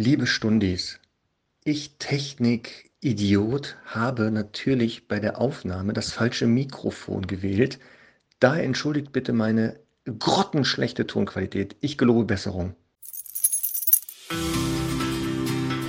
Liebe 0.00 0.28
Stundis, 0.28 1.00
ich 1.64 1.96
Technik-Idiot 1.98 3.78
habe 3.84 4.30
natürlich 4.30 5.08
bei 5.08 5.18
der 5.18 5.40
Aufnahme 5.40 5.92
das 5.92 6.12
falsche 6.12 6.46
Mikrofon 6.46 7.26
gewählt. 7.26 7.80
Daher 8.38 8.62
entschuldigt 8.62 9.10
bitte 9.10 9.32
meine 9.32 9.80
grottenschlechte 10.04 11.08
Tonqualität. 11.08 11.74
Ich 11.80 11.98
gelobe 11.98 12.26
Besserung. 12.26 12.76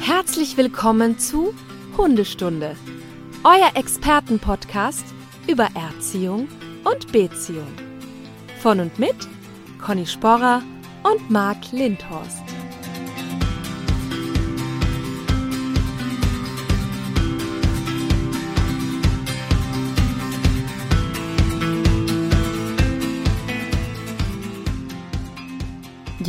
Herzlich 0.01 0.57
willkommen 0.57 1.19
zu 1.19 1.53
Hundestunde, 1.95 2.75
euer 3.43 3.75
Expertenpodcast 3.75 5.05
über 5.47 5.69
Erziehung 5.75 6.47
und 6.83 7.11
Beziehung. 7.11 7.71
Von 8.59 8.79
und 8.79 8.97
mit 8.97 9.15
Conny 9.79 10.07
Sporrer 10.07 10.63
und 11.03 11.29
Marc 11.29 11.71
Lindhorst. 11.71 12.48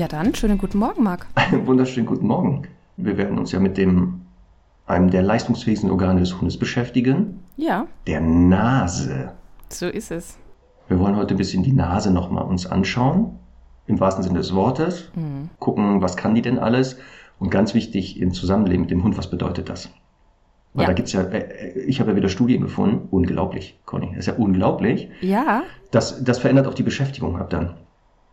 Ja 0.00 0.09
dann, 0.09 0.34
schönen 0.34 0.56
guten 0.56 0.78
Morgen, 0.78 1.02
Marc. 1.02 1.27
Einen 1.34 1.66
wunderschönen 1.66 2.06
guten 2.06 2.27
Morgen. 2.27 2.62
Wir 2.96 3.18
werden 3.18 3.38
uns 3.38 3.52
ja 3.52 3.60
mit 3.60 3.77
dem 3.77 4.23
einem 4.86 5.10
der 5.10 5.20
leistungsfähigsten 5.20 5.90
Organe 5.90 6.20
des 6.20 6.40
Hundes 6.40 6.59
beschäftigen. 6.59 7.40
Ja. 7.59 7.86
Der 8.06 8.23
Nase. 8.23 9.32
So 9.68 9.88
ist 9.88 10.10
es. 10.10 10.38
Wir 10.88 10.98
wollen 10.98 11.16
heute 11.16 11.34
ein 11.34 11.36
bisschen 11.36 11.62
die 11.64 11.74
Nase 11.74 12.10
nochmal 12.10 12.45
uns 12.45 12.64
anschauen. 12.64 13.38
Im 13.86 14.00
wahrsten 14.00 14.24
Sinne 14.24 14.38
des 14.38 14.54
Wortes. 14.54 15.10
Mhm. 15.14 15.50
Gucken, 15.59 16.01
was 16.01 16.16
kann 16.16 16.34
die 16.34 16.40
denn 16.40 16.59
alles? 16.59 16.96
Und 17.38 17.51
ganz 17.51 17.74
wichtig 17.74 18.18
im 18.23 18.32
Zusammenleben 18.32 18.80
mit 18.80 18.90
dem 18.90 19.04
Hund, 19.04 19.18
was 19.18 19.28
bedeutet 19.28 19.68
das? 19.68 19.90
Weil 20.73 20.84
ja. 20.84 20.87
da 20.87 20.92
gibt's 20.95 21.12
ja, 21.12 21.24
äh, 21.24 21.79
ich 21.79 22.01
habe 22.01 22.12
ja 22.12 22.16
wieder 22.16 22.30
Studien 22.30 22.62
gefunden, 22.62 23.07
unglaublich, 23.10 23.79
Conny, 23.85 24.12
das 24.12 24.20
ist 24.20 24.26
ja 24.29 24.35
unglaublich. 24.42 25.10
Ja. 25.20 25.64
Das, 25.90 26.24
das 26.24 26.38
verändert 26.38 26.66
auch 26.66 26.74
die 26.74 26.85
Beschäftigung 26.85 27.37
ab 27.37 27.51
dann. 27.51 27.74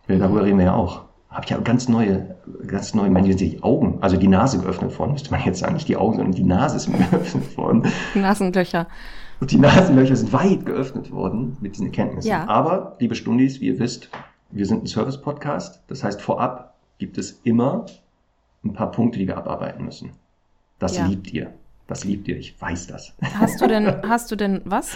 Darüber 0.08 0.46
reden 0.46 0.60
wir 0.60 0.68
ja 0.68 0.74
auch 0.74 1.07
habe 1.30 1.44
ich 1.44 1.50
ja 1.50 1.58
ganz 1.58 1.90
neue, 1.90 2.36
ganz 2.68 2.94
neue, 2.94 3.10
meine, 3.10 3.36
die 3.36 3.62
Augen, 3.62 3.98
also 4.02 4.18
die 4.18 4.28
Nase 4.28 4.60
geöffnet 4.60 4.98
worden, 4.98 5.12
müsste 5.12 5.32
man 5.32 5.44
jetzt 5.44 5.60
sagen, 5.60 5.74
nicht 5.74 5.88
die 5.88 5.98
Augen, 5.98 6.16
sondern 6.16 6.34
die 6.34 6.44
Nase 6.44 6.78
ist 6.78 6.88
mir 6.88 6.98
geöffnet 7.12 7.58
worden. 7.58 7.84
Nasenlöcher. 8.16 8.88
Und 9.40 9.52
die 9.52 9.58
Nasenlöcher 9.58 10.16
sind 10.16 10.34
weit 10.34 10.66
geöffnet 10.66 11.12
worden 11.12 11.58
mit 11.60 11.74
diesen 11.74 11.88
Erkenntnissen. 11.88 12.30
Ja. 12.30 12.48
Aber, 12.48 12.96
liebe 13.00 13.14
Stundis, 13.14 13.62
wie 13.62 13.68
ihr 13.68 13.80
wisst, 13.80 14.10
wir 14.50 14.66
sind 14.66 14.84
ein 14.84 14.88
Service-Podcast. 14.88 15.84
Das 15.88 16.04
heißt, 16.04 16.22
vorab 16.22 16.76
gibt 16.98 17.18
es 17.18 17.40
immer 17.44 17.86
ein 18.64 18.74
paar 18.74 18.92
Punkte, 18.92 19.20
die 19.20 19.28
wir 19.28 19.38
abarbeiten 19.38 19.86
müssen. 19.86 20.12
Das 20.80 20.98
ja. 20.98 21.06
liebt 21.06 21.32
ihr. 21.34 21.54
Das 21.88 22.04
liebt 22.04 22.28
ihr. 22.28 22.38
Ich 22.38 22.60
weiß 22.60 22.88
das. 22.88 23.14
Hast 23.22 23.62
du 23.62 23.68
denn, 23.68 24.02
hast 24.08 24.32
du 24.32 24.36
denn 24.36 24.62
was? 24.66 24.96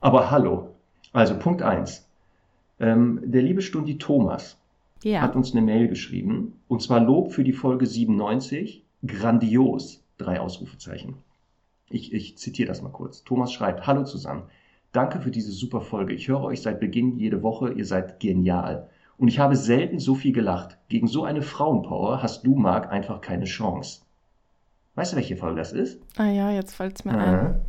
Aber 0.00 0.30
hallo. 0.30 0.70
Also 1.12 1.38
Punkt 1.38 1.62
eins. 1.62 2.08
Ähm, 2.80 3.20
der 3.24 3.42
liebe 3.42 3.62
Stundi 3.62 3.98
Thomas 3.98 4.58
ja. 5.02 5.20
hat 5.20 5.36
uns 5.36 5.52
eine 5.52 5.62
Mail 5.62 5.88
geschrieben. 5.88 6.60
Und 6.68 6.82
zwar 6.82 7.00
Lob 7.00 7.32
für 7.32 7.44
die 7.44 7.52
Folge 7.52 7.86
97. 7.86 8.84
Grandios. 9.06 10.04
Drei 10.18 10.40
Ausrufezeichen. 10.40 11.16
Ich, 11.90 12.12
ich 12.12 12.38
zitiere 12.38 12.68
das 12.68 12.82
mal 12.82 12.90
kurz. 12.90 13.24
Thomas 13.24 13.52
schreibt, 13.52 13.86
Hallo 13.86 14.04
zusammen. 14.04 14.44
Danke 14.92 15.20
für 15.20 15.30
diese 15.30 15.52
super 15.52 15.80
Folge. 15.80 16.12
Ich 16.12 16.28
höre 16.28 16.42
euch 16.42 16.62
seit 16.62 16.80
Beginn 16.80 17.16
jede 17.16 17.42
Woche. 17.42 17.72
Ihr 17.72 17.86
seid 17.86 18.20
genial. 18.20 18.88
Und 19.18 19.28
ich 19.28 19.38
habe 19.38 19.56
selten 19.56 19.98
so 19.98 20.14
viel 20.14 20.32
gelacht. 20.32 20.78
Gegen 20.88 21.06
so 21.06 21.24
eine 21.24 21.42
Frauenpower 21.42 22.22
hast 22.22 22.46
du, 22.46 22.54
Marc, 22.54 22.90
einfach 22.90 23.20
keine 23.20 23.44
Chance. 23.44 24.02
Weißt 24.94 25.12
du, 25.12 25.16
welche 25.16 25.36
Folge 25.36 25.58
das 25.58 25.72
ist? 25.72 26.00
Ah 26.16 26.30
ja, 26.30 26.50
jetzt 26.50 26.74
fällt 26.74 26.98
es 26.98 27.04
mir 27.04 27.12
äh. 27.12 27.16
ein. 27.16 27.60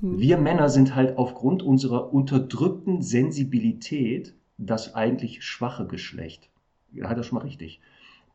Wir 0.00 0.38
Männer 0.38 0.68
sind 0.68 0.94
halt 0.94 1.18
aufgrund 1.18 1.62
unserer 1.62 2.12
unterdrückten 2.14 3.02
Sensibilität 3.02 4.34
das 4.58 4.94
eigentlich 4.94 5.44
schwache 5.44 5.86
Geschlecht. 5.86 6.50
Hat 7.02 7.16
er 7.16 7.22
schon 7.22 7.38
mal 7.38 7.44
richtig. 7.44 7.80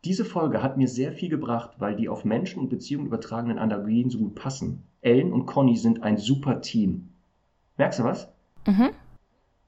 Diese 0.06 0.25
Folge 0.25 0.61
hat 0.61 0.78
mir 0.78 0.88
sehr 0.88 1.13
viel 1.13 1.29
gebracht, 1.29 1.75
weil 1.79 1.95
die 1.95 2.09
auf 2.09 2.25
Menschen 2.25 2.59
und 2.59 2.69
Beziehungen 2.69 3.07
übertragenen 3.07 3.57
Analogien 3.57 4.09
so 4.09 4.17
gut 4.17 4.35
passen. 4.35 4.84
Ellen 5.01 5.31
und 5.31 5.45
Conny 5.45 5.78
sind 5.78 6.03
ein 6.03 6.17
super 6.17 6.61
Team. 6.61 7.09
Merkst 7.78 8.00
du 8.00 8.03
was? 8.03 8.28
Mhm. 8.67 8.89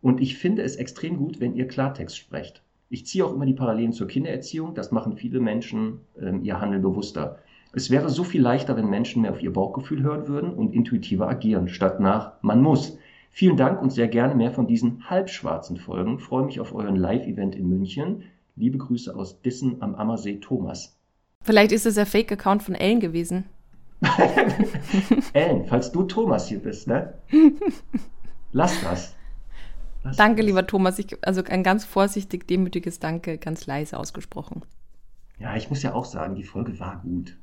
Und 0.01 0.21
ich 0.21 0.37
finde 0.37 0.61
es 0.61 0.75
extrem 0.75 1.17
gut, 1.17 1.39
wenn 1.39 1.55
ihr 1.55 1.67
Klartext 1.67 2.17
sprecht. 2.17 2.61
Ich 2.89 3.05
ziehe 3.05 3.25
auch 3.25 3.33
immer 3.33 3.45
die 3.45 3.53
Parallelen 3.53 3.93
zur 3.93 4.07
Kindererziehung. 4.07 4.75
Das 4.75 4.91
machen 4.91 5.17
viele 5.17 5.39
Menschen 5.39 6.01
ähm, 6.21 6.43
ihr 6.43 6.59
Handeln 6.59 6.81
bewusster. 6.81 7.39
Es 7.73 7.89
wäre 7.89 8.09
so 8.09 8.23
viel 8.23 8.41
leichter, 8.41 8.77
wenn 8.77 8.89
Menschen 8.89 9.23
mehr 9.23 9.31
auf 9.31 9.41
ihr 9.41 9.51
Bauchgefühl 9.51 10.03
hören 10.03 10.27
würden 10.27 10.53
und 10.53 10.73
intuitiver 10.73 11.27
agieren, 11.27 11.67
statt 11.67 11.99
nach 11.99 12.33
man 12.41 12.61
muss. 12.61 12.97
Vielen 13.37 13.57
Dank 13.57 13.81
und 13.81 13.89
sehr 13.89 14.07
gerne 14.07 14.33
mehr 14.33 14.53
von 14.53 14.65
diesen 14.65 15.09
halbschwarzen 15.09 15.75
Folgen. 15.75 16.19
Freue 16.19 16.45
mich 16.45 16.61
auf 16.61 16.73
euren 16.73 16.95
Live-Event 16.95 17.53
in 17.53 17.67
München. 17.67 18.23
Liebe 18.55 18.77
Grüße 18.77 19.13
aus 19.13 19.41
Dissen 19.41 19.81
am 19.81 19.93
Ammersee, 19.95 20.37
Thomas. 20.37 20.97
Vielleicht 21.41 21.73
ist 21.73 21.85
es 21.85 21.95
der 21.95 22.05
Fake-Account 22.05 22.63
von 22.63 22.75
Ellen 22.75 23.01
gewesen. 23.01 23.43
Ellen, 25.33 25.65
falls 25.65 25.91
du 25.91 26.03
Thomas 26.03 26.47
hier 26.47 26.59
bist, 26.59 26.87
ne? 26.87 27.13
Lass 28.53 28.81
das. 28.81 29.17
Lass 30.05 30.15
Danke, 30.15 30.37
das. 30.37 30.45
lieber 30.45 30.65
Thomas. 30.65 30.97
Ich, 30.97 31.17
also 31.21 31.43
ein 31.43 31.63
ganz 31.63 31.83
vorsichtig, 31.83 32.47
demütiges 32.47 32.99
Danke, 32.99 33.37
ganz 33.37 33.65
leise 33.65 33.99
ausgesprochen. 33.99 34.61
Ja, 35.39 35.57
ich 35.57 35.69
muss 35.69 35.83
ja 35.83 35.93
auch 35.93 36.05
sagen, 36.05 36.35
die 36.35 36.45
Folge 36.45 36.79
war 36.79 37.01
gut. 37.03 37.35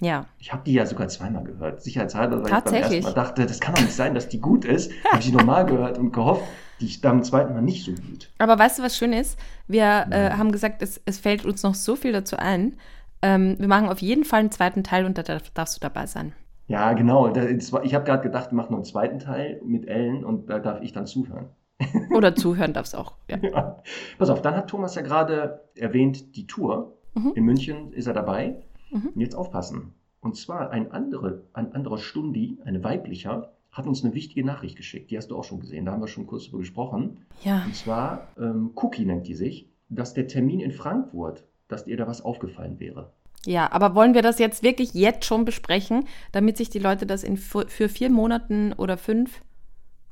Ja. 0.00 0.26
Ich 0.38 0.52
habe 0.52 0.62
die 0.64 0.74
ja 0.74 0.84
sogar 0.84 1.08
zweimal 1.08 1.44
gehört. 1.44 1.82
Sicherheitshalber, 1.82 2.42
weil 2.42 2.46
ich 2.46 2.64
beim 2.64 2.74
ersten 2.74 3.02
Mal 3.02 3.14
dachte, 3.14 3.46
das 3.46 3.60
kann 3.60 3.74
doch 3.74 3.82
nicht 3.82 3.94
sein, 3.94 4.14
dass 4.14 4.28
die 4.28 4.40
gut 4.40 4.64
ist. 4.64 4.92
habe 5.06 5.20
ich 5.20 5.26
die 5.26 5.32
normal 5.32 5.66
gehört 5.66 5.98
und 5.98 6.12
gehofft, 6.12 6.42
die 6.80 6.86
ist 6.86 7.00
beim 7.00 7.22
zweiten 7.22 7.54
Mal 7.54 7.62
nicht 7.62 7.84
so 7.84 7.92
gut. 7.92 8.30
Aber 8.38 8.58
weißt 8.58 8.78
du, 8.78 8.82
was 8.82 8.96
schön 8.96 9.12
ist? 9.12 9.38
Wir 9.66 10.06
äh, 10.10 10.30
haben 10.32 10.52
gesagt, 10.52 10.82
es, 10.82 11.00
es 11.06 11.18
fällt 11.18 11.46
uns 11.46 11.62
noch 11.62 11.74
so 11.74 11.96
viel 11.96 12.12
dazu 12.12 12.36
ein. 12.36 12.76
Ähm, 13.22 13.56
wir 13.58 13.68
machen 13.68 13.88
auf 13.88 14.00
jeden 14.00 14.24
Fall 14.24 14.40
einen 14.40 14.50
zweiten 14.50 14.84
Teil 14.84 15.06
und 15.06 15.16
da 15.16 15.22
darfst 15.22 15.76
du 15.76 15.80
dabei 15.80 16.06
sein. 16.06 16.34
Ja, 16.68 16.92
genau. 16.92 17.32
Ich 17.34 17.94
habe 17.94 18.04
gerade 18.04 18.22
gedacht, 18.22 18.50
wir 18.50 18.56
machen 18.56 18.72
noch 18.72 18.78
einen 18.78 18.84
zweiten 18.84 19.18
Teil 19.18 19.60
mit 19.64 19.86
Ellen 19.86 20.24
und 20.24 20.50
da 20.50 20.58
darf 20.58 20.82
ich 20.82 20.92
dann 20.92 21.06
zuhören. 21.06 21.48
Oder 22.14 22.34
zuhören 22.34 22.72
darfst 22.72 22.96
auch. 22.96 23.14
Ja. 23.30 23.38
ja. 23.38 23.82
Pass 24.18 24.30
auf, 24.30 24.42
dann 24.42 24.56
hat 24.56 24.68
Thomas 24.68 24.94
ja 24.94 25.02
gerade 25.02 25.60
erwähnt, 25.74 26.36
die 26.36 26.46
Tour. 26.46 26.96
Mhm. 27.14 27.32
In 27.34 27.44
München 27.44 27.92
ist 27.92 28.06
er 28.06 28.14
dabei. 28.14 28.56
Mhm. 28.96 29.08
Und 29.14 29.20
jetzt 29.20 29.34
aufpassen. 29.34 29.94
Und 30.20 30.36
zwar 30.36 30.70
ein, 30.70 30.90
andere, 30.92 31.44
ein 31.52 31.72
anderer 31.72 31.98
Stundi, 31.98 32.58
eine 32.64 32.82
weiblicher, 32.82 33.52
hat 33.70 33.86
uns 33.86 34.04
eine 34.04 34.14
wichtige 34.14 34.44
Nachricht 34.44 34.76
geschickt. 34.76 35.10
Die 35.10 35.16
hast 35.16 35.30
du 35.30 35.36
auch 35.36 35.44
schon 35.44 35.60
gesehen. 35.60 35.84
Da 35.84 35.92
haben 35.92 36.00
wir 36.00 36.08
schon 36.08 36.26
kurz 36.26 36.44
drüber 36.44 36.58
gesprochen. 36.58 37.18
Ja. 37.44 37.62
Und 37.64 37.74
zwar, 37.74 38.28
ähm, 38.38 38.70
Cookie 38.74 39.04
nennt 39.04 39.26
die 39.26 39.34
sich, 39.34 39.68
dass 39.88 40.14
der 40.14 40.26
Termin 40.26 40.60
in 40.60 40.72
Frankfurt, 40.72 41.44
dass 41.68 41.84
dir 41.84 41.96
da 41.96 42.06
was 42.06 42.22
aufgefallen 42.22 42.80
wäre. 42.80 43.12
Ja, 43.44 43.70
aber 43.70 43.94
wollen 43.94 44.14
wir 44.14 44.22
das 44.22 44.38
jetzt 44.38 44.62
wirklich 44.62 44.94
jetzt 44.94 45.24
schon 45.24 45.44
besprechen, 45.44 46.06
damit 46.32 46.56
sich 46.56 46.70
die 46.70 46.78
Leute 46.78 47.06
das 47.06 47.22
in, 47.22 47.36
für 47.36 47.88
vier 47.88 48.10
Monaten 48.10 48.72
oder 48.72 48.96
fünf 48.96 49.42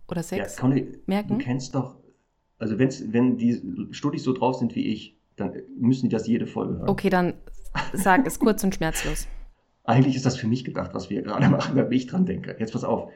oder 0.09 0.23
sechs 0.23 0.59
ja, 0.59 0.69
merken? 1.07 1.39
Du 1.39 1.45
kennst 1.45 1.75
doch, 1.75 1.97
also 2.59 2.79
wenn's, 2.79 3.03
wenn 3.13 3.37
die 3.37 3.61
Studis 3.91 4.23
so 4.23 4.33
drauf 4.33 4.57
sind 4.57 4.77
wie 4.77 4.87
ich, 4.87 5.19
dann 5.37 5.53
müssen 5.77 6.09
die 6.09 6.15
das 6.15 6.29
jede 6.29 6.47
Folge 6.47 6.79
hören. 6.79 6.89
Okay, 6.89 7.11
dann 7.11 7.35
Sag 7.93 8.27
es 8.27 8.39
kurz 8.39 8.63
und 8.65 8.75
schmerzlos. 8.75 9.27
Eigentlich 9.85 10.17
ist 10.17 10.25
das 10.25 10.37
für 10.37 10.47
mich 10.47 10.65
gedacht, 10.65 10.95
was 10.95 11.11
wir 11.11 11.23
gerade 11.23 11.49
machen, 11.49 11.77
wenn 11.77 11.93
ich 11.93 12.07
dran 12.07 12.25
denke. 12.25 12.57
Jetzt 12.59 12.73
pass 12.73 12.85
auf. 12.85 13.11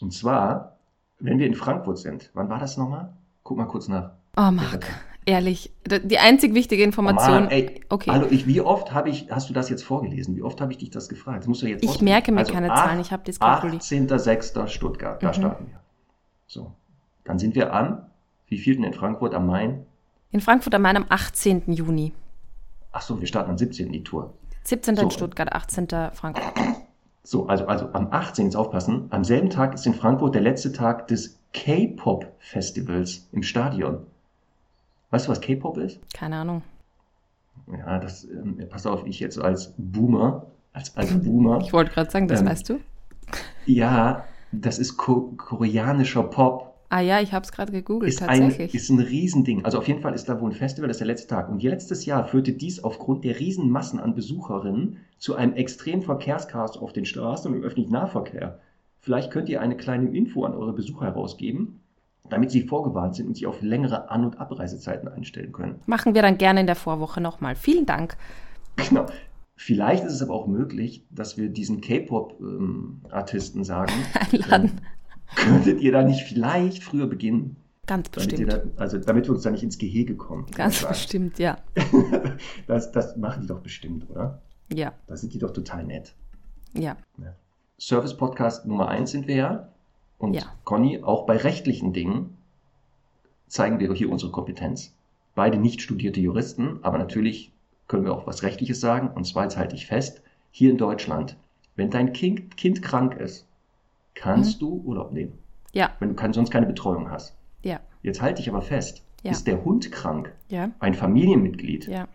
Und 0.00 0.12
zwar, 0.12 0.76
wenn 1.18 1.38
wir 1.38 1.46
in 1.46 1.54
Frankfurt 1.54 1.98
sind, 1.98 2.30
wann 2.34 2.48
war 2.48 2.58
das 2.58 2.76
nochmal? 2.76 3.12
Guck 3.42 3.56
mal 3.56 3.66
kurz 3.66 3.88
nach. 3.88 4.12
Oh, 4.36 4.50
Marc, 4.50 4.86
ehrlich. 5.24 5.72
Die 5.86 6.18
einzig 6.18 6.54
wichtige 6.54 6.82
Information. 6.82 7.36
Oh 7.36 7.40
Mann, 7.40 7.50
ey, 7.50 7.80
okay. 7.88 8.10
Hallo, 8.10 8.26
ich, 8.30 8.46
wie 8.46 8.60
oft 8.60 8.92
habe 8.92 9.08
ich, 9.08 9.30
hast 9.30 9.48
du 9.48 9.54
das 9.54 9.70
jetzt 9.70 9.82
vorgelesen? 9.82 10.36
Wie 10.36 10.42
oft 10.42 10.60
habe 10.60 10.72
ich 10.72 10.78
dich 10.78 10.90
das 10.90 11.08
gefragt? 11.08 11.40
Das 11.40 11.46
musst 11.48 11.62
du 11.62 11.66
jetzt 11.66 11.82
ich 11.82 12.02
merke 12.02 12.32
mir 12.32 12.40
also 12.40 12.52
keine 12.52 12.70
8, 12.70 12.78
Zahlen, 12.78 13.00
ich 13.00 13.12
habe 13.12 13.22
das 13.24 13.40
kalkuliert. 13.40 13.82
18.06. 13.82 14.68
Stuttgart, 14.68 15.22
da 15.22 15.28
mhm. 15.28 15.34
starten 15.34 15.66
wir. 15.68 15.80
So, 16.46 16.72
dann 17.24 17.38
sind 17.38 17.54
wir 17.54 17.72
an, 17.72 18.06
wie 18.48 18.58
vielten 18.58 18.84
in 18.84 18.92
Frankfurt 18.92 19.34
am 19.34 19.46
Main? 19.46 19.86
In 20.32 20.40
Frankfurt 20.40 20.74
am 20.74 20.82
Main 20.82 20.96
am 20.96 21.06
18. 21.08 21.72
Juni. 21.72 22.12
Ach 22.92 23.02
so, 23.02 23.20
wir 23.20 23.26
starten 23.26 23.50
am 23.50 23.58
17. 23.58 23.92
die 23.92 24.02
Tour. 24.02 24.34
17. 24.64 24.96
So. 24.96 25.02
in 25.02 25.10
Stuttgart, 25.10 25.52
18. 25.52 25.88
Frankfurt. 26.12 26.52
So, 27.22 27.46
also, 27.46 27.66
also 27.66 27.92
am 27.92 28.08
18. 28.10 28.46
jetzt 28.46 28.56
aufpassen. 28.56 29.06
Am 29.10 29.24
selben 29.24 29.50
Tag 29.50 29.74
ist 29.74 29.86
in 29.86 29.94
Frankfurt 29.94 30.34
der 30.34 30.42
letzte 30.42 30.72
Tag 30.72 31.08
des 31.08 31.38
K-Pop-Festivals 31.52 33.28
im 33.32 33.42
Stadion. 33.42 34.06
Weißt 35.10 35.26
du, 35.26 35.30
was 35.30 35.40
K-Pop 35.40 35.76
ist? 35.78 36.00
Keine 36.14 36.36
Ahnung. 36.36 36.62
Ja, 37.66 37.98
das, 37.98 38.24
ähm, 38.24 38.58
pass 38.68 38.86
auf, 38.86 39.06
ich 39.06 39.20
jetzt 39.20 39.38
als 39.40 39.74
Boomer, 39.76 40.46
als 40.72 40.96
alter 40.96 41.16
Boomer. 41.16 41.60
Ich 41.62 41.72
wollte 41.72 41.92
gerade 41.92 42.10
sagen, 42.10 42.28
das 42.28 42.40
ähm, 42.40 42.46
weißt 42.46 42.68
du. 42.68 42.80
Ja, 43.66 44.24
das 44.52 44.78
ist 44.78 44.96
ko 44.96 45.32
koreanischer 45.36 46.22
Pop 46.22 46.69
Ah 46.92 47.00
ja, 47.00 47.20
ich 47.20 47.32
habe 47.32 47.44
es 47.44 47.52
gerade 47.52 47.70
gegoogelt, 47.70 48.10
ist 48.10 48.18
tatsächlich. 48.18 48.72
Ein, 48.72 48.76
ist 48.76 48.90
ein 48.90 48.98
Riesending. 48.98 49.64
Also 49.64 49.78
auf 49.78 49.86
jeden 49.86 50.00
Fall 50.00 50.12
ist 50.12 50.28
da 50.28 50.40
wohl 50.40 50.50
ein 50.50 50.56
Festival, 50.56 50.88
das 50.88 50.96
ist 50.96 51.00
der 51.00 51.06
letzte 51.06 51.28
Tag. 51.28 51.48
Und 51.48 51.62
letztes 51.62 52.04
Jahr 52.04 52.24
führte 52.24 52.52
dies 52.52 52.82
aufgrund 52.82 53.24
der 53.24 53.38
Riesenmassen 53.38 54.00
an 54.00 54.16
Besucherinnen 54.16 54.96
zu 55.16 55.36
einem 55.36 55.54
extremen 55.54 56.02
Verkehrschaos 56.02 56.76
auf 56.76 56.92
den 56.92 57.04
Straßen 57.04 57.48
und 57.48 57.58
im 57.58 57.62
öffentlichen 57.62 57.92
Nahverkehr. 57.92 58.58
Vielleicht 58.98 59.30
könnt 59.30 59.48
ihr 59.48 59.60
eine 59.60 59.76
kleine 59.76 60.10
Info 60.10 60.44
an 60.44 60.52
eure 60.52 60.72
Besucher 60.72 61.06
herausgeben, 61.06 61.78
damit 62.28 62.50
sie 62.50 62.62
vorgewarnt 62.62 63.14
sind 63.14 63.28
und 63.28 63.34
sich 63.34 63.46
auf 63.46 63.62
längere 63.62 64.10
An- 64.10 64.24
und 64.24 64.40
Abreisezeiten 64.40 65.08
einstellen 65.08 65.52
können. 65.52 65.76
Machen 65.86 66.16
wir 66.16 66.22
dann 66.22 66.38
gerne 66.38 66.60
in 66.60 66.66
der 66.66 66.76
Vorwoche 66.76 67.20
nochmal. 67.20 67.54
Vielen 67.54 67.86
Dank. 67.86 68.16
Genau. 68.88 69.06
Vielleicht 69.54 70.04
ist 70.04 70.14
es 70.14 70.22
aber 70.22 70.34
auch 70.34 70.48
möglich, 70.48 71.04
dass 71.10 71.36
wir 71.36 71.50
diesen 71.50 71.82
K-Pop-Artisten 71.82 73.58
ähm, 73.58 73.64
sagen, 73.64 73.92
Einladen. 74.32 74.70
Ähm, 74.72 74.78
könntet 75.36 75.80
ihr 75.80 75.92
da 75.92 76.02
nicht 76.02 76.22
vielleicht 76.22 76.82
früher 76.82 77.06
beginnen? 77.06 77.56
Ganz 77.86 78.08
bestimmt. 78.08 78.52
Da, 78.52 78.62
also 78.76 78.98
damit 78.98 79.26
wir 79.26 79.34
uns 79.34 79.42
da 79.42 79.50
nicht 79.50 79.62
ins 79.62 79.78
Gehege 79.78 80.16
kommen. 80.16 80.46
Ganz 80.54 80.84
bestimmt, 80.84 81.38
ja. 81.38 81.58
das, 82.66 82.92
das 82.92 83.16
machen 83.16 83.42
die 83.42 83.48
doch 83.48 83.60
bestimmt, 83.60 84.08
oder? 84.10 84.42
Ja. 84.72 84.92
Da 85.06 85.16
sind 85.16 85.34
die 85.34 85.38
doch 85.38 85.52
total 85.52 85.84
nett. 85.84 86.14
Ja. 86.74 86.96
ja. 87.18 87.34
Service-Podcast 87.78 88.66
Nummer 88.66 88.88
eins 88.88 89.10
sind 89.10 89.26
wir 89.26 89.34
ja. 89.34 89.68
Und 90.18 90.34
ja. 90.34 90.42
Conny, 90.64 91.02
auch 91.02 91.26
bei 91.26 91.36
rechtlichen 91.36 91.92
Dingen 91.92 92.36
zeigen 93.48 93.80
wir 93.80 93.92
hier 93.94 94.10
unsere 94.10 94.30
Kompetenz. 94.30 94.94
Beide 95.34 95.58
nicht 95.58 95.80
studierte 95.80 96.20
Juristen, 96.20 96.78
aber 96.82 96.98
natürlich 96.98 97.52
können 97.88 98.04
wir 98.04 98.12
auch 98.12 98.26
was 98.26 98.42
Rechtliches 98.42 98.80
sagen. 98.80 99.10
Und 99.10 99.24
zwar, 99.24 99.44
jetzt 99.44 99.56
halte 99.56 99.74
ich 99.74 99.86
fest, 99.86 100.22
hier 100.52 100.70
in 100.70 100.78
Deutschland, 100.78 101.36
wenn 101.74 101.90
dein 101.90 102.12
Kind, 102.12 102.56
kind 102.56 102.82
krank 102.82 103.16
ist, 103.16 103.48
kannst 104.20 104.60
mhm. 104.60 104.66
du 104.66 104.82
Urlaub 104.84 105.12
nehmen. 105.12 105.38
Ja. 105.72 105.92
Wenn 105.98 106.10
du 106.10 106.14
kann, 106.14 106.32
sonst 106.32 106.50
keine 106.50 106.66
Betreuung 106.66 107.10
hast. 107.10 107.36
Ja. 107.62 107.80
Jetzt 108.02 108.20
halte 108.20 108.42
ich 108.42 108.48
aber 108.48 108.60
fest, 108.60 109.02
ja. 109.22 109.30
ist 109.30 109.46
der 109.46 109.64
Hund 109.64 109.90
krank, 109.92 110.34
ja. 110.48 110.70
ein 110.78 110.94
Familienmitglied, 110.94 111.86
ja. 111.88 112.06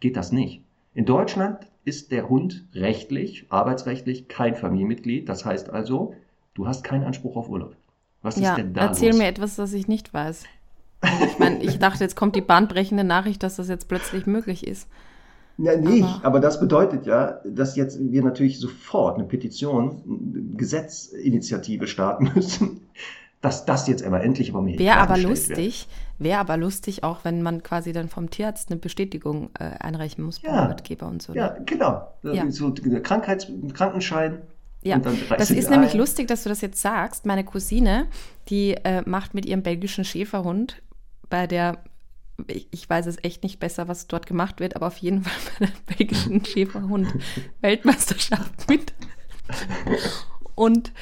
geht 0.00 0.16
das 0.16 0.30
nicht. 0.32 0.62
In 0.94 1.04
Deutschland 1.04 1.66
ist 1.84 2.12
der 2.12 2.28
Hund 2.28 2.66
rechtlich, 2.74 3.46
arbeitsrechtlich 3.48 4.28
kein 4.28 4.54
Familienmitglied. 4.54 5.28
Das 5.28 5.44
heißt 5.44 5.70
also, 5.70 6.14
du 6.54 6.66
hast 6.66 6.82
keinen 6.84 7.04
Anspruch 7.04 7.36
auf 7.36 7.48
Urlaub. 7.48 7.76
Was 8.22 8.36
ist 8.36 8.56
denn 8.56 8.72
da 8.72 8.86
Erzähl 8.86 9.10
los? 9.10 9.18
mir 9.18 9.26
etwas, 9.26 9.56
das 9.56 9.72
ich 9.72 9.86
nicht 9.86 10.14
weiß. 10.14 10.44
Ich 11.26 11.38
meine, 11.38 11.62
ich 11.62 11.78
dachte, 11.78 12.02
jetzt 12.02 12.16
kommt 12.16 12.34
die 12.34 12.40
bahnbrechende 12.40 13.04
Nachricht, 13.04 13.42
dass 13.42 13.56
das 13.56 13.68
jetzt 13.68 13.88
plötzlich 13.88 14.26
möglich 14.26 14.66
ist. 14.66 14.88
Ja, 15.58 15.76
nicht, 15.76 16.04
aber, 16.04 16.24
aber, 16.24 16.40
das 16.40 16.60
bedeutet 16.60 17.06
ja, 17.06 17.40
dass 17.44 17.76
jetzt 17.76 17.98
wir 17.98 18.22
natürlich 18.22 18.60
sofort 18.60 19.16
eine 19.16 19.24
Petition, 19.24 20.02
eine 20.06 20.56
Gesetzinitiative 20.56 21.86
starten 21.86 22.30
müssen, 22.34 22.82
dass 23.40 23.64
das 23.64 23.88
jetzt 23.88 24.04
aber 24.04 24.22
endlich 24.22 24.50
über 24.50 24.60
mir 24.60 24.78
Wäre 24.78 24.98
aber 24.98 25.16
lustig, 25.16 25.88
wäre 26.18 26.40
aber 26.40 26.56
lustig 26.58 27.04
auch, 27.04 27.24
wenn 27.24 27.42
man 27.42 27.62
quasi 27.62 27.92
dann 27.92 28.08
vom 28.08 28.28
Tierarzt 28.28 28.70
eine 28.70 28.78
Bestätigung 28.78 29.50
äh, 29.58 29.64
einreichen 29.78 30.24
muss 30.24 30.40
beim 30.40 30.52
ja, 30.52 30.62
Arbeitgeber 30.62 31.06
und 31.06 31.22
so. 31.22 31.32
Ne? 31.32 31.38
Ja, 31.38 31.56
genau. 31.64 32.06
Ja. 32.22 32.50
So 32.50 32.74
Krankheits 33.02 33.46
Krankenschein. 33.72 34.42
Ja, 34.82 34.98
das 34.98 35.50
ist 35.50 35.70
nämlich 35.70 35.94
lustig, 35.94 36.28
dass 36.28 36.44
du 36.44 36.48
das 36.48 36.60
jetzt 36.60 36.80
sagst. 36.80 37.26
Meine 37.26 37.44
Cousine, 37.44 38.06
die 38.48 38.74
äh, 38.84 39.02
macht 39.04 39.34
mit 39.34 39.44
ihrem 39.44 39.62
belgischen 39.62 40.04
Schäferhund 40.04 40.80
bei 41.28 41.46
der 41.46 41.78
ich, 42.48 42.68
ich, 42.70 42.88
weiß 42.88 43.06
es 43.06 43.16
echt 43.22 43.42
nicht 43.42 43.58
besser, 43.58 43.88
was 43.88 44.06
dort 44.06 44.26
gemacht 44.26 44.60
wird, 44.60 44.76
aber 44.76 44.86
auf 44.88 44.98
jeden 44.98 45.24
Fall 45.24 45.32
bei 45.58 45.66
der 45.66 45.72
belgischen 45.96 46.44
Schäferhund-Weltmeisterschaft 46.44 48.68
mit. 48.68 48.92
Und 50.54 50.92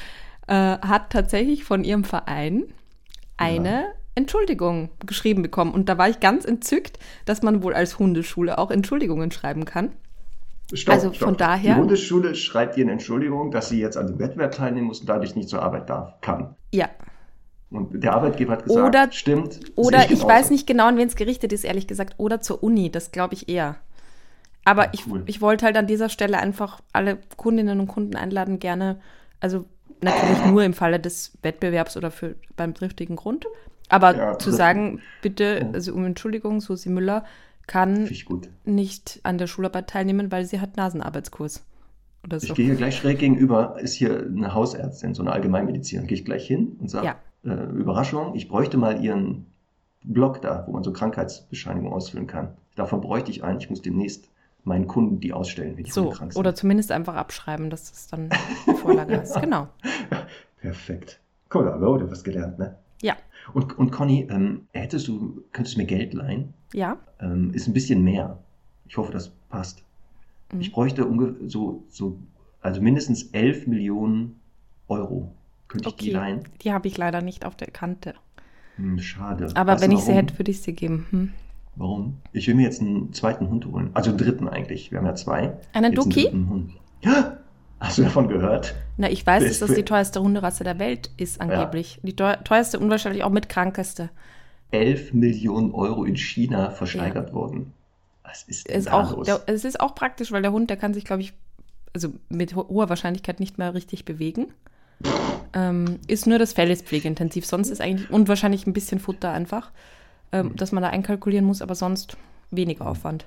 äh, 0.46 0.54
hat 0.54 1.10
tatsächlich 1.10 1.64
von 1.64 1.84
ihrem 1.84 2.04
Verein 2.04 2.64
eine 3.36 3.70
ja. 3.70 3.86
Entschuldigung 4.14 4.90
geschrieben 5.04 5.42
bekommen. 5.42 5.72
Und 5.72 5.88
da 5.88 5.98
war 5.98 6.08
ich 6.08 6.20
ganz 6.20 6.44
entzückt, 6.44 6.98
dass 7.25 7.42
man 7.42 7.62
wohl 7.62 7.75
als 7.75 7.98
Hundeschule 7.98 8.58
auch 8.58 8.70
Entschuldigungen 8.70 9.32
schreiben 9.32 9.64
kann. 9.64 9.90
Stopp, 10.72 10.94
also 10.94 11.12
stopp. 11.12 11.28
von 11.28 11.37
daher. 11.37 11.75
Die 11.75 11.80
Hundeschule 11.80 12.34
schreibt 12.34 12.76
ihr 12.76 12.84
eine 12.84 12.92
Entschuldigung, 12.92 13.50
dass 13.50 13.69
sie 13.69 13.80
jetzt 13.80 13.96
an 13.96 14.06
dem 14.06 14.19
Wettbewerb 14.19 14.52
teilnehmen 14.52 14.87
muss 14.87 15.00
und 15.00 15.08
dadurch 15.08 15.37
nicht 15.37 15.48
zur 15.48 15.62
Arbeit 15.62 15.90
darf, 15.90 16.20
kann. 16.20 16.54
Ja. 16.72 16.88
Und 17.75 18.03
der 18.03 18.15
Arbeitgeber 18.15 18.53
hat 18.53 18.65
gesagt, 18.65 18.87
oder, 18.87 19.12
stimmt. 19.12 19.61
Oder 19.75 20.11
ich, 20.11 20.23
weiß 20.23 20.50
nicht 20.50 20.67
genau, 20.67 20.87
an 20.87 20.97
wen 20.97 21.09
es 21.09 21.17
gerichtet 21.17 21.53
ist, 21.53 21.65
ehrlich 21.65 21.87
gesagt. 21.87 22.15
Oder 22.19 22.41
zur 22.41 22.62
Uni, 22.62 22.91
das 22.91 23.11
glaube 23.12 23.35
ich 23.35 23.49
eher. 23.49 23.76
Aber 24.65 24.85
ja, 24.85 24.93
cool. 25.09 25.23
ich, 25.26 25.37
ich 25.37 25.43
wollte 25.43 25.67
halt 25.67 25.76
an 25.76 25.87
dieser 25.87 26.09
Stelle 26.09 26.38
einfach 26.38 26.81
alle 26.93 27.19
Kundinnen 27.37 27.81
und 27.81 27.88
Kunden 27.88 28.17
einladen, 28.17 28.59
gerne, 28.59 29.00
also 29.41 29.67
Natürlich 30.05 30.44
nur 30.47 30.62
im 30.62 30.75
Falle 30.75 31.00
des 31.00 31.32
Wettbewerbs 31.43 31.97
oder 31.97 32.11
für, 32.11 32.37
beim 32.56 32.75
triftigen 32.75 33.17
Grund. 33.17 33.47
Aber 33.88 34.17
ja, 34.17 34.38
zu 34.38 34.50
sagen, 34.50 35.00
bitte, 35.23 35.71
also 35.73 35.94
um 35.94 36.05
Entschuldigung, 36.05 36.61
Susi 36.61 36.88
Müller 36.88 37.25
kann 37.67 38.09
nicht 38.65 39.21
an 39.23 39.38
der 39.38 39.47
Schularbeit 39.47 39.88
teilnehmen, 39.88 40.31
weil 40.31 40.44
sie 40.44 40.61
hat 40.61 40.76
Nasenarbeitskurs. 40.76 41.65
Oder 42.23 42.41
so. 42.41 42.49
Ich 42.49 42.55
gehe 42.55 42.67
hier 42.67 42.76
gleich 42.76 42.97
schräg 42.97 43.19
gegenüber, 43.19 43.76
ist 43.81 43.94
hier 43.94 44.26
eine 44.26 44.55
Hausärztin, 44.55 45.15
so 45.15 45.23
eine 45.23 45.32
Allgemeinmedizinerin. 45.32 46.06
Gehe 46.06 46.19
ich 46.19 46.25
gleich 46.25 46.47
hin 46.47 46.76
und 46.81 46.91
sage, 46.91 47.06
ja. 47.06 47.17
Äh, 47.44 47.64
Überraschung, 47.70 48.35
ich 48.35 48.49
bräuchte 48.49 48.76
mal 48.76 49.02
ihren 49.02 49.46
Blog 50.02 50.43
da, 50.43 50.64
wo 50.67 50.73
man 50.73 50.82
so 50.82 50.93
Krankheitsbescheinigung 50.93 51.93
ausfüllen 51.93 52.26
kann. 52.26 52.56
Davon 52.75 53.00
bräuchte 53.00 53.31
ich 53.31 53.43
einen. 53.43 53.58
Ich 53.58 53.70
muss 53.70 53.82
demnächst 53.82 54.29
meinen 54.64 54.87
Kunden 54.87 55.20
die 55.20 55.32
ausstellen, 55.32 55.76
wenn 55.76 55.85
die 55.85 55.91
so, 55.91 56.11
krank 56.11 56.32
sind. 56.32 56.41
Oder 56.41 56.55
zumindest 56.55 56.91
einfach 56.91 57.14
abschreiben, 57.14 57.70
dass 57.70 57.91
das 57.91 58.08
dann 58.08 58.31
eine 58.67 58.76
Vorlage 58.76 59.14
ist. 59.17 59.41
Genau. 59.41 59.69
Perfekt. 60.61 61.20
Cool, 61.52 61.69
aber 61.69 61.99
du 61.99 62.11
hast 62.11 62.25
gelernt, 62.25 62.58
ne? 62.58 62.76
Ja. 63.02 63.17
Und, 63.52 63.79
und 63.79 63.90
Conny, 63.90 64.26
ähm, 64.31 64.67
hättest 64.73 65.08
du, 65.08 65.43
könntest 65.52 65.76
du 65.76 65.81
mir 65.81 65.87
Geld 65.87 66.14
leihen? 66.14 66.55
Ja. 66.73 66.99
Ähm, 67.20 67.52
ist 67.52 67.67
ein 67.67 67.75
bisschen 67.75 68.02
mehr. 68.02 68.38
Ich 68.88 68.97
hoffe, 68.97 69.12
das 69.12 69.29
passt. 69.50 69.85
Mhm. 70.52 70.61
Ich 70.61 70.73
bräuchte 70.73 71.05
ungefähr 71.05 71.49
so, 71.49 71.85
so, 71.90 72.19
also 72.62 72.81
mindestens 72.81 73.25
11 73.32 73.67
Millionen 73.67 74.40
Euro. 74.88 75.32
Könnte 75.75 75.88
okay. 75.88 76.05
die 76.05 76.11
leihen? 76.12 76.44
Die 76.62 76.73
habe 76.73 76.87
ich 76.87 76.97
leider 76.97 77.21
nicht 77.21 77.44
auf 77.44 77.56
der 77.56 77.69
Kante. 77.69 78.15
Hm, 78.76 78.99
schade. 79.00 79.50
Aber 79.55 79.73
weißt 79.73 79.82
wenn 79.82 79.91
ich 79.91 80.00
sie 80.00 80.12
hätte, 80.12 80.38
würde 80.38 80.53
ich 80.53 80.62
sie 80.62 80.73
geben. 80.73 81.06
Hm. 81.11 81.32
Warum? 81.75 82.19
Ich 82.32 82.47
will 82.47 82.55
mir 82.55 82.62
jetzt 82.62 82.81
einen 82.81 83.12
zweiten 83.12 83.49
Hund 83.49 83.67
holen. 83.67 83.91
Also 83.94 84.11
einen 84.11 84.19
dritten 84.19 84.49
eigentlich. 84.49 84.93
Wir 84.93 84.99
haben 84.99 85.06
ja 85.06 85.17
zwei. 85.17 85.56
Einen 85.73 85.93
Duki? 85.93 86.31
Ja! 87.03 87.38
Hast 87.81 87.99
du 87.99 88.03
davon 88.05 88.29
gehört? 88.29 88.76
Na, 88.97 89.11
ich 89.11 89.26
weiß, 89.26 89.44
dass 89.44 89.59
das 89.59 89.75
die 89.75 89.82
teuerste 89.85 90.23
Hunderasse 90.23 90.62
der 90.62 90.79
Welt 90.79 91.11
ist, 91.17 91.41
angeblich. 91.41 91.99
Ja. 92.03 92.11
Die 92.11 92.44
teuerste 92.44 92.79
und 92.79 92.88
wahrscheinlich 92.88 93.25
auch 93.25 93.31
mit 93.31 93.49
krankeste. 93.49 94.11
11 94.71 95.12
Millionen 95.12 95.73
Euro 95.73 96.05
in 96.05 96.17
China 96.17 96.71
versteigert 96.71 97.31
ja. 97.31 97.35
worden. 97.35 97.73
Was 98.23 98.44
ist 98.44 98.69
denn 98.69 98.79
ist 98.79 98.91
auch, 98.91 99.25
der, 99.25 99.43
Es 99.47 99.65
ist 99.65 99.81
auch 99.81 99.94
praktisch, 99.97 100.31
weil 100.31 100.41
der 100.41 100.53
Hund, 100.53 100.71
der 100.71 100.76
kann 100.76 100.94
sich, 100.94 101.05
glaube 101.05 101.23
ich, 101.23 101.35
also 101.93 102.12
mit 102.29 102.55
hoher 102.55 102.88
Wahrscheinlichkeit 102.88 103.40
nicht 103.40 103.59
mehr 103.59 103.75
richtig 103.75 104.04
bewegen. 104.04 104.47
Ähm, 105.54 106.00
ist 106.08 106.26
nur 106.26 106.38
das 106.38 106.52
Fell 106.52 106.70
ist 106.70 106.87
pflegeintensiv. 106.87 107.46
Sonst 107.46 107.70
ist 107.70 107.80
eigentlich, 107.80 108.11
und 108.11 108.28
wahrscheinlich 108.28 108.66
ein 108.66 108.73
bisschen 108.73 108.99
Futter 108.99 109.30
einfach 109.30 109.70
ähm, 110.34 110.56
dass 110.56 110.73
man 110.73 110.82
da 110.82 110.90
einkalkulieren 110.90 111.46
muss, 111.46 111.62
aber 111.62 111.75
sonst 111.75 112.16
weniger 112.50 112.87
Aufwand. 112.87 113.25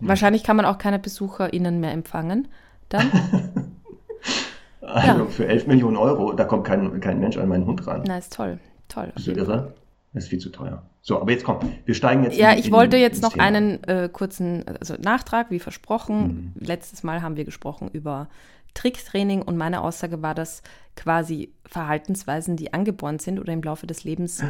Mhm. 0.00 0.08
Wahrscheinlich 0.08 0.42
kann 0.42 0.56
man 0.56 0.64
auch 0.64 0.78
keine 0.78 0.98
BesucherInnen 0.98 1.78
mehr 1.80 1.92
empfangen. 1.92 2.48
Dann. 2.88 3.10
also 4.80 5.06
ja. 5.06 5.26
für 5.26 5.46
11 5.46 5.66
Millionen 5.66 5.96
Euro, 5.96 6.32
da 6.32 6.44
kommt 6.44 6.66
kein, 6.66 7.00
kein 7.00 7.20
Mensch 7.20 7.36
an 7.36 7.48
meinen 7.48 7.66
Hund 7.66 7.86
ran. 7.86 8.02
Na, 8.06 8.16
ist 8.16 8.32
toll. 8.32 8.58
Toll. 8.88 9.12
Ist 9.14 9.28
irre. 9.28 9.74
Das 10.12 10.24
ist 10.24 10.30
viel 10.30 10.40
zu 10.40 10.50
teuer. 10.50 10.82
So, 11.02 11.20
aber 11.20 11.30
jetzt 11.30 11.44
komm, 11.44 11.58
wir 11.84 11.94
steigen 11.94 12.24
jetzt. 12.24 12.36
Ja, 12.36 12.50
in, 12.50 12.58
ich 12.58 12.72
wollte 12.72 12.96
jetzt 12.96 13.22
noch 13.22 13.34
Thema. 13.34 13.44
einen 13.44 13.84
äh, 13.84 14.08
kurzen 14.12 14.64
also 14.80 14.94
Nachtrag, 14.98 15.50
wie 15.50 15.60
versprochen. 15.60 16.52
Mhm. 16.56 16.66
Letztes 16.66 17.04
Mal 17.04 17.22
haben 17.22 17.36
wir 17.36 17.44
gesprochen 17.44 17.90
über 17.92 18.28
Tricktraining 18.74 19.42
und 19.42 19.56
meine 19.56 19.82
Aussage 19.82 20.22
war, 20.22 20.34
dass 20.34 20.62
quasi 20.96 21.52
Verhaltensweisen, 21.64 22.56
die 22.56 22.72
angeboren 22.72 23.18
sind 23.18 23.38
oder 23.38 23.52
im 23.52 23.62
Laufe 23.62 23.86
des 23.86 24.04
Lebens 24.04 24.42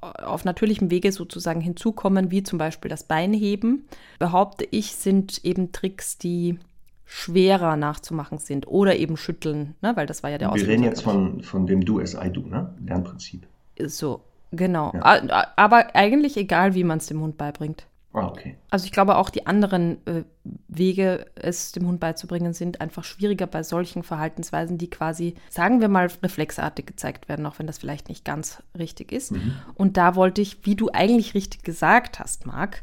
auf 0.00 0.44
natürlichem 0.44 0.90
Wege 0.90 1.12
sozusagen 1.12 1.60
hinzukommen, 1.60 2.30
wie 2.30 2.42
zum 2.42 2.58
Beispiel 2.58 2.88
das 2.88 3.04
Beinheben, 3.04 3.86
behaupte 4.18 4.66
ich, 4.70 4.94
sind 4.94 5.44
eben 5.44 5.72
Tricks, 5.72 6.18
die 6.18 6.58
schwerer 7.04 7.76
nachzumachen 7.76 8.38
sind 8.38 8.66
oder 8.66 8.96
eben 8.96 9.16
schütteln, 9.16 9.74
ne? 9.80 9.96
weil 9.96 10.06
das 10.06 10.22
war 10.22 10.30
ja 10.30 10.38
der 10.38 10.52
Wir 10.52 10.66
reden 10.66 10.82
jetzt 10.82 11.02
von, 11.02 11.42
von 11.42 11.66
dem 11.66 11.84
Do 11.84 12.00
as 12.00 12.14
I 12.14 12.30
do, 12.30 12.40
ne? 12.40 12.74
Lernprinzip. 12.84 13.46
So, 13.86 14.22
genau. 14.50 14.92
Ja. 14.92 15.52
Aber 15.56 15.94
eigentlich 15.94 16.36
egal, 16.36 16.74
wie 16.74 16.84
man 16.84 16.98
es 16.98 17.06
dem 17.06 17.20
Hund 17.20 17.38
beibringt. 17.38 17.86
Ah, 18.16 18.28
okay. 18.28 18.56
Also 18.70 18.86
ich 18.86 18.92
glaube 18.92 19.16
auch 19.16 19.28
die 19.28 19.46
anderen 19.46 19.98
äh, 20.06 20.24
Wege, 20.68 21.26
es 21.34 21.72
dem 21.72 21.86
Hund 21.86 22.00
beizubringen, 22.00 22.54
sind 22.54 22.80
einfach 22.80 23.04
schwieriger 23.04 23.46
bei 23.46 23.62
solchen 23.62 24.02
Verhaltensweisen, 24.02 24.78
die 24.78 24.88
quasi, 24.88 25.34
sagen 25.50 25.82
wir 25.82 25.88
mal, 25.88 26.08
reflexartig 26.22 26.86
gezeigt 26.86 27.28
werden, 27.28 27.44
auch 27.44 27.58
wenn 27.58 27.66
das 27.66 27.76
vielleicht 27.76 28.08
nicht 28.08 28.24
ganz 28.24 28.62
richtig 28.76 29.12
ist. 29.12 29.32
Mhm. 29.32 29.56
Und 29.74 29.98
da 29.98 30.16
wollte 30.16 30.40
ich, 30.40 30.64
wie 30.64 30.76
du 30.76 30.88
eigentlich 30.90 31.34
richtig 31.34 31.62
gesagt 31.62 32.18
hast, 32.18 32.46
Marc, 32.46 32.82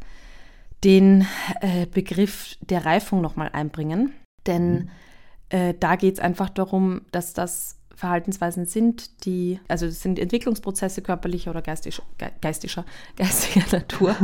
den 0.83 1.25
äh, 1.61 1.87
Begriff 1.87 2.55
der 2.61 2.85
Reifung 2.85 3.21
nochmal 3.21 3.49
einbringen. 3.53 4.13
Denn 4.45 4.73
mhm. 4.73 4.89
äh, 5.49 5.73
da 5.79 5.95
geht 5.95 6.13
es 6.13 6.19
einfach 6.19 6.49
darum, 6.49 7.01
dass 7.11 7.33
das 7.33 7.79
Verhaltensweisen 7.95 8.65
sind, 8.65 9.25
die, 9.25 9.59
also 9.67 9.85
es 9.85 10.01
sind 10.01 10.17
Entwicklungsprozesse 10.17 11.01
körperlicher 11.01 11.51
oder 11.51 11.61
geistig, 11.61 12.01
geistischer, 12.41 12.85
geistiger 13.15 13.65
Natur, 13.71 14.15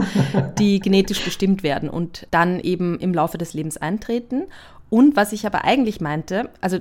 die 0.57 0.79
genetisch 0.81 1.23
bestimmt 1.23 1.63
werden 1.63 1.89
und 1.89 2.27
dann 2.31 2.59
eben 2.59 2.99
im 2.99 3.13
Laufe 3.13 3.37
des 3.37 3.53
Lebens 3.53 3.77
eintreten. 3.77 4.47
Und 4.89 5.15
was 5.15 5.33
ich 5.33 5.45
aber 5.45 5.65
eigentlich 5.65 6.01
meinte, 6.01 6.49
also 6.61 6.79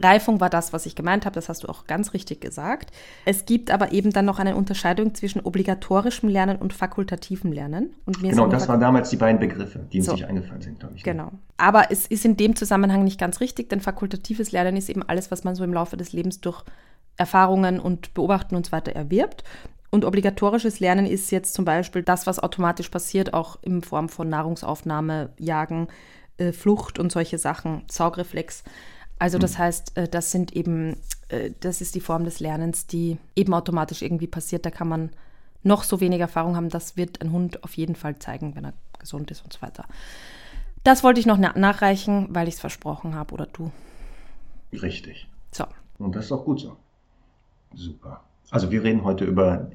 Reifung 0.00 0.40
war 0.40 0.50
das, 0.50 0.72
was 0.72 0.86
ich 0.86 0.94
gemeint 0.94 1.24
habe, 1.24 1.34
das 1.34 1.48
hast 1.48 1.64
du 1.64 1.68
auch 1.68 1.86
ganz 1.86 2.12
richtig 2.12 2.40
gesagt. 2.40 2.90
Es 3.24 3.46
gibt 3.46 3.70
aber 3.70 3.92
eben 3.92 4.10
dann 4.10 4.24
noch 4.24 4.38
eine 4.38 4.56
Unterscheidung 4.56 5.14
zwischen 5.14 5.40
obligatorischem 5.40 6.28
Lernen 6.28 6.56
und 6.56 6.72
fakultativem 6.72 7.52
Lernen. 7.52 7.94
Und 8.04 8.20
genau, 8.20 8.46
das 8.46 8.68
waren 8.68 8.80
damals 8.80 9.10
die 9.10 9.16
beiden 9.16 9.40
Begriffe, 9.40 9.86
die 9.92 10.02
so. 10.02 10.12
sich 10.12 10.26
eingefallen 10.26 10.62
sind, 10.62 10.80
glaube 10.80 10.94
ich. 10.96 11.04
Ne? 11.04 11.12
Genau. 11.12 11.32
Aber 11.56 11.90
es 11.90 12.06
ist 12.06 12.24
in 12.24 12.36
dem 12.36 12.56
Zusammenhang 12.56 13.04
nicht 13.04 13.18
ganz 13.18 13.40
richtig, 13.40 13.70
denn 13.70 13.80
fakultatives 13.80 14.52
Lernen 14.52 14.76
ist 14.76 14.88
eben 14.90 15.02
alles, 15.02 15.30
was 15.30 15.44
man 15.44 15.54
so 15.54 15.64
im 15.64 15.72
Laufe 15.72 15.96
des 15.96 16.12
Lebens 16.12 16.40
durch 16.40 16.62
Erfahrungen 17.16 17.80
und 17.80 18.12
Beobachten 18.14 18.56
und 18.56 18.66
so 18.66 18.72
weiter 18.72 18.92
erwirbt. 18.92 19.44
Und 19.90 20.04
obligatorisches 20.04 20.80
Lernen 20.80 21.06
ist 21.06 21.30
jetzt 21.30 21.54
zum 21.54 21.64
Beispiel 21.64 22.02
das, 22.02 22.26
was 22.26 22.38
automatisch 22.38 22.90
passiert, 22.90 23.32
auch 23.32 23.58
in 23.62 23.82
Form 23.82 24.08
von 24.08 24.28
Nahrungsaufnahme, 24.28 25.30
Jagen, 25.38 25.88
äh, 26.38 26.52
Flucht 26.52 26.98
und 26.98 27.10
solche 27.10 27.38
Sachen, 27.38 27.82
Saugreflex. 27.90 28.64
Also 29.18 29.38
das 29.38 29.54
hm. 29.54 29.64
heißt, 29.64 29.96
äh, 29.96 30.08
das 30.08 30.30
sind 30.30 30.54
eben, 30.54 30.96
äh, 31.28 31.50
das 31.60 31.80
ist 31.80 31.94
die 31.94 32.00
Form 32.00 32.24
des 32.24 32.40
Lernens, 32.40 32.86
die 32.86 33.18
eben 33.34 33.54
automatisch 33.54 34.02
irgendwie 34.02 34.26
passiert. 34.26 34.66
Da 34.66 34.70
kann 34.70 34.88
man 34.88 35.10
noch 35.62 35.84
so 35.84 36.00
wenig 36.00 36.20
Erfahrung 36.20 36.56
haben. 36.56 36.68
Das 36.68 36.96
wird 36.96 37.20
ein 37.22 37.32
Hund 37.32 37.64
auf 37.64 37.74
jeden 37.76 37.96
Fall 37.96 38.18
zeigen, 38.18 38.54
wenn 38.54 38.64
er 38.64 38.74
gesund 38.98 39.30
ist 39.30 39.42
und 39.42 39.52
so 39.52 39.62
weiter. 39.62 39.84
Das 40.84 41.02
wollte 41.02 41.18
ich 41.18 41.26
noch 41.26 41.38
nachreichen, 41.38 42.28
weil 42.30 42.46
ich 42.46 42.54
es 42.54 42.60
versprochen 42.60 43.14
habe 43.14 43.34
oder 43.34 43.46
du. 43.46 43.72
Richtig. 44.72 45.28
So. 45.50 45.64
Und 45.98 46.14
das 46.14 46.26
ist 46.26 46.32
auch 46.32 46.44
gut 46.44 46.60
so. 46.60 46.76
Super. 47.74 48.22
Also 48.50 48.70
wir 48.70 48.84
reden 48.84 49.02
heute 49.02 49.24
über 49.24 49.70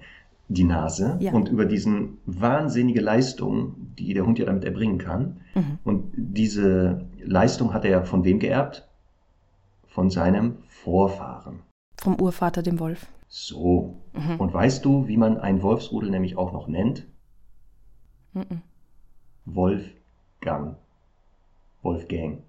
die 0.48 0.63
Nase 0.63 1.17
ja. 1.19 1.33
und 1.33 1.50
über 1.50 1.65
diesen 1.65 2.17
wahnsinnige 2.25 3.01
Leistung, 3.01 3.75
die 3.98 4.13
der 4.13 4.25
Hund 4.25 4.39
ja 4.39 4.45
damit 4.45 4.63
erbringen 4.63 4.98
kann. 4.98 5.41
Mhm. 5.55 5.79
Und 5.83 6.13
diese 6.15 7.05
Leistung 7.24 7.74
hat 7.74 7.86
er 7.86 8.05
von 8.05 8.24
wem 8.24 8.39
geerbt? 8.39 8.88
Von 9.91 10.10
seinem 10.10 10.57
Vorfahren. 10.67 11.60
Vom 12.01 12.19
Urvater, 12.19 12.63
dem 12.63 12.79
Wolf. 12.79 13.05
So. 13.27 14.01
Mhm. 14.13 14.39
Und 14.39 14.53
weißt 14.53 14.83
du, 14.83 15.07
wie 15.07 15.17
man 15.17 15.38
ein 15.38 15.62
Wolfsrudel 15.62 16.10
nämlich 16.10 16.38
auch 16.38 16.51
noch 16.51 16.67
nennt? 16.67 17.05
Mhm. 18.33 18.62
Wolfgang. 19.45 20.77
Wolfgang. 21.81 22.39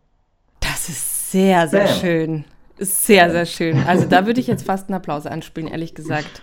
Das 0.61 0.89
ist 0.89 1.31
sehr, 1.33 1.69
sehr 1.69 1.85
Bam. 1.85 1.95
schön. 1.95 2.45
Sehr, 2.79 3.31
sehr 3.31 3.47
schön. 3.47 3.79
Also 3.87 4.07
da 4.07 4.27
würde 4.27 4.41
ich 4.41 4.47
jetzt 4.47 4.67
fast 4.67 4.89
einen 4.89 4.97
Applaus 4.97 5.27
anspielen, 5.27 5.69
ehrlich 5.69 5.95
gesagt. 5.95 6.43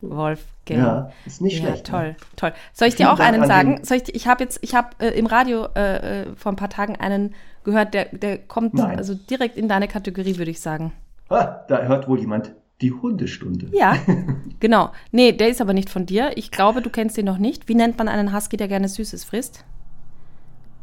Wolfgang. 0.00 0.80
Ja, 0.80 1.10
ist 1.26 1.40
nicht 1.40 1.58
ja, 1.58 1.68
schlecht. 1.68 1.86
Toll, 1.86 2.08
ne? 2.08 2.16
toll. 2.36 2.52
Soll 2.72 2.88
ich 2.88 2.94
dir 2.94 3.12
auch 3.12 3.18
einen 3.18 3.44
sagen? 3.46 3.84
Soll 3.84 3.98
ich, 3.98 4.14
ich 4.14 4.26
habe 4.26 4.44
jetzt, 4.44 4.58
ich 4.62 4.74
habe 4.74 4.90
äh, 5.00 5.18
im 5.18 5.26
Radio 5.26 5.66
äh, 5.74 6.22
äh, 6.22 6.36
vor 6.36 6.52
ein 6.52 6.56
paar 6.56 6.70
Tagen 6.70 6.96
einen 6.96 7.34
gehört, 7.64 7.94
der, 7.94 8.06
der 8.06 8.38
kommt 8.38 8.74
Nein. 8.74 8.96
also 8.96 9.14
direkt 9.14 9.56
in 9.56 9.68
deine 9.68 9.88
Kategorie, 9.88 10.38
würde 10.38 10.50
ich 10.50 10.60
sagen. 10.60 10.92
Ah, 11.28 11.64
da 11.68 11.82
hört 11.82 12.08
wohl 12.08 12.20
jemand 12.20 12.52
die 12.80 12.92
Hundestunde. 12.92 13.68
Ja, 13.72 13.96
genau. 14.60 14.92
Nee, 15.10 15.32
der 15.32 15.48
ist 15.48 15.60
aber 15.60 15.74
nicht 15.74 15.90
von 15.90 16.06
dir. 16.06 16.32
Ich 16.36 16.50
glaube, 16.50 16.80
du 16.80 16.90
kennst 16.90 17.18
ihn 17.18 17.26
noch 17.26 17.38
nicht. 17.38 17.68
Wie 17.68 17.74
nennt 17.74 17.98
man 17.98 18.08
einen 18.08 18.34
Husky, 18.34 18.56
der 18.56 18.68
gerne 18.68 18.88
Süßes 18.88 19.24
frisst? 19.24 19.64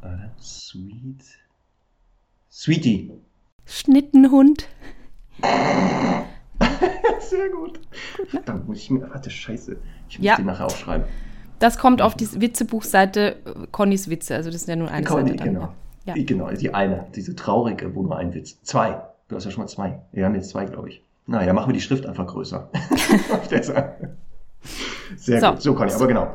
Uh, 0.04 0.30
sweet. 0.40 1.24
Sweetie. 2.52 3.12
Schnittenhund. 3.66 4.68
Sehr 7.30 7.50
gut. 7.50 7.80
gut 8.18 8.34
ne? 8.34 8.42
Dann 8.46 8.66
muss 8.66 8.80
ich 8.80 8.90
mir. 8.90 9.10
Warte, 9.10 9.30
Scheiße. 9.30 9.78
Ich 10.10 10.20
muss 10.20 10.26
ja. 10.26 10.36
den 10.36 10.46
nachher 10.46 10.66
aufschreiben. 10.66 11.06
Das 11.60 11.78
kommt 11.78 12.02
auf 12.02 12.16
die 12.16 12.28
Witzebuchseite 12.42 13.38
äh, 13.46 13.68
Connys 13.72 14.10
Witze. 14.10 14.36
Also, 14.36 14.50
das 14.50 14.62
ist 14.62 14.68
ja 14.68 14.76
nur 14.76 14.92
eine 14.92 15.06
Conny, 15.06 15.30
Seite. 15.30 15.44
Dann, 15.44 15.54
genau. 15.54 15.74
Ja. 16.06 16.14
Genau, 16.16 16.52
die 16.52 16.74
eine, 16.74 17.08
diese 17.16 17.36
traurige, 17.36 17.96
wo 17.96 18.04
nur 18.04 18.16
ein 18.18 18.34
Witz. 18.34 18.62
Zwei. 18.62 19.02
Du 19.28 19.36
hast 19.36 19.46
ja 19.46 19.52
schon 19.52 19.64
mal 19.64 19.68
zwei. 19.68 20.00
Wir 20.12 20.26
haben 20.26 20.36
jetzt 20.36 20.50
zwei, 20.50 20.66
glaube 20.66 20.90
ich. 20.90 21.02
Naja, 21.26 21.54
machen 21.54 21.70
wir 21.70 21.74
die 21.74 21.82
Schrift 21.82 22.06
einfach 22.06 22.28
größer. 22.28 22.70
Sehr 25.16 25.42
so. 25.42 25.50
gut. 25.50 25.62
So 25.62 25.84
ich. 25.84 25.96
Aber 25.96 26.08
genau. 26.08 26.28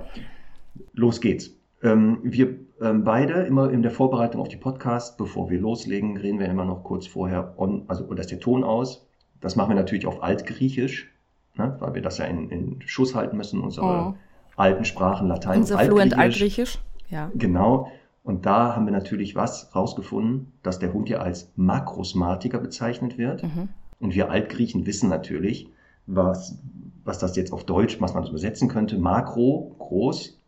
Los 0.93 1.21
geht's. 1.21 1.51
Ähm, 1.83 2.19
wir 2.23 2.57
ähm, 2.81 3.05
beide 3.05 3.43
immer 3.43 3.71
in 3.71 3.83
der 3.83 3.91
Vorbereitung 3.91 4.41
auf 4.41 4.49
die 4.49 4.57
Podcast, 4.57 5.17
bevor 5.19 5.51
wir 5.51 5.61
loslegen, 5.61 6.17
reden 6.17 6.39
wir 6.39 6.49
immer 6.49 6.65
noch 6.65 6.83
kurz 6.83 7.07
vorher 7.07 7.55
on, 7.57 7.85
also 7.89 8.05
ist 8.13 8.31
der 8.31 8.41
Ton 8.41 8.65
aus. 8.65 9.07
Das 9.41 9.57
machen 9.57 9.71
wir 9.71 9.77
natürlich 9.77 10.07
auf 10.07 10.23
Altgriechisch, 10.23 11.11
ne, 11.57 11.77
weil 11.79 11.95
wir 11.95 12.03
das 12.03 12.19
ja 12.19 12.27
in, 12.27 12.51
in 12.51 12.83
Schuss 12.87 13.15
halten 13.15 13.37
müssen, 13.37 13.61
unsere 13.61 13.87
oh. 13.87 14.15
alten 14.57 14.85
Sprachen, 14.85 15.29
Latein 15.29 15.61
Unser 15.61 15.75
und 15.75 15.81
Altgriechisch. 15.81 16.09
Fluent 16.09 16.19
Altgriechisch, 16.19 16.79
ja. 17.09 17.31
Genau. 17.35 17.91
Und 18.23 18.45
da 18.45 18.77
haben 18.77 18.85
wir 18.85 18.93
natürlich 18.93 19.35
was 19.35 19.75
rausgefunden, 19.75 20.53
dass 20.63 20.79
der 20.79 20.93
Hund 20.93 21.09
ja 21.09 21.19
als 21.19 21.51
Makrosmatiker 21.57 22.59
bezeichnet 22.59 23.17
wird. 23.17 23.43
Mhm. 23.43 23.69
Und 23.99 24.15
wir 24.15 24.31
Altgriechen 24.31 24.87
wissen 24.87 25.09
natürlich, 25.09 25.69
was, 26.07 26.59
was 27.05 27.19
das 27.19 27.37
jetzt 27.37 27.53
auf 27.53 27.65
Deutsch, 27.65 28.01
was 28.01 28.13
man 28.13 28.23
das 28.23 28.31
übersetzen 28.31 28.69
könnte. 28.69 28.99
Makro, 28.99 29.75
groß, 29.79 30.41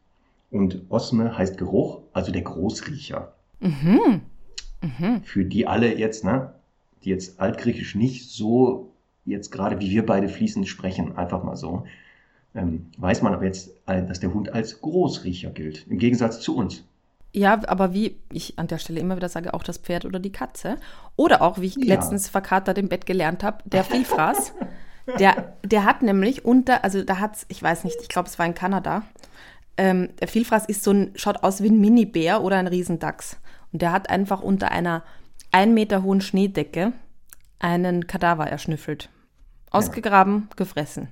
und 0.52 0.82
Osme 0.90 1.36
heißt 1.36 1.56
Geruch, 1.56 2.02
also 2.12 2.30
der 2.30 2.42
Großriecher. 2.42 3.32
Mhm. 3.60 4.20
Mhm. 4.82 5.22
Für 5.24 5.44
die 5.46 5.66
alle 5.66 5.98
jetzt, 5.98 6.24
ne, 6.24 6.52
die 7.04 7.10
jetzt 7.10 7.40
Altgriechisch 7.40 7.94
nicht 7.94 8.30
so 8.30 8.92
jetzt 9.24 9.50
gerade 9.50 9.80
wie 9.80 9.90
wir 9.90 10.04
beide 10.04 10.28
fließend 10.28 10.68
sprechen, 10.68 11.16
einfach 11.16 11.42
mal 11.42 11.56
so, 11.56 11.84
ähm, 12.54 12.90
weiß 12.98 13.22
man 13.22 13.34
aber 13.34 13.44
jetzt, 13.44 13.70
dass 13.86 14.20
der 14.20 14.34
Hund 14.34 14.52
als 14.52 14.80
Großriecher 14.80 15.50
gilt, 15.50 15.86
im 15.88 15.98
Gegensatz 15.98 16.40
zu 16.40 16.56
uns. 16.56 16.84
Ja, 17.34 17.58
aber 17.66 17.94
wie 17.94 18.16
ich 18.30 18.58
an 18.58 18.66
der 18.66 18.76
Stelle 18.76 19.00
immer 19.00 19.16
wieder 19.16 19.30
sage, 19.30 19.54
auch 19.54 19.62
das 19.62 19.78
Pferd 19.78 20.04
oder 20.04 20.18
die 20.18 20.32
Katze. 20.32 20.76
Oder 21.16 21.40
auch, 21.40 21.58
wie 21.60 21.66
ich 21.66 21.76
ja. 21.76 21.94
letztens 21.94 22.28
verkatert 22.28 22.76
im 22.76 22.90
Bett 22.90 23.06
gelernt 23.06 23.42
habe, 23.42 23.62
der 23.64 23.84
Vielfraß. 23.84 24.52
der, 25.18 25.54
der 25.64 25.84
hat 25.86 26.02
nämlich 26.02 26.44
unter, 26.44 26.84
also 26.84 27.02
da 27.02 27.20
hat 27.20 27.36
es, 27.36 27.46
ich 27.48 27.62
weiß 27.62 27.84
nicht, 27.84 27.96
ich 28.02 28.08
glaube, 28.08 28.28
es 28.28 28.38
war 28.38 28.44
in 28.44 28.52
Kanada. 28.52 29.02
Ähm, 29.78 30.10
der 30.20 30.28
Vielfraß 30.28 30.66
ist 30.66 30.84
so 30.84 30.90
ein, 30.90 31.12
schaut 31.14 31.42
aus 31.42 31.62
wie 31.62 31.70
ein 31.70 31.80
Mini-Bär 31.80 32.42
oder 32.42 32.58
ein 32.58 32.66
Riesendachs. 32.66 33.38
Und 33.72 33.80
der 33.80 33.92
hat 33.92 34.10
einfach 34.10 34.42
unter 34.42 34.70
einer 34.70 35.02
ein 35.52 35.74
Meter 35.74 36.02
hohen 36.02 36.20
Schneedecke 36.20 36.92
einen 37.58 38.06
Kadaver 38.06 38.46
erschnüffelt. 38.46 39.10
Ausgegraben, 39.70 40.48
ja. 40.50 40.56
gefressen. 40.56 41.08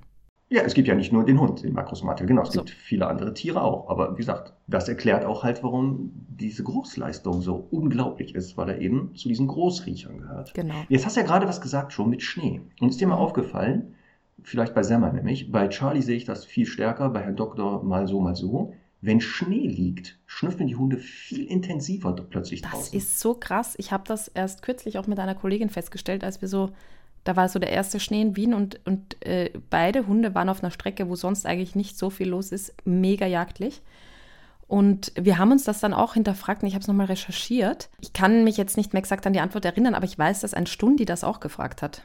Ja, 0.52 0.62
es 0.62 0.74
gibt 0.74 0.88
ja 0.88 0.96
nicht 0.96 1.12
nur 1.12 1.24
den 1.24 1.38
Hund, 1.38 1.62
den 1.62 1.74
Makrosmatiker, 1.74 2.26
genau, 2.26 2.42
es 2.42 2.50
so. 2.50 2.64
gibt 2.64 2.70
viele 2.70 3.06
andere 3.06 3.32
Tiere 3.34 3.62
auch. 3.62 3.88
Aber 3.88 4.14
wie 4.14 4.16
gesagt, 4.16 4.52
das 4.66 4.88
erklärt 4.88 5.24
auch 5.24 5.44
halt, 5.44 5.62
warum 5.62 6.10
diese 6.28 6.64
Großleistung 6.64 7.40
so 7.40 7.68
unglaublich 7.70 8.34
ist, 8.34 8.56
weil 8.56 8.70
er 8.70 8.80
eben 8.80 9.14
zu 9.14 9.28
diesen 9.28 9.46
Großriechern 9.46 10.18
gehört. 10.18 10.52
Genau. 10.54 10.74
Jetzt 10.88 11.06
hast 11.06 11.16
du 11.16 11.20
ja 11.20 11.26
gerade 11.26 11.46
was 11.46 11.60
gesagt 11.60 11.92
schon 11.92 12.10
mit 12.10 12.22
Schnee. 12.22 12.60
Und 12.80 12.88
ist 12.88 13.00
dir 13.00 13.06
mal 13.06 13.14
mhm. 13.14 13.22
aufgefallen, 13.22 13.94
vielleicht 14.42 14.74
bei 14.74 14.82
Semmer 14.82 15.12
nämlich, 15.12 15.52
bei 15.52 15.68
Charlie 15.68 16.02
sehe 16.02 16.16
ich 16.16 16.24
das 16.24 16.44
viel 16.44 16.66
stärker, 16.66 17.10
bei 17.10 17.20
Herrn 17.20 17.36
Doktor 17.36 17.84
mal 17.84 18.08
so, 18.08 18.20
mal 18.20 18.34
so. 18.34 18.74
Wenn 19.02 19.20
Schnee 19.20 19.66
liegt, 19.66 20.18
schnüffeln 20.26 20.68
die 20.68 20.76
Hunde 20.76 20.98
viel 20.98 21.46
intensiver 21.46 22.12
plötzlich 22.12 22.62
das 22.62 22.70
draußen. 22.70 22.92
Das 22.92 23.02
ist 23.02 23.20
so 23.20 23.34
krass. 23.34 23.74
Ich 23.78 23.92
habe 23.92 24.04
das 24.06 24.28
erst 24.28 24.62
kürzlich 24.62 24.98
auch 24.98 25.06
mit 25.06 25.18
einer 25.18 25.34
Kollegin 25.34 25.70
festgestellt, 25.70 26.22
als 26.22 26.40
wir 26.40 26.48
so 26.48 26.70
da 27.24 27.36
war 27.36 27.48
so 27.48 27.58
der 27.58 27.70
erste 27.70 28.00
Schnee 28.00 28.22
in 28.22 28.36
Wien 28.36 28.54
und, 28.54 28.80
und 28.86 29.24
äh, 29.24 29.50
beide 29.68 30.06
Hunde 30.06 30.34
waren 30.34 30.48
auf 30.48 30.62
einer 30.62 30.70
Strecke, 30.70 31.08
wo 31.08 31.16
sonst 31.16 31.46
eigentlich 31.46 31.74
nicht 31.74 31.98
so 31.98 32.10
viel 32.10 32.28
los 32.28 32.50
ist, 32.50 32.74
mega 32.84 33.26
jagdlich. 33.26 33.82
Und 34.66 35.12
wir 35.16 35.36
haben 35.36 35.50
uns 35.50 35.64
das 35.64 35.80
dann 35.80 35.92
auch 35.92 36.14
hinterfragt 36.14 36.62
und 36.62 36.68
ich 36.68 36.74
habe 36.74 36.82
es 36.82 36.88
nochmal 36.88 37.06
recherchiert. 37.06 37.90
Ich 38.00 38.12
kann 38.12 38.44
mich 38.44 38.56
jetzt 38.56 38.76
nicht 38.76 38.92
mehr 38.92 39.00
exakt 39.00 39.26
an 39.26 39.32
die 39.32 39.40
Antwort 39.40 39.64
erinnern, 39.64 39.94
aber 39.94 40.04
ich 40.04 40.16
weiß, 40.16 40.40
dass 40.40 40.54
ein 40.54 40.66
Stundi 40.66 41.04
das 41.04 41.24
auch 41.24 41.40
gefragt 41.40 41.82
hat. 41.82 42.04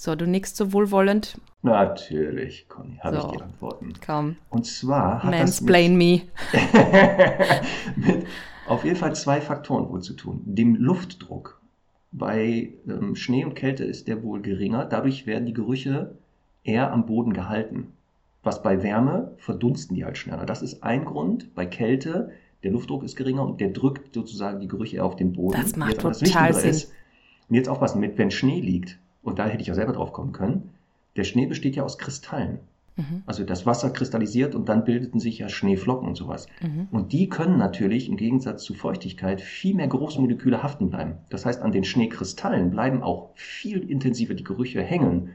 So, 0.00 0.14
du 0.14 0.26
nickst 0.26 0.56
so 0.56 0.72
wohlwollend. 0.72 1.38
Natürlich, 1.60 2.70
Conny, 2.70 2.96
habe 3.02 3.20
so, 3.20 3.26
ich 3.26 3.36
die 3.36 3.42
Antworten. 3.42 3.92
Komm. 4.02 4.36
Und 4.48 4.64
zwar 4.64 5.22
hat 5.22 5.30
Mansplain 5.30 5.94
me. 5.94 6.22
mit 7.96 8.24
auf 8.66 8.82
jeden 8.82 8.96
Fall 8.96 9.14
zwei 9.14 9.42
Faktoren 9.42 9.90
wohl 9.90 10.00
zu 10.00 10.14
tun. 10.14 10.40
Dem 10.46 10.74
Luftdruck 10.74 11.60
bei 12.12 12.72
ähm, 12.88 13.14
Schnee 13.14 13.44
und 13.44 13.54
Kälte 13.54 13.84
ist 13.84 14.08
der 14.08 14.22
wohl 14.22 14.40
geringer. 14.40 14.86
Dadurch 14.86 15.26
werden 15.26 15.44
die 15.44 15.52
Gerüche 15.52 16.16
eher 16.64 16.92
am 16.92 17.04
Boden 17.04 17.34
gehalten. 17.34 17.92
Was 18.42 18.62
bei 18.62 18.82
Wärme 18.82 19.34
verdunsten 19.36 19.94
die 19.94 20.06
halt 20.06 20.16
schneller. 20.16 20.46
Das 20.46 20.62
ist 20.62 20.82
ein 20.82 21.04
Grund. 21.04 21.54
Bei 21.54 21.66
Kälte, 21.66 22.30
der 22.62 22.70
Luftdruck 22.70 23.02
ist 23.02 23.16
geringer 23.16 23.44
und 23.44 23.60
der 23.60 23.68
drückt 23.68 24.14
sozusagen 24.14 24.60
die 24.60 24.68
Gerüche 24.68 24.96
eher 24.96 25.04
auf 25.04 25.16
den 25.16 25.34
Boden. 25.34 25.60
Das 25.60 25.76
macht 25.76 26.02
jetzt, 26.02 26.24
total 26.24 26.54
Sinn. 26.54 26.70
Ist, 26.70 26.90
und 27.50 27.56
jetzt 27.56 27.68
aufpassen, 27.68 28.00
mit, 28.00 28.16
wenn 28.16 28.30
Schnee 28.30 28.62
liegt, 28.62 28.98
und 29.22 29.38
da 29.38 29.46
hätte 29.46 29.62
ich 29.62 29.68
ja 29.68 29.74
selber 29.74 29.92
drauf 29.92 30.12
kommen 30.12 30.32
können, 30.32 30.70
der 31.16 31.24
Schnee 31.24 31.46
besteht 31.46 31.76
ja 31.76 31.82
aus 31.82 31.98
Kristallen. 31.98 32.60
Mhm. 32.96 33.22
Also 33.26 33.44
das 33.44 33.66
Wasser 33.66 33.90
kristallisiert 33.90 34.54
und 34.54 34.68
dann 34.68 34.84
bildeten 34.84 35.20
sich 35.20 35.38
ja 35.38 35.48
Schneeflocken 35.48 36.08
und 36.08 36.16
sowas. 36.16 36.46
Mhm. 36.62 36.88
Und 36.90 37.12
die 37.12 37.28
können 37.28 37.58
natürlich 37.58 38.08
im 38.08 38.16
Gegensatz 38.16 38.64
zu 38.64 38.74
Feuchtigkeit 38.74 39.40
viel 39.40 39.74
mehr 39.74 39.88
Großmoleküle 39.88 40.62
haften 40.62 40.90
bleiben. 40.90 41.14
Das 41.28 41.46
heißt, 41.46 41.62
an 41.62 41.72
den 41.72 41.84
Schneekristallen 41.84 42.70
bleiben 42.70 43.02
auch 43.02 43.30
viel 43.34 43.88
intensiver 43.88 44.34
die 44.34 44.44
Gerüche 44.44 44.82
hängen, 44.82 45.30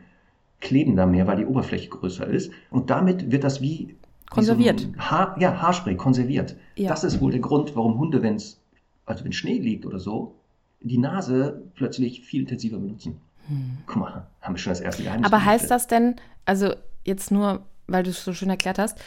kleben 0.61 0.95
da 0.95 1.05
mehr, 1.05 1.27
weil 1.27 1.37
die 1.37 1.45
Oberfläche 1.45 1.89
größer 1.89 2.27
ist. 2.27 2.51
Und 2.71 2.89
damit 2.89 3.31
wird 3.31 3.43
das 3.43 3.61
wie 3.61 3.95
konserviert. 4.29 4.87
Haar, 4.97 5.35
ja, 5.39 5.61
Haarspray 5.61 5.95
konserviert. 5.95 6.55
Ja. 6.75 6.89
Das 6.89 7.03
ist 7.03 7.21
wohl 7.21 7.31
der 7.31 7.41
Grund, 7.41 7.75
warum 7.75 7.99
Hunde, 7.99 8.21
wenn 8.21 8.35
es 8.35 8.59
also 9.05 9.23
wenn 9.23 9.33
Schnee 9.33 9.59
liegt 9.59 9.85
oder 9.85 9.99
so, 9.99 10.35
die 10.81 10.97
Nase 10.97 11.63
plötzlich 11.75 12.21
viel 12.21 12.41
intensiver 12.41 12.77
benutzen. 12.77 13.17
Hm. 13.47 13.77
Guck 13.85 13.95
mal, 13.97 14.27
haben 14.41 14.55
wir 14.55 14.59
schon 14.59 14.71
das 14.71 14.81
erste 14.81 15.03
Geheimnis. 15.03 15.31
Aber 15.31 15.43
heißt 15.43 15.69
das 15.69 15.87
denn, 15.87 16.15
also 16.45 16.73
jetzt 17.03 17.31
nur, 17.31 17.63
weil 17.87 18.03
du 18.03 18.09
es 18.09 18.23
so 18.23 18.33
schön 18.33 18.49
erklärt 18.49 18.79
hast, 18.79 18.97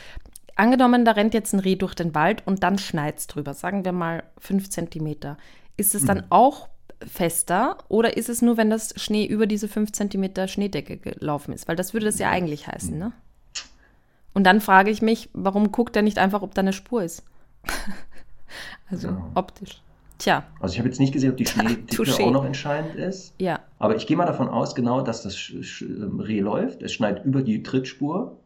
angenommen, 0.56 1.04
da 1.04 1.12
rennt 1.12 1.34
jetzt 1.34 1.52
ein 1.52 1.60
Reh 1.60 1.76
durch 1.76 1.94
den 1.94 2.14
Wald 2.14 2.46
und 2.46 2.62
dann 2.62 2.78
schneit 2.78 3.18
es 3.18 3.26
drüber, 3.26 3.54
sagen 3.54 3.84
wir 3.84 3.92
mal 3.92 4.24
fünf 4.38 4.70
Zentimeter. 4.70 5.36
Ist 5.76 5.94
es 5.94 6.04
dann 6.04 6.18
mhm. 6.18 6.24
auch 6.30 6.68
fester 7.06 7.78
oder 7.88 8.16
ist 8.16 8.28
es 8.28 8.42
nur, 8.42 8.56
wenn 8.56 8.70
das 8.70 9.00
Schnee 9.00 9.24
über 9.24 9.46
diese 9.46 9.68
fünf 9.68 9.92
Zentimeter 9.92 10.48
Schneedecke 10.48 10.96
gelaufen 10.96 11.52
ist? 11.52 11.68
Weil 11.68 11.76
das 11.76 11.92
würde 11.92 12.06
das 12.06 12.18
ja 12.18 12.30
eigentlich 12.30 12.66
heißen, 12.66 12.98
ne? 12.98 13.12
Und 14.34 14.44
dann 14.44 14.60
frage 14.60 14.90
ich 14.90 15.02
mich, 15.02 15.30
warum 15.32 15.72
guckt 15.72 15.96
er 15.96 16.02
nicht 16.02 16.18
einfach, 16.18 16.42
ob 16.42 16.54
da 16.54 16.60
eine 16.60 16.72
Spur 16.72 17.02
ist? 17.02 17.24
also 18.90 19.08
ja. 19.08 19.30
optisch. 19.34 19.82
Tja. 20.18 20.44
Also 20.60 20.72
ich 20.74 20.78
habe 20.80 20.88
jetzt 20.88 20.98
nicht 20.98 21.12
gesehen, 21.12 21.30
ob 21.30 21.36
die 21.36 21.46
Schneedicke 21.46 22.24
auch 22.24 22.30
noch 22.30 22.44
entscheidend 22.44 22.96
ist. 22.96 23.34
Ja. 23.38 23.60
Aber 23.78 23.96
ich 23.96 24.06
gehe 24.06 24.16
mal 24.16 24.26
davon 24.26 24.48
aus, 24.48 24.74
genau, 24.74 25.00
dass 25.00 25.22
das 25.22 25.52
ähm, 25.80 26.20
Reh 26.20 26.40
läuft. 26.40 26.82
Es 26.82 26.92
schneit 26.92 27.24
über 27.24 27.42
die 27.42 27.62
Trittspur. 27.62 28.36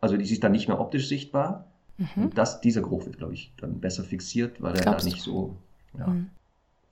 Also 0.00 0.16
die 0.16 0.30
ist 0.30 0.44
dann 0.44 0.52
nicht 0.52 0.68
mehr 0.68 0.78
optisch 0.78 1.08
sichtbar. 1.08 1.66
Mhm. 1.96 2.24
Und 2.24 2.38
das, 2.38 2.60
dieser 2.60 2.82
Geruch 2.82 3.06
wird, 3.06 3.18
glaube 3.18 3.34
ich, 3.34 3.52
dann 3.58 3.80
besser 3.80 4.04
fixiert, 4.04 4.62
weil 4.62 4.74
er 4.76 4.82
da 4.82 5.02
nicht 5.02 5.20
so. 5.20 5.56
Ja. 5.98 6.06
Mhm. 6.06 6.30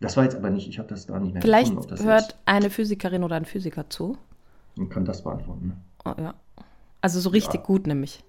Das 0.00 0.16
war 0.16 0.24
jetzt 0.24 0.36
aber 0.36 0.50
nicht, 0.50 0.68
ich 0.68 0.78
habe 0.78 0.88
das 0.88 1.06
da 1.06 1.18
nicht 1.18 1.32
mehr 1.32 1.42
Vielleicht 1.42 1.74
gefunden, 1.74 2.04
hört 2.04 2.32
ist. 2.32 2.36
eine 2.46 2.70
Physikerin 2.70 3.24
oder 3.24 3.36
ein 3.36 3.44
Physiker 3.44 3.90
zu. 3.90 4.16
Und 4.76 4.90
kann 4.90 5.04
das 5.04 5.24
beantworten. 5.24 5.72
Oh, 6.04 6.14
ja. 6.18 6.34
Also 7.00 7.20
so 7.20 7.30
richtig 7.30 7.60
ja. 7.60 7.66
gut 7.66 7.86
nämlich. 7.86 8.22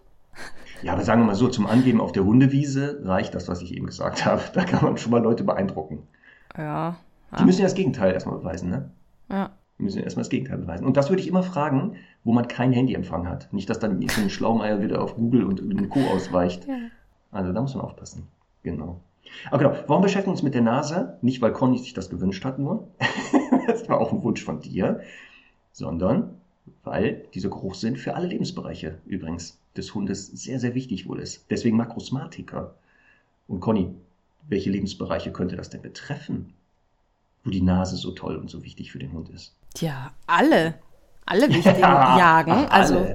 Ja, 0.81 0.93
aber 0.93 1.03
sagen 1.03 1.21
wir 1.21 1.27
mal 1.27 1.35
so, 1.35 1.49
zum 1.49 1.67
Angeben 1.67 1.99
auf 1.99 2.11
der 2.11 2.23
Hundewiese 2.23 3.01
reicht 3.03 3.35
das, 3.35 3.47
was 3.47 3.61
ich 3.61 3.75
eben 3.75 3.85
gesagt 3.85 4.25
habe. 4.25 4.41
Da 4.53 4.63
kann 4.63 4.83
man 4.83 4.97
schon 4.97 5.11
mal 5.11 5.21
Leute 5.21 5.43
beeindrucken. 5.43 6.07
Ja. 6.57 6.95
Die 7.37 7.45
müssen 7.45 7.59
ja 7.59 7.65
das 7.65 7.75
Gegenteil 7.75 8.13
erstmal 8.13 8.37
beweisen, 8.39 8.69
ne? 8.69 8.89
Ja. 9.29 9.51
Die 9.77 9.83
müssen 9.83 10.01
erstmal 10.01 10.23
das 10.23 10.29
Gegenteil 10.29 10.57
beweisen. 10.57 10.85
Und 10.85 10.97
das 10.97 11.09
würde 11.09 11.21
ich 11.21 11.27
immer 11.27 11.43
fragen, 11.43 11.95
wo 12.23 12.33
man 12.33 12.47
kein 12.47 12.73
Handyempfang 12.73 13.27
hat. 13.27 13.51
Nicht, 13.53 13.69
dass 13.69 13.79
dann 13.79 14.01
so 14.07 14.21
ein 14.21 14.29
Schlaumeier 14.29 14.81
wieder 14.81 15.01
auf 15.01 15.15
Google 15.15 15.43
und 15.43 15.59
den 15.59 15.89
Co. 15.89 15.99
ausweicht. 16.07 16.67
Ja. 16.67 16.75
Also 17.31 17.53
da 17.53 17.61
muss 17.61 17.75
man 17.75 17.83
aufpassen. 17.83 18.27
Genau. 18.63 19.01
Aber 19.51 19.59
genau, 19.59 19.73
warum 19.87 20.01
beschäftigen 20.01 20.31
wir 20.31 20.33
uns 20.33 20.43
mit 20.43 20.55
der 20.55 20.61
Nase? 20.61 21.17
Nicht, 21.21 21.41
weil 21.41 21.51
Conny 21.51 21.77
sich 21.77 21.93
das 21.93 22.09
gewünscht 22.09 22.43
hat 22.45 22.57
nur. 22.57 22.87
das 23.67 23.87
war 23.87 23.99
auch 23.99 24.11
ein 24.11 24.23
Wunsch 24.23 24.43
von 24.43 24.59
dir. 24.59 25.01
Sondern 25.71 26.35
weil 26.83 27.25
dieser 27.33 27.49
Geruchssinn 27.49 27.95
für 27.95 28.15
alle 28.15 28.27
Lebensbereiche 28.27 28.97
übrigens 29.05 29.57
des 29.75 29.93
Hundes 29.93 30.27
sehr, 30.27 30.59
sehr 30.59 30.75
wichtig 30.75 31.07
wohl 31.07 31.19
ist. 31.19 31.45
Deswegen 31.49 31.77
Makrosmatiker. 31.77 32.75
Und 33.47 33.59
Conny, 33.59 33.93
welche 34.47 34.69
Lebensbereiche 34.69 35.31
könnte 35.31 35.55
das 35.55 35.69
denn 35.69 35.81
betreffen, 35.81 36.53
wo 37.43 37.49
die 37.49 37.61
Nase 37.61 37.95
so 37.95 38.11
toll 38.11 38.35
und 38.35 38.49
so 38.49 38.63
wichtig 38.63 38.91
für 38.91 38.99
den 38.99 39.13
Hund 39.13 39.29
ist? 39.29 39.55
Tja, 39.73 40.11
alle. 40.27 40.75
Alle 41.25 41.49
wichtigen 41.49 41.79
ja, 41.79 42.17
Jagen. 42.17 42.51
Ach, 42.51 42.71
also 42.71 43.07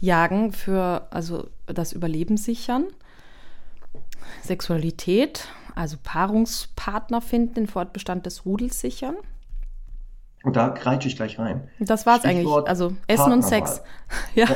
Jagen 0.00 0.52
für 0.52 1.06
also 1.10 1.48
das 1.66 1.92
Überleben 1.92 2.36
sichern. 2.36 2.86
Sexualität, 4.42 5.48
also 5.74 5.96
Paarungspartner 6.02 7.20
finden, 7.20 7.54
den 7.54 7.66
Fortbestand 7.66 8.26
des 8.26 8.44
Rudels 8.44 8.80
sichern. 8.80 9.16
Und 10.42 10.56
da 10.56 10.68
kreitsche 10.70 11.08
ich 11.08 11.16
gleich 11.16 11.38
rein. 11.38 11.68
Das 11.80 12.06
war 12.06 12.18
es 12.18 12.24
eigentlich. 12.24 12.48
Also 12.66 12.92
Essen 13.06 13.32
und 13.32 13.42
Sex. 13.42 13.82
ja. 14.34 14.46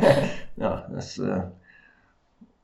ja, 0.56 0.86
das. 0.92 1.18
Äh, 1.18 1.42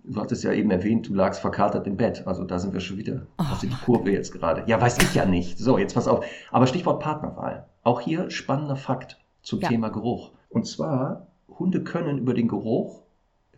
du 0.05 0.21
hattest 0.21 0.45
ja 0.45 0.53
eben 0.53 0.71
erwähnt, 0.71 1.09
du 1.09 1.15
lagst 1.15 1.41
verkatert 1.41 1.87
im 1.87 1.97
Bett. 1.97 2.27
Also 2.27 2.45
da 2.45 2.59
sind 2.59 2.73
wir 2.75 2.81
schon 2.81 2.99
wieder. 2.99 3.27
Oh, 3.39 3.45
hast 3.45 3.63
du 3.63 3.67
die 3.67 3.77
Kurve 3.85 4.11
jetzt 4.11 4.33
gerade? 4.33 4.65
Ja, 4.67 4.81
weiß 4.81 4.99
ich 4.99 5.15
ja 5.15 5.25
nicht. 5.25 5.59
So, 5.59 5.79
jetzt 5.79 5.95
pass 5.95 6.09
auf. 6.09 6.25
Aber 6.51 6.67
Stichwort 6.67 7.01
Partnerwahl. 7.01 7.67
Auch 7.83 8.01
hier 8.01 8.31
spannender 8.31 8.77
Fakt 8.77 9.19
zum 9.43 9.61
ja. 9.61 9.69
Thema 9.69 9.89
Geruch. 9.89 10.33
Und 10.51 10.67
zwar, 10.67 11.27
Hunde 11.59 11.83
können 11.83 12.19
über 12.19 12.35
den 12.35 12.49
Geruch 12.49 13.03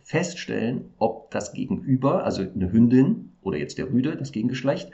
feststellen, 0.03 0.93
ob 0.97 1.31
das 1.31 1.53
Gegenüber, 1.53 2.25
also 2.25 2.41
eine 2.41 2.71
Hündin 2.71 3.33
oder 3.41 3.57
jetzt 3.57 3.77
der 3.77 3.89
Rüde, 3.91 4.15
das 4.15 4.31
Gegengeschlecht, 4.31 4.91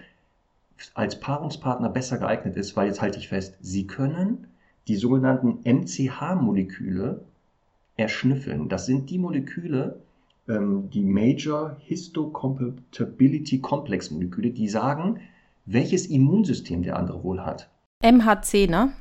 als 0.93 1.19
Paarungspartner 1.19 1.89
besser 1.89 2.17
geeignet 2.17 2.55
ist, 2.55 2.75
weil 2.75 2.87
jetzt 2.87 3.01
halte 3.01 3.19
ich 3.19 3.27
fest, 3.27 3.57
sie 3.61 3.87
können 3.87 4.47
die 4.87 4.95
sogenannten 4.95 5.59
MCH-Moleküle 5.63 7.21
erschnüffeln. 7.97 8.69
Das 8.69 8.85
sind 8.85 9.09
die 9.09 9.19
Moleküle, 9.19 9.99
ähm, 10.47 10.89
die 10.91 11.03
Major 11.03 11.75
Histocompatibility 11.79 13.59
Complex 13.59 14.11
Moleküle, 14.11 14.51
die 14.51 14.69
sagen, 14.69 15.19
welches 15.65 16.05
Immunsystem 16.05 16.83
der 16.83 16.97
andere 16.97 17.23
wohl 17.23 17.41
hat. 17.41 17.69
MHC, 18.01 18.67
ne? 18.67 18.93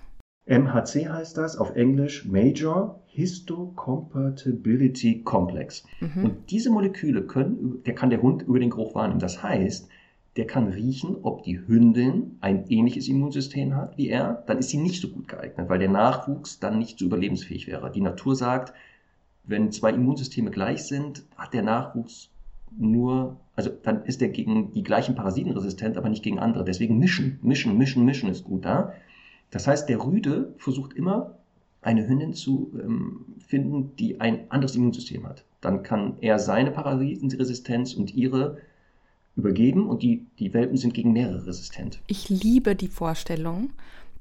MHC 0.46 1.08
heißt 1.08 1.36
das 1.36 1.56
auf 1.56 1.76
Englisch 1.76 2.24
Major 2.24 3.00
Histocompatibility 3.06 5.22
Complex. 5.22 5.84
Mhm. 6.00 6.24
Und 6.24 6.50
diese 6.50 6.70
Moleküle 6.70 7.22
können, 7.22 7.82
der 7.84 7.94
kann 7.94 8.10
der 8.10 8.22
Hund 8.22 8.42
über 8.42 8.58
den 8.58 8.70
Geruch 8.70 8.94
wahrnehmen. 8.94 9.20
Das 9.20 9.42
heißt, 9.42 9.88
der 10.36 10.46
kann 10.46 10.68
riechen, 10.68 11.16
ob 11.22 11.44
die 11.44 11.66
Hündin 11.66 12.36
ein 12.40 12.66
ähnliches 12.68 13.08
Immunsystem 13.08 13.74
hat 13.74 13.96
wie 13.96 14.08
er, 14.08 14.44
dann 14.46 14.58
ist 14.58 14.68
sie 14.68 14.76
nicht 14.76 15.00
so 15.00 15.08
gut 15.08 15.28
geeignet, 15.28 15.68
weil 15.68 15.78
der 15.78 15.88
Nachwuchs 15.88 16.58
dann 16.58 16.78
nicht 16.78 16.98
so 16.98 17.06
überlebensfähig 17.06 17.66
wäre. 17.66 17.90
Die 17.90 18.02
Natur 18.02 18.36
sagt, 18.36 18.74
wenn 19.44 19.72
zwei 19.72 19.92
Immunsysteme 19.92 20.50
gleich 20.50 20.84
sind, 20.84 21.24
hat 21.36 21.54
der 21.54 21.62
Nachwuchs 21.62 22.30
nur, 22.76 23.36
also 23.54 23.70
dann 23.82 24.04
ist 24.04 24.20
er 24.20 24.28
gegen 24.28 24.72
die 24.72 24.82
gleichen 24.82 25.14
Parasiten 25.14 25.52
resistent, 25.52 25.96
aber 25.96 26.10
nicht 26.10 26.22
gegen 26.22 26.38
andere. 26.38 26.64
Deswegen 26.64 26.98
mischen, 26.98 27.38
mischen, 27.42 27.78
mischen, 27.78 28.04
mischen 28.04 28.28
ist 28.28 28.44
gut 28.44 28.64
da. 28.64 28.92
Das 29.50 29.66
heißt, 29.66 29.88
der 29.88 30.04
Rüde 30.04 30.54
versucht 30.58 30.92
immer, 30.92 31.38
eine 31.80 32.06
Hündin 32.06 32.34
zu 32.34 32.72
ähm, 32.82 33.24
finden, 33.38 33.94
die 33.96 34.20
ein 34.20 34.50
anderes 34.50 34.74
Immunsystem 34.74 35.26
hat. 35.26 35.44
Dann 35.60 35.82
kann 35.82 36.14
er 36.20 36.38
seine 36.38 36.72
Parasitenresistenz 36.72 37.94
und 37.94 38.14
ihre 38.14 38.58
übergeben 39.36 39.88
und 39.88 40.02
die, 40.02 40.26
die 40.38 40.52
Welpen 40.54 40.76
sind 40.76 40.94
gegen 40.94 41.12
mehrere 41.12 41.46
resistent. 41.46 42.00
Ich 42.06 42.28
liebe 42.28 42.74
die 42.74 42.88
Vorstellung, 42.88 43.70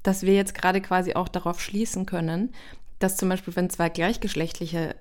dass 0.02 0.22
wir 0.22 0.34
jetzt 0.34 0.54
gerade 0.54 0.80
quasi 0.80 1.14
auch 1.14 1.28
darauf 1.28 1.60
schließen 1.60 2.06
können, 2.06 2.50
dass 2.98 3.16
zum 3.16 3.28
Beispiel, 3.28 3.56
wenn 3.56 3.70
zwei 3.70 3.88
gleichgeschlechtliche 3.88 4.94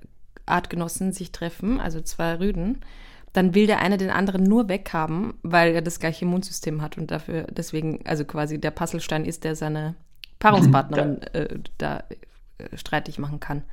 Artgenossen 0.45 1.11
sich 1.11 1.31
treffen, 1.31 1.79
also 1.79 2.01
zwei 2.01 2.35
Rüden, 2.35 2.79
dann 3.33 3.53
will 3.53 3.67
der 3.67 3.81
eine 3.81 3.97
den 3.97 4.09
anderen 4.09 4.43
nur 4.43 4.69
weghaben, 4.69 5.33
weil 5.43 5.75
er 5.75 5.81
das 5.81 5.99
gleiche 5.99 6.23
Immunsystem 6.23 6.81
hat 6.81 6.97
und 6.97 7.11
dafür 7.11 7.43
deswegen, 7.51 7.99
also 8.05 8.23
quasi 8.23 8.59
der 8.59 8.71
Puzzlestein 8.71 9.25
ist, 9.25 9.43
der 9.43 9.55
seine 9.55 9.95
Paarungspartnerin 10.39 11.21
äh, 11.33 11.59
da 11.77 12.03
äh, 12.57 12.77
streitig 12.77 13.19
machen 13.19 13.41
kann. 13.41 13.63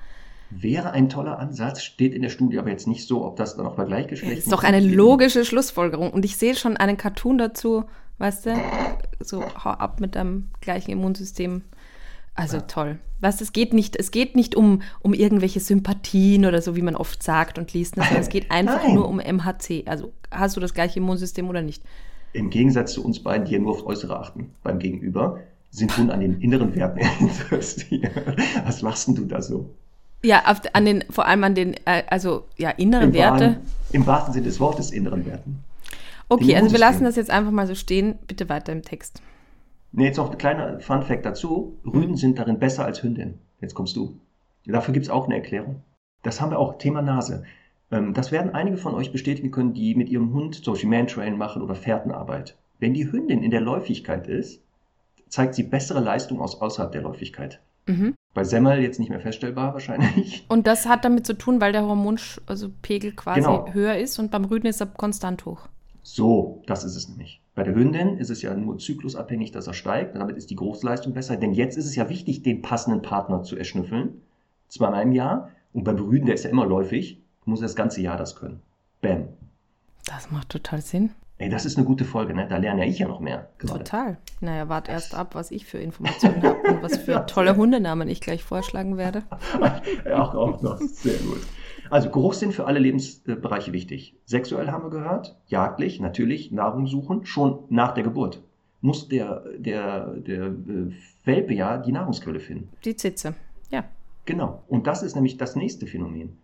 Wäre 0.55 0.91
ein 0.93 1.09
toller 1.09 1.39
Ansatz, 1.39 1.83
steht 1.83 2.15
in 2.15 2.23
der 2.23 2.29
Studie 2.29 2.59
aber 2.59 2.71
jetzt 2.71 2.87
nicht 2.87 3.07
so, 3.07 3.25
ob 3.25 3.37
das 3.37 3.57
dann 3.57 3.67
auch 3.67 3.75
bei 3.75 3.85
Gleichgeschlechtlichen. 3.85 4.37
Das 4.37 4.47
ist 4.47 4.53
doch 4.53 4.65
eine 4.65 4.81
logische 4.81 5.45
Schlussfolgerung. 5.45 6.13
Und 6.13 6.25
ich 6.25 6.37
sehe 6.37 6.55
schon 6.55 6.77
einen 6.77 6.97
Cartoon 6.97 7.39
dazu, 7.39 7.85
weißt 8.19 8.47
du, 8.47 8.55
so 9.21 9.43
hau 9.65 9.71
ab 9.71 10.01
mit 10.01 10.15
deinem 10.15 10.49
gleichen 10.61 10.91
Immunsystem. 10.91 11.63
Also 12.35 12.59
ja. 12.59 12.63
toll. 12.63 12.99
Weißt 13.21 13.41
du, 13.41 13.45
es 13.45 13.53
geht 13.53 13.73
nicht, 13.73 13.97
es 13.97 14.11
geht 14.11 14.37
nicht 14.37 14.55
um, 14.55 14.83
um 15.01 15.15
irgendwelche 15.15 15.61
Sympathien 15.61 16.45
oder 16.45 16.61
so, 16.61 16.77
wie 16.77 16.83
man 16.83 16.97
oft 16.97 17.23
sagt 17.23 17.59
und 17.59 17.73
liest, 17.73 17.97
ne, 17.97 18.03
sondern 18.05 18.23
es 18.23 18.29
geht 18.31 18.51
einfach 18.51 18.83
Nein. 18.85 18.95
nur 18.95 19.09
um 19.09 19.19
MHC. 19.19 19.85
Also 19.87 20.13
hast 20.31 20.57
du 20.57 20.61
das 20.61 20.75
gleiche 20.75 20.99
Immunsystem 20.99 21.49
oder 21.49 21.63
nicht? 21.63 21.83
Im 22.33 22.51
Gegensatz 22.51 22.95
zu 22.95 23.05
uns 23.05 23.23
beiden, 23.23 23.47
die 23.47 23.53
ja 23.53 23.59
nur 23.59 23.73
auf 23.73 23.87
Äußere 23.87 24.19
achten 24.19 24.51
beim 24.63 24.79
Gegenüber, 24.79 25.41
sind 25.71 25.97
nun 25.99 26.11
an 26.11 26.21
den 26.21 26.41
inneren 26.41 26.75
Werten 26.75 27.01
interessiert. 27.21 28.11
Was 28.65 28.83
machst 28.83 29.09
denn 29.09 29.15
du 29.15 29.25
da 29.25 29.41
so? 29.43 29.71
Ja, 30.25 30.45
auf, 30.47 30.61
an 30.73 30.85
den, 30.85 31.05
vor 31.11 31.27
allem 31.27 31.45
an 31.45 31.55
den, 31.55 31.75
äh, 31.85 32.05
also 32.09 32.45
ja, 32.57 32.71
inneren 32.71 33.09
Im 33.09 33.15
Werte. 33.15 33.45
Wahren, 33.45 33.57
Im 33.93 34.07
wahrsten 34.07 34.35
Sinne 34.35 34.47
des 34.47 34.61
Wortes 34.61 34.91
inneren 34.91 35.27
Werten. 35.27 35.65
Okay, 36.29 36.57
also 36.57 36.73
wir 36.73 36.79
lassen 36.79 37.05
das 37.05 37.17
jetzt 37.17 37.31
einfach 37.31 37.51
mal 37.51 37.67
so 37.67 37.75
stehen. 37.75 38.19
Bitte 38.27 38.49
weiter 38.49 38.73
im 38.73 38.83
Text. 38.83 39.21
Nee, 39.93 40.07
jetzt 40.07 40.17
noch 40.17 40.31
ein 40.31 40.39
kleiner 40.39 40.81
Fun-Fact 40.81 41.27
dazu. 41.27 41.77
Rüden 41.85 42.13
mhm. 42.13 42.17
sind 42.17 42.39
darin 42.39 42.59
besser 42.59 42.85
als 42.85 43.03
Hündin. 43.03 43.39
Jetzt 43.61 43.75
kommst 43.75 43.97
du. 43.97 44.19
Dafür 44.65 44.95
gibt 44.95 45.07
es 45.07 45.11
auch 45.11 45.27
eine 45.27 45.35
Erklärung. 45.35 45.83
Das 46.23 46.41
haben 46.41 46.51
wir 46.51 46.59
auch, 46.59 46.79
Thema 46.79 47.03
Nase. 47.03 47.45
Ähm, 47.91 48.15
das 48.15 48.33
werden 48.33 48.55
einige 48.55 48.79
von 48.79 48.95
euch 48.95 49.13
bestätigen 49.13 49.51
können, 49.51 49.75
die 49.75 49.95
mit 49.95 50.09
ihrem 50.09 50.33
Hund 50.33 50.65
zum 50.65 50.75
Beispiel 50.75 50.89
Mantrain 50.89 51.37
machen 51.37 51.63
oder 51.63 51.75
Fährtenarbeit. 51.75 52.57
Wenn 52.79 52.95
die 52.95 53.11
Hündin 53.11 53.43
in 53.43 53.51
der 53.51 53.61
Läufigkeit 53.61 54.27
ist, 54.29 54.63
zeigt 55.29 55.55
sie 55.55 55.65
bessere 55.65 56.01
Leistung 56.01 56.41
aus 56.41 56.61
außerhalb 56.61 56.93
der 56.93 57.03
Läufigkeit. 57.03 57.61
Mhm. 57.87 58.15
Bei 58.35 58.45
Semmel 58.45 58.81
jetzt 58.81 58.99
nicht 58.99 59.11
mehr 59.11 59.21
feststellbar 59.21 59.75
wahrscheinlich. 59.75 60.47
Und 60.49 60.67
das 60.67 60.87
hat 60.87 61.05
damit 61.05 61.27
zu 61.27 61.37
tun, 61.37 61.61
weil 61.61 61.73
der 61.73 61.85
Hormonpegel 61.85 62.41
also 62.47 62.71
quasi 63.17 63.41
genau. 63.41 63.73
höher 63.73 63.97
ist 63.97 64.19
und 64.19 64.31
beim 64.31 64.45
Rüden 64.45 64.67
ist 64.67 64.81
er 64.81 64.87
konstant 64.87 65.45
hoch. 65.45 65.69
So, 66.03 66.63
das 66.67 66.85
ist 66.85 66.97
es 66.97 67.09
nämlich. 67.09 67.41
Bei 67.55 67.63
der 67.63 67.75
Hündin 67.75 68.17
ist 68.17 68.31
es 68.31 68.41
ja 68.41 68.55
nur 68.55 68.79
zyklusabhängig, 68.79 69.53
dass 69.53 69.67
er 69.67 69.75
steigt. 69.75 70.17
Damit 70.17 70.37
ist 70.37 70.51
die 70.51 70.57
Großleistung 70.57 71.13
besser. 71.13 71.37
Denn 71.37 71.53
jetzt 71.53 71.77
ist 71.77 71.85
es 71.87 71.95
ja 71.95 72.09
wichtig, 72.09 72.43
den 72.43 72.63
passenden 72.63 73.03
Partner 73.03 73.43
zu 73.43 73.57
erschnüffeln. 73.57 74.23
Zweimal 74.69 75.03
im 75.03 75.13
Jahr. 75.13 75.51
Und 75.73 75.85
beim 75.85 75.97
Rüden, 75.97 76.27
der 76.27 76.35
ist 76.35 76.45
ja 76.45 76.51
immer 76.51 76.67
läufig, 76.67 77.23
muss 77.45 77.61
er 77.61 77.65
das 77.65 77.77
ganze 77.77 78.01
Jahr 78.01 78.17
das 78.17 78.37
können. 78.37 78.63
Bam. 79.03 79.29
Das 80.07 80.31
macht 80.31 80.49
total 80.49 80.81
Sinn. 80.81 81.11
Ey, 81.43 81.49
das 81.49 81.67
ist 81.67 81.77
eine 81.77 81.85
gute 81.85 82.05
Folge, 82.05 82.35
ne? 82.35 82.47
Da 82.49 82.59
lerne 82.59 82.85
ja 82.85 82.89
ich 82.89 83.01
ja 83.01 83.09
noch 83.09 83.19
mehr. 83.19 83.49
Gerade. 83.59 83.83
Total. 83.83 84.17
Naja, 84.41 84.69
wart 84.69 84.89
erst 84.89 85.17
ab, 85.17 85.35
was 85.35 85.51
ich 85.51 85.67
für 85.67 85.79
Informationen 85.79 86.41
habe 86.41 86.69
und 86.69 86.83
was 86.85 86.97
für 86.99 87.27
tolle 87.27 87.57
Hundenamen 87.57 88.09
ich 88.09 88.21
gleich 88.21 88.45
vorschlagen 88.45 88.97
werde. 88.97 89.25
ja, 90.05 90.23
auch, 90.23 90.37
auch 90.37 90.63
noch. 90.63 90.79
Sehr 90.79 91.19
gut. 91.19 91.41
Also 91.91 92.11
Geruchssinn 92.11 92.53
für 92.53 92.67
alle 92.67 92.79
Lebensbereiche 92.79 93.73
wichtig. 93.73 94.15
Sexuell 94.25 94.71
haben 94.71 94.85
wir 94.85 94.91
gehört, 94.91 95.37
jagdlich, 95.49 95.99
natürlich, 95.99 96.53
Nahrung 96.53 96.87
suchen, 96.87 97.27
schon 97.27 97.65
nach 97.71 97.93
der 97.93 98.05
Geburt 98.05 98.41
muss 98.81 99.09
der, 99.09 99.43
der, 99.59 100.15
der 100.15 100.47
äh, 100.47 100.93
Welpe 101.25 101.55
ja 101.55 101.79
die 101.79 101.93
Nahrungsquelle 101.93 102.39
finden. 102.39 102.69
Die 102.85 102.95
Zitze, 102.95 103.35
ja. 103.71 103.85
Genau. 104.27 104.63
Und 104.69 104.87
das 104.87 105.03
ist 105.03 105.17
nämlich 105.17 105.39
das 105.39 105.57
nächste 105.57 105.89
Phänomen. 105.89 106.39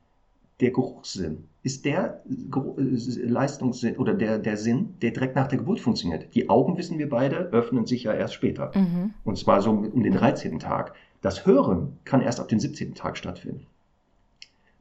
Der 0.60 0.70
Geruchssinn 0.72 1.44
ist 1.62 1.84
der 1.84 2.22
Leistungssinn 2.26 3.96
oder 3.96 4.14
der, 4.14 4.38
der 4.38 4.56
Sinn, 4.56 4.94
der 5.02 5.12
direkt 5.12 5.36
nach 5.36 5.46
der 5.46 5.58
Geburt 5.58 5.78
funktioniert. 5.78 6.34
Die 6.34 6.48
Augen, 6.48 6.76
wissen 6.76 6.98
wir 6.98 7.08
beide, 7.08 7.36
öffnen 7.52 7.86
sich 7.86 8.04
ja 8.04 8.12
erst 8.12 8.34
später. 8.34 8.72
Mhm. 8.74 9.14
Und 9.24 9.38
zwar 9.38 9.62
so 9.62 9.70
um 9.70 10.02
den 10.02 10.14
13. 10.14 10.58
Tag. 10.58 10.94
Das 11.20 11.46
Hören 11.46 11.98
kann 12.04 12.22
erst 12.22 12.40
ab 12.40 12.48
dem 12.48 12.58
17. 12.58 12.94
Tag 12.94 13.16
stattfinden. 13.16 13.66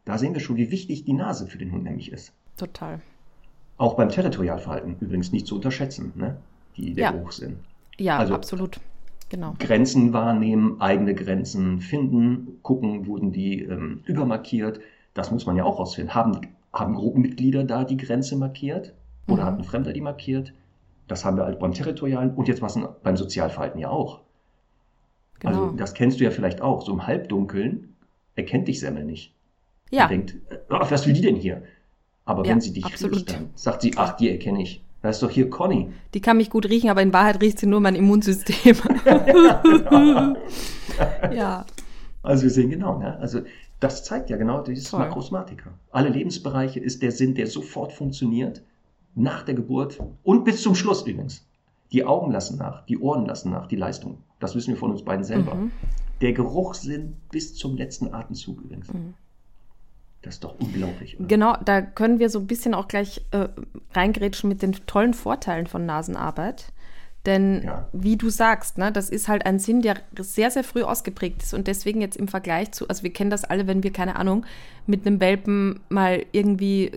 Da 0.05 0.17
sehen 0.17 0.33
wir 0.33 0.39
schon, 0.39 0.55
wie 0.55 0.71
wichtig 0.71 1.03
die 1.03 1.13
Nase 1.13 1.47
für 1.47 1.57
den 1.57 1.71
Hund 1.71 1.83
nämlich 1.83 2.11
ist. 2.11 2.31
Total. 2.55 3.01
Auch 3.77 3.95
beim 3.95 4.09
Territorialverhalten 4.09 4.95
übrigens 4.99 5.31
nicht 5.31 5.45
zu 5.45 5.55
unterschätzen, 5.55 6.13
ne? 6.15 6.37
die, 6.77 6.93
der 6.93 7.03
ja. 7.03 7.11
Geruchssinn. 7.11 7.57
Ja, 7.97 8.17
also, 8.17 8.33
absolut. 8.33 8.79
Genau. 9.29 9.55
Grenzen 9.59 10.13
wahrnehmen, 10.13 10.79
eigene 10.79 11.13
Grenzen 11.13 11.81
finden, 11.81 12.59
gucken, 12.63 13.07
wurden 13.07 13.33
die 13.33 13.63
ähm, 13.63 14.01
übermarkiert. 14.05 14.79
Das 15.17 15.31
muss 15.31 15.47
man 15.47 15.55
ja 15.55 15.63
auch 15.63 15.79
rausfinden. 15.79 16.13
Haben, 16.13 16.41
haben 16.71 16.93
Gruppenmitglieder 16.93 17.63
da 17.63 17.83
die 17.83 17.97
Grenze 17.97 18.35
markiert 18.35 18.93
oder 19.27 19.41
mhm. 19.41 19.47
hat 19.47 19.57
ein 19.57 19.63
Fremder 19.63 19.91
die 19.91 20.01
markiert? 20.01 20.53
Das 21.07 21.25
haben 21.25 21.37
wir 21.37 21.45
halt 21.45 21.57
beim 21.57 21.73
Territorialen 21.73 22.35
und 22.35 22.47
jetzt 22.47 22.61
was 22.61 22.79
beim 23.01 23.17
Sozialverhalten 23.17 23.79
ja 23.79 23.89
auch. 23.89 24.19
Also, 25.43 25.57
genau. 25.57 25.63
Also 25.63 25.75
das 25.77 25.95
kennst 25.95 26.19
du 26.19 26.23
ja 26.23 26.29
vielleicht 26.29 26.61
auch. 26.61 26.83
So 26.83 26.93
im 26.93 27.07
Halbdunkeln 27.07 27.95
erkennt 28.35 28.67
dich 28.67 28.79
Semmel 28.79 29.05
nicht. 29.05 29.33
Ja. 29.89 30.03
Und 30.03 30.11
denkt, 30.11 30.35
oh, 30.69 30.85
was 30.87 31.07
will 31.07 31.13
die 31.13 31.21
denn 31.21 31.35
hier? 31.35 31.63
Aber 32.25 32.45
ja, 32.45 32.51
wenn 32.51 32.61
sie 32.61 32.73
dich 32.73 32.85
absolut. 32.85 33.15
riecht, 33.15 33.33
dann 33.33 33.49
sagt 33.55 33.81
sie, 33.81 33.93
ach, 33.95 34.17
die 34.17 34.29
erkenne 34.29 34.61
ich. 34.61 34.83
Da 35.01 35.09
ist 35.09 35.23
doch 35.23 35.31
hier 35.31 35.49
Conny. 35.49 35.89
Die 36.13 36.21
kann 36.21 36.37
mich 36.37 36.51
gut 36.51 36.69
riechen, 36.69 36.91
aber 36.91 37.01
in 37.01 37.11
Wahrheit 37.11 37.41
riecht 37.41 37.57
sie 37.57 37.65
nur 37.65 37.79
mein 37.79 37.95
Immunsystem. 37.95 38.75
ja. 41.33 41.65
Also 42.21 42.43
wir 42.43 42.51
sehen 42.51 42.69
genau, 42.69 42.99
ne? 42.99 43.17
also 43.19 43.41
das 43.79 44.03
zeigt 44.03 44.29
ja 44.29 44.37
genau 44.37 44.61
dieses 44.61 44.89
Toll. 44.89 45.01
Makrosmatiker. 45.01 45.71
Alle 45.91 46.09
Lebensbereiche 46.09 46.79
ist 46.79 47.01
der 47.01 47.11
Sinn, 47.11 47.35
der 47.35 47.47
sofort 47.47 47.93
funktioniert, 47.93 48.63
nach 49.15 49.43
der 49.43 49.55
Geburt 49.55 49.99
und 50.23 50.43
bis 50.43 50.61
zum 50.61 50.75
Schluss 50.75 51.01
übrigens. 51.01 51.45
Die 51.91 52.05
Augen 52.05 52.31
lassen 52.31 52.57
nach, 52.57 52.85
die 52.85 52.97
Ohren 52.97 53.25
lassen 53.25 53.51
nach, 53.51 53.67
die 53.67 53.75
Leistung. 53.75 54.17
Das 54.39 54.55
wissen 54.55 54.71
wir 54.71 54.77
von 54.77 54.91
uns 54.91 55.03
beiden 55.03 55.23
selber. 55.23 55.55
Mhm. 55.55 55.71
Der 56.21 56.33
Geruchssinn 56.33 57.15
bis 57.31 57.55
zum 57.55 57.77
letzten 57.77 58.13
Atemzug 58.13 58.61
übrigens. 58.61 58.91
Mhm. 58.91 59.13
Das 60.21 60.35
ist 60.35 60.43
doch 60.43 60.59
unglaublich. 60.59 61.17
Oder? 61.19 61.27
Genau, 61.27 61.55
da 61.63 61.81
können 61.81 62.19
wir 62.19 62.29
so 62.29 62.39
ein 62.39 62.47
bisschen 62.47 62.73
auch 62.73 62.87
gleich 62.87 63.21
äh, 63.31 63.47
reingrätschen 63.93 64.49
mit 64.49 64.61
den 64.61 64.73
tollen 64.85 65.13
Vorteilen 65.13 65.67
von 65.67 65.85
Nasenarbeit. 65.85 66.73
Denn 67.27 67.63
ja. 67.65 67.85
wie 67.91 68.15
du 68.15 68.29
sagst, 68.29 68.77
ne, 68.77 68.89
das 68.89 69.09
ist 69.09 69.27
halt 69.27 69.45
ein 69.45 69.59
Sinn, 69.59 69.81
der 69.81 69.97
sehr, 70.17 70.49
sehr 70.49 70.63
früh 70.63 70.83
ausgeprägt 70.83 71.43
ist. 71.43 71.53
Und 71.53 71.67
deswegen 71.67 71.99
jetzt 71.99 72.15
im 72.15 72.29
Vergleich 72.29 72.71
zu, 72.71 72.87
also 72.87 73.03
wir 73.03 73.11
kennen 73.11 73.29
das 73.29 73.43
alle, 73.43 73.67
wenn 73.67 73.83
wir, 73.83 73.91
keine 73.91 74.15
Ahnung, 74.15 74.45
mit 74.85 75.05
einem 75.05 75.19
Welpen 75.19 75.81
mal 75.89 76.25
irgendwie 76.31 76.89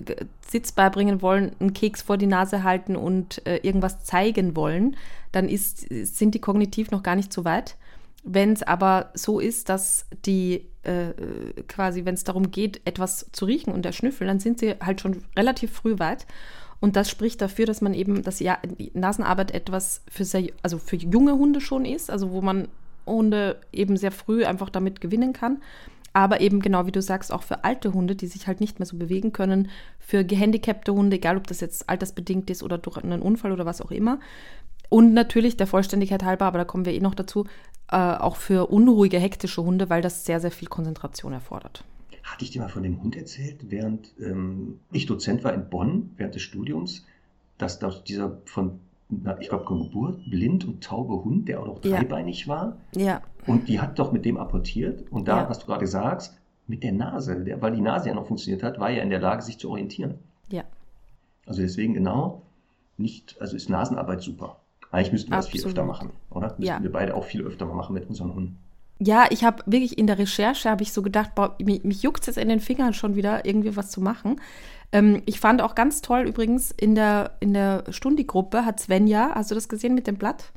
Sitz 0.47 0.71
beibringen 0.71 1.21
wollen, 1.21 1.51
einen 1.59 1.75
Keks 1.75 2.03
vor 2.03 2.17
die 2.17 2.29
Nase 2.29 2.63
halten 2.63 2.95
und 2.95 3.45
äh, 3.45 3.57
irgendwas 3.57 4.05
zeigen 4.05 4.55
wollen, 4.55 4.97
dann 5.33 5.49
ist, 5.49 5.89
sind 5.91 6.37
die 6.37 6.41
kognitiv 6.41 6.93
noch 6.93 7.03
gar 7.03 7.17
nicht 7.17 7.33
so 7.33 7.45
weit. 7.45 7.77
Wenn 8.23 8.53
es 8.53 8.63
aber 8.63 9.11
so 9.15 9.41
ist, 9.41 9.69
dass 9.69 10.07
die 10.27 10.67
äh, 10.85 11.13
quasi, 11.67 12.05
wenn 12.05 12.15
es 12.15 12.23
darum 12.23 12.53
geht, 12.53 12.83
etwas 12.85 13.27
zu 13.33 13.47
riechen 13.47 13.73
und 13.73 13.85
erschnüffeln, 13.85 14.29
dann 14.29 14.39
sind 14.39 14.61
sie 14.61 14.77
halt 14.81 15.01
schon 15.01 15.25
relativ 15.37 15.73
früh 15.73 15.99
weit. 15.99 16.25
Und 16.81 16.97
das 16.97 17.11
spricht 17.11 17.41
dafür, 17.43 17.67
dass 17.67 17.83
man 17.83 17.95
eben, 17.95 18.23
dass 18.23 18.41
ja, 18.41 18.59
Nasenarbeit 18.95 19.53
etwas 19.53 20.03
für 20.09 20.25
sehr, 20.25 20.51
also 20.63 20.79
für 20.79 20.97
junge 20.97 21.35
Hunde 21.35 21.61
schon 21.61 21.85
ist, 21.85 22.11
also 22.11 22.31
wo 22.31 22.41
man 22.41 22.69
Hunde 23.07 23.61
eben 23.73 23.97
sehr 23.97 24.13
früh 24.13 24.45
einfach 24.45 24.71
damit 24.71 25.01
gewinnen 25.01 25.33
kann. 25.33 25.61
Aber 26.13 26.41
eben 26.41 26.61
genau 26.61 26.87
wie 26.87 26.93
du 26.93 27.03
sagst, 27.03 27.33
auch 27.33 27.43
für 27.43 27.63
alte 27.65 27.93
Hunde, 27.93 28.17
die 28.17 28.27
sich 28.27 28.47
halt 28.47 28.61
nicht 28.61 28.79
mehr 28.81 28.87
so 28.87 28.97
bewegen 28.97 29.33
können, 29.33 29.71
für 30.01 30.25
gehandicapte 30.25 30.93
Hunde, 30.93 31.17
egal 31.17 31.37
ob 31.37 31.47
das 31.47 31.61
jetzt 31.61 31.89
altersbedingt 31.89 32.51
ist 32.51 32.63
oder 32.63 32.79
durch 32.79 32.97
einen 32.97 33.23
Unfall 33.23 33.53
oder 33.53 33.67
was 33.67 33.81
auch 33.81 33.93
immer. 33.93 34.19
Und 34.89 35.15
natürlich 35.15 35.57
der 35.57 35.69
Vollständigkeit 35.69 36.25
halber, 36.25 36.47
aber 36.47 36.59
da 36.59 36.65
kommen 36.65 36.85
wir 36.85 36.93
eh 36.93 37.01
noch 37.01 37.15
dazu, 37.15 37.47
äh, 37.93 37.97
auch 37.97 38.37
für 38.37 38.67
unruhige, 38.71 39.21
hektische 39.21 39.63
Hunde, 39.63 39.89
weil 39.89 40.03
das 40.03 40.25
sehr, 40.25 40.41
sehr 40.41 40.51
viel 40.51 40.67
Konzentration 40.67 41.33
erfordert. 41.33 41.85
Hatte 42.31 42.45
ich 42.45 42.53
dir 42.53 42.61
mal 42.61 42.69
von 42.69 42.85
dem 42.85 43.03
Hund 43.03 43.17
erzählt, 43.17 43.71
während 43.71 44.13
ähm, 44.21 44.79
ich 44.93 45.07
Dozent 45.07 45.43
war 45.43 45.53
in 45.53 45.69
Bonn 45.69 46.11
während 46.17 46.37
des 46.37 46.43
Studiums, 46.43 47.05
dass 47.59 47.81
dieser 48.05 48.39
von, 48.45 48.79
ich 49.41 49.49
glaube, 49.49 49.65
Geburt 49.65 50.31
blind 50.31 50.65
und 50.65 50.85
taube 50.85 51.25
Hund, 51.25 51.49
der 51.49 51.61
auch 51.61 51.67
noch 51.67 51.81
dreibeinig 51.81 52.47
ja. 52.47 52.49
war. 52.49 52.77
Ja. 52.95 53.23
Und 53.49 53.69
die 53.69 53.81
hat 53.81 53.99
doch 53.99 54.13
mit 54.13 54.25
dem 54.25 54.37
apportiert. 54.37 55.11
Und 55.11 55.27
da, 55.27 55.43
ja. 55.43 55.51
was 55.51 55.59
du 55.59 55.67
gerade 55.67 55.89
sagst, 55.89 56.39
mit 56.69 56.85
der 56.85 56.93
Nase, 56.93 57.43
der, 57.43 57.61
weil 57.61 57.73
die 57.73 57.81
Nase 57.81 58.09
ja 58.09 58.15
noch 58.15 58.27
funktioniert 58.27 58.63
hat, 58.63 58.79
war 58.79 58.91
er 58.91 59.03
in 59.03 59.11
der 59.11 59.19
Lage, 59.19 59.43
sich 59.43 59.59
zu 59.59 59.69
orientieren. 59.69 60.15
Ja. 60.51 60.63
Also 61.47 61.63
deswegen 61.63 61.95
genau 61.95 62.43
nicht, 62.97 63.41
also 63.41 63.57
ist 63.57 63.69
Nasenarbeit 63.69 64.23
super. 64.23 64.61
Eigentlich 64.93 65.13
müssten 65.13 65.31
wir 65.31 65.39
Absolut. 65.39 65.55
das 65.55 65.63
viel 65.63 65.69
öfter 65.69 65.85
machen, 65.85 66.11
oder? 66.31 66.49
Müssten 66.51 66.65
ja. 66.65 66.83
wir 66.83 66.93
beide 66.93 67.15
auch 67.17 67.25
viel 67.25 67.43
öfter 67.43 67.67
mal 67.67 67.75
machen 67.75 67.95
mit 67.95 68.09
unseren 68.09 68.35
Hunden. 68.35 68.59
Ja, 69.03 69.27
ich 69.31 69.45
habe 69.45 69.63
wirklich 69.65 69.97
in 69.97 70.07
der 70.07 70.19
Recherche 70.19 70.69
habe 70.69 70.83
ich 70.83 70.93
so 70.93 71.01
gedacht, 71.01 71.35
boah, 71.35 71.57
mich, 71.59 71.83
mich 71.85 72.03
juckt 72.03 72.21
es 72.21 72.27
jetzt 72.27 72.37
in 72.37 72.51
den 72.51 72.61
Fingern 72.61 72.93
schon 72.93 73.17
wieder, 73.17 73.47
irgendwie 73.47 73.75
was 73.75 73.91
zu 73.91 74.03
machen. 74.03 74.41
Ähm, 74.93 75.23
ich 75.25 75.41
fand 75.41 75.63
auch 75.63 75.75
ganz 75.75 76.03
toll 76.03 76.27
übrigens, 76.27 76.71
in 76.71 76.95
der, 76.95 77.33
in 77.41 77.55
der 77.55 77.85
Stundi-Gruppe 77.89 78.67
hat 78.67 78.79
Svenja, 78.79 79.33
hast 79.35 79.51
du 79.51 79.55
das 79.55 79.69
gesehen 79.69 79.95
mit 79.95 80.07
dem 80.07 80.17
Blatt? 80.17 80.53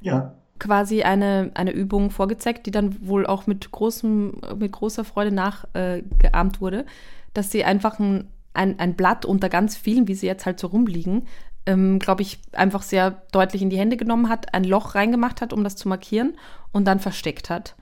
Ja. 0.00 0.34
Quasi 0.60 1.02
eine, 1.02 1.50
eine 1.54 1.72
Übung 1.72 2.10
vorgezeigt, 2.10 2.66
die 2.66 2.70
dann 2.70 2.96
wohl 3.06 3.26
auch 3.26 3.48
mit, 3.48 3.72
großem, 3.72 4.34
mit 4.58 4.70
großer 4.70 5.04
Freude 5.04 5.32
nachgeahmt 5.32 6.56
äh, 6.56 6.60
wurde, 6.60 6.86
dass 7.34 7.50
sie 7.50 7.64
einfach 7.64 7.98
ein, 7.98 8.28
ein, 8.54 8.78
ein 8.78 8.94
Blatt 8.94 9.24
unter 9.24 9.48
ganz 9.48 9.76
vielen, 9.76 10.06
wie 10.06 10.14
sie 10.14 10.26
jetzt 10.26 10.46
halt 10.46 10.60
so 10.60 10.68
rumliegen, 10.68 11.26
ähm, 11.66 11.98
glaube 11.98 12.22
ich, 12.22 12.40
einfach 12.52 12.82
sehr 12.82 13.22
deutlich 13.32 13.62
in 13.62 13.70
die 13.70 13.78
Hände 13.78 13.96
genommen 13.96 14.28
hat, 14.28 14.54
ein 14.54 14.64
Loch 14.64 14.94
reingemacht 14.94 15.40
hat, 15.40 15.52
um 15.52 15.64
das 15.64 15.76
zu 15.76 15.88
markieren 15.88 16.34
und 16.72 16.86
dann 16.86 17.00
versteckt 17.00 17.50
hat. 17.50 17.74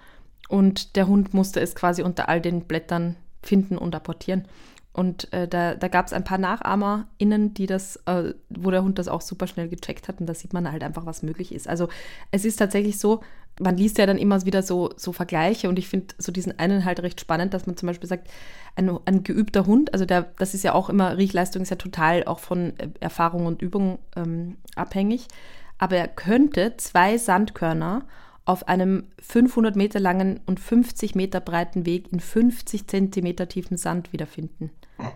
Und 0.48 0.96
der 0.96 1.06
Hund 1.06 1.32
musste 1.32 1.60
es 1.60 1.74
quasi 1.74 2.02
unter 2.02 2.28
all 2.28 2.40
den 2.40 2.62
Blättern 2.62 3.16
finden 3.42 3.78
und 3.78 3.94
apportieren. 3.94 4.46
Und 4.92 5.32
äh, 5.32 5.46
da, 5.46 5.76
da 5.76 5.86
gab 5.86 6.06
es 6.06 6.12
ein 6.12 6.24
paar 6.24 6.38
NachahmerInnen, 6.38 7.54
die 7.54 7.66
das, 7.66 7.96
äh, 8.06 8.34
wo 8.48 8.72
der 8.72 8.82
Hund 8.82 8.98
das 8.98 9.06
auch 9.06 9.20
super 9.20 9.46
schnell 9.46 9.68
gecheckt 9.68 10.08
hat 10.08 10.20
und 10.20 10.26
da 10.26 10.34
sieht 10.34 10.52
man 10.52 10.70
halt 10.70 10.82
einfach, 10.82 11.06
was 11.06 11.22
möglich 11.22 11.54
ist. 11.54 11.68
Also 11.68 11.88
es 12.32 12.44
ist 12.44 12.56
tatsächlich 12.56 12.98
so, 12.98 13.20
man 13.60 13.76
liest 13.76 13.98
ja 13.98 14.06
dann 14.06 14.18
immer 14.18 14.44
wieder 14.44 14.62
so, 14.62 14.90
so 14.96 15.12
Vergleiche 15.12 15.68
und 15.68 15.78
ich 15.78 15.88
finde 15.88 16.14
so 16.18 16.32
diesen 16.32 16.58
einen 16.58 16.84
halt 16.84 17.00
recht 17.00 17.20
spannend, 17.20 17.54
dass 17.54 17.66
man 17.66 17.76
zum 17.76 17.86
Beispiel 17.86 18.08
sagt, 18.08 18.28
ein, 18.74 18.90
ein 19.04 19.22
geübter 19.22 19.66
Hund, 19.66 19.92
also 19.92 20.06
der, 20.06 20.32
das 20.38 20.54
ist 20.54 20.64
ja 20.64 20.72
auch 20.72 20.88
immer, 20.88 21.16
Riechleistung 21.16 21.62
ist 21.62 21.70
ja 21.70 21.76
total 21.76 22.24
auch 22.24 22.38
von 22.38 22.78
äh, 22.78 22.88
Erfahrung 23.00 23.46
und 23.46 23.62
Übung 23.62 23.98
ähm, 24.16 24.56
abhängig, 24.74 25.28
aber 25.78 25.96
er 25.96 26.08
könnte 26.08 26.76
zwei 26.78 27.18
Sandkörner 27.18 28.06
auf 28.44 28.68
einem 28.68 29.08
500 29.20 29.76
Meter 29.76 30.00
langen 30.00 30.40
und 30.46 30.58
50 30.58 31.14
Meter 31.14 31.40
breiten 31.40 31.86
Weg 31.86 32.12
in 32.12 32.20
50 32.20 32.88
Zentimeter 32.88 33.48
tiefen 33.48 33.76
Sand 33.76 34.12
wiederfinden. 34.12 34.70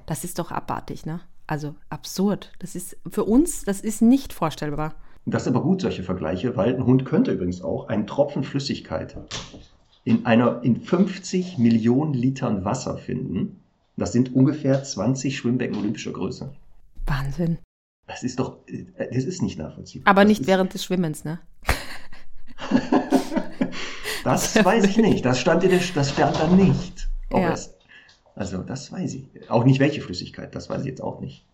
Das 0.06 0.24
ist 0.24 0.38
doch 0.38 0.50
abartig, 0.52 1.04
ne? 1.04 1.20
Also 1.46 1.74
absurd. 1.90 2.52
Das 2.58 2.74
ist 2.74 2.96
für 3.10 3.24
uns, 3.24 3.64
das 3.64 3.80
ist 3.80 4.00
nicht 4.02 4.32
vorstellbar. 4.32 4.94
Das 5.26 5.42
ist 5.42 5.48
aber 5.48 5.62
gut, 5.62 5.80
solche 5.80 6.02
Vergleiche, 6.02 6.56
weil 6.56 6.74
ein 6.74 6.84
Hund 6.84 7.04
könnte 7.04 7.32
übrigens 7.32 7.62
auch 7.62 7.88
einen 7.88 8.06
Tropfen 8.06 8.44
Flüssigkeit 8.44 9.16
in 10.04 10.26
einer 10.26 10.62
in 10.62 10.80
50 10.80 11.56
Millionen 11.58 12.12
Litern 12.12 12.64
Wasser 12.64 12.98
finden. 12.98 13.60
Das 13.96 14.12
sind 14.12 14.34
ungefähr 14.34 14.82
20 14.82 15.36
Schwimmbecken 15.36 15.76
olympischer 15.76 16.12
Größe. 16.12 16.52
Wahnsinn. 17.06 17.58
Das 18.06 18.22
ist 18.22 18.38
doch, 18.38 18.58
das 18.98 19.24
ist 19.24 19.40
nicht 19.40 19.58
nachvollziehbar. 19.58 20.10
Aber 20.10 20.22
das 20.22 20.28
nicht 20.28 20.46
während 20.46 20.74
des 20.74 20.84
Schwimmens, 20.84 21.24
ne? 21.24 21.38
Das 24.24 24.64
weiß 24.64 24.84
ich 24.86 24.96
nicht. 24.96 25.24
Das 25.24 25.38
stand, 25.38 25.64
das 25.64 26.10
stand 26.10 26.36
da 26.40 26.48
nicht. 26.48 27.08
Ja. 27.30 27.52
Es, 27.52 27.74
also 28.34 28.62
das 28.62 28.90
weiß 28.90 29.14
ich. 29.14 29.50
Auch 29.50 29.64
nicht 29.64 29.80
welche 29.80 30.00
Flüssigkeit, 30.00 30.54
das 30.54 30.70
weiß 30.70 30.80
ich 30.80 30.86
jetzt 30.86 31.02
auch 31.02 31.20
nicht. 31.20 31.44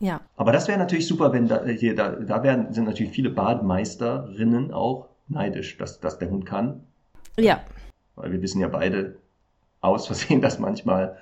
Ja. 0.00 0.22
Aber 0.36 0.50
das 0.50 0.66
wäre 0.66 0.78
natürlich 0.78 1.06
super, 1.06 1.32
wenn 1.32 1.46
da, 1.46 1.64
hier, 1.64 1.94
da, 1.94 2.10
da 2.10 2.42
werden, 2.42 2.72
sind 2.72 2.84
natürlich 2.84 3.12
viele 3.12 3.30
Bademeisterinnen 3.30 4.72
auch 4.72 5.08
neidisch, 5.28 5.76
dass, 5.76 6.00
dass 6.00 6.18
der 6.18 6.30
Hund 6.30 6.46
kann. 6.46 6.84
Ja. 7.38 7.60
Weil 8.16 8.32
wir 8.32 8.42
wissen 8.42 8.60
ja 8.60 8.68
beide 8.68 9.16
aus 9.80 10.06
Versehen, 10.06 10.40
dass 10.42 10.58
manchmal, 10.58 11.18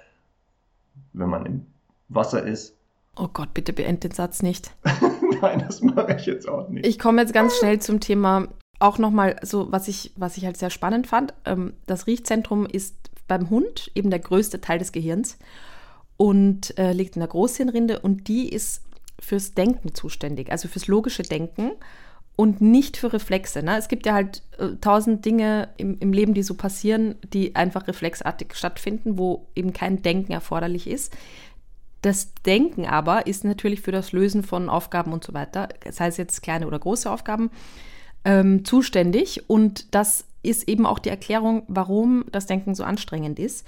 wenn 1.13 1.29
man 1.29 1.47
im 1.47 1.67
Wasser 2.09 2.43
ist. 2.45 2.77
Oh 3.17 3.29
Gott, 3.33 3.53
bitte 3.53 3.73
beend 3.73 4.05
den 4.05 4.13
Satz 4.13 4.43
nicht. 4.43 4.71
Nein, 5.43 5.65
das 5.67 5.83
mache 5.83 6.15
ich 6.15 6.27
jetzt 6.27 6.49
auch 6.49 6.69
nicht. 6.69 6.87
Ich 6.87 6.99
komme 7.01 7.21
jetzt 7.21 7.35
ganz 7.35 7.57
schnell 7.59 7.81
zum 7.81 7.99
Thema, 7.99 8.47
auch 8.79 8.99
nochmal 8.99 9.37
so, 9.43 9.73
was 9.73 9.89
ich, 9.89 10.13
was 10.17 10.37
ich 10.37 10.45
halt 10.45 10.57
sehr 10.57 10.71
spannend 10.71 11.09
fand. 11.09 11.35
Ähm, 11.45 11.75
das 11.87 12.07
Riechzentrum 12.07 12.65
ist 12.65 12.97
beim 13.27 13.51
Hund 13.51 13.91
eben 13.97 14.11
der 14.11 14.21
größte 14.21 14.61
Teil 14.61 14.79
des 14.79 14.93
Gehirns 14.93 15.37
und 16.19 16.77
äh, 16.77 16.93
liegt 16.93 17.17
in 17.17 17.21
der 17.21 17.29
Großhirnrinde 17.29 18.01
und 18.01 18.29
die 18.29 18.51
ist 18.51 18.83
fürs 19.19 19.55
Denken 19.55 19.95
zuständig, 19.95 20.53
also 20.53 20.69
fürs 20.69 20.87
logische 20.87 21.23
Denken 21.23 21.71
und 22.37 22.61
nicht 22.61 22.97
für 22.97 23.13
Reflexe. 23.13 23.63
Ne? 23.63 23.79
Es 23.79 23.89
gibt 23.89 24.05
ja 24.05 24.15
halt 24.15 24.43
äh, 24.59 24.77
tausend 24.81 25.25
Dinge 25.25 25.71
im, 25.77 25.97
im 26.01 26.13
Leben, 26.13 26.35
die 26.35 26.43
so 26.43 26.55
passieren, 26.55 27.15
die 27.33 27.57
einfach 27.57 27.89
reflexartig 27.89 28.55
stattfinden, 28.55 29.17
wo 29.17 29.47
eben 29.55 29.73
kein 29.73 30.03
Denken 30.03 30.33
erforderlich 30.33 30.87
ist. 30.87 31.17
Das 32.03 32.33
Denken 32.47 32.87
aber 32.87 33.27
ist 33.27 33.45
natürlich 33.45 33.81
für 33.81 33.93
das 33.93 34.13
Lösen 34.13 34.43
von 34.43 34.69
Aufgaben 34.69 35.13
und 35.13 35.25
so 35.25 35.35
weiter, 35.35 35.69
sei 35.91 36.09
es 36.09 36.17
jetzt 36.17 36.43
kleine 36.43 36.67
oder 36.67 36.79
große 36.79 37.11
Aufgaben, 37.11 37.51
ähm, 38.25 38.65
zuständig. 38.65 39.49
Und 39.49 39.95
das 39.95 40.25
ist 40.43 40.69
eben 40.69 40.87
auch 40.87 41.01
die 41.01 41.09
Erklärung, 41.09 41.65
warum 41.67 42.25
das 42.31 42.47
Denken 42.47 42.75
so 42.75 42.85
anstrengend 42.85 43.39
ist. 43.39 43.67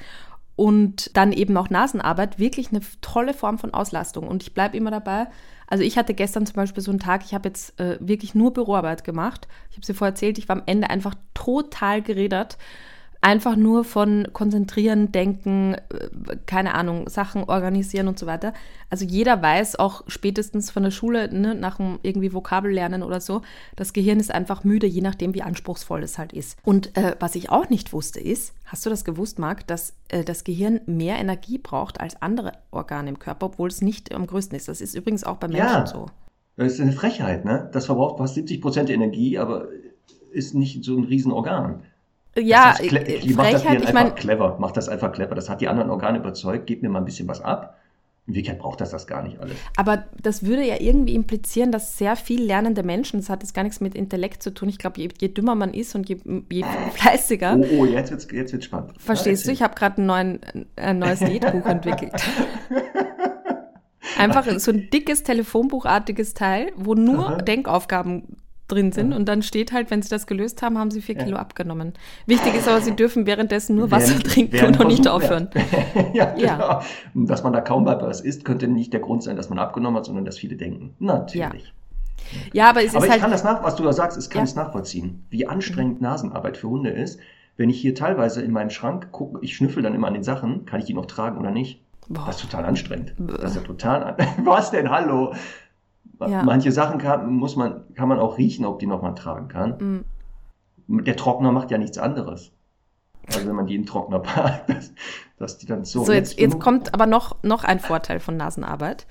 Und 0.60 1.16
dann 1.16 1.32
eben 1.32 1.56
auch 1.56 1.70
Nasenarbeit, 1.70 2.38
wirklich 2.38 2.68
eine 2.68 2.82
tolle 3.00 3.32
Form 3.32 3.56
von 3.56 3.72
Auslastung. 3.72 4.28
Und 4.28 4.42
ich 4.42 4.52
bleibe 4.52 4.76
immer 4.76 4.90
dabei. 4.90 5.28
Also 5.66 5.84
ich 5.84 5.96
hatte 5.96 6.12
gestern 6.12 6.44
zum 6.44 6.56
Beispiel 6.56 6.82
so 6.82 6.90
einen 6.90 7.00
Tag, 7.00 7.24
ich 7.24 7.32
habe 7.32 7.48
jetzt 7.48 7.80
äh, 7.80 7.96
wirklich 7.98 8.34
nur 8.34 8.52
Büroarbeit 8.52 9.02
gemacht. 9.02 9.48
Ich 9.70 9.78
habe 9.78 9.86
sie 9.86 9.94
vorher 9.94 10.12
erzählt, 10.12 10.36
ich 10.36 10.50
war 10.50 10.56
am 10.56 10.62
Ende 10.66 10.90
einfach 10.90 11.14
total 11.32 12.02
geredet 12.02 12.58
einfach 13.20 13.56
nur 13.56 13.84
von 13.84 14.28
konzentrieren, 14.32 15.12
denken, 15.12 15.74
äh, 15.74 16.36
keine 16.46 16.74
Ahnung, 16.74 17.08
Sachen 17.08 17.44
organisieren 17.44 18.08
und 18.08 18.18
so 18.18 18.26
weiter. 18.26 18.54
Also 18.88 19.04
jeder 19.04 19.42
weiß 19.42 19.78
auch 19.78 20.02
spätestens 20.06 20.70
von 20.70 20.82
der 20.82 20.90
Schule, 20.90 21.32
ne, 21.32 21.54
nach 21.54 21.76
dem 21.76 21.98
irgendwie 22.02 22.32
Vokabellernen 22.32 23.02
oder 23.02 23.20
so, 23.20 23.42
das 23.76 23.92
Gehirn 23.92 24.20
ist 24.20 24.32
einfach 24.32 24.64
müde, 24.64 24.86
je 24.86 25.02
nachdem, 25.02 25.34
wie 25.34 25.42
anspruchsvoll 25.42 26.02
es 26.02 26.18
halt 26.18 26.32
ist. 26.32 26.58
Und 26.64 26.96
äh, 26.96 27.16
was 27.20 27.34
ich 27.34 27.50
auch 27.50 27.68
nicht 27.68 27.92
wusste 27.92 28.20
ist, 28.20 28.54
hast 28.64 28.86
du 28.86 28.90
das 28.90 29.04
gewusst, 29.04 29.38
Marc, 29.38 29.66
dass 29.66 29.94
äh, 30.08 30.24
das 30.24 30.44
Gehirn 30.44 30.80
mehr 30.86 31.18
Energie 31.18 31.58
braucht 31.58 32.00
als 32.00 32.20
andere 32.22 32.52
Organe 32.70 33.10
im 33.10 33.18
Körper, 33.18 33.46
obwohl 33.46 33.68
es 33.68 33.82
nicht 33.82 34.14
am 34.14 34.26
größten 34.26 34.56
ist. 34.56 34.68
Das 34.68 34.80
ist 34.80 34.94
übrigens 34.94 35.24
auch 35.24 35.36
bei 35.36 35.48
Menschen 35.48 35.66
ja, 35.66 35.86
so. 35.86 36.06
Das 36.56 36.74
ist 36.74 36.80
eine 36.80 36.92
Frechheit, 36.92 37.44
ne? 37.44 37.70
Das 37.72 37.86
verbraucht 37.86 38.18
fast 38.18 38.34
70 38.34 38.60
Prozent 38.60 38.90
Energie, 38.90 39.38
aber 39.38 39.68
ist 40.30 40.54
nicht 40.54 40.84
so 40.84 40.96
ein 40.96 41.04
Riesenorgan. 41.04 41.82
Ja, 42.36 42.70
das 42.70 42.80
heißt, 42.80 43.24
die 43.24 43.34
macht 43.34 43.54
das 43.54 43.62
Hirn 43.62 43.82
ich 43.82 43.92
mein, 43.92 44.14
clever, 44.14 44.56
macht 44.58 44.76
das 44.76 44.88
einfach 44.88 45.12
clever. 45.12 45.34
Das 45.34 45.48
hat 45.48 45.60
die 45.60 45.68
anderen 45.68 45.90
Organe 45.90 46.18
überzeugt, 46.18 46.66
gib 46.66 46.82
mir 46.82 46.88
mal 46.88 47.00
ein 47.00 47.04
bisschen 47.04 47.28
was 47.28 47.40
ab. 47.40 47.76
In 48.26 48.34
Wirklichkeit 48.34 48.60
braucht 48.60 48.80
das 48.80 48.90
das 48.90 49.08
gar 49.08 49.22
nicht 49.22 49.40
alles. 49.40 49.56
Aber 49.76 50.04
das 50.22 50.44
würde 50.44 50.64
ja 50.64 50.76
irgendwie 50.78 51.16
implizieren, 51.16 51.72
dass 51.72 51.98
sehr 51.98 52.14
viel 52.14 52.40
lernende 52.40 52.84
Menschen, 52.84 53.18
das 53.18 53.28
hat 53.28 53.42
jetzt 53.42 53.54
gar 53.54 53.64
nichts 53.64 53.80
mit 53.80 53.96
Intellekt 53.96 54.42
zu 54.42 54.54
tun. 54.54 54.68
Ich 54.68 54.78
glaube, 54.78 55.00
je, 55.00 55.08
je, 55.20 55.28
dümmer 55.28 55.56
man 55.56 55.74
ist 55.74 55.96
und 55.96 56.08
je, 56.08 56.18
je 56.48 56.64
fleißiger. 56.94 57.58
Oh, 57.58 57.80
oh, 57.80 57.84
jetzt 57.86 58.12
wird 58.12 58.20
es 58.22 58.30
jetzt 58.30 58.52
wird's 58.52 58.66
spannend. 58.66 58.92
Verstehst 58.98 59.44
ja, 59.44 59.48
du? 59.48 59.52
Ich 59.52 59.62
habe 59.62 59.74
gerade 59.74 60.00
ein, 60.00 60.38
ein 60.76 60.98
neues 61.00 61.18
Diätbuch 61.18 61.66
entwickelt. 61.66 62.12
Einfach 64.16 64.46
so 64.58 64.70
ein 64.70 64.90
dickes 64.90 65.24
Telefonbuchartiges 65.24 66.34
Teil, 66.34 66.72
wo 66.76 66.94
nur 66.94 67.30
Aha. 67.30 67.36
Denkaufgaben 67.38 68.36
drin 68.70 68.92
sind. 68.92 69.10
Ja. 69.10 69.16
Und 69.16 69.26
dann 69.26 69.42
steht 69.42 69.72
halt, 69.72 69.90
wenn 69.90 70.02
sie 70.02 70.08
das 70.08 70.26
gelöst 70.26 70.62
haben, 70.62 70.78
haben 70.78 70.90
sie 70.90 71.00
vier 71.00 71.16
Kilo 71.16 71.36
abgenommen. 71.36 71.94
Wichtig 72.26 72.54
ist 72.54 72.68
aber, 72.68 72.80
sie 72.80 72.94
dürfen 72.94 73.26
währenddessen 73.26 73.76
nur 73.76 73.90
Wasser 73.90 74.12
während, 74.12 74.26
trinken 74.26 74.52
während 74.52 74.80
und 74.80 74.86
nicht 74.88 75.06
aufhören. 75.06 75.50
ja, 76.14 76.34
ja. 76.36 76.82
Genau. 77.12 77.26
Dass 77.26 77.42
man 77.42 77.52
da 77.52 77.60
kaum 77.60 77.84
bei 77.84 78.00
was 78.00 78.20
isst, 78.20 78.44
könnte 78.44 78.68
nicht 78.68 78.92
der 78.92 79.00
Grund 79.00 79.22
sein, 79.22 79.36
dass 79.36 79.50
man 79.50 79.58
abgenommen 79.58 79.98
hat, 79.98 80.06
sondern 80.06 80.24
dass 80.24 80.38
viele 80.38 80.56
denken. 80.56 80.94
Natürlich. 80.98 81.72
Ja, 82.52 82.70
aber 82.70 82.84
es 82.84 82.94
aber 82.94 82.98
ist 82.98 83.04
ich 83.04 83.10
halt. 83.10 83.20
kann 83.20 83.30
das 83.30 83.44
nach, 83.44 83.62
was 83.62 83.76
du 83.76 83.82
da 83.82 83.92
sagst, 83.92 84.18
ich 84.18 84.30
kann 84.30 84.44
es 84.44 84.54
nachvollziehen, 84.54 85.24
wie 85.30 85.46
anstrengend 85.46 86.00
mhm. 86.00 86.06
Nasenarbeit 86.06 86.56
für 86.56 86.68
Hunde 86.68 86.90
ist. 86.90 87.18
Wenn 87.56 87.68
ich 87.68 87.80
hier 87.80 87.94
teilweise 87.94 88.40
in 88.42 88.52
meinem 88.52 88.70
Schrank 88.70 89.12
gucke, 89.12 89.38
ich 89.42 89.54
schnüffel 89.56 89.82
dann 89.82 89.94
immer 89.94 90.06
an 90.06 90.14
den 90.14 90.22
Sachen, 90.22 90.64
kann 90.64 90.80
ich 90.80 90.86
die 90.86 90.94
noch 90.94 91.06
tragen 91.06 91.38
oder 91.38 91.50
nicht? 91.50 91.82
Boah. 92.08 92.24
Das 92.26 92.36
ist 92.36 92.50
total 92.50 92.64
anstrengend. 92.64 93.14
Das 93.18 93.50
ist 93.50 93.56
ja 93.56 93.62
total. 93.62 94.02
An 94.02 94.16
was 94.44 94.70
denn? 94.70 94.90
Hallo? 94.90 95.34
Ja. 96.28 96.42
Manche 96.42 96.72
Sachen 96.72 96.98
kann, 96.98 97.32
muss 97.32 97.56
man, 97.56 97.82
kann 97.94 98.08
man 98.08 98.18
auch 98.18 98.38
riechen, 98.38 98.64
ob 98.64 98.78
die 98.78 98.86
noch 98.86 99.02
mal 99.02 99.12
tragen 99.12 99.48
kann. 99.48 100.04
Mhm. 100.88 101.04
Der 101.04 101.16
Trockner 101.16 101.52
macht 101.52 101.70
ja 101.70 101.78
nichts 101.78 101.98
anderes. 101.98 102.52
Also 103.26 103.46
wenn 103.46 103.54
man 103.54 103.66
die 103.66 103.76
in 103.76 103.86
Trockner 103.86 104.18
packt, 104.20 104.68
dass, 104.68 104.92
dass 105.38 105.58
die 105.58 105.66
dann 105.66 105.84
so. 105.84 106.04
So, 106.04 106.12
jetzt, 106.12 106.38
jetzt 106.38 106.60
kommt 106.60 106.94
aber 106.94 107.06
noch, 107.06 107.42
noch 107.42 107.64
ein 107.64 107.80
Vorteil 107.80 108.20
von 108.20 108.36
Nasenarbeit. 108.36 109.06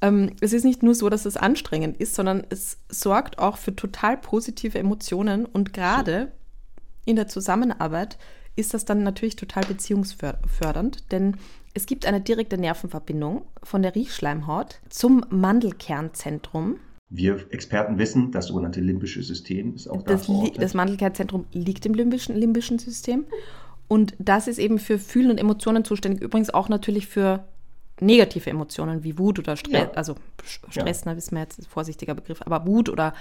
Ähm, 0.00 0.32
es 0.40 0.52
ist 0.52 0.64
nicht 0.64 0.82
nur 0.82 0.94
so, 0.94 1.08
dass 1.08 1.24
es 1.24 1.36
anstrengend 1.36 1.96
ist, 1.96 2.14
sondern 2.14 2.44
es 2.50 2.78
sorgt 2.88 3.38
auch 3.38 3.56
für 3.56 3.74
total 3.74 4.16
positive 4.16 4.78
Emotionen 4.78 5.46
und 5.46 5.72
gerade 5.72 6.32
in 7.06 7.16
der 7.16 7.28
Zusammenarbeit 7.28 8.18
ist 8.56 8.74
das 8.74 8.84
dann 8.84 9.02
natürlich 9.02 9.36
total 9.36 9.64
beziehungsfördernd, 9.64 11.10
denn 11.12 11.36
es 11.74 11.86
gibt 11.86 12.06
eine 12.06 12.20
direkte 12.20 12.56
Nervenverbindung 12.56 13.42
von 13.62 13.82
der 13.82 13.94
Riechschleimhaut 13.94 14.80
zum 14.88 15.26
Mandelkernzentrum. 15.28 16.76
Wir 17.10 17.44
Experten 17.50 17.98
wissen, 17.98 18.30
das 18.30 18.46
sogenannte 18.46 18.80
limbische 18.80 19.22
System 19.22 19.74
ist 19.74 19.88
auch 19.88 20.02
da 20.02 20.14
das, 20.14 20.30
das 20.56 20.74
Mandelkernzentrum 20.74 21.46
liegt 21.52 21.84
im 21.84 21.94
limbischen, 21.94 22.36
limbischen 22.36 22.78
System. 22.78 23.26
Und 23.88 24.14
das 24.18 24.48
ist 24.48 24.58
eben 24.58 24.78
für 24.78 24.98
Fühlen 24.98 25.30
und 25.32 25.38
Emotionen 25.38 25.84
zuständig. 25.84 26.22
Übrigens 26.22 26.50
auch 26.50 26.68
natürlich 26.68 27.06
für 27.06 27.44
negative 28.00 28.50
Emotionen 28.50 29.04
wie 29.04 29.18
Wut 29.18 29.38
oder 29.38 29.56
Stress. 29.56 29.72
Ja. 29.72 29.90
Also 29.92 30.14
Stress, 30.44 31.00
ja. 31.04 31.12
na, 31.12 31.16
wissen 31.16 31.36
wir 31.36 31.42
jetzt, 31.42 31.58
ist 31.58 31.66
ein 31.66 31.70
vorsichtiger 31.70 32.14
Begriff, 32.14 32.40
aber 32.42 32.66
Wut 32.66 32.88
oder 32.88 33.14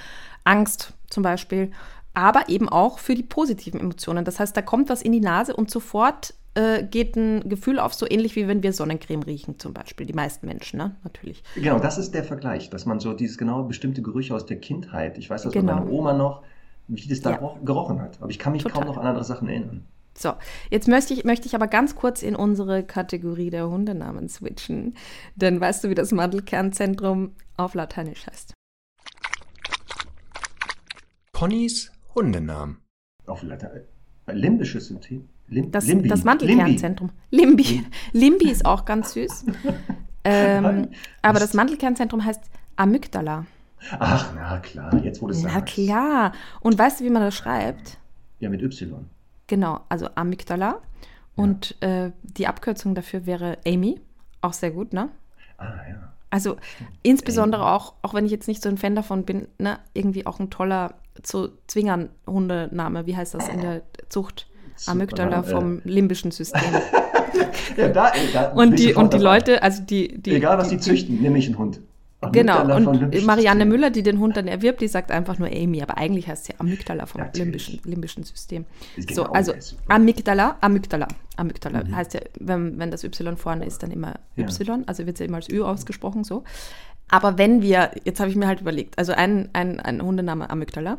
Angst 0.43 0.93
zum 1.09 1.23
Beispiel. 1.23 1.71
Aber 2.13 2.49
eben 2.49 2.69
auch 2.69 2.99
für 2.99 3.15
die 3.15 3.23
positiven 3.23 3.79
Emotionen. 3.79 4.25
Das 4.25 4.39
heißt, 4.39 4.55
da 4.55 4.61
kommt 4.61 4.89
was 4.89 5.01
in 5.01 5.11
die 5.11 5.19
Nase 5.19 5.55
und 5.55 5.71
sofort 5.71 6.35
äh, 6.55 6.83
geht 6.83 7.15
ein 7.15 7.49
Gefühl 7.49 7.79
auf, 7.79 7.93
so 7.93 8.05
ähnlich 8.07 8.35
wie 8.35 8.47
wenn 8.47 8.61
wir 8.61 8.73
Sonnencreme 8.73 9.23
riechen, 9.23 9.59
zum 9.59 9.73
Beispiel. 9.73 10.05
Die 10.05 10.13
meisten 10.13 10.45
Menschen, 10.45 10.77
ne? 10.77 10.95
Natürlich. 11.03 11.43
Genau, 11.55 11.79
das 11.79 11.97
ist 11.97 12.13
der 12.13 12.23
Vergleich, 12.23 12.69
dass 12.69 12.85
man 12.85 12.99
so 12.99 13.13
dieses 13.13 13.37
genaue 13.37 13.63
bestimmte 13.63 14.01
Gerüche 14.01 14.35
aus 14.35 14.45
der 14.45 14.57
Kindheit, 14.59 15.17
ich 15.17 15.29
weiß 15.29 15.43
das 15.43 15.53
genau. 15.53 15.77
von 15.77 15.85
meiner 15.85 15.91
Oma 15.91 16.13
noch, 16.13 16.43
wie 16.87 17.07
das 17.07 17.21
da 17.21 17.31
ja. 17.31 17.55
gerochen 17.63 18.01
hat. 18.01 18.17
Aber 18.21 18.29
ich 18.29 18.39
kann 18.39 18.53
mich 18.53 18.63
Total. 18.63 18.83
kaum 18.83 18.87
noch 18.87 18.97
an 18.97 19.07
andere 19.07 19.23
Sachen 19.23 19.47
erinnern. 19.47 19.85
So, 20.15 20.33
jetzt 20.69 20.87
möchte 20.87 21.13
ich, 21.13 21.23
möchte 21.23 21.47
ich 21.47 21.55
aber 21.55 21.67
ganz 21.67 21.95
kurz 21.95 22.21
in 22.21 22.35
unsere 22.35 22.83
Kategorie 22.83 23.49
der 23.49 23.67
Hundenamen 23.67 24.29
switchen. 24.29 24.95
Denn 25.35 25.59
weißt 25.59 25.83
du, 25.83 25.89
wie 25.89 25.95
das 25.95 26.11
Mandelkernzentrum 26.11 27.31
auf 27.57 27.73
Lateinisch 27.73 28.27
heißt? 28.27 28.53
Ponys 31.31 31.91
Hundenamen. 32.15 32.77
Auf 33.25 33.43
Lateinisch. 33.43 33.87
Limbisches 34.27 34.87
System. 34.87 35.27
Lim 35.47 35.71
das, 35.71 35.85
Limbi. 35.87 36.07
das 36.07 36.23
Mandelkernzentrum. 36.23 37.11
Limbi. 37.29 37.63
Limbi. 37.63 37.85
Limbi 38.13 38.49
ist 38.49 38.65
auch 38.65 38.85
ganz 38.85 39.13
süß. 39.13 39.45
ähm, 40.23 40.89
aber 41.21 41.39
das 41.39 41.53
Mandelkernzentrum 41.53 42.23
heißt 42.23 42.43
Amygdala. 42.75 43.45
Ach, 43.99 44.31
na 44.35 44.59
klar, 44.59 44.95
jetzt 45.03 45.21
wurde 45.21 45.33
es 45.33 45.43
Na 45.43 45.49
sagst. 45.49 45.73
klar. 45.73 46.31
Und 46.61 46.79
weißt 46.79 47.01
du, 47.01 47.03
wie 47.03 47.09
man 47.09 47.21
das 47.21 47.35
schreibt? 47.35 47.97
Ja, 48.39 48.49
mit 48.49 48.61
Y. 48.61 49.05
Genau, 49.47 49.81
also 49.89 50.07
Amygdala. 50.15 50.81
Und 51.35 51.75
ja. 51.81 52.05
äh, 52.05 52.11
die 52.23 52.47
Abkürzung 52.47 52.95
dafür 52.95 53.25
wäre 53.25 53.57
Amy. 53.67 53.99
Auch 54.41 54.53
sehr 54.53 54.71
gut, 54.71 54.93
ne? 54.93 55.09
Ah, 55.57 55.73
ja. 55.89 56.12
Also 56.33 56.57
insbesondere 57.03 57.63
auch, 57.63 57.93
auch 58.01 58.15
wenn 58.15 58.25
ich 58.25 58.31
jetzt 58.31 58.47
nicht 58.47 58.63
so 58.63 58.67
ein 58.67 58.79
Fan 58.79 58.95
davon 58.95 59.23
bin, 59.23 59.47
ne, 59.59 59.77
irgendwie 59.93 60.25
auch 60.25 60.39
ein 60.39 60.49
toller 60.49 60.95
so 61.23 61.49
Zwingern-Hundename, 61.67 63.05
wie 63.05 63.15
heißt 63.15 63.35
das 63.35 63.47
in 63.49 63.61
der 63.61 63.83
Zucht? 64.09 64.47
Amygdala 64.87 65.41
äh, 65.41 65.43
vom 65.43 65.81
limbischen 65.83 66.31
System. 66.31 66.63
ja, 67.77 67.89
da, 67.89 68.11
da 68.33 68.51
und 68.53 68.79
die, 68.79 68.95
und 68.95 69.13
die 69.13 69.19
Leute, 69.19 69.61
also 69.61 69.83
die, 69.83 70.19
die 70.19 70.33
Egal, 70.33 70.57
was 70.57 70.69
die, 70.69 70.77
die 70.77 70.81
züchten, 70.81 71.21
nehme 71.21 71.37
ich 71.37 71.45
einen 71.45 71.59
Hund. 71.59 71.81
Amygdala 72.23 72.77
genau, 72.77 72.91
und 72.91 73.25
Marianne 73.25 73.65
Müller, 73.65 73.89
die 73.89 74.03
den 74.03 74.19
Hund 74.19 74.37
dann 74.37 74.47
erwirbt, 74.47 74.81
die 74.81 74.87
sagt 74.87 75.11
einfach 75.11 75.39
nur 75.39 75.49
Amy, 75.49 75.81
aber 75.81 75.97
eigentlich 75.97 76.27
heißt 76.27 76.45
sie 76.45 76.53
Amygdala 76.57 77.05
vom 77.05 77.21
limbischen, 77.35 77.79
limbischen 77.85 78.23
System. 78.23 78.65
So, 79.11 79.25
also 79.25 79.53
Amygdala, 79.87 80.57
Amygdala, 80.61 81.07
Amygdala 81.37 81.83
mhm. 81.83 81.95
heißt 81.95 82.13
ja, 82.15 82.21
wenn, 82.39 82.79
wenn 82.79 82.91
das 82.91 83.03
Y 83.03 83.37
vorne 83.37 83.65
ist, 83.65 83.83
dann 83.83 83.91
immer 83.91 84.15
Y, 84.37 84.67
ja. 84.67 84.83
also 84.87 85.05
wird 85.05 85.15
es 85.15 85.19
ja 85.19 85.25
immer 85.25 85.37
als 85.37 85.49
Ü 85.49 85.61
ausgesprochen, 85.61 86.23
so. 86.23 86.43
Aber 87.09 87.37
wenn 87.37 87.61
wir, 87.61 87.91
jetzt 88.05 88.19
habe 88.19 88.29
ich 88.29 88.35
mir 88.35 88.47
halt 88.47 88.61
überlegt, 88.61 88.97
also 88.97 89.13
ein, 89.13 89.49
ein, 89.53 89.79
ein 89.79 90.01
Hundename 90.01 90.49
Amygdala, 90.49 90.97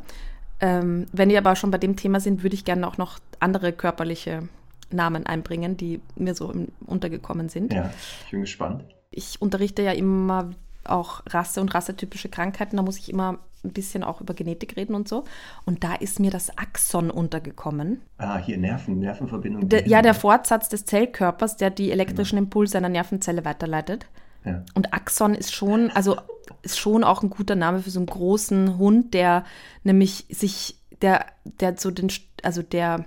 Ähm, 0.61 1.07
wenn 1.13 1.31
wir 1.31 1.39
aber 1.39 1.57
schon 1.57 1.73
bei 1.73 1.79
dem 1.79 1.97
Thema 1.97 2.21
sind, 2.21 2.45
würde 2.45 2.55
ich 2.55 2.65
gerne 2.65 2.87
auch 2.87 2.97
noch 2.97 3.19
andere 3.41 3.73
körperliche 3.73 4.49
Namen 4.91 5.27
einbringen, 5.27 5.77
die 5.77 6.01
mir 6.17 6.35
so 6.35 6.51
im, 6.53 6.69
untergekommen 6.87 7.49
sind. 7.49 7.73
Ja, 7.73 7.91
ich 8.25 8.31
bin 8.31 8.43
gespannt. 8.43 8.85
Ich 9.11 9.43
unterrichte 9.43 9.83
ja 9.83 9.93
immer 9.93 10.53
auch 10.87 11.23
Rasse 11.27 11.61
und 11.61 11.75
rassetypische 11.75 12.29
Krankheiten. 12.29 12.77
Da 12.77 12.83
muss 12.83 12.99
ich 12.99 13.11
immer 13.11 13.38
ein 13.64 13.73
bisschen 13.73 14.05
auch 14.05 14.20
über 14.20 14.35
Genetik 14.35 14.77
reden 14.77 14.94
und 14.94 15.09
so. 15.09 15.25
Und 15.64 15.85
da 15.85 15.94
ist 15.94 16.20
mir 16.20 16.31
das 16.31 16.57
Axon 16.59 17.11
untergekommen. 17.11 18.03
Ah, 18.18 18.38
hier 18.38 18.59
Nerven, 18.59 18.99
Nervenverbindung. 18.99 19.68
Der, 19.68 19.88
ja, 19.88 20.03
der 20.03 20.14
Fortsatz 20.14 20.68
des 20.68 20.85
Zellkörpers, 20.85 21.57
der 21.57 21.70
die 21.70 21.90
elektrischen 21.90 22.37
genau. 22.37 22.47
Impulse 22.47 22.79
einer 22.79 22.88
Nervenzelle 22.88 23.44
weiterleitet. 23.44 24.07
Ja. 24.44 24.62
Und 24.75 24.92
Axon 24.92 25.35
ist 25.35 25.55
schon, 25.55 25.90
also 25.92 26.16
ist 26.62 26.79
schon 26.79 27.05
auch 27.05 27.23
ein 27.23 27.31
guter 27.31 27.57
Name 27.57 27.81
für 27.81 27.90
so 27.90 27.99
einen 27.99 28.07
großen 28.07 28.77
Hund, 28.79 29.14
der 29.14 29.44
nämlich 29.83 30.27
sich, 30.29 30.79
der, 31.01 31.27
der 31.61 31.77
so 31.79 31.90
den, 31.90 32.12
also 32.42 32.62
der, 32.62 33.07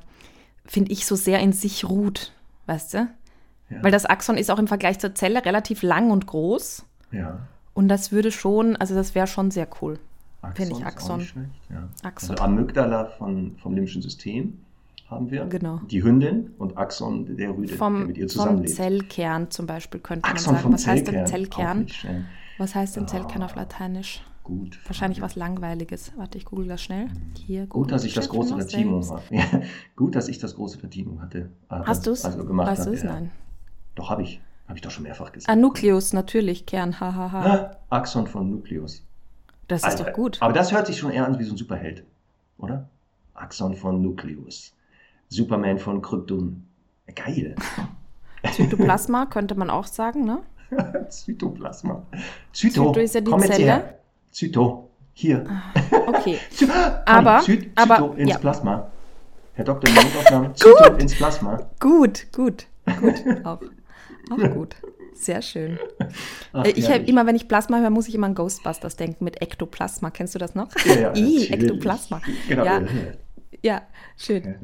finde 0.65 0.91
ich, 0.91 1.05
so 1.05 1.15
sehr 1.15 1.39
in 1.39 1.53
sich 1.53 1.85
ruht, 1.85 2.33
weißt 2.65 2.95
du? 2.95 2.97
Ja. 3.69 3.83
Weil 3.83 3.91
das 3.91 4.05
Axon 4.05 4.37
ist 4.37 4.49
auch 4.49 4.59
im 4.59 4.67
Vergleich 4.67 4.99
zur 4.99 5.13
Zelle 5.13 5.45
relativ 5.45 5.83
lang 5.83 6.09
und 6.09 6.25
groß. 6.25 6.85
Ja. 7.11 7.39
Und 7.77 7.87
das 7.89 8.11
würde 8.11 8.31
schon, 8.31 8.75
also 8.75 8.95
das 8.95 9.13
wäre 9.13 9.27
schon 9.27 9.51
sehr 9.51 9.67
cool. 9.81 9.99
Finde 10.55 10.75
ich 10.77 10.85
Axon. 10.85 11.21
Schlecht, 11.21 11.49
ja. 11.69 11.87
Axon. 12.03 12.31
Also 12.31 12.43
Amygdala 12.43 13.05
von, 13.05 13.55
vom 13.61 13.75
limbischen 13.75 14.01
System 14.01 14.57
haben 15.09 15.29
wir. 15.29 15.45
Genau. 15.45 15.81
Die 15.91 16.01
Hündin 16.03 16.51
und 16.57 16.77
Axon 16.77 17.35
der 17.37 17.51
Rüde, 17.55 17.73
vom, 17.75 17.97
der 17.99 18.07
mit 18.07 18.17
ihr 18.17 18.27
zusammenlebt. 18.27 18.69
Vom 18.69 18.75
Zellkern 18.75 19.51
zum 19.51 19.67
Beispiel 19.67 19.99
könnte 19.99 20.27
Axon 20.27 20.53
man 20.53 20.61
sagen. 20.63 20.73
Was 20.73 20.81
Zellkern. 20.83 20.95
heißt 20.95 21.07
denn 21.13 21.27
Zellkern? 21.27 21.87
Was 22.57 22.75
heißt 22.75 22.95
denn 22.95 23.07
Zellkern 23.07 23.43
auf 23.43 23.53
Ah, 23.55 23.59
Lateinisch? 23.61 24.23
Gut. 24.43 24.79
Wahrscheinlich 24.87 25.21
was 25.21 25.35
Langweiliges. 25.35 26.13
Warte, 26.17 26.37
ich 26.37 26.45
google 26.45 26.67
das 26.67 26.81
schnell. 26.81 27.07
Hier, 27.45 27.67
Gut, 27.67 27.91
dass 27.91 28.05
ich 28.05 28.13
das 28.13 28.29
große 28.29 28.55
James. 28.69 29.11
hatte. 29.11 29.23
Ja, 29.35 29.43
gut, 29.95 30.15
dass 30.15 30.29
ich 30.29 30.39
das 30.39 30.55
große 30.55 30.79
Latinum 30.81 31.21
hatte. 31.21 31.49
äh, 31.69 31.75
Hast 31.85 32.07
du 32.07 32.11
es? 32.11 32.25
Also 32.25 32.43
gemacht 32.45 32.69
weißt 32.69 32.87
du 32.87 32.91
es? 32.93 33.03
ja. 33.03 33.11
Nein. 33.13 33.31
Doch, 33.95 34.09
habe 34.09 34.23
ich. 34.23 34.39
Habe 34.67 34.77
ich 34.77 34.81
doch 34.81 34.91
schon 34.91 35.03
mehrfach 35.03 35.31
gesagt. 35.31 35.49
Ah, 35.49 35.55
Nukleus, 35.55 36.13
natürlich, 36.13 36.65
Kern, 36.65 36.99
hahaha. 36.99 37.45
Ah, 37.45 37.77
Axon 37.95 38.27
von 38.27 38.49
Nucleus. 38.51 39.03
Das 39.67 39.81
ist 39.81 39.85
Alter, 39.85 40.03
doch 40.05 40.13
gut. 40.13 40.37
Aber 40.41 40.53
das 40.53 40.71
hört 40.71 40.87
sich 40.87 40.97
schon 40.97 41.11
eher 41.11 41.25
an 41.25 41.39
wie 41.39 41.43
so 41.43 41.53
ein 41.53 41.57
Superheld, 41.57 42.03
oder? 42.57 42.87
Axon 43.33 43.75
von 43.75 44.01
Nucleus. 44.01 44.73
Superman 45.29 45.77
von 45.77 46.01
Krypton. 46.01 46.65
Geil. 47.15 47.55
Zytoplasma 48.53 49.25
könnte 49.25 49.55
man 49.55 49.69
auch 49.69 49.85
sagen, 49.87 50.25
ne? 50.25 50.39
Zytoplasma. 51.09 52.03
Zyto, 52.53 52.87
Zyto 52.87 52.99
ist 52.99 53.15
ja 53.15 53.21
die 53.21 53.31
komm 53.31 53.41
Zelle. 53.41 53.63
her. 53.65 53.99
Zyto, 54.31 54.89
hier. 55.13 55.45
Okay. 56.07 56.37
Zy- 56.51 56.69
Aber- 57.05 57.39
Zy- 57.41 57.71
aber- 57.75 57.95
Zyto 57.95 58.13
ins 58.13 58.31
ja. 58.31 58.37
Plasma. 58.37 58.87
Herr 59.53 59.65
Dr. 59.65 59.89
Notaufnahme, 59.93 60.53
Zyto 60.53 60.93
ins 60.95 61.15
Plasma. 61.15 61.57
Gut, 61.79 62.27
gut, 62.31 62.67
gut. 63.01 63.15
Auch, 63.45 63.59
auch 64.31 64.53
gut. 64.53 64.75
Sehr 65.13 65.41
schön. 65.41 65.79
Ach, 66.53 66.63
Äh, 66.65 66.69
ich 66.71 66.85
habe 66.85 66.93
herrlich. 66.95 67.09
immer, 67.09 67.25
wenn 67.25 67.35
ich 67.35 67.47
Plasma 67.47 67.79
höre, 67.79 67.89
muss 67.89 68.07
ich 68.07 68.13
immer 68.15 68.27
an 68.27 68.35
Ghostbusters 68.35 68.95
denken 68.97 69.23
mit 69.23 69.41
Ektoplasma. 69.41 70.11
Kennst 70.11 70.35
du 70.35 70.39
das 70.39 70.53
noch? 70.55 70.69
Ja, 70.85 70.93
ja, 70.93 71.01
natürlich. 71.09 71.51
Ektoplasma. 71.51 72.21
Genau, 72.47 72.65
Ja. 72.65 72.79
ja. 72.81 72.87
Ja, 73.63 73.81
schön. 74.17 74.55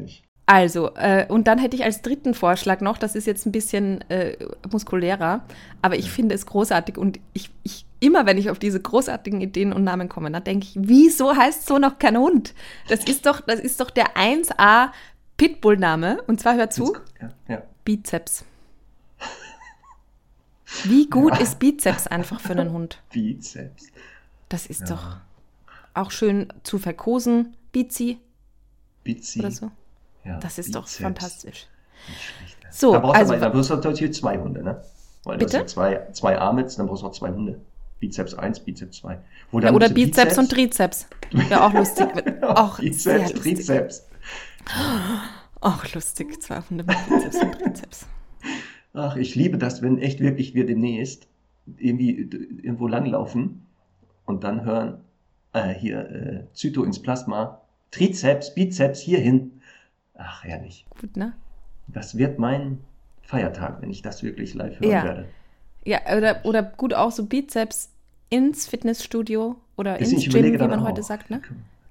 Also, 0.45 0.91
äh, 0.95 1.25
und 1.27 1.47
dann 1.47 1.57
hätte 1.57 1.75
ich 1.75 1.83
als 1.83 2.01
dritten 2.03 2.33
Vorschlag 2.35 2.81
noch, 2.81 2.97
das 2.99 3.15
ist 3.15 3.25
jetzt 3.25 3.45
ein 3.47 3.51
bisschen 3.51 4.01
äh, 4.09 4.35
muskulärer, 4.71 5.45
aber 5.81 5.95
ich 5.95 6.11
finde 6.11 6.35
es 6.35 6.45
großartig 6.45 6.97
und 6.97 7.19
ich, 7.33 7.49
ich 7.63 7.85
immer, 8.01 8.25
wenn 8.25 8.37
ich 8.37 8.49
auf 8.51 8.59
diese 8.59 8.79
großartigen 8.81 9.41
Ideen 9.41 9.71
und 9.73 9.83
Namen 9.85 10.09
komme, 10.09 10.29
dann 10.29 10.43
denke 10.43 10.65
ich, 10.67 10.75
wieso 10.79 11.35
heißt 11.35 11.65
so 11.65 11.79
noch 11.79 11.97
kein 11.97 12.17
Hund? 12.17 12.53
Das 12.89 13.03
ist 13.05 13.25
doch, 13.25 13.41
das 13.41 13.59
ist 13.61 13.79
doch 13.79 13.89
der 13.89 14.15
1A 14.15 14.89
Pitbull-Name. 15.37 16.21
Und 16.27 16.39
zwar 16.39 16.55
hör 16.55 16.69
zu, 16.69 16.95
Ja, 17.21 17.29
ja. 17.47 17.61
Bizeps. 17.85 18.45
Wie 20.85 21.09
gut 21.09 21.37
ist 21.39 21.59
Bizeps 21.59 22.07
einfach 22.07 22.39
für 22.39 22.51
einen 22.53 22.71
Hund? 22.71 23.01
Bizeps. 23.11 23.87
Das 24.49 24.65
ist 24.65 24.89
doch 24.89 25.17
auch 25.93 26.11
schön 26.11 26.51
zu 26.63 26.79
verkosen, 26.79 27.55
Bizi 27.71 28.19
Bizi. 29.03 29.39
oder 29.39 29.51
so. 29.51 29.71
Ja, 30.23 30.39
Das 30.39 30.57
ist 30.57 30.73
doch 30.75 30.83
Bizeps. 30.85 31.01
fantastisch. 31.01 31.67
Schlecht, 32.05 32.57
ja. 32.63 32.71
So, 32.71 32.93
da 32.93 32.99
brauchst 32.99 33.15
also- 33.19 33.33
du 33.33 33.37
aber, 33.37 33.45
da 33.47 33.51
brauchst 33.53 33.69
du 33.69 33.75
natürlich 33.75 34.13
zwei 34.13 34.37
Hunde, 34.37 34.63
ne? 34.63 34.83
Weil 35.25 35.37
du 35.37 35.45
hast 35.45 35.51
Bitte? 35.51 35.57
ja 35.63 35.67
zwei, 35.67 36.07
zwei 36.13 36.37
Arme, 36.37 36.65
dann 36.65 36.87
brauchst 36.87 37.03
du 37.03 37.07
auch 37.07 37.11
zwei 37.13 37.29
Hunde. 37.31 37.59
Bizeps 37.99 38.33
1, 38.33 38.59
Bizeps 38.59 38.97
2. 38.97 39.17
Wo 39.51 39.59
Ja, 39.61 39.71
oder 39.71 39.87
du 39.87 39.93
Bizeps 39.93 40.37
und 40.37 40.49
Trizeps. 40.51 41.07
Ja, 41.49 41.65
auch 41.65 41.73
lustig. 41.73 42.07
Auch 42.43 42.77
Bizeps, 42.79 43.31
lustig. 43.33 43.55
Trizeps. 43.55 44.03
Auch 45.61 45.93
lustig. 45.93 46.41
Zwei 46.43 46.61
Hunde 46.69 46.83
mit 46.83 46.97
Bizeps 47.07 47.37
und 47.37 47.51
Trizeps. 47.59 48.05
Ach, 48.93 49.15
ich 49.15 49.35
liebe 49.35 49.57
das, 49.57 49.81
wenn 49.81 49.97
echt 49.97 50.19
wirklich 50.19 50.53
wir 50.53 50.65
demnächst 50.65 51.27
irgendwie 51.77 52.11
irgendwo 52.61 52.87
langlaufen 52.87 53.65
und 54.25 54.43
dann 54.43 54.65
hören, 54.65 54.99
äh, 55.53 55.73
hier, 55.73 56.09
äh, 56.09 56.53
Zyto 56.53 56.83
ins 56.83 57.01
Plasma, 57.01 57.61
Trizeps, 57.91 58.53
Bizeps, 58.53 58.99
hierhin. 58.99 59.61
Ach, 60.15 60.43
herrlich. 60.43 60.85
Gut, 60.99 61.15
ne? 61.17 61.33
Das 61.87 62.17
wird 62.17 62.39
mein 62.39 62.79
Feiertag, 63.23 63.81
wenn 63.81 63.89
ich 63.89 64.01
das 64.01 64.23
wirklich 64.23 64.53
live 64.53 64.79
hören 64.79 64.91
Ja. 64.91 65.03
werde. 65.03 65.25
Ja, 65.85 65.99
oder, 66.15 66.45
oder 66.45 66.63
gut 66.63 66.93
auch 66.93 67.11
so 67.11 67.25
Bizeps 67.25 67.91
ins 68.29 68.67
Fitnessstudio 68.67 69.57
oder 69.75 69.97
Deswegen, 69.97 70.21
ins 70.21 70.33
Gym, 70.33 70.53
wie 70.53 70.57
man 70.57 70.79
auch. 70.79 70.85
heute 70.85 71.03
sagt, 71.03 71.29
ne? 71.29 71.41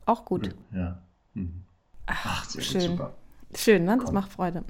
Auch 0.06 0.24
gut. 0.24 0.54
Ja. 0.74 1.02
Mhm. 1.34 1.62
Ach, 2.06 2.44
sehr 2.44 2.62
schön. 2.62 2.80
gut, 2.80 2.90
super. 2.90 3.14
Schön, 3.54 3.84
ne? 3.84 3.96
Das 3.96 4.06
Komm. 4.06 4.14
macht 4.14 4.32
Freude. 4.32 4.64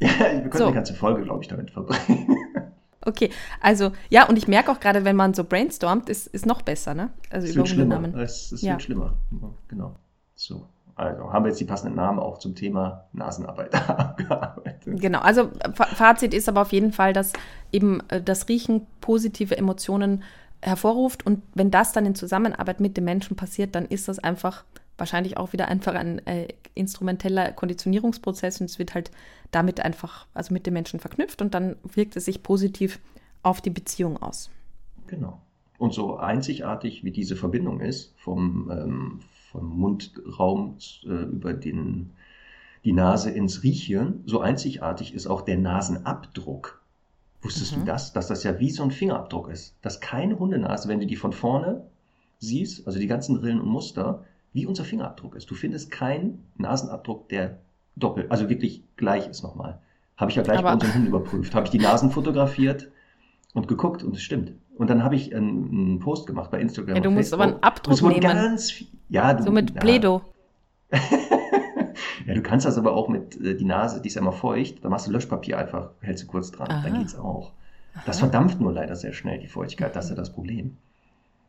Ja, 0.00 0.08
wir 0.18 0.40
können 0.50 0.52
So. 0.52 0.66
die 0.68 0.74
ganze 0.74 0.94
Folge, 0.94 1.22
glaube 1.22 1.42
ich, 1.42 1.48
damit 1.48 1.70
verbringen. 1.70 2.36
Okay, 3.06 3.30
also 3.62 3.92
ja, 4.10 4.28
und 4.28 4.36
ich 4.36 4.48
merke 4.48 4.70
auch 4.70 4.80
gerade, 4.80 5.04
wenn 5.04 5.16
man 5.16 5.32
so 5.32 5.42
brainstormt, 5.44 6.10
ist, 6.10 6.26
ist 6.26 6.44
noch 6.44 6.60
besser, 6.60 6.92
ne? 6.94 7.08
Also 7.30 7.46
Es 7.46 7.52
über 7.54 7.60
wird 7.60 7.68
schlimmer. 7.68 7.94
Hundenamen. 7.96 8.20
Es, 8.20 8.52
es 8.52 8.60
Ja. 8.60 8.72
wird 8.72 8.82
schlimmer. 8.82 9.14
Genau. 9.68 9.94
So. 10.34 10.66
Also 10.94 11.32
haben 11.32 11.44
wir 11.44 11.50
jetzt 11.50 11.60
die 11.60 11.64
passenden 11.64 11.94
Namen 11.96 12.18
auch 12.18 12.38
zum 12.38 12.54
Thema 12.54 13.04
Nasenarbeit 13.14 13.72
abgearbeitet. 13.88 15.00
Genau, 15.00 15.20
also 15.20 15.48
Fa- 15.74 15.86
Fazit 15.86 16.34
ist 16.34 16.48
aber 16.50 16.60
auf 16.62 16.72
jeden 16.72 16.92
Fall, 16.92 17.12
dass 17.14 17.32
eben 17.72 18.02
äh, 18.08 18.20
das 18.20 18.48
Riechen 18.48 18.84
positive 19.00 19.56
Emotionen 19.56 20.22
hervorruft 20.60 21.24
und 21.24 21.42
wenn 21.54 21.70
das 21.70 21.92
dann 21.92 22.04
in 22.04 22.16
Zusammenarbeit 22.16 22.80
mit 22.80 22.96
dem 22.96 23.04
Menschen 23.04 23.36
passiert, 23.36 23.74
dann 23.76 23.86
ist 23.86 24.08
das 24.08 24.18
einfach 24.18 24.64
wahrscheinlich 24.98 25.36
auch 25.36 25.52
wieder 25.52 25.68
einfach 25.68 25.94
ein 25.94 26.24
äh, 26.26 26.48
instrumenteller 26.74 27.52
Konditionierungsprozess 27.52 28.60
und 28.60 28.66
es 28.68 28.78
wird 28.78 28.94
halt 28.94 29.10
damit 29.50 29.80
einfach, 29.80 30.26
also 30.34 30.52
mit 30.52 30.66
dem 30.66 30.74
Menschen 30.74 31.00
verknüpft 31.00 31.40
und 31.40 31.54
dann 31.54 31.76
wirkt 31.82 32.16
es 32.16 32.26
sich 32.26 32.42
positiv 32.42 32.98
auf 33.42 33.60
die 33.60 33.70
Beziehung 33.70 34.20
aus. 34.20 34.50
Genau. 35.06 35.40
Und 35.78 35.94
so 35.94 36.16
einzigartig 36.16 37.04
wie 37.04 37.12
diese 37.12 37.36
Verbindung 37.36 37.80
ist, 37.80 38.12
vom, 38.16 38.70
ähm, 38.70 39.20
vom 39.50 39.78
Mundraum 39.78 40.76
äh, 41.04 41.08
über 41.08 41.54
den, 41.54 42.10
die 42.84 42.92
Nase 42.92 43.30
ins 43.30 43.62
Riechhirn, 43.62 44.22
so 44.26 44.40
einzigartig 44.40 45.14
ist 45.14 45.26
auch 45.28 45.42
der 45.42 45.56
Nasenabdruck. 45.56 46.82
Wusstest 47.42 47.76
Mhm. 47.76 47.80
du 47.80 47.86
das? 47.86 48.12
Dass 48.12 48.26
das 48.26 48.42
ja 48.42 48.58
wie 48.58 48.70
so 48.70 48.82
ein 48.82 48.90
Fingerabdruck 48.90 49.48
ist. 49.48 49.76
Dass 49.80 50.00
keine 50.00 50.38
Hundenase, 50.38 50.88
wenn 50.88 50.98
du 51.00 51.06
die 51.06 51.16
von 51.16 51.32
vorne 51.32 51.86
siehst, 52.40 52.86
also 52.86 52.98
die 52.98 53.06
ganzen 53.06 53.36
Rillen 53.36 53.60
und 53.60 53.68
Muster, 53.68 54.24
wie 54.52 54.66
unser 54.66 54.84
Fingerabdruck 54.84 55.34
ist. 55.36 55.50
Du 55.50 55.54
findest 55.54 55.90
keinen 55.90 56.44
Nasenabdruck, 56.56 57.28
der 57.28 57.58
doppelt, 57.96 58.30
also 58.30 58.48
wirklich 58.48 58.82
gleich 58.96 59.28
ist 59.28 59.42
nochmal. 59.42 59.78
Habe 60.16 60.30
ich 60.30 60.36
ja 60.36 60.42
gleich 60.42 60.58
Aber- 60.58 60.68
bei 60.68 60.74
unserem 60.74 60.94
Hund 60.94 61.08
überprüft. 61.08 61.54
Habe 61.54 61.66
ich 61.66 61.70
die 61.70 61.78
Nasen 61.78 62.10
fotografiert 62.10 62.88
und 63.54 63.68
geguckt 63.68 64.02
und 64.02 64.16
es 64.16 64.22
stimmt. 64.22 64.52
Und 64.76 64.90
dann 64.90 65.02
habe 65.02 65.16
ich 65.16 65.34
einen, 65.34 65.98
Post 65.98 66.26
gemacht 66.26 66.50
bei 66.50 66.60
Instagram. 66.60 66.96
Ja, 66.96 67.02
du 67.02 67.10
musst 67.10 67.32
aber 67.32 67.44
Facebook. 67.44 67.64
einen 67.64 67.72
Abdruck 67.72 68.02
nehmen. 68.02 68.20
Ganz, 68.20 68.84
ja, 69.08 69.34
du, 69.34 69.42
So 69.42 69.50
mit 69.50 69.74
ja. 69.74 69.80
Pledo. 69.80 70.22
Ja, 72.26 72.34
du 72.34 72.42
kannst 72.42 72.66
das 72.66 72.76
aber 72.76 72.92
auch 72.92 73.08
mit 73.08 73.40
äh, 73.40 73.56
die 73.56 73.64
Nase, 73.64 74.02
die 74.02 74.08
ist 74.08 74.16
ja 74.16 74.20
immer 74.20 74.32
feucht, 74.32 74.84
da 74.84 74.90
machst 74.90 75.06
du 75.06 75.10
Löschpapier 75.10 75.56
einfach, 75.58 75.90
hältst 76.02 76.24
du 76.24 76.26
kurz 76.26 76.50
dran, 76.50 76.68
Aha. 76.70 76.82
dann 76.82 76.98
geht's 76.98 77.16
auch. 77.16 77.52
Das 78.04 78.18
Aha. 78.18 78.26
verdampft 78.26 78.60
nur 78.60 78.70
leider 78.70 78.94
sehr 78.96 79.14
schnell, 79.14 79.38
die 79.38 79.46
Feuchtigkeit, 79.46 79.96
das 79.96 80.04
ist 80.06 80.10
ja 80.10 80.16
das 80.16 80.30
Problem. 80.32 80.76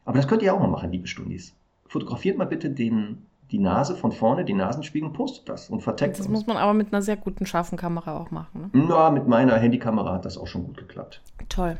Aber 0.05 0.15
das 0.17 0.27
könnt 0.29 0.41
ihr 0.41 0.53
auch 0.53 0.59
mal 0.59 0.69
machen, 0.69 0.89
liebe 0.91 1.05
Stundis. 1.05 1.53
Fotografiert 1.89 2.37
mal 2.37 2.45
bitte 2.45 2.69
den, 2.69 3.25
die 3.49 3.57
Nase 3.57 3.95
von 3.95 4.11
vorne, 4.11 4.45
den 4.45 4.57
Nasenspiegel 4.57 5.09
postet 5.09 5.49
das 5.49 5.69
und 5.71 5.81
verteckt 5.81 6.19
Das 6.19 6.27
uns. 6.27 6.29
muss 6.29 6.47
man 6.47 6.55
aber 6.55 6.75
mit 6.75 6.93
einer 6.93 7.01
sehr 7.01 7.17
guten, 7.17 7.47
scharfen 7.47 7.79
Kamera 7.79 8.15
auch 8.15 8.29
machen. 8.29 8.69
Ne? 8.73 8.85
Na, 8.87 9.09
mit 9.09 9.27
meiner 9.27 9.57
Handykamera 9.57 10.13
hat 10.13 10.23
das 10.23 10.37
auch 10.37 10.45
schon 10.45 10.65
gut 10.65 10.77
geklappt. 10.77 11.21
Toll. 11.49 11.77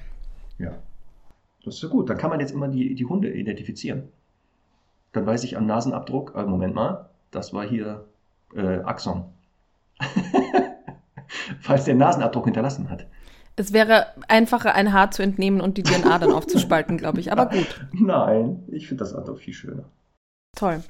Ja. 0.58 0.72
Das 1.64 1.76
ist 1.76 1.84
ja 1.84 1.90
gut. 1.90 2.10
Dann 2.10 2.18
kann 2.18 2.32
man 2.32 2.40
jetzt 2.40 2.52
immer 2.52 2.68
die, 2.68 2.96
die 2.96 3.06
Hunde 3.06 3.32
identifizieren. 3.32 4.10
Dann 5.12 5.28
weiß 5.28 5.44
ich 5.44 5.58
am 5.58 5.68
Nasenabdruck, 5.68 6.34
äh, 6.36 6.44
Moment 6.44 6.74
mal, 6.74 7.10
das 7.30 7.54
war 7.54 7.64
hier 7.68 8.06
äh, 8.56 8.80
Axon. 8.80 9.26
Falls 11.62 11.86
der 11.86 11.96
Nasenabdruck 11.96 12.46
hinterlassen 12.46 12.90
hat. 12.90 13.06
Es 13.56 13.74
wäre 13.74 14.08
einfacher, 14.28 14.74
ein 14.74 14.94
Haar 14.94 15.12
zu 15.12 15.22
entnehmen 15.22 15.62
und 15.62 15.78
die 15.78 15.84
DNA 15.84 16.18
dann 16.18 16.32
aufzuspalten, 16.32 16.98
glaube 16.98 17.20
ich. 17.20 17.32
Aber 17.32 17.46
gut. 17.48 17.88
Nein, 17.94 18.64
ich 18.68 18.88
finde 18.88 19.04
das 19.04 19.14
andere 19.14 19.36
viel 19.36 19.54
schöner. 19.54 19.84
Toll. 20.56 20.84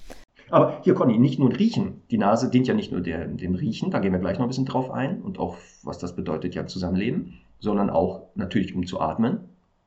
Aber 0.49 0.81
hier, 0.83 0.95
Conny, 0.95 1.19
nicht 1.19 1.39
nur 1.39 1.57
Riechen. 1.57 2.01
Die 2.09 2.17
Nase 2.17 2.49
dient 2.49 2.67
ja 2.67 2.73
nicht 2.73 2.91
nur 2.91 3.01
der, 3.01 3.27
dem 3.27 3.55
Riechen, 3.55 3.91
da 3.91 3.99
gehen 3.99 4.11
wir 4.11 4.19
gleich 4.19 4.37
noch 4.37 4.45
ein 4.45 4.49
bisschen 4.49 4.65
drauf 4.65 4.89
ein 4.91 5.21
und 5.21 5.39
auch, 5.39 5.57
was 5.83 5.99
das 5.99 6.15
bedeutet 6.15 6.55
ja 6.55 6.65
Zusammenleben, 6.65 7.39
sondern 7.59 7.89
auch 7.89 8.23
natürlich, 8.35 8.73
um 8.73 8.85
zu 8.85 8.99
atmen. 8.99 9.41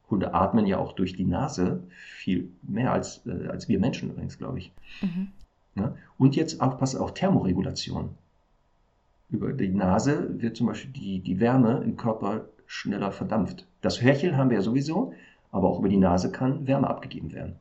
Hunde 0.09 0.35
atmen 0.35 0.67
ja 0.67 0.79
auch 0.79 0.93
durch 0.93 1.17
die 1.17 1.25
Nase 1.25 1.83
viel 1.89 2.51
mehr 2.63 2.93
als, 2.93 3.27
äh, 3.27 3.49
als 3.49 3.69
wir 3.69 3.81
Menschen 3.81 4.11
übrigens, 4.11 4.39
glaube 4.39 4.59
ich. 4.59 4.73
Mhm. 5.01 5.29
Ja? 5.75 5.97
Und 6.19 6.37
jetzt 6.37 6.61
aufpassen, 6.61 7.01
auch 7.01 7.11
Thermoregulation. 7.11 8.11
Über 9.31 9.53
die 9.55 9.69
Nase 9.69 10.41
wird 10.41 10.57
zum 10.57 10.67
Beispiel 10.67 10.93
die, 10.93 11.21
die 11.21 11.41
Wärme 11.41 11.83
im 11.83 11.97
Körper 11.97 12.45
schneller 12.67 13.11
verdampft. 13.11 13.67
Das 13.81 14.03
Hörchel 14.03 14.37
haben 14.37 14.51
wir 14.51 14.59
ja 14.59 14.63
sowieso, 14.63 15.15
aber 15.51 15.69
auch 15.69 15.79
über 15.79 15.89
die 15.89 15.97
Nase 15.97 16.31
kann 16.31 16.67
Wärme 16.67 16.89
abgegeben 16.89 17.33
werden. 17.33 17.57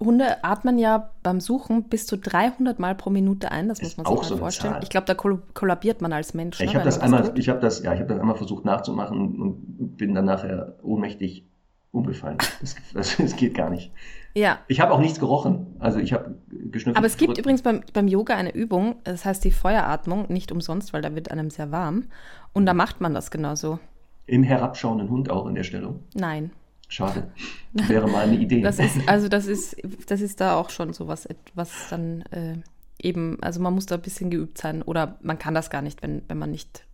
Hunde 0.00 0.44
atmen 0.44 0.78
ja 0.78 1.10
beim 1.22 1.40
Suchen 1.40 1.84
bis 1.84 2.06
zu 2.06 2.18
300 2.18 2.78
Mal 2.78 2.94
pro 2.94 3.10
Minute 3.10 3.50
ein, 3.50 3.68
das 3.68 3.80
muss 3.80 3.96
man 3.96 4.06
sich 4.06 4.14
mal 4.14 4.24
so 4.24 4.36
vorstellen. 4.36 4.74
Zahl. 4.74 4.82
Ich 4.82 4.90
glaube, 4.90 5.06
da 5.06 5.14
kollabiert 5.14 6.02
man 6.02 6.12
als 6.12 6.34
Mensch. 6.34 6.60
Ich 6.60 6.72
ne, 6.72 6.74
habe 6.74 6.84
das, 6.84 6.98
einmal, 6.98 7.32
ich 7.36 7.48
hab 7.48 7.60
das, 7.60 7.82
ja, 7.82 7.92
hab 7.92 8.08
das 8.08 8.18
einmal 8.18 8.36
versucht 8.36 8.64
nachzumachen 8.64 9.40
und 9.40 9.96
bin 9.96 10.14
dann 10.14 10.26
nachher 10.26 10.74
ohnmächtig 10.82 11.46
umgefallen. 11.92 12.38
Das, 12.60 12.76
das, 12.92 13.16
das 13.16 13.36
geht 13.36 13.54
gar 13.54 13.70
nicht. 13.70 13.92
Ja. 14.34 14.58
Ich 14.68 14.80
habe 14.80 14.92
auch 14.92 15.00
nichts 15.00 15.18
gerochen. 15.18 15.76
Also 15.78 15.98
ich 15.98 16.12
habe 16.12 16.36
geschnüffelt. 16.50 16.98
Aber 16.98 17.06
es 17.06 17.16
gibt 17.16 17.38
übrigens 17.38 17.62
beim, 17.62 17.82
beim 17.92 18.08
Yoga 18.08 18.34
eine 18.34 18.54
Übung, 18.54 18.96
das 19.04 19.24
heißt 19.24 19.44
die 19.44 19.50
Feueratmung, 19.50 20.26
nicht 20.28 20.52
umsonst, 20.52 20.92
weil 20.92 21.00
da 21.00 21.14
wird 21.14 21.30
einem 21.30 21.48
sehr 21.48 21.72
warm. 21.72 22.04
Und 22.52 22.66
da 22.66 22.74
macht 22.74 23.00
man 23.00 23.14
das 23.14 23.30
genauso. 23.30 23.78
Im 24.26 24.42
herabschauenden 24.42 25.08
Hund 25.08 25.30
auch 25.30 25.46
in 25.46 25.54
der 25.54 25.62
Stellung? 25.62 26.00
Nein. 26.14 26.50
Schade. 26.88 27.30
Wäre 27.72 28.08
mal 28.08 28.24
eine 28.24 28.36
Idee. 28.36 28.60
Das 28.62 28.78
ist, 28.78 29.08
also 29.08 29.28
das 29.28 29.46
ist, 29.46 29.76
das 30.06 30.20
ist 30.20 30.40
da 30.40 30.56
auch 30.56 30.70
schon 30.70 30.92
so 30.92 31.08
was, 31.08 31.28
was 31.54 31.88
dann 31.90 32.22
äh, 32.30 32.58
eben, 33.02 33.38
also 33.42 33.60
man 33.60 33.74
muss 33.74 33.86
da 33.86 33.96
ein 33.96 34.02
bisschen 34.02 34.30
geübt 34.30 34.58
sein 34.58 34.82
oder 34.82 35.18
man 35.22 35.38
kann 35.38 35.54
das 35.54 35.70
gar 35.70 35.82
nicht, 35.82 36.02
wenn, 36.02 36.22
wenn 36.28 36.38
man 36.38 36.50
nicht 36.50 36.86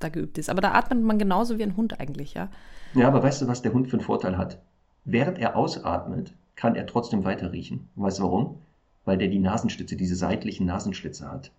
da 0.00 0.08
geübt 0.08 0.38
ist. 0.38 0.50
Aber 0.50 0.60
da 0.60 0.72
atmet 0.72 1.02
man 1.02 1.18
genauso 1.18 1.58
wie 1.58 1.62
ein 1.62 1.76
Hund 1.76 2.00
eigentlich, 2.00 2.34
ja. 2.34 2.48
Ja, 2.94 3.06
aber 3.06 3.22
weißt 3.22 3.42
du, 3.42 3.48
was 3.48 3.62
der 3.62 3.72
Hund 3.72 3.88
für 3.88 3.96
einen 3.96 4.04
Vorteil 4.04 4.36
hat? 4.36 4.60
Während 5.04 5.38
er 5.38 5.56
ausatmet, 5.56 6.34
kann 6.56 6.74
er 6.74 6.86
trotzdem 6.86 7.24
weiter 7.24 7.52
riechen. 7.52 7.88
weißt 7.94 8.18
du 8.18 8.24
warum? 8.24 8.58
Weil 9.04 9.18
der 9.18 9.28
die 9.28 9.38
Nasenschlitze, 9.38 9.96
diese 9.96 10.16
seitlichen 10.16 10.66
Nasenschlitze 10.66 11.30
hat. 11.30 11.52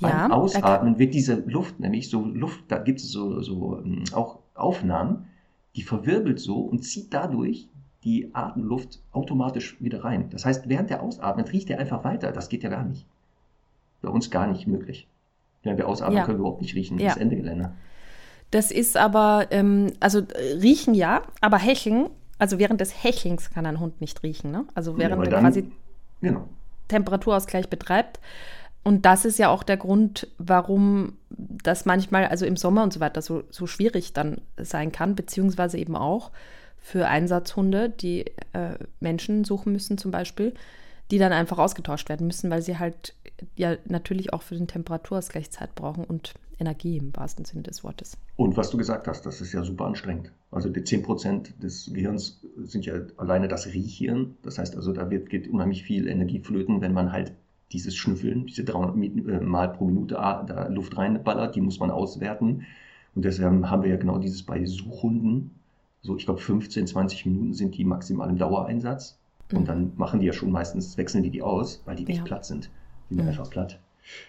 Beim 0.00 0.10
ja, 0.10 0.30
Ausatmen 0.30 0.98
wird 0.98 1.14
diese 1.14 1.36
Luft, 1.36 1.78
nämlich 1.78 2.10
so 2.10 2.24
Luft, 2.24 2.64
da 2.68 2.78
gibt 2.78 3.00
es 3.00 3.10
so, 3.10 3.40
so 3.42 3.78
ähm, 3.78 4.04
auch 4.12 4.40
Aufnahmen, 4.54 5.28
die 5.76 5.82
verwirbelt 5.82 6.40
so 6.40 6.60
und 6.60 6.84
zieht 6.84 7.12
dadurch 7.12 7.68
die 8.04 8.30
Atemluft 8.34 9.00
automatisch 9.12 9.80
wieder 9.80 10.04
rein. 10.04 10.28
Das 10.30 10.44
heißt, 10.44 10.68
während 10.68 10.90
der 10.90 11.02
ausatmet, 11.02 11.52
riecht 11.52 11.70
er 11.70 11.78
einfach 11.78 12.04
weiter. 12.04 12.32
Das 12.32 12.48
geht 12.48 12.62
ja 12.62 12.68
gar 12.68 12.84
nicht. 12.84 13.06
Bei 14.02 14.10
uns 14.10 14.30
gar 14.30 14.46
nicht 14.46 14.66
möglich. 14.66 15.08
Wenn 15.62 15.78
wir 15.78 15.88
ausatmen, 15.88 16.18
ja. 16.18 16.24
können 16.24 16.38
wir 16.38 16.40
überhaupt 16.40 16.60
nicht 16.60 16.74
riechen. 16.74 16.98
Ja. 16.98 17.08
Das 17.08 17.16
Ende 17.16 17.36
Gelände. 17.36 17.72
Das 18.50 18.70
ist 18.70 18.96
aber, 18.96 19.46
ähm, 19.50 19.92
also 20.00 20.22
riechen 20.60 20.94
ja, 20.94 21.22
aber 21.40 21.58
hecheln, 21.58 22.10
also 22.38 22.58
während 22.58 22.80
des 22.80 23.02
Hechelns 23.02 23.50
kann 23.50 23.64
ein 23.64 23.80
Hund 23.80 24.00
nicht 24.00 24.22
riechen. 24.22 24.50
Ne? 24.50 24.66
Also 24.74 24.98
während 24.98 25.26
ja, 25.26 25.32
er 25.32 25.40
quasi 25.40 25.72
genau. 26.20 26.48
Temperaturausgleich 26.88 27.68
betreibt. 27.68 28.20
Und 28.84 29.06
das 29.06 29.24
ist 29.24 29.38
ja 29.38 29.48
auch 29.48 29.62
der 29.62 29.78
Grund, 29.78 30.28
warum 30.38 31.14
das 31.30 31.86
manchmal, 31.86 32.26
also 32.26 32.44
im 32.44 32.56
Sommer 32.56 32.82
und 32.82 32.92
so 32.92 33.00
weiter, 33.00 33.22
so, 33.22 33.42
so 33.50 33.66
schwierig 33.66 34.12
dann 34.12 34.42
sein 34.58 34.92
kann, 34.92 35.14
beziehungsweise 35.14 35.78
eben 35.78 35.96
auch 35.96 36.30
für 36.78 37.08
Einsatzhunde, 37.08 37.88
die 37.88 38.26
äh, 38.52 38.76
Menschen 39.00 39.44
suchen 39.44 39.72
müssen 39.72 39.96
zum 39.96 40.10
Beispiel, 40.10 40.52
die 41.10 41.18
dann 41.18 41.32
einfach 41.32 41.58
ausgetauscht 41.58 42.10
werden 42.10 42.26
müssen, 42.26 42.50
weil 42.50 42.60
sie 42.60 42.78
halt 42.78 43.14
ja 43.56 43.76
natürlich 43.86 44.32
auch 44.34 44.42
für 44.42 44.54
den 44.54 44.68
Temperaturausgleich 44.68 45.50
Zeit 45.50 45.74
brauchen 45.74 46.04
und 46.04 46.34
Energie 46.60 46.98
im 46.98 47.16
wahrsten 47.16 47.44
Sinne 47.44 47.62
des 47.62 47.84
Wortes. 47.84 48.16
Und 48.36 48.56
was 48.56 48.70
du 48.70 48.76
gesagt 48.76 49.08
hast, 49.08 49.26
das 49.26 49.40
ist 49.40 49.52
ja 49.52 49.64
super 49.64 49.86
anstrengend. 49.86 50.30
Also 50.50 50.68
die 50.68 50.82
10% 50.82 51.58
des 51.58 51.90
Gehirns 51.92 52.40
sind 52.62 52.86
ja 52.86 52.94
alleine 53.16 53.48
das 53.48 53.66
Riechhirn. 53.66 54.36
Das 54.42 54.58
heißt 54.58 54.76
also, 54.76 54.92
da 54.92 55.10
wird, 55.10 55.30
geht 55.30 55.48
unheimlich 55.48 55.82
viel 55.82 56.06
Energie 56.06 56.38
flöten, 56.38 56.80
wenn 56.80 56.92
man 56.92 57.12
halt 57.12 57.32
dieses 57.72 57.96
Schnüffeln, 57.96 58.46
diese 58.46 58.64
300 58.64 58.96
äh, 58.96 59.40
Mal 59.40 59.72
pro 59.72 59.86
Minute 59.86 60.14
da 60.14 60.68
Luft 60.68 60.96
reinballert, 60.96 61.56
die 61.56 61.60
muss 61.60 61.80
man 61.80 61.90
auswerten. 61.90 62.66
Und 63.14 63.24
deshalb 63.24 63.66
haben 63.66 63.82
wir 63.82 63.90
ja 63.90 63.96
genau 63.96 64.18
dieses 64.18 64.42
bei 64.42 64.64
Suchhunden. 64.64 65.50
So, 66.02 66.16
ich 66.16 66.24
glaube, 66.24 66.40
15, 66.40 66.86
20 66.86 67.26
Minuten 67.26 67.54
sind 67.54 67.76
die 67.76 67.84
maximal 67.84 68.28
im 68.28 68.36
Dauereinsatz. 68.36 69.18
Und 69.52 69.62
mhm. 69.62 69.64
dann 69.66 69.92
machen 69.96 70.20
die 70.20 70.26
ja 70.26 70.32
schon 70.32 70.50
meistens, 70.50 70.96
wechseln 70.98 71.22
die 71.22 71.30
die 71.30 71.42
aus, 71.42 71.82
weil 71.84 71.96
die 71.96 72.06
echt 72.06 72.18
ja. 72.18 72.24
platt 72.24 72.44
sind. 72.44 72.70
Die 73.08 73.14
sind 73.14 73.24
mhm. 73.24 73.30
einfach 73.30 73.50
platt. 73.50 73.78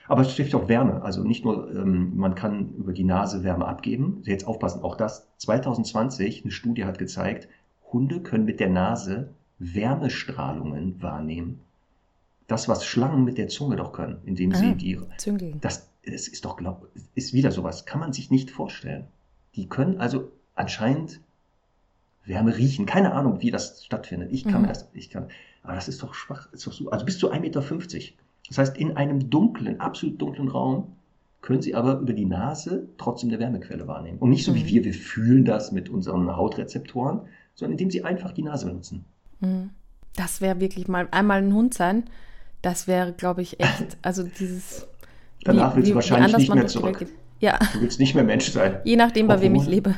Aber 0.07 0.21
es 0.21 0.35
trifft 0.35 0.55
auch 0.55 0.69
Wärme. 0.69 1.01
Also 1.01 1.23
nicht 1.23 1.43
nur, 1.43 1.69
ähm, 1.75 2.15
man 2.15 2.35
kann 2.35 2.73
über 2.75 2.93
die 2.93 3.03
Nase 3.03 3.43
Wärme 3.43 3.67
abgeben. 3.67 4.21
Jetzt 4.23 4.47
aufpassen, 4.47 4.83
auch 4.83 4.95
das 4.95 5.27
2020, 5.37 6.43
eine 6.43 6.51
Studie 6.51 6.85
hat 6.85 6.97
gezeigt, 6.97 7.49
Hunde 7.91 8.21
können 8.21 8.45
mit 8.45 8.59
der 8.59 8.69
Nase 8.69 9.29
Wärmestrahlungen 9.59 11.01
wahrnehmen 11.01 11.64
das, 12.47 12.67
was 12.67 12.85
Schlangen 12.85 13.23
mit 13.23 13.37
der 13.37 13.47
Zunge 13.47 13.75
doch 13.75 13.91
können, 13.91 14.17
indem 14.25 14.51
ah, 14.53 14.55
sie 14.55 14.75
die. 14.75 14.99
Züngeln. 15.17 15.59
Das, 15.61 15.89
das 16.05 16.27
ist 16.27 16.45
doch, 16.45 16.57
glaub, 16.57 16.87
ist 17.15 17.33
wieder 17.33 17.51
sowas, 17.51 17.85
kann 17.85 17.99
man 17.99 18.13
sich 18.13 18.29
nicht 18.29 18.51
vorstellen. 18.51 19.07
Die 19.55 19.67
können 19.67 19.99
also 19.99 20.31
anscheinend 20.53 21.21
Wärme 22.25 22.57
riechen. 22.57 22.85
Keine 22.85 23.13
Ahnung, 23.13 23.41
wie 23.41 23.51
das 23.51 23.83
stattfindet. 23.83 24.31
Ich 24.31 24.43
kann 24.43 24.63
mhm. 24.63 24.67
das, 24.67 24.89
ich 24.93 25.09
kann, 25.09 25.27
aber 25.63 25.73
das 25.73 25.87
ist 25.87 26.01
doch 26.03 26.13
schwach. 26.13 26.51
Ist 26.51 26.67
doch 26.67 26.73
so, 26.73 26.89
also 26.89 27.05
bis 27.05 27.17
zu 27.17 27.31
1,50 27.31 27.39
Meter. 27.39 27.63
Das 28.47 28.57
heißt, 28.57 28.77
in 28.77 28.95
einem 28.97 29.29
dunklen, 29.29 29.79
absolut 29.79 30.21
dunklen 30.21 30.47
Raum 30.47 30.95
können 31.41 31.61
sie 31.61 31.75
aber 31.75 31.99
über 31.99 32.13
die 32.13 32.25
Nase 32.25 32.87
trotzdem 32.97 33.29
eine 33.29 33.39
Wärmequelle 33.39 33.87
wahrnehmen. 33.87 34.17
Und 34.17 34.31
nicht 34.31 34.45
so 34.45 34.51
mhm. 34.51 34.55
wie 34.55 34.65
wir, 34.65 34.83
wir 34.83 34.93
fühlen 34.93 35.45
das 35.45 35.71
mit 35.71 35.89
unseren 35.89 36.35
Hautrezeptoren, 36.35 37.21
sondern 37.53 37.73
indem 37.73 37.91
sie 37.91 38.03
einfach 38.03 38.31
die 38.31 38.41
Nase 38.41 38.65
benutzen. 38.65 39.05
Mhm. 39.39 39.69
Das 40.15 40.41
wäre 40.41 40.59
wirklich 40.59 40.87
mal 40.87 41.07
einmal 41.11 41.43
ein 41.43 41.53
Hund 41.53 41.73
sein, 41.73 42.05
das 42.65 42.87
wäre, 42.87 43.13
glaube 43.13 43.43
ich, 43.43 43.59
echt, 43.59 43.97
also 44.01 44.23
dieses. 44.23 44.87
Danach 45.43 45.73
wie, 45.73 45.77
willst 45.77 45.91
du 45.91 45.95
wahrscheinlich 45.95 46.35
nicht 46.35 46.53
mehr 46.53 46.65
zurück. 46.65 47.05
Ja. 47.39 47.59
Du 47.73 47.81
willst 47.81 47.99
nicht 47.99 48.15
mehr 48.15 48.23
Mensch 48.23 48.49
sein. 48.49 48.79
Je 48.83 48.95
nachdem, 48.95 49.27
bei 49.27 49.35
Obwohl, 49.35 49.45
wem 49.45 49.55
ich 49.55 49.67
lebe. 49.67 49.95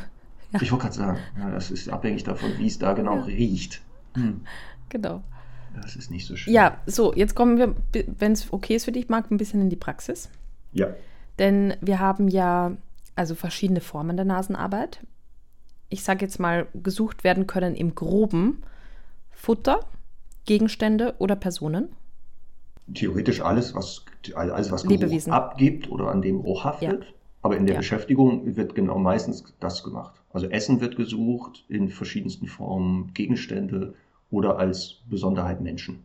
Ja. 0.52 0.62
Ich 0.62 0.72
wollte 0.72 0.84
gerade 0.84 0.96
sagen, 0.96 1.20
ja, 1.40 1.50
das 1.52 1.72
ist 1.72 1.88
abhängig 1.88 2.26
davon, 2.26 2.52
wie 2.58 2.68
es 2.68 2.78
da 2.78 2.94
genau 2.94 3.16
ja. 3.16 3.24
riecht. 3.24 3.82
Hm. 4.16 4.42
Genau. 4.90 5.24
Das 5.82 5.96
ist 5.96 6.12
nicht 6.12 6.26
so 6.26 6.36
schön. 6.36 6.54
Ja, 6.54 6.78
so, 6.86 7.14
jetzt 7.14 7.36
kommen 7.36 7.58
wir, 7.58 7.76
wenn 8.20 8.32
es 8.34 8.52
okay 8.52 8.76
ist 8.76 8.86
für 8.86 8.92
dich, 8.92 9.08
Marc, 9.08 9.32
ein 9.32 9.38
bisschen 9.38 9.62
in 9.62 9.70
die 9.70 9.76
Praxis. 9.76 10.30
Ja. 10.74 10.88
Denn 11.40 11.76
wir 11.80 12.00
haben 12.00 12.28
ja 12.28 12.76
also 13.16 13.36
verschiedene 13.36 13.80
Formen 13.80 14.18
der 14.18 14.26
Nasenarbeit. 14.26 15.00
Ich 15.90 16.04
sage 16.04 16.26
jetzt 16.26 16.40
mal, 16.40 16.68
gesucht 16.74 17.24
werden 17.24 17.48
können 17.48 17.76
im 17.76 17.96
Groben 17.96 18.64
Futter, 19.32 19.82
Gegenstände 20.46 21.16
oder 21.20 21.36
Personen 21.36 21.90
theoretisch 22.94 23.42
alles, 23.42 23.76
was, 23.76 24.06
alles, 24.36 24.72
was 24.72 24.84
Geruch 24.84 25.28
abgibt 25.28 25.90
oder 25.90 26.10
an 26.12 26.22
dem 26.22 26.42
Geruch 26.42 26.64
haftet. 26.64 27.04
Ja. 27.04 27.10
Aber 27.42 27.58
in 27.58 27.66
der 27.66 27.76
ja. 27.76 27.80
Beschäftigung 27.80 28.56
wird 28.56 28.76
genau 28.76 28.98
meistens 28.98 29.44
das 29.60 29.84
gemacht. 29.84 30.22
Also 30.34 30.48
Essen 30.48 30.82
wird 30.82 30.96
gesucht 30.96 31.66
in 31.70 31.90
verschiedensten 31.90 32.48
Formen, 32.48 33.14
Gegenstände 33.14 33.94
oder 34.30 34.58
als 34.58 34.98
Besonderheit 35.10 35.62
Menschen. 35.62 36.04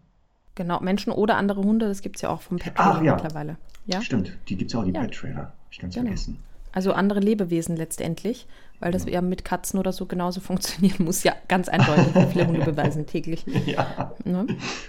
Genau, 0.54 0.80
Menschen 0.80 1.12
oder 1.12 1.36
andere 1.36 1.62
Hunde, 1.62 1.88
das 1.88 2.02
gibt 2.02 2.16
es 2.16 2.22
ja 2.22 2.28
auch 2.28 2.42
vom 2.42 2.58
Pet 2.58 2.74
Trailer 2.74 3.02
ja. 3.02 3.14
mittlerweile. 3.14 3.56
Ja? 3.86 4.02
Stimmt, 4.02 4.36
die 4.48 4.56
gibt 4.56 4.70
es 4.70 4.74
ja 4.74 4.80
auch, 4.80 4.84
die 4.84 4.92
ja. 4.92 5.00
Pet 5.00 5.14
Trailer. 5.14 5.36
Hab 5.36 5.54
ich 5.70 5.78
ganz 5.78 5.94
genau. 5.94 6.06
vergessen. 6.06 6.38
Also 6.72 6.92
andere 6.92 7.20
Lebewesen 7.20 7.76
letztendlich, 7.76 8.46
weil 8.80 8.92
das 8.92 9.04
ja. 9.06 9.20
mit 9.20 9.44
Katzen 9.44 9.78
oder 9.78 9.92
so 9.92 10.06
genauso 10.06 10.40
funktionieren 10.42 11.04
muss. 11.04 11.22
Ja, 11.24 11.34
ganz 11.48 11.68
eindeutig, 11.68 12.14
wie 12.14 12.26
viele 12.32 12.46
Hunde 12.46 12.64
beweisen 12.64 13.06
täglich. 13.06 13.44
Ja, 13.66 14.14
ne? 14.24 14.46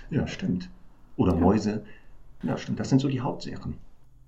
ja 0.09 0.27
stimmt. 0.27 0.69
Oder. 1.17 1.35
Mäuse. 1.35 1.83
Ja, 2.41 2.57
stimmt. 2.57 2.79
Das 2.79 2.89
sind 2.89 2.99
so 2.99 3.07
die 3.07 3.21
Hauptsachen. 3.21 3.77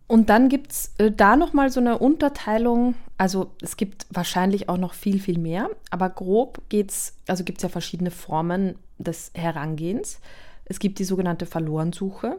Und 0.07 0.29
dann 0.29 0.49
gibt 0.49 0.71
es 0.71 0.93
äh, 0.97 1.11
da 1.11 1.35
nochmal 1.35 1.69
so 1.71 1.79
eine 1.79 1.97
Unterteilung. 1.97 2.95
Also 3.17 3.51
es 3.61 3.75
gibt 3.75 4.05
wahrscheinlich 4.11 4.69
auch 4.69 4.77
noch 4.77 4.93
viel, 4.93 5.19
viel 5.19 5.39
mehr. 5.39 5.69
Aber 5.89 6.09
grob 6.09 6.61
geht's, 6.69 7.17
also 7.27 7.43
gibt 7.43 7.59
es 7.59 7.63
ja 7.63 7.69
verschiedene 7.69 8.11
Formen 8.11 8.75
des 8.97 9.31
Herangehens. 9.33 10.19
Es 10.65 10.79
gibt 10.79 10.99
die 10.99 11.03
sogenannte 11.03 11.45
Verlorensuche. 11.45 12.37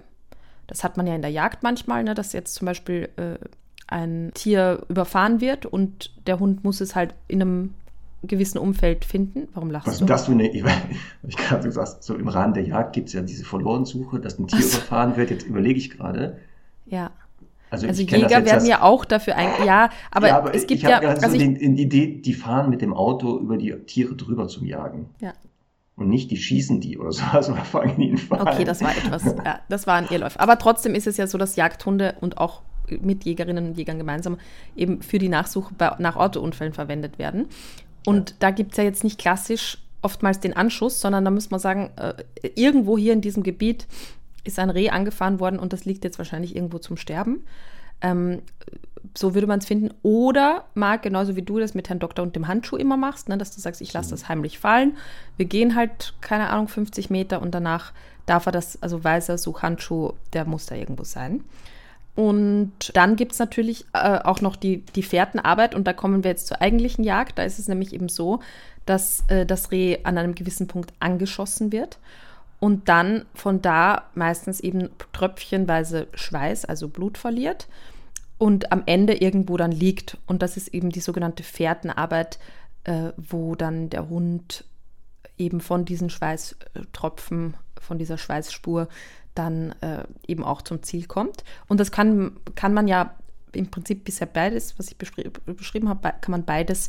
Das 0.67 0.85
hat 0.85 0.97
man 0.97 1.07
ja 1.07 1.15
in 1.15 1.23
der 1.23 1.31
Jagd 1.31 1.63
manchmal, 1.63 2.05
ne, 2.05 2.15
dass 2.15 2.33
jetzt 2.33 2.55
zum 2.55 2.67
Beispiel 2.67 3.09
äh, 3.17 3.37
ein 3.89 4.33
Tier 4.35 4.85
überfahren 4.89 5.41
wird 5.41 5.67
und 5.67 6.11
der 6.27 6.41
Hund 6.41 6.65
muss 6.65 6.81
es 6.81 6.97
halt 6.97 7.15
in 7.29 7.41
einem 7.41 7.75
gewissen 8.23 8.59
Umfeld 8.59 9.05
finden. 9.05 9.49
Warum 9.55 9.71
lachst 9.71 9.87
Was 9.87 9.99
du? 9.99 10.05
Das 10.05 10.27
du 10.27 10.35
ne, 10.35 10.49
ich, 10.49 10.65
ich 11.27 11.37
gerade 11.37 11.65
gesagt, 11.65 12.03
so 12.03 12.15
im 12.15 12.29
Rahmen 12.29 12.55
der 12.55 12.65
Jagd 12.65 12.93
gibt 12.95 13.09
es 13.09 13.15
ja 13.15 13.23
diese 13.23 13.45
Verlorensuche, 13.45 14.21
dass 14.21 14.39
ein 14.39 14.47
Tier 14.47 14.63
so. 14.63 14.79
überfahren 14.79 15.17
wird. 15.17 15.31
Jetzt 15.31 15.47
überlege 15.47 15.79
ich 15.79 15.91
gerade. 15.91 16.39
Ja. 16.87 17.11
Also, 17.71 17.89
also 17.89 18.03
Jäger 18.03 18.45
werden 18.45 18.67
ja 18.67 18.83
auch 18.83 19.05
dafür 19.05 19.35
ein, 19.35 19.49
ja, 19.67 19.91
aber, 20.13 20.29
ja, 20.29 20.39
aber 20.39 20.55
es 20.55 20.69
gibt 20.69 20.83
ich 20.83 20.89
ja, 20.89 21.01
also 21.01 21.29
so 21.29 21.37
die 21.37 21.45
Idee, 21.45 22.21
die 22.21 22.33
fahren 22.33 22.71
mit 22.71 22.81
dem 22.81 22.95
Auto 22.95 23.39
über 23.39 23.57
die 23.57 23.73
Tiere 23.87 24.15
drüber 24.15 24.47
zum 24.47 24.67
Jagen. 24.67 25.11
Ja. 25.21 25.33
Und 25.97 26.09
nicht, 26.09 26.31
die 26.31 26.37
schießen 26.37 26.81
die 26.81 26.97
oder 26.97 27.11
so, 27.13 27.25
also 27.33 27.55
fangen 27.57 27.97
die 27.99 28.11
in 28.11 28.19
Fallen. 28.19 28.47
Okay, 28.47 28.65
das 28.65 28.83
war 28.83 28.97
etwas, 28.97 29.25
ja, 29.45 29.61
das 29.69 29.87
war 29.87 29.97
ein 29.97 30.07
Irrlauf. 30.11 30.39
Aber 30.39 30.59
trotzdem 30.59 30.95
ist 30.95 31.09
es 31.09 31.17
ja 31.17 31.27
so, 31.27 31.39
dass 31.39 31.57
Jagdhunde 31.57 32.15
und 32.21 32.39
auch 32.39 32.63
mit 33.01 33.25
Jägerinnen 33.25 33.67
und 33.67 33.77
Jägern 33.77 33.99
gemeinsam 33.99 34.39
eben 34.77 35.03
für 35.03 35.19
die 35.19 35.29
Nachsuche 35.29 35.75
nach 35.99 36.15
Autounfällen 36.15 36.73
verwendet 36.73 37.19
werden. 37.19 37.47
Und 38.07 38.31
ja. 38.31 38.37
da 38.39 38.51
gibt 38.51 38.73
es 38.73 38.79
ja 38.79 38.85
jetzt 38.85 39.05
nicht 39.05 39.19
klassisch 39.19 39.79
oftmals 40.01 40.41
den 40.41 40.57
Anschuss, 40.57 41.01
sondern 41.01 41.25
da 41.25 41.31
muss 41.31 41.51
man 41.51 41.61
sagen, 41.61 41.91
äh, 41.97 42.15
irgendwo 42.55 42.97
hier 42.97 43.13
in 43.13 43.21
diesem 43.21 43.43
Gebiet 43.43 43.87
ist 44.45 44.59
ein 44.59 44.71
Reh 44.71 44.91
angefahren 44.91 45.41
worden 45.41 45.59
und 45.59 45.73
das 45.73 45.85
liegt 45.85 46.05
jetzt 46.05 46.19
wahrscheinlich 46.19 46.55
irgendwo 46.55 46.79
zum 46.79 46.97
Sterben. 46.97 47.45
Ähm, 48.01 48.43
so 49.17 49.35
würde 49.35 49.47
man 49.47 49.59
es 49.59 49.67
finden. 49.67 49.93
Oder 50.03 50.65
Marc, 50.75 51.03
genauso 51.03 51.37
wie 51.37 51.43
du 51.43 51.59
das 51.59 51.75
mit 51.75 51.89
Herrn 51.89 51.99
Doktor 51.99 52.23
und 52.23 52.37
dem 52.37 52.47
Handschuh 52.47 52.77
immer 52.77 52.97
machst, 52.97 53.29
ne, 53.29 53.39
dass 53.39 53.55
du 53.55 53.61
sagst, 53.61 53.81
ich 53.81 53.93
lasse 53.93 54.11
das 54.11 54.29
heimlich 54.29 54.59
fallen. 54.59 54.97
Wir 55.37 55.47
gehen 55.47 55.75
halt, 55.75 56.15
keine 56.21 56.51
Ahnung, 56.51 56.69
50 56.69 57.11
Meter 57.11 57.43
und 57.43 57.55
danach 57.55 57.93
darf 58.27 58.47
er 58.47 58.53
das, 58.53 58.83
also 58.83 59.03
weißer 59.03 59.39
Suchhandschuh, 59.39 60.13
der 60.33 60.45
muss 60.45 60.67
da 60.67 60.75
irgendwo 60.75 61.05
sein. 61.05 61.45
Und 62.17 62.73
dann 62.95 63.17
gibt 63.17 63.33
es 63.33 63.39
natürlich 63.39 63.85
äh, 63.93 64.19
auch 64.25 64.41
noch 64.41 64.57
die, 64.57 64.79
die 64.95 65.03
Fährtenarbeit 65.03 65.75
und 65.75 65.87
da 65.87 65.93
kommen 65.93 66.25
wir 66.25 66.31
jetzt 66.31 66.47
zur 66.47 66.63
eigentlichen 66.63 67.05
Jagd. 67.05 67.39
Da 67.39 67.43
ist 67.43 67.59
es 67.59 67.69
nämlich 67.69 67.93
eben 67.93 68.09
so, 68.09 68.41
dass 68.87 69.25
äh, 69.29 69.45
das 69.45 69.71
Reh 69.71 69.99
an 70.03 70.17
einem 70.17 70.35
gewissen 70.35 70.67
Punkt 70.67 70.95
angeschossen 70.99 71.73
wird 71.73 71.99
und 72.59 72.89
dann 72.89 73.27
von 73.35 73.61
da 73.61 74.05
meistens 74.15 74.61
eben 74.61 74.89
tröpfchenweise 75.13 76.09
Schweiß, 76.15 76.65
also 76.65 76.89
Blut 76.89 77.19
verliert 77.19 77.69
und 78.39 78.73
am 78.73 78.83
Ende 78.87 79.15
irgendwo 79.15 79.59
dann 79.59 79.73
liegt. 79.73 80.17
Und 80.27 80.41
das 80.41 80.57
ist 80.57 80.69
eben 80.69 80.91
die 80.91 81.01
sogenannte 81.01 81.43
Fährtenarbeit, 81.43 82.39
äh, 82.85 83.11
wo 83.19 83.55
dann 83.57 83.91
der 83.91 84.09
Hund 84.09 84.65
eben 85.37 85.61
von 85.61 85.85
diesen 85.85 86.09
Schweißtropfen, 86.09 87.59
von 87.79 87.99
dieser 87.99 88.17
Schweißspur 88.17 88.89
dann 89.39 89.73
äh, 89.81 90.05
eben 90.27 90.45
auch 90.45 90.63
zum 90.63 90.83
Ziel 90.83 91.07
kommt. 91.07 91.45
Und 91.69 91.79
das 91.81 91.93
kann, 91.93 92.33
kann 92.55 92.75
man 92.75 92.89
ja 92.89 93.15
im 93.53 93.71
Prinzip 93.71 94.05
bisher 94.05 94.27
beides, 94.27 94.79
was 94.79 94.89
ich 94.89 94.97
beschri 94.97 95.31
beschrieben 95.47 95.89
habe, 95.89 96.13
kann 96.21 96.31
man 96.31 96.45
beides 96.45 96.89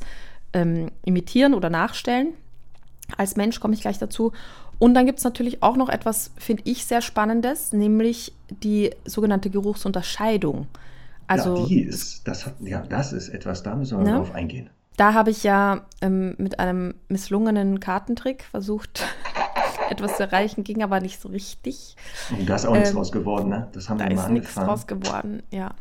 ähm, 0.54 0.92
imitieren 1.04 1.54
oder 1.54 1.70
nachstellen. 1.70 2.34
Als 3.16 3.36
Mensch 3.36 3.60
komme 3.60 3.74
ich 3.74 3.82
gleich 3.82 4.00
dazu. 4.00 4.34
Und 4.80 4.94
dann 4.94 5.06
gibt 5.06 5.20
es 5.20 5.24
natürlich 5.24 5.64
auch 5.64 5.76
noch 5.76 5.90
etwas, 5.90 6.32
finde 6.38 6.64
ich, 6.66 6.86
sehr 6.86 7.02
Spannendes, 7.02 7.74
nämlich 7.74 8.34
die 8.64 8.92
sogenannte 9.06 9.50
Geruchsunterscheidung. 9.50 10.68
Also, 11.26 11.58
ja, 11.58 11.66
die 11.66 11.82
ist, 11.82 12.28
das, 12.28 12.46
hat, 12.46 12.56
ja, 12.62 12.82
das 12.88 13.12
ist 13.12 13.30
etwas, 13.30 13.64
da 13.64 13.76
müssen 13.76 13.98
wir 13.98 14.06
ne? 14.06 14.18
drauf 14.18 14.34
eingehen. 14.34 14.70
Da 14.98 15.14
habe 15.14 15.30
ich 15.30 15.44
ja 15.44 15.86
ähm, 16.02 16.36
mit 16.38 16.60
einem 16.60 16.96
misslungenen 17.08 17.80
Kartentrick 17.80 18.44
versucht, 18.44 19.04
etwas 19.90 20.18
zu 20.18 20.24
erreichen, 20.24 20.64
ging 20.64 20.84
aber 20.84 21.00
nicht 21.00 21.22
so 21.22 21.30
richtig. 21.30 21.96
Und 22.38 22.48
da 22.48 22.56
ist 22.56 22.66
auch 22.66 22.74
ähm, 22.74 22.80
nichts 22.80 22.94
draus 22.94 23.12
geworden, 23.12 23.50
ne? 23.50 23.68
Das 23.74 23.90
haben 23.90 23.98
da 23.98 24.08
wir 24.08 24.16
mal 24.16 24.26
angefangen. 24.26 24.68
Da 24.68 24.74
ist 24.74 24.90
nichts 24.90 25.00
draus 25.00 25.12
geworden, 25.12 25.44
ja. 25.52 25.72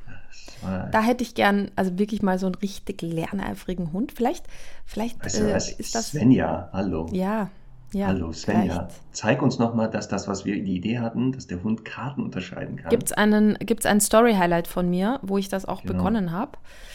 Da 0.91 1.03
hätte 1.03 1.23
ich 1.23 1.35
gern, 1.35 1.71
also 1.77 1.99
wirklich 1.99 2.23
mal 2.23 2.39
so 2.39 2.47
einen 2.47 2.55
richtig 2.57 3.03
lerneifrigen 3.03 3.93
Hund. 3.93 4.13
Vielleicht, 4.13 4.47
vielleicht 4.85 5.25
weißt 5.25 5.41
du, 5.41 5.53
äh, 5.53 5.57
ist 5.57 5.95
das. 5.95 6.09
Svenja, 6.11 6.71
hallo. 6.73 7.07
Ja, 7.13 7.51
ja. 7.93 8.09
Hallo 8.09 8.33
Svenja. 8.33 8.75
Vielleicht. 8.75 8.91
Zeig 9.13 9.43
uns 9.43 9.59
nochmal, 9.59 9.91
dass 9.91 10.09
das, 10.09 10.29
was 10.29 10.45
wir 10.45 10.63
die 10.63 10.77
Idee 10.77 10.99
hatten, 10.99 11.33
dass 11.33 11.47
der 11.47 11.63
Hund 11.63 11.85
Karten 11.85 12.23
unterscheiden 12.23 12.77
kann. 12.77 12.91
Gibt 12.91 13.05
es 13.05 13.13
einen, 13.13 13.55
gibt's 13.61 13.87
ein 13.87 14.01
Story-Highlight 14.01 14.67
von 14.67 14.91
mir, 14.91 15.21
wo 15.23 15.39
ich 15.39 15.49
das 15.49 15.67
auch 15.67 15.83
genau. 15.83 15.95
begonnen 15.95 16.33
habe? 16.33 16.53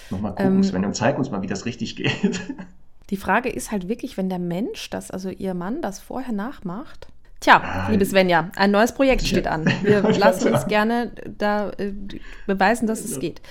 Nochmal 0.10 0.32
gucken, 0.32 0.58
ähm, 0.58 0.64
Svenja, 0.64 0.88
und 0.88 0.94
zeig 0.94 1.18
uns 1.18 1.32
mal, 1.32 1.42
wie 1.42 1.48
das 1.48 1.66
richtig 1.66 1.96
geht. 1.96 2.42
Die 3.12 3.18
Frage 3.18 3.50
ist 3.50 3.72
halt 3.72 3.88
wirklich, 3.90 4.18
wenn 4.18 4.30
der 4.30 4.40
Mensch 4.40 4.90
das, 4.90 5.12
also 5.12 5.30
ihr 5.30 5.54
Mann, 5.54 5.82
das 5.82 6.00
vorher 6.00 6.34
nachmacht. 6.34 7.08
Tja, 7.42 7.88
liebe 7.90 8.06
Svenja, 8.06 8.52
ein 8.56 8.72
neues 8.72 8.94
Projekt 8.94 9.28
steht 9.28 9.48
an. 9.48 9.66
Wir 9.82 10.02
lassen 10.02 10.54
uns 10.54 10.66
gerne 10.68 11.12
da 11.38 11.72
äh, 11.72 11.92
beweisen, 12.48 12.88
dass 12.88 13.04
es 13.04 13.20
geht. 13.20 13.42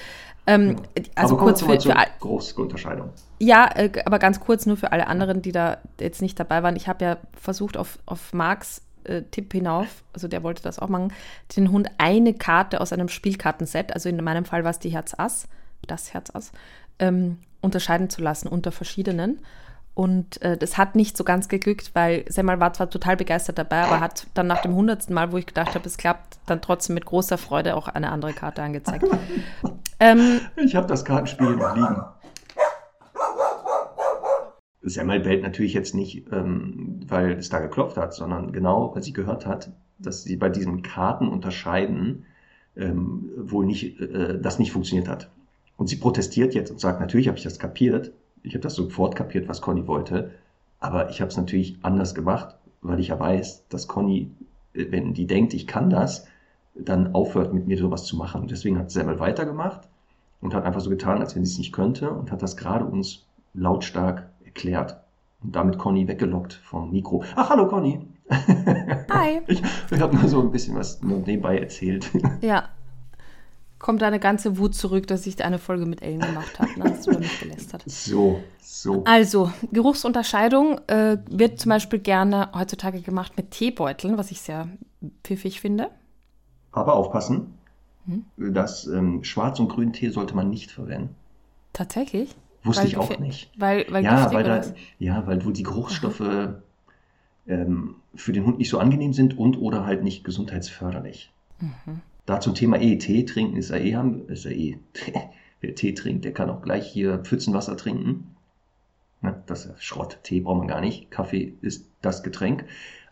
Ähm, 0.47 0.77
also 1.15 1.35
aber 1.35 1.45
kurz 1.45 1.63
für, 1.63 1.79
für 1.79 1.95
große 2.21 2.61
Unterscheidung. 2.61 3.11
Ja, 3.39 3.69
äh, 3.75 3.91
aber 4.07 4.19
ganz 4.19 4.41
kurz 4.41 4.65
nur 4.65 4.77
für 4.77 4.93
alle 4.93 5.07
anderen, 5.07 5.43
die 5.43 5.53
da 5.53 5.79
jetzt 6.01 6.23
nicht 6.23 6.41
dabei 6.41 6.63
waren. 6.63 6.77
Ich 6.77 6.89
habe 6.89 7.05
ja 7.05 7.17
versucht, 7.39 7.77
auf, 7.77 7.99
auf 8.07 8.33
Marks 8.33 8.83
äh, 9.05 9.23
Tipp 9.31 9.53
hinauf, 9.53 10.05
also 10.13 10.29
der 10.29 10.43
wollte 10.43 10.63
das 10.63 10.79
auch 10.79 10.89
machen, 10.89 11.13
den 11.57 11.71
Hund 11.71 11.91
eine 11.99 12.33
Karte 12.33 12.81
aus 12.81 12.93
einem 12.93 13.09
Spielkartenset, 13.09 13.93
also 13.93 14.09
in 14.09 14.23
meinem 14.23 14.45
Fall 14.45 14.65
war 14.65 14.71
es 14.71 14.79
die 14.79 14.91
Herz 14.91 15.15
Ass, 15.19 15.49
das 15.87 16.15
Herz 16.15 16.31
Ass, 16.35 16.53
ähm, 16.99 17.39
unterscheiden 17.61 18.11
zu 18.11 18.23
lassen 18.23 18.49
unter 18.49 18.73
verschiedenen. 18.73 19.41
Und 19.95 20.41
äh, 20.43 20.57
das 20.57 20.79
hat 20.79 20.95
nicht 20.95 21.17
so 21.17 21.25
ganz 21.25 21.49
geglückt, 21.49 21.91
weil 21.95 22.25
Semmel 22.29 22.61
war 22.61 22.73
zwar 22.73 22.89
total 22.89 23.17
begeistert 23.17 23.59
dabei, 23.59 23.83
aber 23.83 24.01
hat 24.01 24.27
dann 24.35 24.47
nach 24.47 24.63
dem 24.63 24.75
hundertsten 24.75 25.15
Mal, 25.15 25.33
wo 25.33 25.37
ich 25.37 25.47
gedacht 25.47 25.75
habe, 25.75 25.87
es 25.87 25.99
klappt, 25.99 26.39
dann 26.47 26.63
trotzdem 26.63 26.95
mit 26.95 27.05
großer 27.05 27.39
Freude 27.39 27.77
auch 27.77 27.89
eine 27.89 28.11
andere 28.11 28.33
Karte 28.33 28.63
angezeigt. 28.63 29.05
ähm, 30.01 30.41
ich 30.57 30.75
habe 30.77 30.87
das 30.87 31.05
Kartenspiel 31.05 31.51
liegen. 31.51 32.03
Semmel 34.83 35.21
bellt 35.21 35.43
natürlich 35.43 35.75
jetzt 35.75 35.95
nicht, 35.95 36.33
ähm, 36.33 37.01
weil 37.07 37.33
es 37.33 37.51
da 37.51 37.59
geklopft 37.59 37.97
hat, 37.97 38.15
sondern 38.15 38.53
genau, 38.53 38.95
weil 38.95 39.03
sie 39.03 39.13
gehört 39.13 39.45
hat, 39.45 39.71
dass 39.99 40.23
sie 40.23 40.37
bei 40.37 40.49
diesem 40.49 40.83
Kartenunterscheiden 40.83 42.25
ähm, 42.77 43.31
wohl 43.37 43.67
nicht, 43.67 44.01
äh, 44.01 44.41
das 44.41 44.59
nicht 44.59 44.73
funktioniert 44.73 45.09
hat. 45.09 45.31
Und 45.81 45.87
sie 45.87 45.97
protestiert 45.97 46.53
jetzt 46.53 46.70
und 46.70 46.78
sagt, 46.78 47.01
natürlich 47.01 47.28
habe 47.28 47.39
ich 47.39 47.45
das 47.45 47.59
kapiert. 47.59 48.12
Ich 48.43 48.53
habe 48.53 48.61
das 48.61 48.74
sofort 48.74 49.16
kapiert, 49.16 49.49
was 49.49 49.62
Conny 49.62 49.87
wollte. 49.87 50.33
Aber 50.78 51.09
ich 51.09 51.22
habe 51.22 51.31
es 51.31 51.39
natürlich 51.39 51.78
anders 51.81 52.14
gemacht, 52.14 52.55
weil 52.83 53.01
ich 53.01 53.09
ja 53.09 53.18
weiß, 53.18 53.64
dass 53.70 53.89
Conny, 53.89 54.31
äh, 54.74 54.89
wenn 54.91 55.14
die 55.14 55.26
denkt, 55.26 55.55
ich 55.55 55.66
kann 55.66 55.89
das, 55.89 56.26
dann 56.74 57.14
aufhört, 57.14 57.55
mit 57.55 57.66
mir 57.66 57.78
sowas 57.78 58.05
zu 58.05 58.18
machen. 58.18 58.47
deswegen 58.47 58.78
hat 58.78 58.91
Semmel 58.91 59.20
weitergemacht 59.20 59.89
und 60.43 60.53
hat 60.53 60.64
einfach 60.64 60.83
so 60.83 60.91
getan, 60.91 61.22
als 61.22 61.35
wenn 61.35 61.47
sie 61.47 61.53
es 61.53 61.59
nicht 61.59 61.72
könnte 61.72 62.11
und 62.11 62.31
hat 62.31 62.43
das 62.43 62.59
gerade 62.59 62.85
uns 62.85 63.24
lautstark 63.55 64.28
erklärt 64.45 65.01
und 65.43 65.57
damit 65.57 65.78
Conny 65.78 66.07
weggelockt 66.07 66.61
vom 66.62 66.91
Mikro. 66.91 67.24
Ach, 67.37 67.49
hallo 67.49 67.66
Conny. 67.68 68.07
Hi. 68.28 69.41
Ich, 69.47 69.62
ich 69.91 70.01
habe 70.01 70.14
nur 70.14 70.28
so 70.28 70.43
ein 70.43 70.51
bisschen 70.51 70.76
was 70.76 71.01
nebenbei 71.03 71.59
erzählt. 71.59 72.11
Ja, 72.43 72.68
kommt 73.81 74.03
deine 74.03 74.20
ganze 74.20 74.59
Wut 74.59 74.74
zurück, 74.76 75.09
dass 75.09 75.26
ich 75.26 75.43
eine 75.43 75.59
Folge 75.59 75.87
mit 75.87 76.03
Ellen 76.03 76.20
gemacht 76.20 76.61
habe, 76.61 76.78
ne? 76.78 76.85
dass 76.85 77.03
du 77.03 77.12
damit 77.12 77.41
gelästert. 77.41 77.83
So, 77.87 78.41
so. 78.61 79.03
Also, 79.05 79.51
Geruchsunterscheidung 79.72 80.78
äh, 80.87 81.18
wird 81.28 81.59
zum 81.59 81.70
Beispiel 81.70 81.99
gerne 81.99 82.51
heutzutage 82.55 83.01
gemacht 83.01 83.37
mit 83.37 83.51
Teebeuteln, 83.51 84.16
was 84.16 84.31
ich 84.31 84.41
sehr 84.43 84.68
pfiffig 85.24 85.61
finde. 85.61 85.91
Aber 86.70 86.95
aufpassen, 86.95 87.55
hm? 88.07 88.55
das 88.55 88.87
ähm, 88.87 89.24
Schwarz- 89.24 89.59
und 89.59 89.68
Grüntee 89.68 90.11
sollte 90.11 90.37
man 90.37 90.51
nicht 90.51 90.70
verwenden. 90.70 91.16
Tatsächlich? 91.72 92.37
Wusste 92.62 92.83
weil 92.83 92.89
ich 92.89 92.97
auch 92.99 93.18
nicht. 93.18 93.51
Weil, 93.57 93.87
weil 93.89 94.05
ja, 94.05 94.31
weil 94.33 94.45
da, 94.45 94.62
ja, 94.99 95.26
weil 95.26 95.39
die 95.39 95.62
Geruchsstoffe 95.62 96.22
ähm, 97.47 97.95
für 98.14 98.33
den 98.33 98.45
Hund 98.45 98.59
nicht 98.59 98.68
so 98.68 98.78
angenehm 98.78 99.14
sind 99.14 99.39
und 99.39 99.57
oder 99.57 99.87
halt 99.87 100.05
nicht 100.05 100.22
gesundheitsförderlich. 100.22 101.33
Mhm. 101.61 102.03
Da 102.31 102.39
zum 102.39 102.55
Thema 102.55 102.81
eh, 102.81 102.97
Tee 102.97 103.24
trinken 103.24 103.57
ist 103.57 103.70
ja 103.70 103.76
eh, 103.76 103.99
ist 104.28 104.45
ja 104.45 104.53
eh. 104.53 104.78
Wer 105.61 105.74
Tee 105.74 105.95
trinkt, 105.95 106.24
der 106.24 106.33
kann 106.33 106.49
auch 106.49 106.62
gleich 106.62 106.87
hier 106.87 107.18
Pfützenwasser 107.18 107.76
trinken. 107.76 108.37
Ne, 109.20 109.43
das 109.47 109.66
ist 109.66 109.83
Schrott. 109.83 110.20
Tee 110.22 110.39
braucht 110.39 110.59
man 110.59 110.68
gar 110.68 110.81
nicht. 110.81 111.11
Kaffee 111.11 111.55
ist 111.61 111.91
das 112.03 112.22
Getränk. 112.22 112.66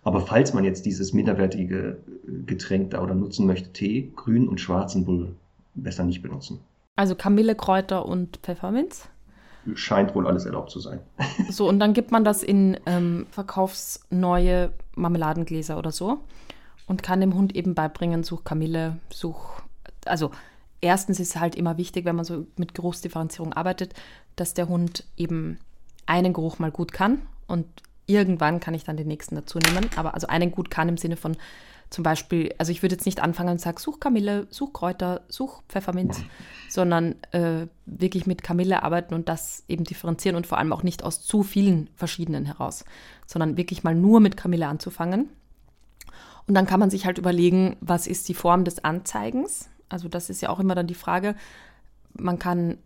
Aber 0.05 0.21
falls 0.21 0.55
man 0.55 0.63
jetzt 0.63 0.87
dieses 0.87 1.15
minderwertige 1.15 1.99
Getränk 2.47 2.93
da 2.93 3.03
oder 3.03 3.17
nutzen 3.17 3.45
möchte, 3.45 3.73
Tee, 3.73 4.13
grün 4.15 4.47
und 4.47 4.61
schwarzen 4.61 5.09
wohl 5.09 5.35
besser 5.75 6.05
nicht 6.05 6.23
benutzen. 6.23 6.61
Also 6.95 7.17
Kamillekräuter 7.17 8.07
und 8.07 8.37
Pfefferminz? 8.45 9.09
Scheint 9.75 10.15
wohl 10.15 10.29
alles 10.29 10.47
erlaubt 10.47 10.71
zu 10.71 10.79
sein. 10.79 11.01
So, 11.51 11.69
und 11.69 11.81
dann 11.81 11.93
gibt 11.93 12.13
man 12.13 12.23
das 12.23 12.45
in 12.45 12.79
ähm, 12.87 13.27
verkaufsneue 13.33 14.71
Marmeladengläser 14.95 15.77
oder 15.77 15.91
so 15.91 16.21
und 16.89 17.03
kann 17.03 17.21
dem 17.21 17.35
Hund 17.35 17.55
eben 17.55 17.75
beibringen, 17.75 18.25
such 18.25 18.43
Kamille, 18.45 18.99
such, 19.11 19.63
also 20.07 20.31
erstens 20.81 21.21
ist 21.21 21.39
halt 21.39 21.55
immer 21.55 21.77
wichtig, 21.77 22.05
wenn 22.05 22.17
man 22.17 22.25
so 22.25 22.47
mit 22.57 22.75
Geruchsdifferenzierung 22.75 23.53
arbeitet, 23.53 23.95
dass 24.37 24.55
der 24.55 24.69
Hund 24.69 25.05
eben 25.17 25.59
einen 26.07 26.33
Geruch 26.33 26.59
mal 26.59 26.71
gut 26.71 26.93
kann 26.93 27.23
und 27.47 27.67
irgendwann 28.07 28.59
kann 28.59 28.75
ich 28.75 28.85
dann 28.85 28.97
den 28.97 29.07
nächsten 29.07 29.35
dazu 29.35 29.59
nehmen. 29.59 29.91
Aber 29.97 30.15
also 30.15 30.27
einen 30.27 30.51
gut 30.51 30.71
kann 30.71 30.89
im 30.89 30.97
Sinne 30.97 31.17
von 31.17 31.37
zum 31.91 32.05
Beispiel, 32.05 32.55
also 32.59 32.71
ich 32.71 32.83
würde 32.83 32.95
jetzt 32.95 33.07
nicht 33.07 33.21
anfangen 33.21 33.51
und 33.51 33.61
sagen, 33.61 33.79
such 33.79 33.99
Kamille, 34.01 34.47
such 34.51 34.73
Kräuter, 34.75 35.23
such 35.29 35.63
Pfefferminz, 35.69 36.23
sondern 36.69 37.15
äh, 37.33 37.67
wirklich 37.87 38.27
mit 38.27 38.43
Kamille 38.43 38.83
arbeiten 38.83 39.15
und 39.15 39.29
das 39.29 39.65
eben 39.69 39.85
differenzieren 39.85 40.37
und 40.37 40.47
vor 40.47 40.59
allem 40.59 40.73
auch 40.73 40.83
nicht 40.83 41.03
aus 41.03 41.23
zu 41.23 41.43
vielen 41.43 41.89
verschiedenen 41.97 42.45
heraus, 42.45 42.85
sondern 43.27 43.57
wirklich 43.57 43.85
mal 43.85 43.95
nur 43.95 44.21
mit 44.21 44.37
Kamille 44.37 44.67
anzufangen 44.67 45.31
und 46.49 46.55
dann 46.55 46.67
kann 46.67 46.81
man 46.81 46.91
sich 46.91 47.05
halt 47.07 47.19
überlegen, 47.19 47.77
was 47.81 48.07
ist 48.07 48.29
die 48.29 48.35
Form 48.35 48.65
des 48.65 48.83
Anzeigens? 48.83 49.69
Also 49.89 50.09
das 50.09 50.31
ist 50.31 50.41
ja 50.41 50.49
auch 50.49 50.59
immer 50.59 50.75
dann 50.75 50.87
die 50.87 50.95
Frage. 50.95 51.35
Man 52.15 52.39
kann 52.39 52.79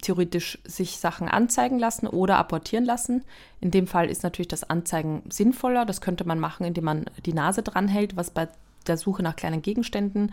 theoretisch 0.00 0.58
sich 0.64 0.98
Sachen 0.98 1.28
anzeigen 1.28 1.78
lassen 1.78 2.06
oder 2.06 2.38
apportieren 2.38 2.84
lassen. 2.84 3.24
In 3.60 3.70
dem 3.70 3.86
Fall 3.86 4.08
ist 4.08 4.22
natürlich 4.22 4.48
das 4.48 4.64
Anzeigen 4.64 5.22
sinnvoller. 5.30 5.84
Das 5.84 6.00
könnte 6.00 6.24
man 6.24 6.38
machen, 6.38 6.64
indem 6.64 6.84
man 6.84 7.06
die 7.26 7.34
Nase 7.34 7.62
dranhält, 7.62 8.16
was 8.16 8.30
bei 8.30 8.48
der 8.86 8.96
Suche 8.96 9.22
nach 9.22 9.36
kleinen 9.36 9.62
Gegenständen 9.62 10.32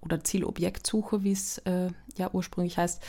oder 0.00 0.22
Zielobjektsuche, 0.22 1.24
wie 1.24 1.32
es 1.32 1.58
äh, 1.58 1.88
ja 2.16 2.30
ursprünglich 2.32 2.78
heißt, 2.78 3.02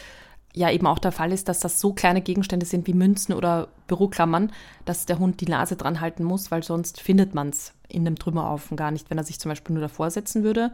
ja 0.54 0.72
eben 0.72 0.88
auch 0.88 1.00
der 1.00 1.12
Fall 1.12 1.32
ist, 1.32 1.50
dass 1.50 1.60
das 1.60 1.80
so 1.80 1.94
kleine 1.94 2.22
Gegenstände 2.22 2.66
sind 2.66 2.88
wie 2.88 2.94
Münzen 2.94 3.34
oder 3.34 3.68
Büroklammern, 3.88 4.52
dass 4.86 5.06
der 5.06 5.20
Hund 5.20 5.42
die 5.42 5.48
Nase 5.48 5.76
dran 5.76 6.02
halten 6.02 6.24
muss, 6.24 6.50
weil 6.50 6.64
sonst 6.64 7.00
findet 7.00 7.36
man 7.36 7.50
es 7.50 7.74
in 7.90 8.06
einem 8.06 8.18
Trümmerhaufen 8.18 8.78
gar 8.78 8.92
nicht, 8.92 9.10
wenn 9.10 9.18
er 9.18 9.24
sich 9.24 9.40
zum 9.40 9.50
Beispiel 9.50 9.74
nur 9.74 9.82
davor 9.82 10.10
setzen 10.12 10.44
würde. 10.44 10.72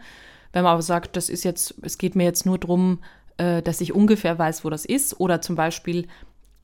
Wenn 0.51 0.63
man 0.63 0.73
aber 0.73 0.81
sagt, 0.81 1.15
das 1.15 1.29
ist 1.29 1.43
jetzt, 1.43 1.75
es 1.81 1.97
geht 1.97 2.15
mir 2.15 2.23
jetzt 2.23 2.45
nur 2.45 2.57
darum, 2.57 2.99
äh, 3.37 3.61
dass 3.61 3.81
ich 3.81 3.93
ungefähr 3.93 4.37
weiß, 4.37 4.63
wo 4.63 4.69
das 4.69 4.85
ist. 4.85 5.19
Oder 5.19 5.41
zum 5.41 5.55
Beispiel 5.55 6.07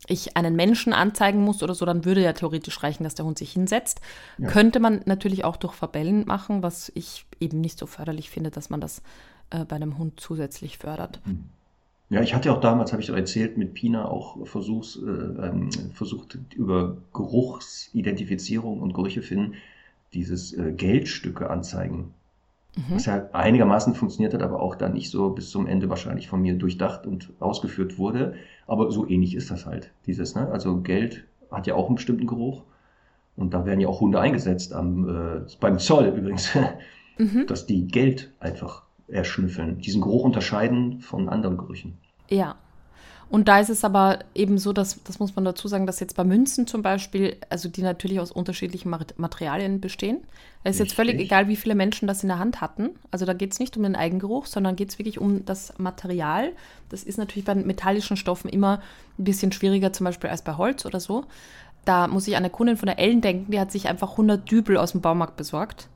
ich 0.08 0.38
einen 0.38 0.56
Menschen 0.56 0.94
anzeigen 0.94 1.44
muss 1.44 1.62
oder 1.62 1.76
so, 1.76 1.86
dann 1.86 2.06
würde 2.06 2.24
ja 2.24 2.34
theoretisch 2.34 2.82
reichen, 2.84 3.04
dass 3.04 3.16
der 3.16 3.26
Hund 3.26 3.38
sich 3.38 3.52
hinsetzt. 3.52 4.02
Ja. 4.38 4.48
Könnte 4.48 4.80
man 4.80 5.02
natürlich 5.06 5.44
auch 5.44 5.58
durch 5.58 5.74
Verbellen 5.74 6.26
machen, 6.26 6.64
was 6.64 6.92
ich 6.96 7.26
eben 7.40 7.60
nicht 7.60 7.78
so 7.78 7.86
förderlich 7.86 8.30
finde, 8.30 8.50
dass 8.52 8.70
man 8.70 8.80
das 8.80 9.02
äh, 9.50 9.66
bei 9.66 9.76
einem 9.76 9.98
Hund 9.98 10.20
zusätzlich 10.20 10.78
fördert. 10.78 11.20
Hm. 11.26 11.46
Ja, 12.12 12.22
ich 12.24 12.34
hatte 12.34 12.52
auch 12.52 12.60
damals, 12.60 12.92
habe 12.92 13.04
ich 13.04 13.10
erzählt, 13.10 13.58
mit 13.58 13.76
Pina 13.76 14.06
auch 14.06 14.48
Versuchs, 14.48 14.96
äh, 14.96 15.10
ähm, 15.10 15.70
versucht, 15.94 16.40
über 16.56 16.98
Geruchsidentifizierung 17.14 18.82
und 18.82 18.94
Gerüche 18.94 19.22
finden, 19.22 19.56
dieses 20.14 20.54
äh, 20.54 20.72
Geldstücke 20.72 21.50
anzeigen 21.50 22.14
Mhm. 22.76 22.96
Was 22.96 23.06
ja 23.06 23.30
einigermaßen 23.34 23.96
funktioniert 23.96 24.34
hat, 24.34 24.42
aber 24.42 24.62
auch 24.62 24.76
dann 24.76 24.94
nicht 24.94 25.10
so 25.10 25.30
bis 25.32 25.50
zum 25.50 25.68
Ende 25.68 25.90
wahrscheinlich 25.90 26.28
von 26.28 26.42
mir 26.42 26.56
durchdacht 26.56 27.06
und 27.08 27.30
ausgeführt 27.40 27.98
wurde. 27.98 28.36
Aber 28.68 28.92
so 28.92 29.08
ähnlich 29.08 29.36
ist 29.36 29.50
das 29.52 29.66
halt, 29.66 29.92
dieses, 30.06 30.36
ne? 30.36 30.50
Also 30.50 30.82
Geld 30.82 31.26
hat 31.52 31.68
ja 31.68 31.76
auch 31.76 31.88
einen 31.88 31.96
bestimmten 31.96 32.28
Geruch. 32.28 32.64
Und 33.36 33.54
da 33.54 33.66
werden 33.66 33.80
ja 33.80 33.88
auch 33.88 34.02
Hunde 34.02 34.20
eingesetzt, 34.20 34.74
am, 34.74 35.08
äh, 35.08 35.42
beim 35.60 35.80
Zoll 35.80 36.08
übrigens, 36.08 36.52
mhm. 37.18 37.48
dass 37.48 37.66
die 37.66 37.88
Geld 37.88 38.32
einfach 38.40 38.84
erschnüffeln, 39.08 39.80
diesen 39.80 40.02
Geruch 40.02 40.24
unterscheiden 40.24 41.00
von 41.00 41.30
anderen 41.30 41.58
Gerüchen. 41.58 41.98
Ja, 42.30 42.56
und 43.30 43.48
da 43.48 43.60
ist 43.60 43.70
es 43.70 43.84
aber 43.84 44.20
eben 44.34 44.58
so, 44.58 44.74
dass, 44.74 45.04
das 45.04 45.20
muss 45.20 45.36
man 45.36 45.46
dazu 45.46 45.68
sagen, 45.68 45.86
dass 45.86 46.00
jetzt 46.00 46.16
bei 46.16 46.24
Münzen 46.24 46.66
zum 46.66 46.82
Beispiel, 46.82 47.38
also 47.50 47.70
die 47.70 47.84
natürlich 47.84 48.20
aus 48.20 48.32
unterschiedlichen 48.32 48.90
Materialien 49.18 49.80
bestehen. 49.80 50.22
Es 50.64 50.76
ist 50.76 50.80
jetzt 50.80 50.94
völlig 50.94 51.20
egal, 51.20 51.48
wie 51.48 51.56
viele 51.56 51.76
Menschen 51.76 52.08
das 52.08 52.24
in 52.24 52.30
der 52.30 52.40
Hand 52.40 52.60
hatten. 52.60 52.90
Also 53.12 53.28
da 53.28 53.34
geht 53.34 53.54
es 53.54 53.60
nicht 53.60 53.78
um 53.78 53.84
den 53.84 53.96
Eigengeruch, 53.96 54.48
sondern 54.48 54.76
geht 54.76 54.90
es 54.90 54.98
wirklich 54.98 55.20
um 55.20 55.46
das 55.46 55.78
Material. 55.78 56.54
Das 56.90 57.04
ist 57.04 57.18
natürlich 57.18 57.46
bei 57.46 57.54
metallischen 57.54 58.18
Stoffen 58.18 58.50
immer 58.50 58.82
ein 59.20 59.24
bisschen 59.26 59.52
schwieriger, 59.52 59.94
zum 59.94 60.06
Beispiel 60.06 60.32
als 60.32 60.42
bei 60.42 60.58
Holz 60.58 60.88
oder 60.88 61.00
so. 61.00 61.26
Da 61.86 62.08
muss 62.08 62.28
ich 62.28 62.36
an 62.36 62.44
eine 62.44 62.50
Kundin 62.50 62.78
von 62.78 62.88
der 62.88 62.98
Ellen 62.98 63.22
denken, 63.22 63.52
die 63.52 63.60
hat 63.60 63.72
sich 63.72 63.88
einfach 63.88 64.12
100 64.12 64.50
Dübel 64.50 64.76
aus 64.76 64.94
dem 64.94 65.02
Baumarkt 65.02 65.38
besorgt 65.38 65.88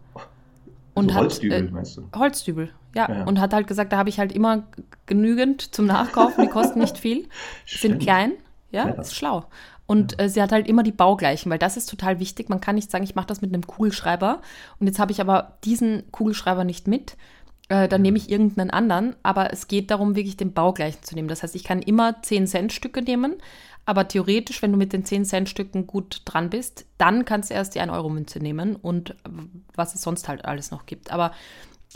und 0.94 1.10
also 1.10 1.22
Holzdübel, 1.22 1.58
hat, 1.58 1.70
äh, 1.70 1.72
meinst 1.72 1.98
du? 1.98 2.04
Holzdübel, 2.16 2.70
ja. 2.94 3.10
ja. 3.10 3.24
Und 3.24 3.40
hat 3.40 3.54
halt 3.54 3.68
gesagt, 3.68 3.94
da 3.94 3.98
habe 3.98 4.10
ich 4.10 4.20
halt 4.20 4.32
immer 4.32 4.64
genügend 5.06 5.74
zum 5.74 5.86
Nachkaufen, 5.86 6.46
die 6.46 6.50
kosten 6.50 6.80
nicht 6.80 6.98
viel, 6.98 7.28
sind 7.66 8.02
klein, 8.02 8.34
ja, 8.72 8.88
ja, 8.88 8.94
ist 8.94 9.16
schlau. 9.16 9.46
Und 9.86 10.14
ja. 10.14 10.20
äh, 10.20 10.30
sie 10.30 10.42
hat 10.42 10.52
halt 10.52 10.68
immer 10.68 10.84
die 10.84 10.92
baugleichen, 10.92 11.52
weil 11.52 11.60
das 11.60 11.78
ist 11.78 11.90
total 11.90 12.20
wichtig. 12.20 12.50
Man 12.50 12.62
kann 12.62 12.76
nicht 12.76 12.90
sagen, 12.90 13.04
ich 13.04 13.16
mache 13.16 13.28
das 13.28 13.42
mit 13.42 13.54
einem 13.54 13.68
Kugelschreiber 13.68 14.42
und 14.80 14.88
jetzt 14.88 15.00
habe 15.00 15.12
ich 15.12 15.22
aber 15.22 15.58
diesen 15.64 16.12
Kugelschreiber 16.12 16.64
nicht 16.64 16.88
mit. 16.88 17.18
Äh, 17.70 17.88
dann 17.88 18.02
nehme 18.02 18.18
ich 18.18 18.30
irgendeinen 18.30 18.72
anderen, 18.72 19.16
aber 19.24 19.54
es 19.54 19.68
geht 19.68 19.92
darum, 19.92 20.16
wirklich 20.16 20.38
den 20.38 20.54
baugleichen 20.54 21.04
zu 21.04 21.16
nehmen. 21.16 21.28
Das 21.28 21.44
heißt, 21.44 21.56
ich 21.56 21.64
kann 21.64 21.82
immer 21.82 22.22
10 22.22 22.48
Cent 22.48 22.74
Stücke 22.74 23.02
nehmen, 23.02 23.36
aber 23.86 24.08
theoretisch, 24.08 24.62
wenn 24.62 24.72
du 24.72 24.78
mit 24.78 24.94
den 24.94 25.04
10-Cent-Stücken 25.04 25.88
gut 25.88 26.22
dran 26.26 26.50
bist, 26.50 26.86
dann 26.98 27.26
kannst 27.26 27.50
du 27.50 27.54
erst 27.54 27.76
die 27.76 27.82
1-Euro-Münze 27.82 28.40
nehmen 28.40 28.76
und 28.78 29.16
was 29.76 29.94
es 29.94 30.02
sonst 30.02 30.30
halt 30.30 30.46
alles 30.46 30.72
noch 30.72 30.86
gibt. 30.86 31.12
Aber 31.12 31.32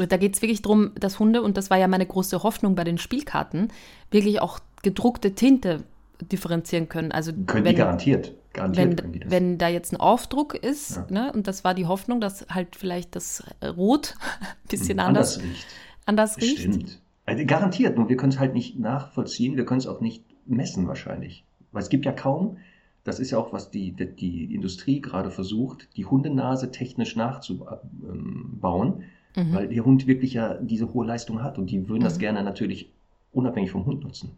da 0.06 0.18
geht 0.18 0.36
es 0.36 0.42
wirklich 0.42 0.62
darum, 0.62 0.92
dass 0.96 1.20
Hunde, 1.20 1.42
und 1.42 1.58
das 1.58 1.70
war 1.70 1.78
ja 1.78 1.88
meine 1.88 2.06
große 2.06 2.44
Hoffnung 2.44 2.76
bei 2.76 2.84
den 2.84 2.98
Spielkarten, 2.98 3.70
wirklich 4.12 4.42
auch 4.42 4.60
gedruckte 4.84 5.34
Tinte 5.34 5.84
differenzieren 6.22 6.90
können. 6.90 7.12
Also 7.12 7.32
können 7.34 7.66
wenn, 7.66 7.76
die 7.76 7.82
garantiert. 7.82 8.34
garantiert 8.54 9.04
wenn, 9.04 9.12
die 9.12 9.32
wenn 9.32 9.58
da 9.58 9.68
jetzt 9.68 9.94
ein 9.94 10.00
Aufdruck 10.00 10.56
ist, 10.56 10.98
ja. 10.98 11.08
ne, 11.10 11.34
und 11.34 11.48
das 11.48 11.64
war 11.64 11.74
die 11.74 11.86
Hoffnung, 11.86 12.22
dass 12.22 12.46
halt 12.50 12.76
vielleicht 12.76 13.16
das 13.16 13.44
Rot 13.64 14.16
ein 14.42 14.68
bisschen 14.70 15.00
anders, 15.00 15.38
anders 15.38 15.50
riecht. 15.50 15.68
Anders 16.06 16.38
riecht. 16.38 16.60
Stimmt. 16.60 17.02
Also 17.26 17.46
garantiert, 17.46 17.98
nur 17.98 18.08
wir 18.08 18.16
können 18.16 18.32
es 18.32 18.40
halt 18.40 18.54
nicht 18.54 18.80
nachvollziehen, 18.80 19.58
wir 19.58 19.66
können 19.66 19.80
es 19.80 19.88
auch 19.88 20.00
nicht 20.00 20.24
messen 20.46 20.88
wahrscheinlich. 20.88 21.44
Weil 21.74 21.84
es 21.84 21.90
gibt 21.90 22.06
ja 22.06 22.14
kaum, 22.14 22.58
das 23.04 23.20
ist 23.20 23.32
ja 23.32 23.38
auch, 23.38 23.52
was 23.52 23.70
die, 23.70 23.92
die, 23.92 24.16
die 24.16 24.56
Industrie 24.56 25.02
gerade 25.02 25.30
versucht, 25.30 25.90
die 25.98 26.06
Hundenase 26.06 26.72
technisch 26.72 27.16
nachzubauen, 27.16 29.04
mhm. 29.38 29.54
weil 29.54 29.68
der 29.68 29.86
Hund 29.86 30.08
wirklich 30.08 30.34
ja 30.34 30.56
diese 30.56 30.94
hohe 30.94 31.06
Leistung 31.06 31.44
hat 31.44 31.58
und 31.58 31.70
die 31.70 31.88
würden 31.88 32.00
mhm. 32.00 32.06
das 32.06 32.20
gerne 32.20 32.44
natürlich 32.44 32.92
unabhängig 33.32 33.72
vom 33.72 33.86
Hund 33.86 34.04
nutzen. 34.04 34.32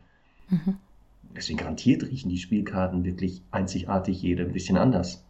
Mhm. 0.50 0.78
Deswegen 1.36 1.60
garantiert 1.60 2.04
riechen 2.04 2.30
die 2.30 2.38
Spielkarten 2.38 3.04
wirklich 3.06 3.41
einzigartig, 3.52 4.22
jede 4.22 4.43
ein 4.43 4.52
bisschen 4.52 4.78
anders. 4.78 5.24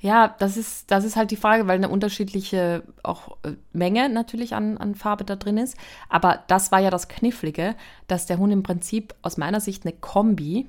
Ja, 0.00 0.34
das 0.38 0.58
ist, 0.58 0.90
das 0.90 1.04
ist 1.04 1.16
halt 1.16 1.30
die 1.30 1.36
Frage, 1.36 1.66
weil 1.66 1.76
eine 1.76 1.88
unterschiedliche 1.88 2.82
auch 3.02 3.38
äh, 3.42 3.52
Menge 3.72 4.10
natürlich 4.10 4.54
an, 4.54 4.76
an 4.76 4.94
Farbe 4.94 5.24
da 5.24 5.36
drin 5.36 5.56
ist. 5.56 5.78
Aber 6.10 6.44
das 6.46 6.72
war 6.72 6.80
ja 6.80 6.90
das 6.90 7.08
Knifflige, 7.08 7.74
dass 8.06 8.26
der 8.26 8.38
Hund 8.38 8.52
im 8.52 8.62
Prinzip 8.62 9.14
aus 9.22 9.38
meiner 9.38 9.60
Sicht 9.60 9.86
eine 9.86 9.94
Kombi 9.94 10.68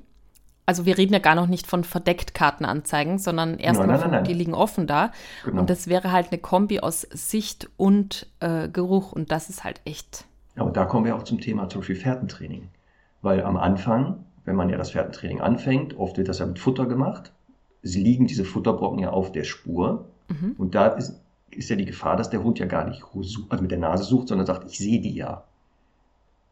also 0.66 0.86
wir 0.86 0.98
reden 0.98 1.14
ja 1.14 1.20
gar 1.20 1.36
noch 1.36 1.48
nicht 1.48 1.68
von 1.68 1.84
verdeckt 1.84 2.34
Kartenanzeigen, 2.34 3.20
sondern 3.20 3.58
erstmal, 3.60 4.24
die 4.24 4.34
liegen 4.34 4.54
offen 4.54 4.88
da. 4.88 5.12
Genau. 5.44 5.62
Und 5.62 5.70
das 5.70 5.88
wäre 5.88 6.12
halt 6.12 6.32
eine 6.32 6.40
Kombi 6.40 6.80
aus 6.80 7.02
Sicht 7.02 7.70
und 7.78 8.28
äh, 8.40 8.68
Geruch 8.70 9.12
und 9.12 9.32
das 9.32 9.50
ist 9.50 9.64
halt 9.64 9.82
echt. 9.86 10.26
Ja, 10.56 10.64
und 10.64 10.76
da 10.76 10.86
kommen 10.86 11.06
wir 11.06 11.16
auch 11.16 11.24
zum 11.24 11.40
Thema 11.40 11.70
zum 11.70 11.82
Beispiel 11.82 11.96
Fährtentraining. 11.96 12.70
Weil 13.22 13.44
am 13.44 13.58
Anfang, 13.58 14.26
wenn 14.46 14.56
man 14.56 14.70
ja 14.70 14.78
das 14.78 14.92
Fährtentraining 14.92 15.42
anfängt, 15.42 15.98
oft 15.98 16.18
wird 16.18 16.30
das 16.30 16.40
ja 16.40 16.46
mit 16.46 16.60
Futter 16.60 16.86
gemacht. 16.86 17.32
Sie 17.82 18.02
liegen 18.02 18.26
diese 18.26 18.46
Futterbrocken 18.46 19.00
ja 19.00 19.12
auf 19.12 19.32
der 19.32 19.44
Spur. 19.44 20.06
Mhm. 20.30 20.56
Und 20.58 20.74
da 20.74 20.88
ist, 20.88 21.20
ist 21.52 21.70
ja 21.70 21.76
die 21.76 21.86
Gefahr, 21.86 22.18
dass 22.18 22.30
der 22.30 22.44
Hund 22.44 22.58
ja 22.58 22.66
gar 22.66 22.88
nicht 22.88 23.04
also 23.14 23.62
mit 23.62 23.72
der 23.72 23.78
Nase 23.78 24.04
sucht, 24.04 24.30
sondern 24.30 24.48
sagt, 24.48 24.66
ich 24.70 24.78
sehe 24.78 25.00
die 25.00 25.14
ja. 25.14 25.44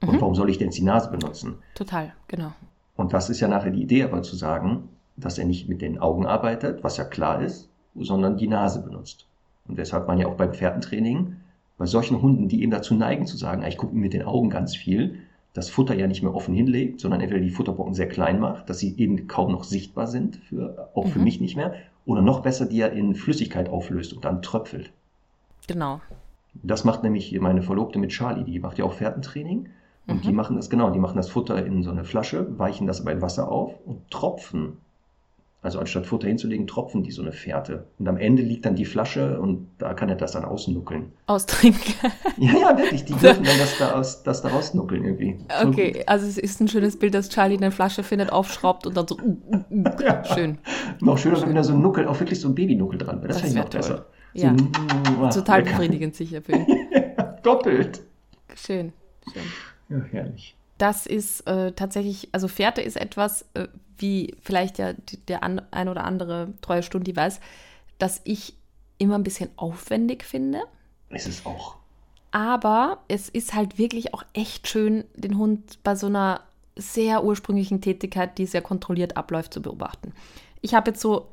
Und 0.02 0.14
mhm. 0.14 0.22
warum 0.22 0.36
soll 0.36 0.50
ich 0.50 0.58
denn 0.58 0.68
jetzt 0.68 0.78
die 0.78 0.84
Nase 0.84 1.10
benutzen? 1.10 1.56
Total, 1.76 2.14
genau. 2.28 2.52
Und 2.96 3.14
das 3.14 3.30
ist 3.30 3.40
ja 3.40 3.48
nachher 3.48 3.72
die 3.72 3.82
Idee, 3.82 4.04
aber 4.04 4.22
zu 4.22 4.36
sagen, 4.36 4.90
dass 5.16 5.38
er 5.38 5.46
nicht 5.46 5.70
mit 5.70 5.82
den 5.82 6.00
Augen 6.00 6.26
arbeitet, 6.26 6.84
was 6.84 6.98
ja 6.98 7.04
klar 7.04 7.42
ist, 7.42 7.70
sondern 7.96 8.38
die 8.38 8.48
Nase 8.48 8.82
benutzt. 8.82 9.28
Und 9.68 9.78
deshalb 9.78 10.08
man 10.08 10.18
ja 10.18 10.28
auch 10.28 10.36
beim 10.36 10.54
Pferdentraining, 10.54 11.38
bei 11.78 11.86
solchen 11.86 12.22
Hunden, 12.22 12.48
die 12.48 12.62
eben 12.62 12.72
dazu 12.72 12.96
neigen 12.96 13.26
zu 13.26 13.38
sagen, 13.38 13.64
ich 13.64 13.78
gucke 13.78 13.96
mit 13.96 14.14
den 14.14 14.24
Augen 14.24 14.50
ganz 14.50 14.76
viel, 14.76 15.20
das 15.54 15.70
Futter 15.70 15.94
ja 15.94 16.08
nicht 16.08 16.24
mehr 16.24 16.34
offen 16.34 16.54
hinlegt, 16.54 17.00
sondern 17.00 17.22
entweder 17.22 17.42
die 17.42 17.52
Futterbrocken 17.52 17.94
sehr 17.94 18.08
klein 18.08 18.40
macht, 18.40 18.70
dass 18.70 18.80
sie 18.80 18.96
eben 18.98 19.28
kaum 19.28 19.52
noch 19.52 19.64
sichtbar 19.64 20.08
sind, 20.08 20.38
für, 20.38 20.90
auch 20.96 21.06
mhm. 21.06 21.10
für 21.10 21.20
mich 21.20 21.40
nicht 21.40 21.56
mehr, 21.56 21.76
oder 22.06 22.22
noch 22.22 22.42
besser, 22.42 22.66
die 22.66 22.82
er 22.82 22.92
in 22.92 23.16
Flüssigkeit 23.16 23.70
auflöst 23.70 24.14
und 24.14 24.26
dann 24.26 24.42
tröpfelt. 24.42 24.92
Genau. 25.68 26.02
Das 26.62 26.84
macht 26.84 27.04
nämlich 27.04 27.40
meine 27.40 27.62
Verlobte 27.62 28.00
mit 28.00 28.12
Charlie, 28.12 28.44
die 28.44 28.60
macht 28.60 28.78
ja 28.78 28.86
auch 28.86 28.94
Pferdentraining 28.94 29.70
und 30.08 30.18
mhm. 30.18 30.22
die 30.22 30.32
machen 30.34 30.56
das 30.56 30.70
genau, 30.70 30.90
die 30.90 31.00
machen 31.00 31.18
das 31.18 31.30
Futter 31.30 31.66
in 31.66 31.84
so 31.84 31.92
eine 31.92 32.04
Flasche, 32.04 32.58
weichen 32.58 32.88
das 32.88 33.02
aber 33.02 33.12
in 33.12 33.22
Wasser 33.22 33.50
auf 33.50 33.74
und 33.86 34.10
tropfen. 34.12 34.78
Also 35.62 35.80
anstatt 35.80 36.06
Futter 36.06 36.28
hinzulegen, 36.28 36.68
tropfen 36.68 37.04
die 37.04 37.12
so 37.12 37.22
eine 37.22 37.32
Fährte. 37.32 37.86
Und 37.98 38.10
am 38.10 38.18
Ende 38.18 38.44
liegt 38.44 38.66
dann 38.66 38.76
die 38.76 38.84
Flasche 38.84 39.40
und 39.40 39.70
da 39.78 39.94
kann 39.94 40.10
er 40.10 40.16
das 40.16 40.34
dann 40.34 40.44
ausnuckeln. 40.44 41.14
Austrinken. 41.26 41.94
ja, 42.38 42.52
ja, 42.52 42.78
wirklich. 42.78 43.06
Die 43.06 43.14
dürfen 43.14 43.46
dann 43.46 43.58
das 43.60 43.78
da, 43.78 43.94
aus, 43.94 44.24
das 44.24 44.42
da 44.42 44.50
rausnuckeln 44.50 45.06
irgendwie. 45.06 45.38
Voll 45.48 45.70
okay, 45.70 45.92
gut. 45.94 46.02
also 46.08 46.28
es 46.28 46.38
ist 46.38 46.60
ein 46.60 46.68
schönes 46.68 47.00
Bild, 47.00 47.14
dass 47.14 47.30
Charlie 47.30 47.56
eine 47.56 47.72
Flasche 47.72 48.04
findet, 48.04 48.30
aufschraubt 48.34 48.86
und 48.86 48.98
dann 48.98 49.08
so. 49.08 49.16
Uh, 49.16 49.38
uh, 49.54 49.64
uh. 49.72 50.04
ja. 50.04 50.26
Schön. 50.26 50.58
Noch 51.00 51.18
schöner, 51.18 51.42
wenn 51.42 51.56
da 51.56 51.64
so 51.64 51.72
ein 51.72 51.82
Nuckel, 51.82 52.08
auch 52.08 52.20
wirklich 52.20 52.42
so 52.42 52.50
ein 52.50 52.56
Babynuckel 52.56 52.98
dran 52.98 53.22
wäre. 53.22 53.30
Das, 53.30 53.42
das 53.42 53.56
wäre 53.56 53.64
noch 53.64 53.70
toll. 53.70 53.80
besser. 53.80 54.06
Ja. 54.34 54.54
So, 55.32 55.40
Total 55.40 55.64
befriedigend 55.64 56.14
sicher 56.14 56.42
für 56.42 56.58
ihn. 56.58 56.68
Doppelt. 57.44 58.02
Schön. 58.56 58.92
Schön. 59.32 59.44
Ja, 59.90 60.00
herrlich. 60.12 60.56
Das 60.78 61.06
ist 61.06 61.42
äh, 61.48 61.72
tatsächlich, 61.74 62.30
also 62.32 62.48
Fährte 62.48 62.82
ist 62.82 62.98
etwas, 62.98 63.46
äh, 63.54 63.68
wie 63.98 64.36
vielleicht 64.42 64.80
ja 64.80 64.94
der 65.28 65.44
an, 65.44 65.62
ein 65.72 65.88
oder 65.88 66.04
andere 66.04 66.54
treue 66.62 66.84
Stunde 66.84 67.16
weiß, 67.16 67.40
dass 68.00 68.22
ich 68.24 68.56
immer 68.98 69.16
ein 69.16 69.24
bisschen 69.24 69.50
aufwendig 69.56 70.24
finde. 70.24 70.64
Ist 71.10 71.28
es 71.28 71.46
auch. 71.46 71.78
Aber 72.32 73.04
es 73.08 73.30
ist 73.30 73.54
halt 73.54 73.78
wirklich 73.78 74.14
auch 74.14 74.24
echt 74.34 74.68
schön, 74.68 75.04
den 75.16 75.38
Hund 75.38 75.84
bei 75.84 75.96
so 75.96 76.08
einer 76.08 76.42
sehr 76.76 77.24
ursprünglichen 77.24 77.82
Tätigkeit, 77.82 78.38
die 78.38 78.48
sehr 78.48 78.64
kontrolliert 78.64 79.16
abläuft, 79.16 79.54
zu 79.54 79.62
beobachten. 79.62 80.14
Ich 80.62 80.74
habe 80.74 80.92
jetzt 80.92 81.02
so 81.02 81.30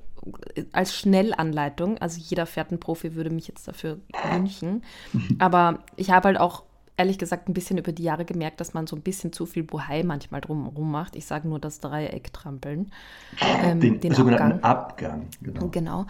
äh, 0.55 0.65
als 0.73 0.95
Schnellanleitung, 0.95 1.97
also 1.99 2.21
jeder 2.21 2.45
Fährtenprofi 2.45 3.15
würde 3.15 3.31
mich 3.31 3.49
jetzt 3.49 3.67
dafür 3.67 3.99
wünschen, 4.31 4.85
aber 5.39 5.79
ich 5.97 6.11
habe 6.11 6.29
halt 6.29 6.39
auch 6.39 6.65
ehrlich 7.01 7.17
gesagt 7.17 7.49
ein 7.49 7.55
bisschen 7.55 7.79
über 7.79 7.93
die 7.93 8.03
Jahre 8.03 8.27
gemerkt, 8.27 8.61
dass 8.61 8.75
man 8.75 8.87
so 8.87 8.95
ein 8.95 9.01
bisschen 9.01 9.33
zu 9.33 9.47
viel 9.47 9.63
Bohai 9.63 10.03
manchmal 10.03 10.43
drumherum 10.43 10.91
macht. 10.91 11.17
Ich 11.17 11.25
sage 11.25 11.49
nur 11.49 11.59
das 11.59 11.81
Dreieck-Trampeln. 11.81 12.93
Ähm, 13.41 13.81
den, 13.81 14.01
den, 14.01 14.13
sogenannten 14.13 14.63
Abgang. 14.63 15.23
Abgang 15.23 15.31
genau. 15.41 15.69
genau. 15.69 16.07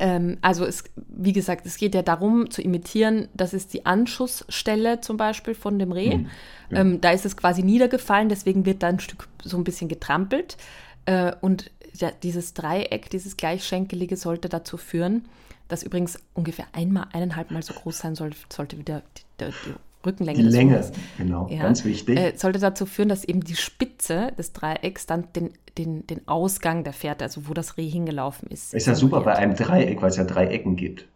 Ähm, 0.00 0.38
also 0.42 0.64
es, 0.64 0.82
wie 0.96 1.32
gesagt, 1.32 1.64
es 1.64 1.76
geht 1.76 1.94
ja 1.94 2.02
darum 2.02 2.50
zu 2.50 2.60
imitieren, 2.60 3.28
das 3.34 3.54
ist 3.54 3.72
die 3.72 3.86
Anschussstelle 3.86 5.00
zum 5.00 5.16
Beispiel 5.16 5.54
von 5.54 5.78
dem 5.78 5.92
Reh. 5.92 6.16
Mhm. 6.16 6.26
Ja. 6.70 6.80
Ähm, 6.80 7.00
da 7.00 7.12
ist 7.12 7.24
es 7.24 7.36
quasi 7.36 7.62
niedergefallen, 7.62 8.28
deswegen 8.28 8.66
wird 8.66 8.82
da 8.82 8.88
ein 8.88 8.98
Stück 8.98 9.28
so 9.44 9.56
ein 9.56 9.62
bisschen 9.62 9.88
getrampelt. 9.88 10.56
Äh, 11.06 11.32
und 11.40 11.70
ja, 11.94 12.10
dieses 12.10 12.52
Dreieck, 12.54 13.10
dieses 13.10 13.36
gleichschenkelige 13.36 14.16
sollte 14.16 14.48
dazu 14.48 14.76
führen, 14.76 15.26
das 15.68 15.84
übrigens 15.84 16.18
ungefähr 16.34 16.66
einmal, 16.72 17.06
eineinhalb 17.12 17.52
Mal 17.52 17.62
so 17.62 17.74
groß 17.74 17.96
sein 17.96 18.16
soll, 18.16 18.32
sollte 18.48 18.78
wieder 18.78 19.02
die, 19.16 19.44
die, 19.44 19.52
die 19.66 19.74
Rückenlänge 20.04 20.38
die 20.38 20.44
des 20.44 20.54
Länge, 20.54 20.74
Hundes. 20.74 20.92
genau, 21.18 21.48
ja, 21.48 21.62
ganz 21.62 21.84
wichtig. 21.84 22.18
Äh, 22.18 22.32
sollte 22.36 22.58
dazu 22.58 22.86
führen, 22.86 23.08
dass 23.08 23.24
eben 23.24 23.40
die 23.40 23.56
Spitze 23.56 24.32
des 24.36 24.52
Dreiecks 24.52 25.06
dann 25.06 25.28
den, 25.34 25.50
den, 25.78 26.06
den 26.06 26.26
Ausgang 26.28 26.84
der 26.84 26.92
Fährte, 26.92 27.24
also 27.24 27.48
wo 27.48 27.54
das 27.54 27.76
Reh 27.76 27.88
hingelaufen 27.88 28.48
ist. 28.48 28.74
Ist 28.74 28.86
ja 28.86 28.94
super 28.94 29.20
bei 29.20 29.34
einem 29.34 29.54
Dreieck, 29.54 30.02
weil 30.02 30.10
es 30.10 30.16
ja 30.16 30.24
drei 30.24 30.46
Ecken 30.46 30.76
gibt. 30.76 31.06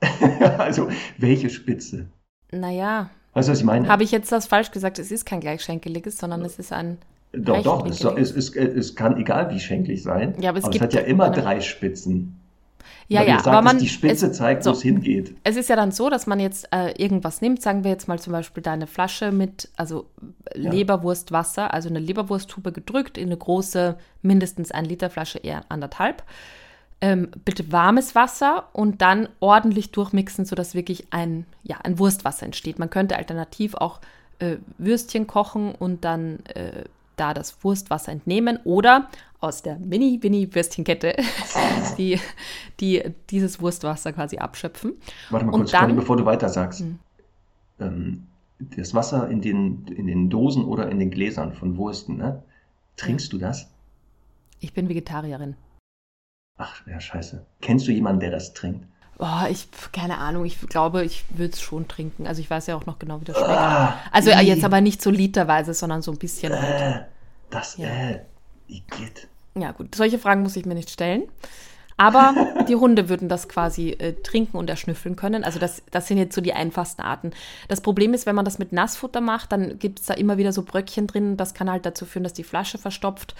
also 0.58 0.88
welche 1.16 1.50
Spitze? 1.50 2.06
Naja. 2.52 3.10
Weißt 3.34 3.48
du, 3.48 3.52
was 3.52 3.58
ich 3.58 3.64
meine? 3.64 3.88
Habe 3.88 4.04
ich 4.04 4.10
jetzt 4.10 4.32
das 4.32 4.46
falsch 4.46 4.70
gesagt? 4.70 4.98
Es 4.98 5.10
ist 5.10 5.26
kein 5.26 5.40
gleichschenkeliges, 5.40 6.18
sondern 6.18 6.42
es 6.42 6.58
ist 6.58 6.72
ein 6.72 6.98
doch, 7.32 7.62
doch, 7.62 7.86
es, 7.86 8.02
es, 8.02 8.30
es, 8.32 8.56
es, 8.56 8.94
kann 8.94 9.18
egal 9.18 9.50
wie 9.50 9.60
schenklich 9.60 10.02
sein. 10.02 10.34
Ja, 10.40 10.50
aber 10.50 10.58
es, 10.58 10.64
aber 10.64 10.74
es 10.74 10.80
hat 10.80 10.94
ja 10.94 11.02
immer 11.02 11.30
drei 11.30 11.60
Spitzen. 11.60 12.40
Ja, 13.08 13.22
ja, 13.22 13.34
sagst, 13.36 13.46
aber 13.48 13.62
man. 13.62 13.78
Die 13.78 13.88
Spitze 13.88 14.26
es, 14.26 14.36
zeigt, 14.36 14.60
wo 14.60 14.70
so, 14.70 14.72
es 14.72 14.82
hingeht. 14.82 15.34
Es 15.42 15.56
ist 15.56 15.68
ja 15.68 15.76
dann 15.76 15.92
so, 15.92 16.10
dass 16.10 16.26
man 16.26 16.40
jetzt 16.40 16.68
äh, 16.72 16.90
irgendwas 17.02 17.40
nimmt, 17.40 17.62
sagen 17.62 17.82
wir 17.82 17.90
jetzt 17.90 18.06
mal 18.06 18.18
zum 18.18 18.34
Beispiel 18.34 18.62
deine 18.62 18.86
Flasche 18.86 19.32
mit, 19.32 19.70
also 19.76 20.06
ja. 20.54 20.70
Leberwurstwasser, 20.70 21.72
also 21.72 21.88
eine 21.88 22.00
Leberwursttube 22.00 22.70
gedrückt 22.70 23.16
in 23.16 23.28
eine 23.28 23.38
große, 23.38 23.96
mindestens 24.20 24.70
ein 24.70 24.84
Liter 24.84 25.08
Flasche, 25.08 25.38
eher 25.38 25.64
anderthalb. 25.70 26.22
Ähm, 27.00 27.30
bitte 27.44 27.72
warmes 27.72 28.14
Wasser 28.14 28.68
und 28.72 29.00
dann 29.00 29.28
ordentlich 29.40 29.92
durchmixen, 29.92 30.44
sodass 30.44 30.74
wirklich 30.74 31.06
ein, 31.10 31.46
ja, 31.62 31.76
ein 31.84 31.98
Wurstwasser 31.98 32.44
entsteht. 32.44 32.78
Man 32.78 32.90
könnte 32.90 33.16
alternativ 33.16 33.74
auch 33.74 34.00
äh, 34.40 34.56
Würstchen 34.78 35.26
kochen 35.26 35.74
und 35.74 36.04
dann 36.04 36.40
äh, 36.54 36.84
da 37.16 37.34
das 37.34 37.62
Wurstwasser 37.62 38.12
entnehmen 38.12 38.58
oder 38.64 39.08
aus 39.40 39.62
der 39.62 39.78
Mini-Mini-Würstchenkette 39.78 41.14
die, 41.98 42.18
die 42.80 43.02
dieses 43.30 43.60
Wurstwasser 43.60 44.12
quasi 44.12 44.38
abschöpfen. 44.38 44.94
Warte 45.30 45.46
mal 45.46 45.52
kurz, 45.52 45.70
dann, 45.70 45.94
bevor 45.94 46.16
du 46.16 46.24
weiter 46.24 46.48
sagst. 46.48 46.80
Hm. 46.80 46.98
Ähm, 47.80 48.26
das 48.58 48.94
Wasser 48.94 49.28
in 49.28 49.40
den, 49.40 49.86
in 49.86 50.06
den 50.06 50.30
Dosen 50.30 50.64
oder 50.64 50.90
in 50.90 50.98
den 50.98 51.10
Gläsern 51.10 51.52
von 51.52 51.76
Wursten, 51.76 52.16
ne? 52.16 52.42
Trinkst 52.96 53.32
du 53.32 53.38
das? 53.38 53.70
Ich 54.58 54.74
bin 54.74 54.88
Vegetarierin. 54.88 55.54
Ach, 56.56 56.84
ja, 56.88 56.98
scheiße. 56.98 57.46
Kennst 57.60 57.86
du 57.86 57.92
jemanden, 57.92 58.18
der 58.18 58.32
das 58.32 58.52
trinkt? 58.52 58.84
Oh, 59.20 59.46
ich, 59.48 59.68
keine 59.92 60.18
Ahnung, 60.18 60.44
ich 60.44 60.60
glaube, 60.60 61.04
ich 61.04 61.24
würde 61.30 61.52
es 61.52 61.60
schon 61.60 61.86
trinken. 61.86 62.26
Also 62.26 62.40
ich 62.40 62.50
weiß 62.50 62.66
ja 62.66 62.76
auch 62.76 62.86
noch 62.86 62.98
genau, 62.98 63.20
wie 63.20 63.24
das 63.24 63.36
schmeckt. 63.36 63.52
Ah, 63.52 63.98
also 64.12 64.30
äh, 64.30 64.40
jetzt 64.40 64.64
aber 64.64 64.80
nicht 64.80 65.02
so 65.02 65.10
literweise, 65.10 65.74
sondern 65.74 66.02
so 66.02 66.12
ein 66.12 66.18
bisschen 66.18 66.52
halt. 66.52 66.80
äh, 66.80 66.84
halt. 66.84 67.06
Das, 67.50 67.76
ja. 67.76 67.88
äh, 67.88 68.20
Igitt. 68.68 69.28
Ja, 69.56 69.72
gut. 69.72 69.94
Solche 69.94 70.18
Fragen 70.18 70.42
muss 70.42 70.56
ich 70.56 70.64
mir 70.64 70.74
nicht 70.74 70.90
stellen. 70.90 71.24
Aber 71.96 72.32
die 72.68 72.76
Hunde 72.76 73.08
würden 73.08 73.28
das 73.28 73.48
quasi 73.48 73.90
äh, 73.90 74.14
trinken 74.22 74.56
und 74.56 74.70
erschnüffeln 74.70 75.16
können. 75.16 75.44
Also 75.44 75.58
das, 75.58 75.82
das 75.90 76.06
sind 76.06 76.18
jetzt 76.18 76.34
so 76.34 76.40
die 76.40 76.54
einfachsten 76.54 77.02
Arten. 77.02 77.32
Das 77.66 77.80
Problem 77.80 78.14
ist, 78.14 78.24
wenn 78.24 78.36
man 78.36 78.44
das 78.44 78.58
mit 78.58 78.72
Nassfutter 78.72 79.20
macht, 79.20 79.52
dann 79.52 79.78
gibt 79.78 80.00
es 80.00 80.06
da 80.06 80.14
immer 80.14 80.38
wieder 80.38 80.52
so 80.52 80.62
Bröckchen 80.62 81.08
drin. 81.08 81.36
Das 81.36 81.54
kann 81.54 81.70
halt 81.70 81.84
dazu 81.84 82.06
führen, 82.06 82.22
dass 82.22 82.32
die 82.32 82.44
Flasche 82.44 82.78
verstopft. 82.78 83.34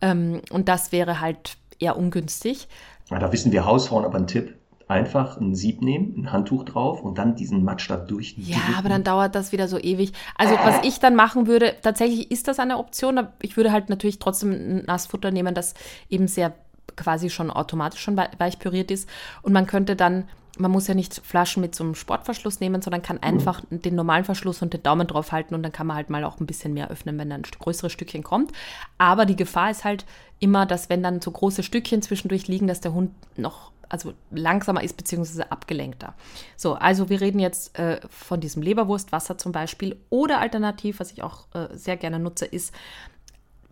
Ähm, 0.00 0.40
und 0.50 0.68
das 0.68 0.92
wäre 0.92 1.20
halt 1.20 1.56
eher 1.80 1.96
ungünstig. 1.96 2.68
Ja, 3.10 3.18
da 3.18 3.32
wissen 3.32 3.52
wir 3.52 3.66
Hausfrauen 3.66 4.04
aber 4.04 4.16
einen 4.16 4.28
Tipp 4.28 4.54
einfach 4.88 5.40
ein 5.40 5.54
Sieb 5.54 5.80
nehmen, 5.82 6.14
ein 6.16 6.32
Handtuch 6.32 6.64
drauf 6.64 7.02
und 7.02 7.18
dann 7.18 7.36
diesen 7.36 7.64
Matsch 7.64 7.88
da 7.88 7.96
durch. 7.96 8.34
Ja, 8.36 8.58
aber 8.78 8.88
dann 8.88 9.04
dauert 9.04 9.34
das 9.34 9.52
wieder 9.52 9.68
so 9.68 9.78
ewig. 9.78 10.12
Also 10.36 10.54
was 10.62 10.84
ich 10.84 11.00
dann 11.00 11.14
machen 11.14 11.46
würde, 11.46 11.74
tatsächlich 11.82 12.30
ist 12.30 12.48
das 12.48 12.58
eine 12.58 12.78
Option. 12.78 13.28
Ich 13.40 13.56
würde 13.56 13.72
halt 13.72 13.88
natürlich 13.88 14.18
trotzdem 14.18 14.52
ein 14.52 14.84
Nassfutter 14.86 15.30
nehmen, 15.30 15.54
das 15.54 15.74
eben 16.10 16.28
sehr 16.28 16.54
quasi 16.96 17.30
schon 17.30 17.50
automatisch 17.50 18.00
schon 18.00 18.16
weich 18.16 18.58
püriert 18.58 18.90
ist. 18.90 19.08
Und 19.42 19.52
man 19.52 19.66
könnte 19.66 19.96
dann, 19.96 20.28
man 20.58 20.70
muss 20.70 20.86
ja 20.86 20.94
nicht 20.94 21.14
Flaschen 21.24 21.60
mit 21.62 21.74
so 21.74 21.82
einem 21.82 21.94
Sportverschluss 21.94 22.60
nehmen, 22.60 22.82
sondern 22.82 23.02
kann 23.02 23.22
einfach 23.22 23.62
mhm. 23.70 23.82
den 23.82 23.94
normalen 23.94 24.24
Verschluss 24.24 24.62
und 24.62 24.72
den 24.72 24.82
Daumen 24.82 25.06
drauf 25.06 25.32
halten 25.32 25.54
und 25.54 25.62
dann 25.62 25.72
kann 25.72 25.86
man 25.86 25.96
halt 25.96 26.10
mal 26.10 26.24
auch 26.24 26.38
ein 26.40 26.46
bisschen 26.46 26.74
mehr 26.74 26.90
öffnen, 26.90 27.18
wenn 27.18 27.30
dann 27.30 27.40
ein 27.40 27.58
größeres 27.58 27.92
Stückchen 27.92 28.22
kommt. 28.22 28.52
Aber 28.98 29.26
die 29.26 29.36
Gefahr 29.36 29.70
ist 29.70 29.84
halt 29.84 30.04
immer, 30.38 30.66
dass 30.66 30.90
wenn 30.90 31.02
dann 31.02 31.20
so 31.20 31.30
große 31.30 31.62
Stückchen 31.62 32.02
zwischendurch 32.02 32.46
liegen, 32.48 32.66
dass 32.66 32.80
der 32.80 32.92
Hund 32.94 33.10
noch 33.36 33.72
also 33.88 34.14
langsamer 34.30 34.82
ist 34.82 34.96
beziehungsweise 34.96 35.50
abgelenkter. 35.50 36.14
So, 36.56 36.74
also 36.74 37.08
wir 37.08 37.20
reden 37.20 37.38
jetzt 37.38 37.78
äh, 37.78 38.00
von 38.08 38.40
diesem 38.40 38.62
Leberwurstwasser 38.62 39.38
zum 39.38 39.52
Beispiel 39.52 39.96
oder 40.10 40.40
alternativ, 40.40 41.00
was 41.00 41.12
ich 41.12 41.22
auch 41.22 41.46
äh, 41.54 41.68
sehr 41.76 41.96
gerne 41.96 42.18
nutze, 42.18 42.46
ist 42.46 42.74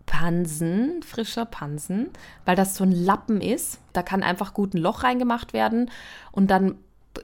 Pansen, 0.05 1.01
frischer 1.01 1.45
Pansen, 1.45 2.09
weil 2.45 2.55
das 2.55 2.75
so 2.75 2.83
ein 2.83 2.91
Lappen 2.91 3.41
ist. 3.41 3.79
Da 3.93 4.03
kann 4.03 4.23
einfach 4.23 4.53
gut 4.53 4.73
ein 4.73 4.79
Loch 4.79 5.03
reingemacht 5.03 5.53
werden 5.53 5.89
und 6.31 6.51
dann 6.51 6.77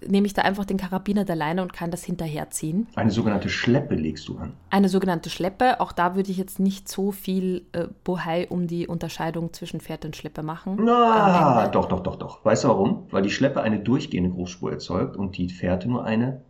nehme 0.08 0.28
ich 0.28 0.34
da 0.34 0.44
einfach 0.44 0.66
den 0.66 0.78
Karabiner 0.78 1.26
der 1.26 1.36
Leine 1.36 1.62
und 1.62 1.74
kann 1.74 1.92
das 1.92 2.04
hinterherziehen. 2.04 2.88
Eine 2.96 3.12
sogenannte 3.12 3.50
Schleppe 3.50 3.96
legst 3.96 4.28
du 4.28 4.38
an. 4.38 4.54
Eine 4.70 4.90
sogenannte 4.90 5.30
Schleppe. 5.30 5.80
Auch 5.80 5.92
da 5.92 6.16
würde 6.16 6.32
ich 6.32 6.38
jetzt 6.38 6.60
nicht 6.60 6.88
so 6.88 7.12
viel 7.12 7.66
äh, 7.72 7.88
Bohai 8.04 8.48
um 8.50 8.68
die 8.68 8.88
Unterscheidung 8.88 9.54
zwischen 9.54 9.82
Pferd 9.82 10.06
und 10.06 10.16
Schleppe 10.16 10.44
machen. 10.44 10.78
Na, 10.82 11.68
doch, 11.68 11.88
doch, 11.88 12.02
doch, 12.02 12.16
doch. 12.16 12.46
Weißt 12.46 12.64
du 12.64 12.70
warum? 12.70 13.08
Weil 13.12 13.24
die 13.24 13.32
Schleppe 13.32 13.62
eine 13.62 13.80
durchgehende 13.80 14.30
Großspur 14.30 14.72
erzeugt 14.72 15.18
und 15.18 15.38
die 15.38 15.50
Fährte 15.50 15.90
nur 15.90 16.06
eine 16.06 16.42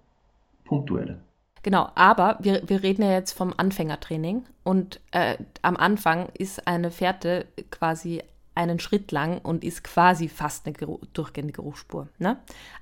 punktuelle. 0.66 1.20
Genau, 1.62 1.90
aber 1.96 2.38
wir, 2.40 2.62
wir 2.68 2.84
reden 2.84 3.04
ja 3.04 3.12
jetzt 3.12 3.34
vom 3.34 3.54
Anfängertraining 3.56 4.44
und 4.64 5.02
äh, 5.12 5.36
am 5.62 5.76
Anfang 5.76 6.30
ist 6.38 6.68
eine 6.68 6.90
Fährte 6.90 7.48
quasi 7.70 8.22
einen 8.56 8.80
Schritt 8.80 9.12
lang 9.12 9.40
und 9.40 9.64
ist 9.64 9.84
quasi 9.84 10.28
fast 10.28 10.66
eine 10.66 10.74
Geruch, 10.74 11.00
durchgehende 11.14 11.54
Geruchsspur. 11.54 12.08
Ne? 12.18 12.38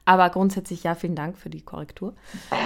Aber 0.05 0.29
grundsätzlich 0.29 0.83
ja, 0.83 0.95
vielen 0.95 1.15
Dank 1.15 1.37
für 1.37 1.49
die 1.49 1.61
Korrektur. 1.61 2.13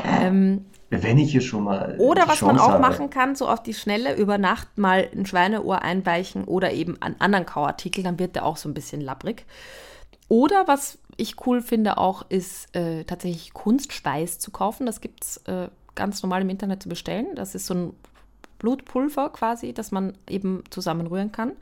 Ähm, 0.05 0.65
Wenn 0.89 1.17
ich 1.17 1.31
hier 1.31 1.41
schon 1.41 1.63
mal. 1.63 1.95
Oder 1.99 2.27
was 2.27 2.39
Chance 2.39 2.45
man 2.45 2.59
auch 2.59 2.73
habe. 2.73 2.81
machen 2.81 3.09
kann, 3.09 3.35
so 3.35 3.47
auf 3.49 3.61
die 3.61 3.73
Schnelle 3.73 4.15
über 4.15 4.37
Nacht 4.37 4.77
mal 4.77 5.09
ein 5.13 5.25
Schweineohr 5.25 5.81
einweichen 5.81 6.45
oder 6.45 6.71
eben 6.71 7.01
einen 7.01 7.19
anderen 7.19 7.45
Kauartikel, 7.45 8.03
dann 8.03 8.19
wird 8.19 8.35
der 8.35 8.45
auch 8.45 8.57
so 8.57 8.69
ein 8.69 8.73
bisschen 8.73 9.01
labbrig. 9.01 9.45
Oder 10.29 10.67
was 10.67 10.97
ich 11.17 11.45
cool 11.45 11.61
finde 11.61 11.97
auch, 11.97 12.25
ist 12.29 12.73
äh, 12.75 13.03
tatsächlich 13.03 13.53
Kunstspeis 13.53 14.39
zu 14.39 14.51
kaufen. 14.51 14.85
Das 14.85 15.01
gibt 15.01 15.25
es 15.25 15.37
äh, 15.45 15.67
ganz 15.95 16.23
normal 16.23 16.41
im 16.41 16.49
Internet 16.49 16.81
zu 16.83 16.89
bestellen. 16.89 17.35
Das 17.35 17.53
ist 17.55 17.65
so 17.65 17.73
ein 17.73 17.93
Blutpulver 18.59 19.31
quasi, 19.31 19.73
das 19.73 19.91
man 19.91 20.17
eben 20.29 20.63
zusammenrühren 20.69 21.31
kann. 21.31 21.53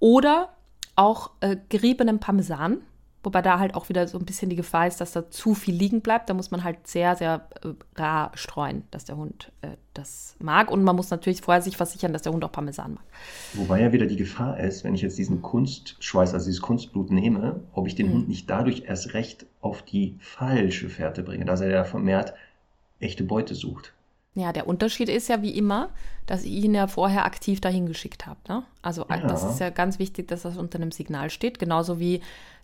Oder 0.00 0.50
auch 0.96 1.30
äh, 1.40 1.56
geriebenen 1.68 2.20
Parmesan, 2.20 2.78
wobei 3.22 3.42
da 3.42 3.58
halt 3.58 3.74
auch 3.74 3.88
wieder 3.88 4.06
so 4.06 4.18
ein 4.18 4.24
bisschen 4.24 4.50
die 4.50 4.56
Gefahr 4.56 4.86
ist, 4.86 5.00
dass 5.00 5.12
da 5.12 5.30
zu 5.30 5.54
viel 5.54 5.74
liegen 5.74 6.02
bleibt. 6.02 6.28
Da 6.28 6.34
muss 6.34 6.50
man 6.50 6.62
halt 6.62 6.86
sehr, 6.86 7.16
sehr 7.16 7.48
äh, 7.62 7.68
rar 8.00 8.32
streuen, 8.34 8.84
dass 8.90 9.04
der 9.04 9.16
Hund 9.16 9.50
äh, 9.62 9.68
das 9.94 10.36
mag. 10.38 10.70
Und 10.70 10.84
man 10.84 10.94
muss 10.94 11.10
natürlich 11.10 11.40
vorher 11.40 11.62
sich 11.62 11.76
versichern, 11.76 12.12
dass 12.12 12.22
der 12.22 12.32
Hund 12.32 12.44
auch 12.44 12.52
Parmesan 12.52 12.94
mag. 12.94 13.04
Wobei 13.54 13.80
ja 13.80 13.92
wieder 13.92 14.06
die 14.06 14.16
Gefahr 14.16 14.60
ist, 14.60 14.84
wenn 14.84 14.94
ich 14.94 15.02
jetzt 15.02 15.18
diesen 15.18 15.42
Kunstschweiß, 15.42 16.34
also 16.34 16.46
dieses 16.46 16.62
Kunstblut 16.62 17.10
nehme, 17.10 17.60
ob 17.72 17.86
ich 17.86 17.94
den 17.94 18.08
mhm. 18.08 18.12
Hund 18.12 18.28
nicht 18.28 18.48
dadurch 18.50 18.84
erst 18.86 19.14
recht 19.14 19.46
auf 19.60 19.82
die 19.82 20.16
falsche 20.20 20.88
Fährte 20.88 21.22
bringe, 21.22 21.44
dass 21.44 21.60
er 21.60 21.70
ja 21.70 21.84
vermehrt 21.84 22.34
echte 23.00 23.24
Beute 23.24 23.54
sucht. 23.54 23.94
Ja, 24.36 24.52
der 24.52 24.66
Unterschied 24.66 25.08
ist 25.08 25.28
ja 25.28 25.42
wie 25.42 25.56
immer, 25.56 25.90
dass 26.26 26.44
ich 26.44 26.64
ihn 26.64 26.74
ja 26.74 26.88
vorher 26.88 27.24
aktiv 27.24 27.60
dahin 27.60 27.86
geschickt 27.86 28.26
habe. 28.26 28.40
Ne? 28.48 28.64
Also 28.82 29.06
ja. 29.08 29.18
das 29.18 29.44
ist 29.44 29.60
ja 29.60 29.70
ganz 29.70 30.00
wichtig, 30.00 30.26
dass 30.26 30.42
das 30.42 30.56
unter 30.56 30.78
einem 30.78 30.90
Signal 30.90 31.30
steht. 31.30 31.60
Genauso 31.60 32.00
wie 32.00 32.20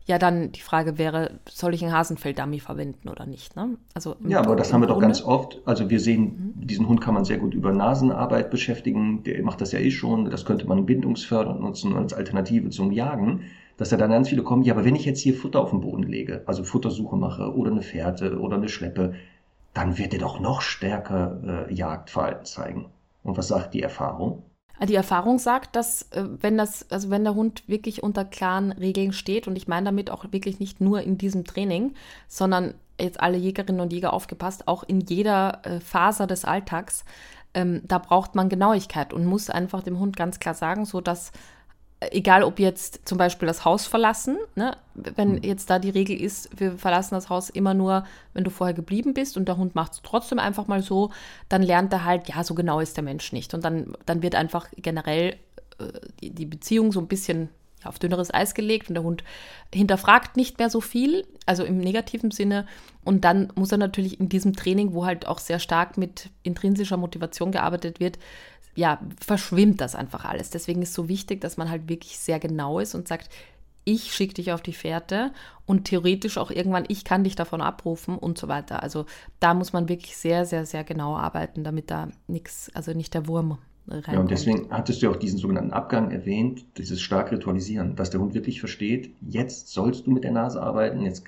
ja 0.07 0.19
dann 0.19 0.51
die 0.51 0.61
Frage 0.61 0.99
wäre, 0.99 1.39
soll 1.49 1.75
ich 1.75 1.85
einen 1.85 1.93
Hasenfelddummy 1.93 2.59
verwenden 2.59 3.09
oder 3.09 3.25
nicht? 3.27 3.55
Ne? 3.55 3.77
Also 3.95 4.17
ja, 4.27 4.41
aber 4.41 4.57
das 4.57 4.73
haben 4.73 4.81
wir 4.81 4.89
doch 4.89 4.99
ganz 4.99 5.23
oft. 5.23 5.61
Also 5.65 5.89
wir 5.91 6.01
sehen, 6.01 6.55
mhm. 6.57 6.67
diesen 6.67 6.89
Hund 6.89 7.01
kann 7.01 7.15
man 7.15 7.25
sehr 7.25 7.39
gut 7.39 7.55
über 7.55 7.73
Nasenarbeit 7.73 8.51
beschäftigen. 8.51 9.23
Der 9.23 9.41
macht 9.45 9.61
das 9.61 9.71
ja 9.71 9.79
eh 9.79 9.93
schon. 9.93 10.29
Das 10.29 10.45
könnte 10.45 10.67
man 10.67 10.87
bindungsfördernd 10.87 11.61
nutzen 11.61 11.95
als 11.95 12.13
Alternative 12.13 12.71
zum 12.71 12.91
Jagen. 12.91 13.43
Dass 13.77 13.91
da 13.91 13.97
dann 13.97 14.11
ganz 14.11 14.29
viele 14.29 14.43
kommen, 14.43 14.63
ja, 14.63 14.75
aber 14.75 14.85
wenn 14.85 14.95
ich 14.95 15.07
jetzt 15.07 15.21
hier 15.21 15.33
Futter 15.33 15.59
auf 15.59 15.71
den 15.71 15.81
Boden 15.81 16.03
lege, 16.03 16.43
also 16.45 16.65
Futtersuche 16.65 17.17
mache 17.17 17.55
oder 17.55 17.71
eine 17.71 17.81
Fährte 17.81 18.39
oder 18.39 18.57
eine 18.57 18.69
Schleppe, 18.69 19.15
dann 19.75 19.99
wird 19.99 20.13
er 20.13 20.21
doch 20.21 20.41
noch 20.41 20.63
stärker 20.63 21.67
äh, 21.69 21.73
Jagdverhalten 21.73 22.45
zeigen. 22.45 22.87
Und 23.23 23.37
was 23.37 23.49
sagt 23.49 23.75
die 23.75 23.83
Erfahrung? 23.83 24.43
Die 24.89 24.95
Erfahrung 24.95 25.39
sagt, 25.39 25.77
dass 25.77 26.11
äh, 26.13 26.25
wenn 26.41 26.57
das, 26.57 26.91
also 26.91 27.11
wenn 27.11 27.25
der 27.25 27.35
Hund 27.35 27.69
wirklich 27.69 28.03
unter 28.03 28.25
klaren 28.25 28.73
Regeln 28.73 29.13
steht, 29.13 29.47
und 29.47 29.57
ich 29.57 29.69
meine 29.69 29.85
damit 29.85 30.11
auch 30.11 30.25
wirklich 30.33 30.59
nicht 30.59 30.81
nur 30.81 31.03
in 31.03 31.19
diesem 31.19 31.45
Training, 31.45 31.95
sondern 32.29 32.75
jetzt 32.99 33.21
alle 33.21 33.37
Jägerinnen 33.37 33.81
und 33.81 33.93
Jäger 33.93 34.13
aufgepasst, 34.13 34.69
auch 34.69 34.83
in 34.83 35.01
jeder 35.01 35.61
äh, 35.65 35.81
Faser 35.81 36.27
des 36.27 36.45
Alltags, 36.45 37.05
ähm, 37.53 37.83
da 37.85 37.99
braucht 37.99 38.35
man 38.35 38.49
Genauigkeit 38.49 39.13
und 39.13 39.27
muss 39.27 39.51
einfach 39.51 39.83
dem 39.83 39.99
Hund 39.99 40.17
ganz 40.17 40.39
klar 40.39 40.55
sagen, 40.55 40.85
so 40.87 41.01
dass 41.01 41.33
egal 42.01 42.43
ob 42.43 42.59
jetzt 42.59 43.07
zum 43.07 43.19
Beispiel 43.19 43.47
das 43.47 43.65
Haus 43.65 43.87
verlassen, 43.87 44.39
ne? 44.55 44.77
wenn 44.95 45.37
hm. 45.37 45.43
jetzt 45.43 45.69
da 45.69 45.79
die 45.79 45.91
Regel 45.91 46.21
ist, 46.21 46.49
wir 46.59 46.79
verlassen 46.79 47.15
das 47.15 47.29
Haus 47.29 47.51
immer 47.51 47.75
nur, 47.75 48.05
wenn 48.33 48.45
du 48.45 48.51
vorher 48.51 48.75
geblieben 48.75 49.13
bist 49.13 49.37
und 49.37 49.47
der 49.47 49.59
Hund 49.59 49.75
macht 49.75 49.93
es 49.93 50.03
trotzdem 50.03 50.39
einfach 50.39 50.67
mal 50.67 50.83
so, 50.83 51.11
dann 51.49 51.63
lernt 51.63 51.93
er 51.93 52.05
halt, 52.05 52.29
ja, 52.29 52.43
so 52.43 52.55
genau 52.55 52.81
ist 52.81 52.97
der 52.97 53.05
Mensch 53.05 53.33
nicht. 53.33 53.53
Und 53.53 53.65
dann, 53.65 53.95
dann 54.07 54.23
wird 54.23 54.35
einfach 54.35 54.69
generell 54.77 55.37
äh, 55.79 55.85
die, 56.21 56.31
die 56.31 56.47
Beziehung 56.47 56.91
so 56.93 57.01
ein 57.01 57.09
bisschen 57.09 57.51
auf 57.85 57.99
dünneres 57.99 58.33
Eis 58.33 58.55
gelegt 58.55 58.89
und 58.89 58.95
der 58.95 59.05
Hund 59.05 59.25
hinterfragt 59.75 60.37
nicht 60.37 60.59
mehr 60.59 60.71
so 60.71 60.81
viel, 60.81 61.27
also 61.47 61.65
im 61.65 61.79
negativen 61.79 62.31
Sinne. 62.31 62.67
Und 63.05 63.25
dann 63.25 63.53
muss 63.55 63.73
er 63.73 63.79
natürlich 63.79 64.21
in 64.21 64.29
diesem 64.29 64.55
Training, 64.55 64.93
wo 64.93 65.07
halt 65.07 65.27
auch 65.27 65.39
sehr 65.39 65.59
stark 65.59 65.97
mit 65.97 66.29
intrinsischer 66.43 66.99
Motivation 66.99 67.53
gearbeitet 67.53 68.01
wird, 68.01 68.19
ja, 68.75 69.01
verschwimmt 69.21 69.81
das 69.81 69.95
einfach 69.95 70.25
alles. 70.25 70.51
Deswegen 70.51 70.83
ist 70.83 70.91
es 70.91 70.95
so 70.95 71.09
wichtig, 71.09 71.41
dass 71.41 71.57
man 71.57 71.71
halt 71.71 71.89
wirklich 71.89 72.19
sehr 72.19 72.39
genau 72.39 72.79
ist 72.79 72.95
und 72.95 73.09
sagt, 73.09 73.31
ich 73.85 74.13
schicke 74.13 74.35
dich 74.35 74.53
auf 74.53 74.63
die 74.63 74.73
Fährte 74.73 75.33
und 75.67 75.85
theoretisch 75.85 76.39
auch 76.39 76.51
irgendwann, 76.51 76.85
ich 76.89 77.05
kann 77.05 77.25
dich 77.25 77.35
davon 77.35 77.61
abrufen 77.61 78.17
und 78.17 78.39
so 78.39 78.49
weiter. 78.49 78.83
Also 78.83 79.07
da 79.41 79.55
muss 79.55 79.73
man 79.73 79.89
wirklich 79.89 80.17
sehr, 80.17 80.45
sehr, 80.45 80.67
sehr 80.67 80.85
genau 80.85 81.17
arbeiten, 81.17 81.65
damit 81.65 81.91
da 81.91 82.09
nichts, 82.29 82.71
also 82.75 82.93
nicht 82.93 83.15
der 83.15 83.27
Wurm 83.27 83.59
reinkommt. 83.89 84.15
Ja, 84.15 84.21
und 84.21 84.31
deswegen 84.31 84.71
hattest 84.71 85.03
du 85.03 85.11
auch 85.11 85.17
diesen 85.17 85.39
sogenannten 85.39 85.73
Abgang 85.73 86.11
erwähnt, 86.11 86.65
dieses 86.77 87.01
stark 87.01 87.33
Ritualisieren, 87.33 87.97
dass 87.97 88.11
der 88.11 88.21
Hund 88.21 88.35
wirklich 88.35 88.61
versteht, 88.61 89.13
jetzt 89.21 89.69
sollst 89.69 90.07
du 90.07 90.11
mit 90.11 90.25
der 90.25 90.33
Nase 90.33 90.63
arbeiten, 90.63 91.03
jetzt 91.03 91.25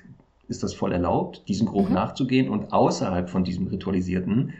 ist 0.47 0.63
das 0.63 0.73
voll 0.73 0.91
erlaubt, 0.91 1.43
diesem 1.47 1.67
Geruch 1.67 1.89
mhm. 1.89 1.95
nachzugehen 1.95 2.49
und 2.49 2.71
außerhalb 2.71 3.29
von 3.29 3.43
diesem 3.43 3.67
Ritualisierten 3.67 4.53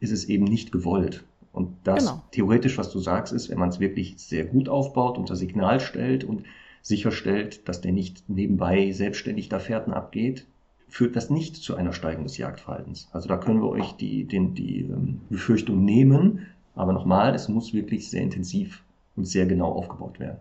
ist 0.00 0.12
es 0.12 0.26
eben 0.26 0.44
nicht 0.44 0.72
gewollt. 0.72 1.24
Und 1.58 1.74
das 1.82 2.04
genau. 2.04 2.22
theoretisch, 2.30 2.78
was 2.78 2.92
du 2.92 3.00
sagst, 3.00 3.32
ist, 3.32 3.50
wenn 3.50 3.58
man 3.58 3.70
es 3.70 3.80
wirklich 3.80 4.14
sehr 4.18 4.44
gut 4.44 4.68
aufbaut, 4.68 5.18
unter 5.18 5.34
Signal 5.34 5.80
stellt 5.80 6.22
und 6.22 6.44
sicherstellt, 6.82 7.68
dass 7.68 7.80
der 7.80 7.90
nicht 7.90 8.22
nebenbei 8.28 8.92
selbstständig 8.92 9.48
da 9.48 9.58
Fährten 9.58 9.92
abgeht, 9.92 10.46
führt 10.86 11.16
das 11.16 11.30
nicht 11.30 11.56
zu 11.56 11.74
einer 11.74 11.92
Steigerung 11.92 12.26
des 12.26 12.38
Jagdverhaltens. 12.38 13.08
Also 13.10 13.26
da 13.26 13.38
können 13.38 13.60
wir 13.60 13.70
euch 13.70 13.90
die, 13.94 14.22
den, 14.22 14.54
die 14.54 14.82
ähm, 14.82 15.20
Befürchtung 15.30 15.84
nehmen, 15.84 16.46
aber 16.76 16.92
nochmal, 16.92 17.34
es 17.34 17.48
muss 17.48 17.74
wirklich 17.74 18.08
sehr 18.08 18.22
intensiv 18.22 18.84
und 19.16 19.24
sehr 19.24 19.46
genau 19.46 19.72
aufgebaut 19.72 20.20
werden. 20.20 20.38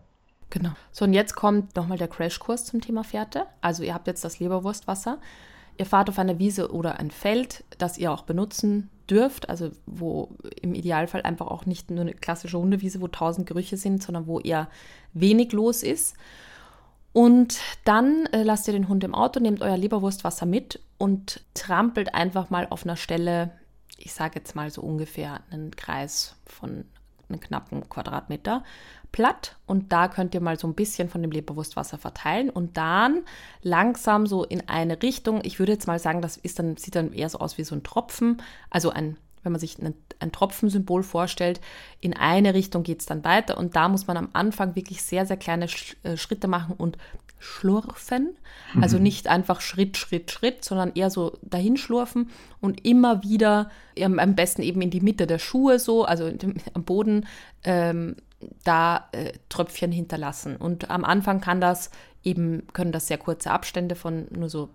Genau. 0.51 0.69
So, 0.91 1.05
und 1.05 1.13
jetzt 1.13 1.35
kommt 1.35 1.75
nochmal 1.75 1.97
der 1.97 2.09
Crashkurs 2.09 2.65
zum 2.65 2.79
Thema 2.79 3.03
Fährte. 3.03 3.47
Also 3.59 3.81
ihr 3.81 3.95
habt 3.95 4.05
jetzt 4.05 4.23
das 4.23 4.39
Leberwurstwasser. 4.39 5.17
Ihr 5.79 5.87
fahrt 5.87 6.09
auf 6.09 6.19
einer 6.19 6.37
Wiese 6.37 6.71
oder 6.71 6.99
ein 6.99 7.09
Feld, 7.09 7.63
das 7.79 7.97
ihr 7.97 8.11
auch 8.11 8.21
benutzen 8.21 8.91
dürft, 9.09 9.49
also 9.49 9.71
wo 9.85 10.35
im 10.61 10.73
Idealfall 10.73 11.21
einfach 11.21 11.47
auch 11.47 11.65
nicht 11.65 11.91
nur 11.91 12.01
eine 12.01 12.13
klassische 12.13 12.57
Hundewiese, 12.57 13.01
wo 13.01 13.07
tausend 13.07 13.47
Gerüche 13.47 13.77
sind, 13.77 14.03
sondern 14.03 14.27
wo 14.27 14.39
eher 14.39 14.69
wenig 15.13 15.51
los 15.53 15.83
ist. 15.83 16.15
Und 17.13 17.59
dann 17.83 18.27
äh, 18.27 18.43
lasst 18.43 18.67
ihr 18.67 18.73
den 18.73 18.89
Hund 18.89 19.03
im 19.03 19.15
Auto, 19.15 19.39
nehmt 19.39 19.61
euer 19.61 19.77
Leberwurstwasser 19.77 20.45
mit 20.45 20.79
und 20.97 21.43
trampelt 21.53 22.13
einfach 22.13 22.49
mal 22.49 22.67
auf 22.69 22.83
einer 22.83 22.95
Stelle, 22.95 23.51
ich 23.97 24.13
sage 24.13 24.35
jetzt 24.35 24.55
mal 24.55 24.69
so 24.69 24.81
ungefähr 24.81 25.41
einen 25.49 25.75
Kreis 25.75 26.35
von 26.45 26.85
einen 27.29 27.39
knappen 27.39 27.87
Quadratmeter 27.89 28.63
platt. 29.11 29.55
Und 29.65 29.91
da 29.91 30.07
könnt 30.07 30.33
ihr 30.33 30.41
mal 30.41 30.59
so 30.59 30.67
ein 30.67 30.75
bisschen 30.75 31.09
von 31.09 31.21
dem 31.21 31.31
Leberwurstwasser 31.31 31.97
verteilen. 31.97 32.49
Und 32.49 32.77
dann 32.77 33.23
langsam 33.61 34.27
so 34.27 34.43
in 34.43 34.67
eine 34.67 35.01
Richtung, 35.01 35.41
ich 35.43 35.59
würde 35.59 35.71
jetzt 35.73 35.87
mal 35.87 35.99
sagen, 35.99 36.21
das 36.21 36.37
ist 36.37 36.59
dann, 36.59 36.77
sieht 36.77 36.95
dann 36.95 37.13
eher 37.13 37.29
so 37.29 37.39
aus 37.39 37.57
wie 37.57 37.63
so 37.63 37.75
ein 37.75 37.83
Tropfen, 37.83 38.41
also 38.69 38.89
ein, 38.89 39.17
wenn 39.43 39.51
man 39.51 39.61
sich 39.61 39.79
ein, 39.79 39.93
ein 40.19 40.31
Tropfensymbol 40.31 41.03
vorstellt, 41.03 41.61
in 42.01 42.15
eine 42.15 42.53
Richtung 42.53 42.83
geht 42.83 42.99
es 42.99 43.05
dann 43.05 43.23
weiter. 43.23 43.57
Und 43.57 43.75
da 43.75 43.87
muss 43.89 44.07
man 44.07 44.17
am 44.17 44.29
Anfang 44.33 44.75
wirklich 44.75 45.01
sehr, 45.01 45.25
sehr 45.25 45.37
kleine 45.37 45.67
äh, 46.03 46.17
Schritte 46.17 46.47
machen 46.47 46.75
und 46.77 46.97
schlurfen. 47.39 48.35
Also 48.81 48.97
mhm. 48.97 49.03
nicht 49.03 49.27
einfach 49.27 49.61
Schritt, 49.61 49.97
Schritt, 49.97 50.31
Schritt, 50.31 50.65
sondern 50.65 50.91
eher 50.95 51.09
so 51.09 51.37
dahinschlurfen 51.41 52.29
und 52.59 52.85
immer 52.85 53.23
wieder 53.23 53.69
am 54.01 54.35
besten 54.35 54.61
eben 54.61 54.81
in 54.81 54.89
die 54.89 55.01
Mitte 55.01 55.27
der 55.27 55.39
Schuhe 55.39 55.79
so, 55.79 56.05
also 56.05 56.31
am 56.73 56.83
Boden 56.83 57.25
ähm, 57.63 58.15
da 58.63 59.09
äh, 59.11 59.33
Tröpfchen 59.49 59.91
hinterlassen. 59.91 60.55
Und 60.57 60.89
am 60.89 61.03
Anfang 61.03 61.41
kann 61.41 61.61
das 61.61 61.91
eben, 62.23 62.67
können 62.73 62.91
das 62.91 63.07
sehr 63.07 63.17
kurze 63.17 63.51
Abstände 63.51 63.95
von 63.95 64.27
nur 64.31 64.49
so 64.49 64.69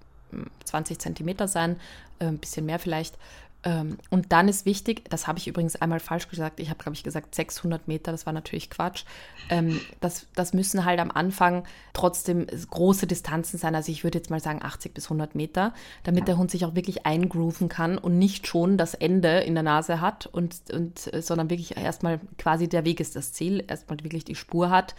20 0.65 0.97
hm, 0.97 1.01
Zentimeter 1.01 1.49
sein, 1.49 1.77
äh, 2.19 2.27
ein 2.27 2.39
bisschen 2.39 2.67
mehr 2.67 2.79
vielleicht. 2.79 3.17
Ähm, 3.65 3.99
und 4.11 4.33
dann 4.33 4.49
ist 4.49 4.67
wichtig, 4.67 5.09
das 5.11 5.27
habe 5.27 5.39
ich 5.39 5.47
übrigens 5.47 5.77
einmal 5.77 6.01
falsch 6.01 6.29
gesagt, 6.29 6.59
ich 6.59 6.69
habe, 6.69 6.83
glaube 6.83 6.97
ich, 6.97 7.05
gesagt 7.05 7.35
600 7.35 7.87
Meter, 7.87 8.11
das 8.11 8.27
war 8.27 8.33
natürlich 8.33 8.71
Quatsch. 8.71 9.05
Ähm, 9.51 9.81
das, 10.01 10.27
das 10.35 10.53
müssen 10.53 10.85
halt 10.85 10.99
am 10.99 11.11
Anfang 11.13 11.65
trotzdem 11.93 12.47
große 12.47 13.07
Distanzen 13.07 13.59
sein, 13.59 13.75
also 13.75 13.93
ich 13.93 14.03
würde 14.03 14.19
jetzt 14.19 14.31
mal 14.31 14.41
sagen 14.41 14.63
80 14.63 14.95
bis 14.95 15.05
100 15.07 15.35
Meter, 15.35 15.75
damit 16.03 16.27
der 16.27 16.39
Hund 16.39 16.51
sich 16.51 16.65
auch 16.65 16.75
wirklich 16.75 17.07
eingrooven 17.07 17.69
kann 17.69 17.99
und 17.99 18.19
nicht 18.19 18.47
schon 18.47 18.77
das 18.79 18.95
Ende 18.95 19.41
in 19.41 19.55
der 19.55 19.63
Nase 19.63 20.01
hat, 20.01 20.27
und, 20.27 20.57
und, 20.73 20.99
sondern 20.99 21.51
wirklich 21.51 21.77
erstmal 21.77 22.21
quasi 22.39 22.69
der 22.69 22.85
Weg 22.85 22.99
ist 22.99 23.15
das 23.15 23.33
Ziel, 23.33 23.65
erstmal 23.69 23.99
wirklich 24.03 24.25
die 24.25 24.35
Spur 24.35 24.71
hat. 24.71 24.95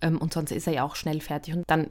Ähm, 0.00 0.18
und 0.18 0.32
sonst 0.32 0.52
ist 0.52 0.66
er 0.66 0.74
ja 0.74 0.84
auch 0.84 0.96
schnell 0.96 1.20
fertig. 1.20 1.54
Und 1.54 1.64
dann 1.66 1.90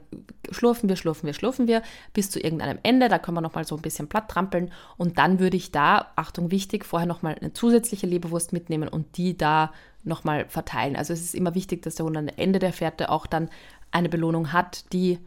schlurfen 0.50 0.88
wir, 0.88 0.96
schlurfen 0.96 1.26
wir, 1.26 1.34
schlurfen 1.34 1.66
wir 1.66 1.82
bis 2.12 2.30
zu 2.30 2.40
irgendeinem 2.40 2.78
Ende. 2.82 3.08
Da 3.08 3.18
können 3.18 3.36
wir 3.36 3.40
nochmal 3.40 3.66
so 3.66 3.76
ein 3.76 3.82
bisschen 3.82 4.08
platt 4.08 4.28
trampeln. 4.28 4.72
Und 4.96 5.18
dann 5.18 5.38
würde 5.38 5.56
ich 5.56 5.72
da, 5.72 6.12
Achtung 6.16 6.50
wichtig, 6.50 6.84
vorher 6.84 7.06
nochmal 7.06 7.36
eine 7.40 7.52
zusätzliche 7.52 8.06
Leberwurst 8.06 8.52
mitnehmen 8.52 8.88
und 8.88 9.16
die 9.16 9.36
da 9.36 9.72
nochmal 10.04 10.46
verteilen. 10.48 10.96
Also 10.96 11.12
es 11.12 11.20
ist 11.20 11.34
immer 11.34 11.54
wichtig, 11.54 11.82
dass 11.82 11.96
der 11.96 12.06
Hund 12.06 12.16
am 12.16 12.28
Ende 12.28 12.58
der 12.58 12.72
Fährte 12.72 13.10
auch 13.10 13.26
dann 13.26 13.50
eine 13.90 14.08
Belohnung 14.08 14.52
hat, 14.52 14.92
die 14.92 15.18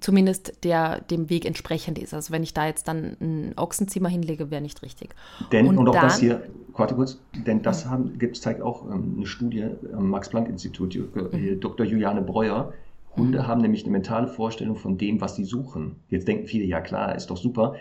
zumindest 0.00 0.64
der 0.64 1.00
dem 1.00 1.30
Weg 1.30 1.44
entsprechend 1.44 1.98
ist. 1.98 2.14
Also 2.14 2.32
wenn 2.32 2.42
ich 2.42 2.54
da 2.54 2.66
jetzt 2.66 2.88
dann 2.88 3.16
ein 3.20 3.54
Ochsenzimmer 3.56 4.08
hinlege, 4.08 4.50
wäre 4.50 4.62
nicht 4.62 4.82
richtig. 4.82 5.14
Denn, 5.50 5.66
und, 5.66 5.78
und 5.78 5.88
auch 5.88 5.94
dann, 5.94 6.02
das 6.04 6.20
hier, 6.20 6.42
warte 6.78 6.94
kurz, 6.94 7.20
denn 7.46 7.62
das 7.62 7.86
haben, 7.86 8.18
gibt, 8.18 8.36
zeigt 8.36 8.62
auch 8.62 8.84
ähm, 8.90 9.14
eine 9.16 9.26
Studie 9.26 9.66
am 9.92 10.10
Max-Planck-Institut, 10.10 10.96
mhm. 10.96 11.60
Dr. 11.60 11.86
Juliane 11.86 12.22
Breuer. 12.22 12.72
Hunde 13.16 13.40
mhm. 13.40 13.46
haben 13.46 13.60
nämlich 13.60 13.84
eine 13.84 13.92
mentale 13.92 14.28
Vorstellung 14.28 14.76
von 14.76 14.98
dem, 14.98 15.20
was 15.20 15.36
sie 15.36 15.44
suchen. 15.44 15.96
Jetzt 16.08 16.28
denken 16.28 16.46
viele, 16.46 16.64
ja 16.64 16.80
klar, 16.80 17.14
ist 17.14 17.30
doch 17.30 17.36
super. 17.36 17.74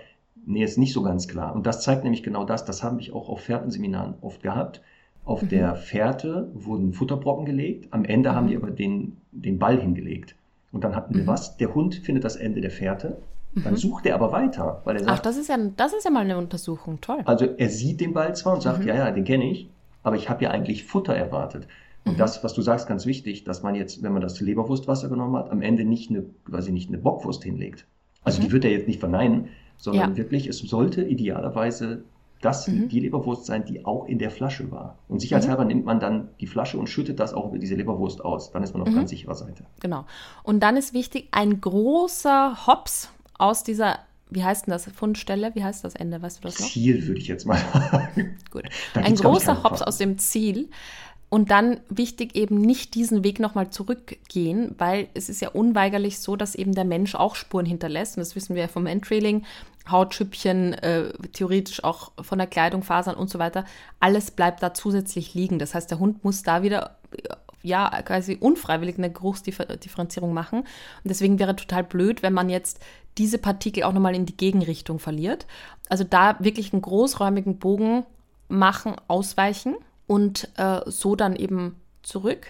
Nee, 0.46 0.64
ist 0.64 0.78
nicht 0.78 0.94
so 0.94 1.02
ganz 1.04 1.28
klar. 1.28 1.54
Und 1.54 1.68
das 1.68 1.82
zeigt 1.82 2.04
nämlich 2.04 2.24
genau 2.24 2.46
das, 2.46 2.66
das 2.66 2.84
habe 2.84 3.02
ich 3.02 3.12
auch 3.14 3.30
auf 3.30 3.42
Fährtenseminaren 3.42 4.16
oft 4.22 4.42
gehabt. 4.42 4.82
Auf 5.26 5.44
mhm. 5.44 5.50
der 5.50 5.76
Fährte 5.76 6.50
wurden 6.54 6.94
Futterbrocken 6.94 7.46
gelegt, 7.46 7.90
am 7.92 8.06
Ende 8.06 8.34
haben 8.34 8.48
die 8.48 8.56
mhm. 8.56 8.64
aber 8.64 8.72
den, 8.72 9.18
den 9.32 9.60
Ball 9.60 9.80
hingelegt. 9.80 10.36
Und 10.72 10.84
dann 10.84 10.96
hatten 10.96 11.14
wir 11.16 11.24
mhm. 11.24 11.28
was, 11.28 11.58
der 11.58 11.76
Hund 11.76 11.96
findet 11.96 12.24
das 12.24 12.36
Ende 12.36 12.62
der 12.62 12.72
Fährte, 12.72 13.18
dann 13.64 13.74
mhm. 13.74 13.78
sucht 13.78 14.06
er 14.06 14.16
aber 14.16 14.32
weiter, 14.32 14.82
weil 14.86 14.96
er 14.98 15.04
sagt. 15.04 15.20
Ach, 15.20 15.20
das 15.20 15.38
ist 15.38 15.50
ja, 15.50 15.58
das 15.76 15.94
ist 15.94 16.06
ja 16.06 16.12
mal 16.12 16.22
eine 16.22 16.38
Untersuchung, 16.38 17.02
toll. 17.02 17.22
Also 17.26 17.46
er 17.46 17.70
sieht 17.70 18.02
den 18.02 18.14
Ball 18.14 18.36
zwar 18.36 18.54
und 18.54 18.62
sagt, 18.62 18.82
mhm. 18.82 18.88
ja, 18.88 18.96
ja, 18.96 19.12
den 19.12 19.24
kenne 19.24 19.50
ich, 19.50 19.70
aber 20.04 20.16
ich 20.16 20.30
habe 20.30 20.44
ja 20.44 20.52
eigentlich 20.52 20.84
Futter 20.86 21.16
erwartet. 21.16 21.68
Und 22.06 22.14
mhm. 22.14 22.18
das, 22.18 22.44
was 22.44 22.54
du 22.54 22.62
sagst, 22.62 22.88
ganz 22.88 23.06
wichtig, 23.06 23.44
dass 23.44 23.64
man 23.64 23.76
jetzt, 23.76 24.02
wenn 24.02 24.14
man 24.14 24.22
das 24.22 24.40
Leberwurstwasser 24.40 25.10
genommen 25.10 25.36
hat, 25.36 25.52
am 25.52 25.62
Ende 25.62 25.84
nicht 25.84 26.10
eine, 26.10 26.24
quasi 26.46 26.72
nicht 26.72 26.90
eine 26.90 26.98
Bockwurst 26.98 27.44
hinlegt. 27.44 27.86
Also 28.24 28.42
die 28.42 28.48
mhm. 28.48 28.52
wird 28.54 28.66
er 28.66 28.72
jetzt 28.72 28.88
nicht 28.88 29.00
verneinen, 29.00 29.50
sondern 29.78 30.12
ja. 30.12 30.18
wirklich, 30.18 30.48
es 30.48 30.60
sollte 30.60 31.04
idealerweise 31.04 32.04
das 32.42 32.68
mhm. 32.68 32.90
die 32.90 33.00
Leberwurst 33.00 33.46
sein, 33.46 33.66
die 33.66 33.86
auch 33.86 34.06
in 34.06 34.20
der 34.20 34.30
Flasche 34.30 34.72
war. 34.72 34.98
Und 35.08 35.20
sicherheitshalber 35.20 35.64
mhm. 35.64 35.68
nimmt 35.70 35.86
man 35.86 36.00
dann 36.00 36.30
die 36.40 36.48
Flasche 36.48 36.78
und 36.78 36.88
schüttet 36.88 37.20
das 37.20 37.34
auch 37.34 37.48
über 37.48 37.58
diese 37.58 37.76
Leberwurst 37.76 38.24
aus. 38.24 38.52
Dann 38.52 38.64
ist 38.64 38.74
man 38.74 38.84
auf 38.84 38.90
mhm. 38.90 38.96
ganz 38.96 39.10
sicherer 39.10 39.36
Seite. 39.36 39.66
Genau. 39.80 40.06
Und 40.44 40.62
dann 40.62 40.78
ist 40.78 40.94
wichtig, 40.94 41.30
ein 41.32 41.62
großer 41.62 42.68
Hops 42.68 43.12
aus 43.38 43.64
dieser, 43.64 44.00
wie 44.30 44.44
heißt 44.44 44.68
denn 44.68 44.72
das, 44.72 44.86
Fundstelle? 44.86 45.54
Wie 45.56 45.64
heißt 45.64 45.84
das 45.84 45.96
Ende? 45.96 46.22
Weißt 46.22 46.40
du 46.40 46.44
das 46.44 46.60
noch? 46.60 46.68
Ziel, 46.68 47.08
würde 47.08 47.20
ich 47.20 47.28
jetzt 47.28 47.46
mal 47.46 47.60
sagen. 47.74 48.38
Gut. 48.52 48.64
ein 48.96 49.16
großer 49.16 49.64
Hops 49.64 49.82
aus 49.82 49.98
dem 49.98 50.18
Ziel 50.18 50.70
und 51.30 51.52
dann 51.52 51.82
wichtig 51.90 52.36
eben 52.36 52.62
nicht 52.62 52.96
diesen 52.96 53.24
Weg 53.24 53.40
nochmal 53.40 53.70
zurückgehen, 53.70 54.76
weil 54.78 55.10
es 55.14 55.28
ist 55.28 55.42
ja 55.42 55.50
unweigerlich 55.50 56.20
so, 56.20 56.38
dass 56.38 56.56
eben 56.56 56.74
der 56.74 56.86
Mensch 56.86 57.16
auch 57.16 57.36
Spuren 57.36 57.66
hinterlässt. 57.66 58.16
Und 58.16 58.22
das 58.22 58.36
wissen 58.36 58.56
wir 58.56 58.64
ja 58.64 58.68
vom 58.70 58.86
Entrailing. 58.86 59.44
Hautschüppchen, 59.90 60.74
äh, 60.74 61.14
theoretisch 61.34 61.84
auch 61.84 62.12
von 62.22 62.38
der 62.38 62.48
Kleidung, 62.48 62.84
Fasern 62.84 63.16
und 63.16 63.30
so 63.30 63.40
weiter. 63.40 63.66
Alles 64.00 64.32
bleibt 64.32 64.64
da 64.64 64.74
zusätzlich 64.74 65.34
liegen. 65.34 65.60
Das 65.60 65.74
heißt, 65.74 65.90
der 65.92 66.00
Hund 66.00 66.24
muss 66.24 66.44
da 66.44 66.62
wieder 66.62 66.98
ja 67.64 67.90
quasi 68.04 68.38
unfreiwillig 68.40 68.98
eine 68.98 69.12
Geruchsdifferenzierung 69.12 70.34
machen. 70.34 70.60
Und 70.60 70.68
deswegen 71.06 71.40
wäre 71.40 71.56
total 71.56 71.84
blöd, 71.84 72.24
wenn 72.24 72.34
man 72.34 72.50
jetzt 72.50 72.80
diese 73.18 73.38
Partikel 73.38 73.84
auch 73.84 73.94
nochmal 73.94 74.16
in 74.16 74.26
die 74.26 74.38
Gegenrichtung 74.38 75.00
verliert. 75.00 75.48
Also 75.90 76.04
da 76.04 76.38
wirklich 76.40 76.74
einen 76.74 76.82
großräumigen 76.82 77.58
Bogen 77.58 78.06
machen, 78.48 78.96
ausweichen 79.08 79.76
und 80.06 80.50
äh, 80.58 80.82
so 80.86 81.16
dann 81.16 81.36
eben 81.36 81.76
zurück. 82.04 82.48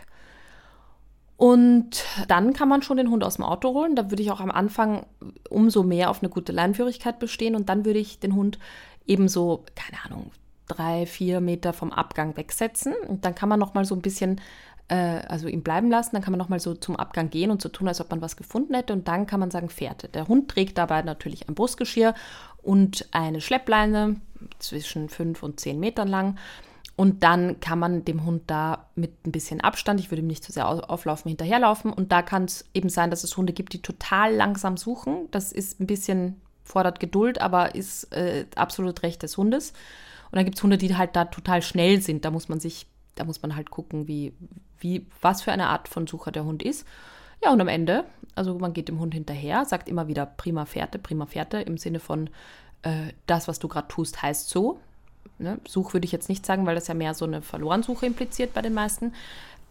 Und 1.38 2.03
dann 2.28 2.53
kann 2.53 2.68
man 2.68 2.82
schon 2.82 2.97
den 2.97 3.12
Hund 3.12 3.24
aus 3.24 3.36
dem 3.36 3.45
Auto 3.45 3.74
holen. 3.74 3.95
Da 3.95 4.10
würde 4.10 4.24
ich 4.24 4.32
auch 4.32 4.39
am 4.39 4.49
Anfang 4.49 5.05
umso 5.49 5.84
mehr 5.84 6.10
auf 6.10 6.22
eine 6.22 6.30
gute 6.30 6.51
Leinführigkeit 6.51 7.20
bestehen. 7.20 7.55
Und 7.55 7.70
dann 7.70 7.86
würde 7.86 7.99
ich 7.99 8.20
den 8.20 8.34
Hund 8.36 8.58
ebenso, 9.05 9.64
keine 9.76 10.03
Ahnung, 10.03 10.32
drei, 10.68 11.05
vier 11.05 11.39
Meter 11.39 11.74
vom 11.74 11.91
Abgang 11.91 12.36
wegsetzen. 12.38 12.93
Und 13.08 13.24
dann 13.24 13.36
kann 13.36 13.49
man 13.49 13.60
noch 13.60 13.76
mal 13.76 13.86
so 13.86 13.93
ein 13.93 14.01
bisschen, 14.01 14.41
äh, 14.88 14.95
also 15.27 15.47
ihn 15.47 15.63
bleiben 15.63 15.89
lassen. 15.89 16.11
Dann 16.13 16.23
kann 16.23 16.31
man 16.31 16.39
noch 16.39 16.49
mal 16.49 16.59
so 16.59 16.73
zum 16.73 16.95
Abgang 16.95 17.29
gehen 17.29 17.51
und 17.51 17.61
so 17.61 17.69
tun, 17.69 17.88
als 17.88 18.01
ob 18.01 18.09
man 18.09 18.21
was 18.21 18.38
gefunden 18.38 18.73
hätte. 18.73 18.93
Und 18.93 19.07
dann 19.07 19.27
kann 19.27 19.39
man 19.39 19.51
sagen, 19.51 19.69
Fährte. 19.69 20.07
Der 20.07 20.27
Hund 20.27 20.49
trägt 20.49 20.77
dabei 20.77 21.01
natürlich 21.01 21.47
ein 21.47 21.55
Brustgeschirr 21.55 22.13
und 22.61 23.07
eine 23.11 23.41
Schleppleine 23.41 24.17
zwischen 24.59 25.09
fünf 25.09 25.43
und 25.43 25.59
zehn 25.59 25.79
Metern 25.79 26.07
lang. 26.07 26.38
Und 26.97 27.21
dann 27.21 27.59
kann 27.59 27.77
man 27.77 28.05
dem 28.05 28.25
Hund 28.25 28.43
da 28.47 28.88
mit 28.95 29.27
ein 29.27 29.31
bisschen 29.31 29.61
Abstand, 29.61 29.99
ich 29.99 30.09
würde 30.09 30.23
ihm 30.23 30.27
nicht 30.27 30.43
zu 30.43 30.51
sehr 30.51 30.67
auflaufen, 30.67 31.29
hinterherlaufen. 31.29 31.93
Und 31.93 32.11
da 32.11 32.23
kann 32.23 32.45
es 32.45 32.65
eben 32.73 32.89
sein, 32.89 33.11
dass 33.11 33.23
es 33.23 33.38
Hunde 33.38 33.53
gibt, 33.53 33.73
die 33.73 33.83
total 33.83 34.33
langsam 34.33 34.77
suchen. 34.77 35.27
Das 35.29 35.51
ist 35.51 35.79
ein 35.79 35.85
bisschen, 35.85 36.41
fordert 36.63 36.99
Geduld, 36.99 37.39
aber 37.39 37.75
ist 37.75 38.11
äh, 38.15 38.47
absolut 38.55 39.03
Recht 39.03 39.21
des 39.21 39.38
Hundes. 39.38 39.73
Und 40.31 40.38
dann 40.38 40.45
gibt 40.45 40.57
es 40.57 40.63
Hunde, 40.63 40.79
die 40.79 40.95
halt 40.95 41.15
da 41.15 41.25
total 41.25 41.61
schnell 41.61 42.01
sind. 42.01 42.25
Da 42.25 42.31
muss 42.31 42.49
man 42.49 42.59
sich, 42.59 42.88
da 43.20 43.26
muss 43.26 43.41
man 43.41 43.55
halt 43.55 43.72
gucken, 43.72 44.07
wie, 44.07 44.34
wie, 44.80 45.05
was 45.22 45.41
für 45.41 45.51
eine 45.51 45.68
Art 45.68 45.88
von 45.88 46.07
Sucher 46.07 46.32
der 46.32 46.45
Hund 46.45 46.63
ist. 46.63 46.86
Ja, 47.43 47.51
und 47.51 47.61
am 47.61 47.68
Ende, 47.68 48.03
also 48.36 48.57
man 48.57 48.74
geht 48.74 48.88
dem 48.88 48.99
Hund 48.99 49.13
hinterher, 49.13 49.65
sagt 49.65 49.89
immer 49.89 50.07
wieder 50.07 50.26
prima 50.26 50.65
Fährte, 50.65 50.97
prima 50.97 51.26
Fährte 51.26 51.57
im 51.59 51.78
Sinne 51.78 51.99
von, 51.99 52.30
äh, 52.82 53.13
das, 53.26 53.47
was 53.47 53.59
du 53.59 53.68
gerade 53.68 53.88
tust, 53.88 54.22
heißt 54.22 54.49
so. 54.49 54.80
Ne? 55.39 55.59
Such 55.68 55.93
würde 55.93 56.05
ich 56.05 56.11
jetzt 56.11 56.30
nicht 56.30 56.45
sagen, 56.45 56.65
weil 56.65 56.76
das 56.76 56.88
ja 56.88 56.93
mehr 56.93 57.13
so 57.13 57.26
eine 57.26 57.41
Verlorensuche 57.41 58.05
impliziert 58.05 58.53
bei 58.53 58.61
den 58.61 58.74
meisten. 58.74 59.13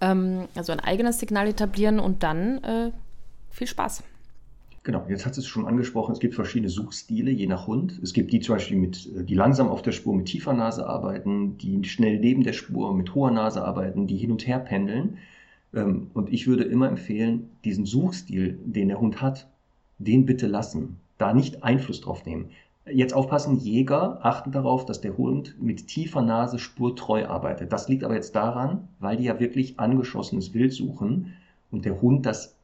Ähm, 0.01 0.49
also 0.55 0.73
ein 0.73 0.81
eigenes 0.81 1.19
Signal 1.19 1.49
etablieren 1.49 1.99
und 1.99 2.23
dann 2.23 2.63
äh, 2.63 2.93
viel 3.51 3.67
Spaß. 3.67 4.03
Genau, 4.87 5.05
jetzt 5.09 5.27
hat 5.27 5.37
es 5.37 5.49
schon 5.49 5.67
angesprochen, 5.67 6.13
es 6.13 6.21
gibt 6.21 6.37
verschiedene 6.37 6.69
Suchstile 6.69 7.33
je 7.33 7.49
nach 7.49 7.67
Hund. 7.67 7.99
Es 8.05 8.13
gibt 8.13 8.33
die 8.33 8.39
zum 8.39 8.55
Beispiel, 8.55 8.77
mit, 8.77 9.11
äh, 9.17 9.25
die 9.25 9.35
langsam 9.35 9.67
auf 9.67 9.83
der 9.83 9.91
Spur 9.91 10.15
mit 10.15 10.27
tiefer 10.27 10.53
Nase 10.53 10.87
arbeiten, 10.87 11.59
die 11.59 11.83
schnell 11.83 12.21
neben 12.21 12.45
der 12.45 12.53
Spur 12.53 12.95
mit 12.95 13.13
hoher 13.13 13.33
Nase 13.33 13.65
arbeiten, 13.65 14.07
die 14.07 14.17
hin 14.17 14.31
und 14.31 14.47
her 14.47 14.61
pendeln. 14.61 15.19
Ähm, 15.75 16.13
und 16.15 16.33
ich 16.33 16.47
würde 16.47 16.63
immer 16.63 16.89
empfehlen, 16.89 17.51
diesen 17.65 17.85
Suchstil, 17.85 18.61
den 18.65 18.87
der 18.87 19.01
Hund 19.01 19.21
hat, 19.21 19.49
den 19.99 20.25
bitte 20.25 20.47
lassen. 20.47 21.01
Da 21.19 21.35
nicht 21.35 21.65
Einfluss 21.65 22.01
drauf 22.01 22.25
nehmen. 22.25 22.51
Jetzt 22.89 23.13
aufpassen, 23.13 23.59
Jäger 23.59 24.25
achten 24.25 24.53
darauf, 24.53 24.87
dass 24.87 25.01
der 25.01 25.19
Hund 25.19 25.61
mit 25.61 25.89
tiefer 25.89 26.23
Nase 26.23 26.61
spurtreu 26.61 27.27
arbeitet. 27.27 27.73
Das 27.73 27.89
liegt 27.89 28.05
aber 28.05 28.15
jetzt 28.15 28.37
daran, 28.37 28.87
weil 29.01 29.17
die 29.17 29.25
ja 29.25 29.41
wirklich 29.41 29.81
angeschossenes 29.81 30.55
Wild 30.55 30.73
suchen 30.73 31.33
und 31.73 31.85
der 31.85 32.01
Hund 32.01 32.25
das 32.25 32.55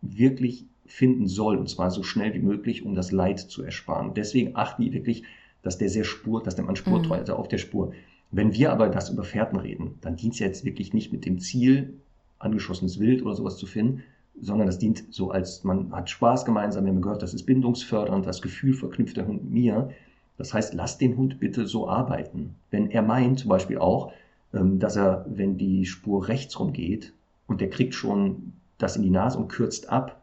wirklich 0.00 0.66
finden 0.92 1.26
soll, 1.26 1.56
und 1.56 1.70
zwar 1.70 1.90
so 1.90 2.02
schnell 2.02 2.34
wie 2.34 2.38
möglich, 2.38 2.84
um 2.84 2.94
das 2.94 3.12
Leid 3.12 3.40
zu 3.40 3.62
ersparen. 3.62 4.12
Deswegen 4.12 4.56
achten 4.56 4.82
die 4.82 4.92
wirklich, 4.92 5.24
dass 5.62 5.78
der 5.78 5.88
sehr 5.88 6.04
spurt, 6.04 6.46
dass 6.46 6.54
der 6.54 6.66
Mann 6.66 6.76
spurtreu, 6.76 7.14
mhm. 7.14 7.20
also 7.20 7.34
auf 7.34 7.48
der 7.48 7.56
Spur. 7.56 7.94
Wenn 8.30 8.52
wir 8.52 8.70
aber 8.72 8.90
das 8.90 9.08
über 9.08 9.24
Fährten 9.24 9.58
reden, 9.58 9.94
dann 10.02 10.16
dient 10.16 10.34
es 10.34 10.40
ja 10.40 10.46
jetzt 10.46 10.66
wirklich 10.66 10.92
nicht 10.92 11.10
mit 11.10 11.24
dem 11.24 11.38
Ziel, 11.38 11.94
angeschossenes 12.38 13.00
Wild 13.00 13.22
oder 13.22 13.34
sowas 13.34 13.56
zu 13.56 13.66
finden, 13.66 14.02
sondern 14.38 14.66
das 14.66 14.78
dient 14.78 15.04
so 15.10 15.30
als, 15.30 15.64
man 15.64 15.92
hat 15.92 16.10
Spaß 16.10 16.44
gemeinsam, 16.44 16.84
wir 16.84 16.92
haben 16.92 17.00
gehört, 17.00 17.22
das 17.22 17.32
ist 17.32 17.44
bindungsfördernd, 17.46 18.26
das 18.26 18.42
Gefühl 18.42 18.74
verknüpft 18.74 19.16
der 19.16 19.26
Hund 19.26 19.50
mir. 19.50 19.90
Das 20.36 20.52
heißt, 20.52 20.74
lass 20.74 20.98
den 20.98 21.16
Hund 21.16 21.40
bitte 21.40 21.66
so 21.66 21.88
arbeiten. 21.88 22.54
Wenn 22.70 22.90
er 22.90 23.02
meint 23.02 23.40
zum 23.40 23.48
Beispiel 23.48 23.78
auch, 23.78 24.12
ähm, 24.52 24.78
dass 24.78 24.96
er, 24.96 25.24
wenn 25.28 25.56
die 25.56 25.86
Spur 25.86 26.28
rechts 26.28 26.58
rum 26.60 26.74
geht 26.74 27.14
und 27.46 27.62
der 27.62 27.70
kriegt 27.70 27.94
schon 27.94 28.52
das 28.76 28.96
in 28.96 29.02
die 29.02 29.10
Nase 29.10 29.38
und 29.38 29.48
kürzt 29.48 29.88
ab, 29.88 30.21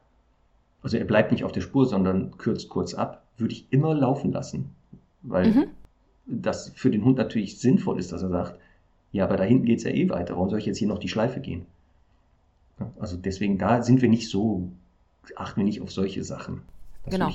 also 0.82 0.97
er 0.97 1.05
bleibt 1.05 1.32
nicht 1.32 1.43
auf 1.43 1.51
der 1.51 1.61
Spur, 1.61 1.86
sondern 1.86 2.38
kürzt 2.38 2.69
kurz 2.69 2.93
ab, 2.93 3.23
würde 3.38 3.53
ich 3.53 3.67
immer 3.71 3.93
laufen 3.93 4.32
lassen. 4.32 4.69
Weil 5.21 5.51
mhm. 5.51 5.65
das 6.25 6.71
für 6.75 6.89
den 6.89 7.03
Hund 7.03 7.17
natürlich 7.17 7.59
sinnvoll 7.59 7.99
ist, 7.99 8.11
dass 8.11 8.23
er 8.23 8.30
sagt, 8.30 8.59
ja, 9.11 9.25
aber 9.25 9.38
da 9.38 9.43
hinten 9.43 9.65
geht 9.65 9.80
es 9.80 9.84
ja 9.84 9.91
eh 9.91 10.09
weiter, 10.09 10.36
warum 10.36 10.49
soll 10.49 10.59
ich 10.59 10.65
jetzt 10.65 10.77
hier 10.77 10.88
noch 10.88 10.99
die 10.99 11.09
Schleife 11.09 11.39
gehen? 11.39 11.65
Also 12.99 13.17
deswegen, 13.17 13.57
da 13.57 13.82
sind 13.82 14.01
wir 14.01 14.09
nicht 14.09 14.30
so, 14.30 14.71
achten 15.36 15.57
wir 15.57 15.65
nicht 15.65 15.82
auf 15.82 15.91
solche 15.91 16.23
Sachen. 16.23 16.61
Genau. 17.10 17.30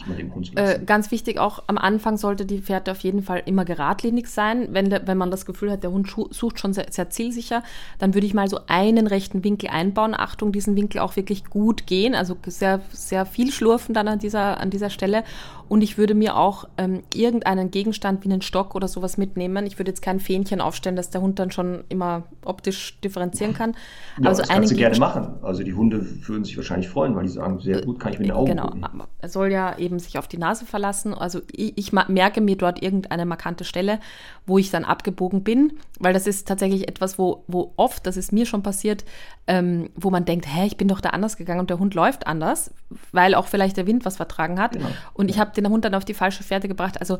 Äh, 0.54 0.80
ganz 0.84 1.10
wichtig 1.10 1.38
auch, 1.38 1.62
am 1.66 1.78
Anfang 1.78 2.16
sollte 2.16 2.46
die 2.46 2.58
Fährte 2.58 2.92
auf 2.92 3.00
jeden 3.00 3.22
Fall 3.22 3.42
immer 3.46 3.64
geradlinig 3.64 4.28
sein. 4.28 4.68
Wenn, 4.70 4.90
der, 4.90 5.06
wenn 5.06 5.18
man 5.18 5.30
das 5.30 5.46
Gefühl 5.46 5.70
hat, 5.70 5.82
der 5.82 5.90
Hund 5.90 6.10
sucht 6.30 6.60
schon 6.60 6.72
sehr, 6.72 6.86
sehr, 6.90 7.10
zielsicher, 7.10 7.62
dann 7.98 8.14
würde 8.14 8.26
ich 8.26 8.34
mal 8.34 8.48
so 8.48 8.60
einen 8.66 9.06
rechten 9.06 9.44
Winkel 9.44 9.70
einbauen. 9.70 10.14
Achtung, 10.14 10.52
diesen 10.52 10.76
Winkel 10.76 11.00
auch 11.00 11.16
wirklich 11.16 11.44
gut 11.46 11.86
gehen, 11.86 12.14
also 12.14 12.36
sehr, 12.46 12.80
sehr 12.92 13.26
viel 13.26 13.50
schlurfen 13.50 13.94
dann 13.94 14.08
an 14.08 14.18
dieser, 14.18 14.60
an 14.60 14.70
dieser 14.70 14.90
Stelle. 14.90 15.24
Und 15.68 15.82
ich 15.82 15.98
würde 15.98 16.14
mir 16.14 16.36
auch 16.36 16.68
ähm, 16.78 17.02
irgendeinen 17.14 17.70
Gegenstand 17.70 18.24
wie 18.24 18.30
einen 18.30 18.42
Stock 18.42 18.74
oder 18.74 18.88
sowas 18.88 19.16
mitnehmen. 19.16 19.66
Ich 19.66 19.78
würde 19.78 19.90
jetzt 19.90 20.02
kein 20.02 20.20
Fähnchen 20.20 20.60
aufstellen, 20.60 20.96
dass 20.96 21.10
der 21.10 21.20
Hund 21.20 21.38
dann 21.38 21.50
schon 21.50 21.84
immer 21.88 22.24
optisch 22.44 23.00
differenzieren 23.00 23.54
kann. 23.54 23.74
Ja, 24.20 24.28
also 24.28 24.42
das 24.42 24.50
kannst 24.50 24.72
du 24.72 24.76
gerne 24.76 24.98
machen. 24.98 25.34
Also 25.42 25.62
die 25.62 25.74
Hunde 25.74 26.06
würden 26.28 26.44
sich 26.44 26.56
wahrscheinlich 26.56 26.88
freuen, 26.88 27.14
weil 27.16 27.22
die 27.24 27.30
sagen, 27.30 27.58
sehr 27.60 27.82
gut, 27.82 27.98
kann 28.00 28.12
ich 28.12 28.18
mit 28.18 28.28
den 28.28 28.34
Augen 28.36 28.50
Genau, 28.50 28.66
gucken. 28.68 29.02
er 29.20 29.28
soll 29.28 29.50
ja 29.50 29.78
eben 29.78 29.98
sich 29.98 30.18
auf 30.18 30.28
die 30.28 30.38
Nase 30.38 30.66
verlassen. 30.66 31.14
Also 31.14 31.40
ich, 31.50 31.76
ich 31.76 31.92
merke 31.92 32.40
mir 32.40 32.56
dort 32.56 32.82
irgendeine 32.82 33.24
markante 33.26 33.64
Stelle, 33.64 34.00
wo 34.46 34.58
ich 34.58 34.70
dann 34.70 34.84
abgebogen 34.84 35.42
bin, 35.42 35.72
weil 35.98 36.12
das 36.12 36.26
ist 36.26 36.46
tatsächlich 36.46 36.88
etwas, 36.88 37.18
wo, 37.18 37.44
wo 37.46 37.72
oft, 37.76 38.06
das 38.06 38.16
ist 38.16 38.32
mir 38.32 38.46
schon 38.46 38.62
passiert, 38.62 39.04
ähm, 39.46 39.90
wo 39.96 40.10
man 40.10 40.24
denkt, 40.24 40.46
hä, 40.46 40.66
ich 40.66 40.76
bin 40.76 40.88
doch 40.88 41.00
da 41.00 41.10
anders 41.10 41.36
gegangen 41.36 41.60
und 41.60 41.70
der 41.70 41.78
Hund 41.78 41.94
läuft 41.94 42.26
anders, 42.26 42.72
weil 43.12 43.34
auch 43.34 43.46
vielleicht 43.46 43.76
der 43.76 43.86
Wind 43.86 44.04
was 44.04 44.16
vertragen 44.16 44.60
hat. 44.60 44.72
Genau. 44.72 44.86
Und 45.14 45.30
ich 45.30 45.38
habe 45.38 45.52
den 45.54 45.68
Hund 45.68 45.84
dann 45.84 45.94
auf 45.94 46.04
die 46.04 46.14
falsche 46.14 46.42
Fährte 46.42 46.68
gebracht. 46.68 47.00
Also 47.00 47.18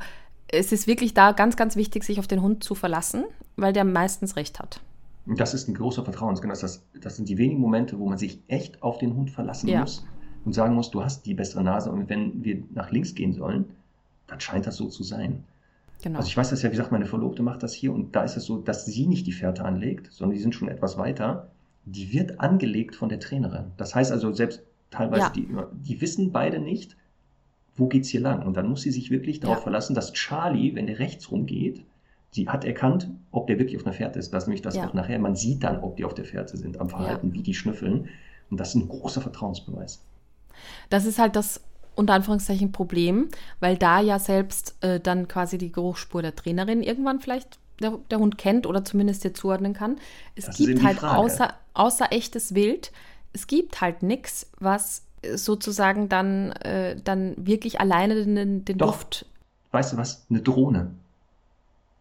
es 0.48 0.72
ist 0.72 0.86
wirklich 0.86 1.14
da 1.14 1.32
ganz, 1.32 1.56
ganz 1.56 1.76
wichtig, 1.76 2.04
sich 2.04 2.18
auf 2.18 2.26
den 2.26 2.42
Hund 2.42 2.62
zu 2.62 2.74
verlassen, 2.74 3.24
weil 3.56 3.72
der 3.72 3.84
meistens 3.84 4.36
recht 4.36 4.60
hat. 4.60 4.80
Das 5.26 5.54
ist 5.54 5.68
ein 5.68 5.74
großer 5.74 6.04
Vertrauensgenuss. 6.04 6.60
Das, 6.60 6.82
das 7.00 7.16
sind 7.16 7.28
die 7.28 7.38
wenigen 7.38 7.60
Momente, 7.60 7.98
wo 7.98 8.08
man 8.08 8.18
sich 8.18 8.40
echt 8.46 8.82
auf 8.82 8.98
den 8.98 9.14
Hund 9.14 9.30
verlassen 9.30 9.68
ja. 9.68 9.80
muss 9.80 10.04
und 10.44 10.52
sagen 10.52 10.74
muss, 10.74 10.90
du 10.90 11.02
hast 11.02 11.24
die 11.24 11.34
bessere 11.34 11.64
Nase 11.64 11.90
und 11.90 12.08
wenn 12.10 12.44
wir 12.44 12.62
nach 12.74 12.90
links 12.90 13.14
gehen 13.14 13.32
sollen, 13.32 13.64
dann 14.26 14.40
scheint 14.40 14.66
das 14.66 14.76
so 14.76 14.88
zu 14.88 15.02
sein. 15.02 15.44
Genau. 16.02 16.18
Also 16.18 16.28
ich 16.28 16.36
weiß 16.36 16.50
das 16.50 16.62
ja, 16.62 16.68
wie 16.68 16.76
gesagt, 16.76 16.92
meine 16.92 17.06
Verlobte 17.06 17.42
macht 17.42 17.62
das 17.62 17.72
hier 17.72 17.92
und 17.92 18.14
da 18.14 18.24
ist 18.24 18.36
es 18.36 18.44
so, 18.44 18.58
dass 18.58 18.84
sie 18.84 19.06
nicht 19.06 19.26
die 19.26 19.32
Fährte 19.32 19.64
anlegt, 19.64 20.12
sondern 20.12 20.36
die 20.36 20.42
sind 20.42 20.54
schon 20.54 20.68
etwas 20.68 20.98
weiter. 20.98 21.48
Die 21.86 22.12
wird 22.12 22.40
angelegt 22.40 22.94
von 22.94 23.08
der 23.08 23.20
Trainerin. 23.20 23.72
Das 23.78 23.94
heißt 23.94 24.12
also, 24.12 24.32
selbst 24.32 24.62
teilweise, 24.90 25.22
ja. 25.22 25.30
die, 25.30 25.48
die 25.72 26.00
wissen 26.00 26.32
beide 26.32 26.58
nicht, 26.58 26.96
wo 27.76 27.86
geht's 27.86 28.08
hier 28.08 28.20
lang? 28.20 28.46
Und 28.46 28.56
dann 28.56 28.68
muss 28.68 28.82
sie 28.82 28.90
sich 28.90 29.10
wirklich 29.10 29.40
darauf 29.40 29.58
ja. 29.58 29.62
verlassen, 29.62 29.94
dass 29.94 30.12
Charlie, 30.12 30.74
wenn 30.74 30.86
der 30.86 30.98
rechts 30.98 31.30
rumgeht, 31.30 31.84
sie 32.30 32.48
hat 32.48 32.64
erkannt, 32.64 33.08
ob 33.30 33.46
der 33.46 33.58
wirklich 33.58 33.76
auf 33.76 33.86
einer 33.86 33.94
Fährte 33.94 34.18
ist. 34.18 34.32
Das 34.32 34.44
ist 34.44 34.48
nämlich 34.48 34.62
das 34.62 34.76
ja. 34.76 34.88
auch 34.88 34.94
nachher. 34.94 35.18
Man 35.18 35.36
sieht 35.36 35.62
dann, 35.64 35.80
ob 35.80 35.96
die 35.96 36.04
auf 36.04 36.14
der 36.14 36.24
Fährte 36.24 36.56
sind, 36.56 36.80
am 36.80 36.88
Verhalten, 36.88 37.32
wie 37.32 37.42
die 37.42 37.54
schnüffeln. 37.54 38.08
Und 38.50 38.60
das 38.60 38.70
ist 38.70 38.74
ein 38.76 38.88
großer 38.88 39.20
Vertrauensbeweis. 39.20 40.02
Das 40.90 41.04
ist 41.04 41.18
halt 41.18 41.36
das 41.36 41.60
unter 41.96 42.14
Anführungszeichen 42.14 42.72
Problem, 42.72 43.28
weil 43.60 43.76
da 43.76 44.00
ja 44.00 44.18
selbst 44.18 44.76
äh, 44.80 44.98
dann 44.98 45.28
quasi 45.28 45.58
die 45.58 45.70
Geruchsspur 45.70 46.22
der 46.22 46.34
Trainerin 46.34 46.82
irgendwann 46.82 47.20
vielleicht 47.20 47.58
der, 47.80 47.98
der 48.10 48.18
Hund 48.18 48.38
kennt 48.38 48.66
oder 48.66 48.84
zumindest 48.84 49.24
dir 49.24 49.34
zuordnen 49.34 49.74
kann. 49.74 49.96
Es 50.34 50.46
das 50.46 50.56
gibt 50.56 50.82
halt 50.82 51.02
außer, 51.02 51.54
außer 51.72 52.06
echtes 52.10 52.54
Wild, 52.54 52.92
es 53.32 53.46
gibt 53.46 53.80
halt 53.80 54.02
nichts, 54.02 54.50
was 54.58 55.03
sozusagen 55.34 56.08
dann, 56.08 56.52
äh, 56.52 56.96
dann 57.02 57.34
wirklich 57.36 57.80
alleine 57.80 58.24
den, 58.24 58.64
den 58.64 58.78
Doch. 58.78 58.92
Duft. 58.92 59.26
Weißt 59.72 59.92
du 59.92 59.96
was? 59.96 60.26
Eine 60.30 60.40
Drohne. 60.40 60.90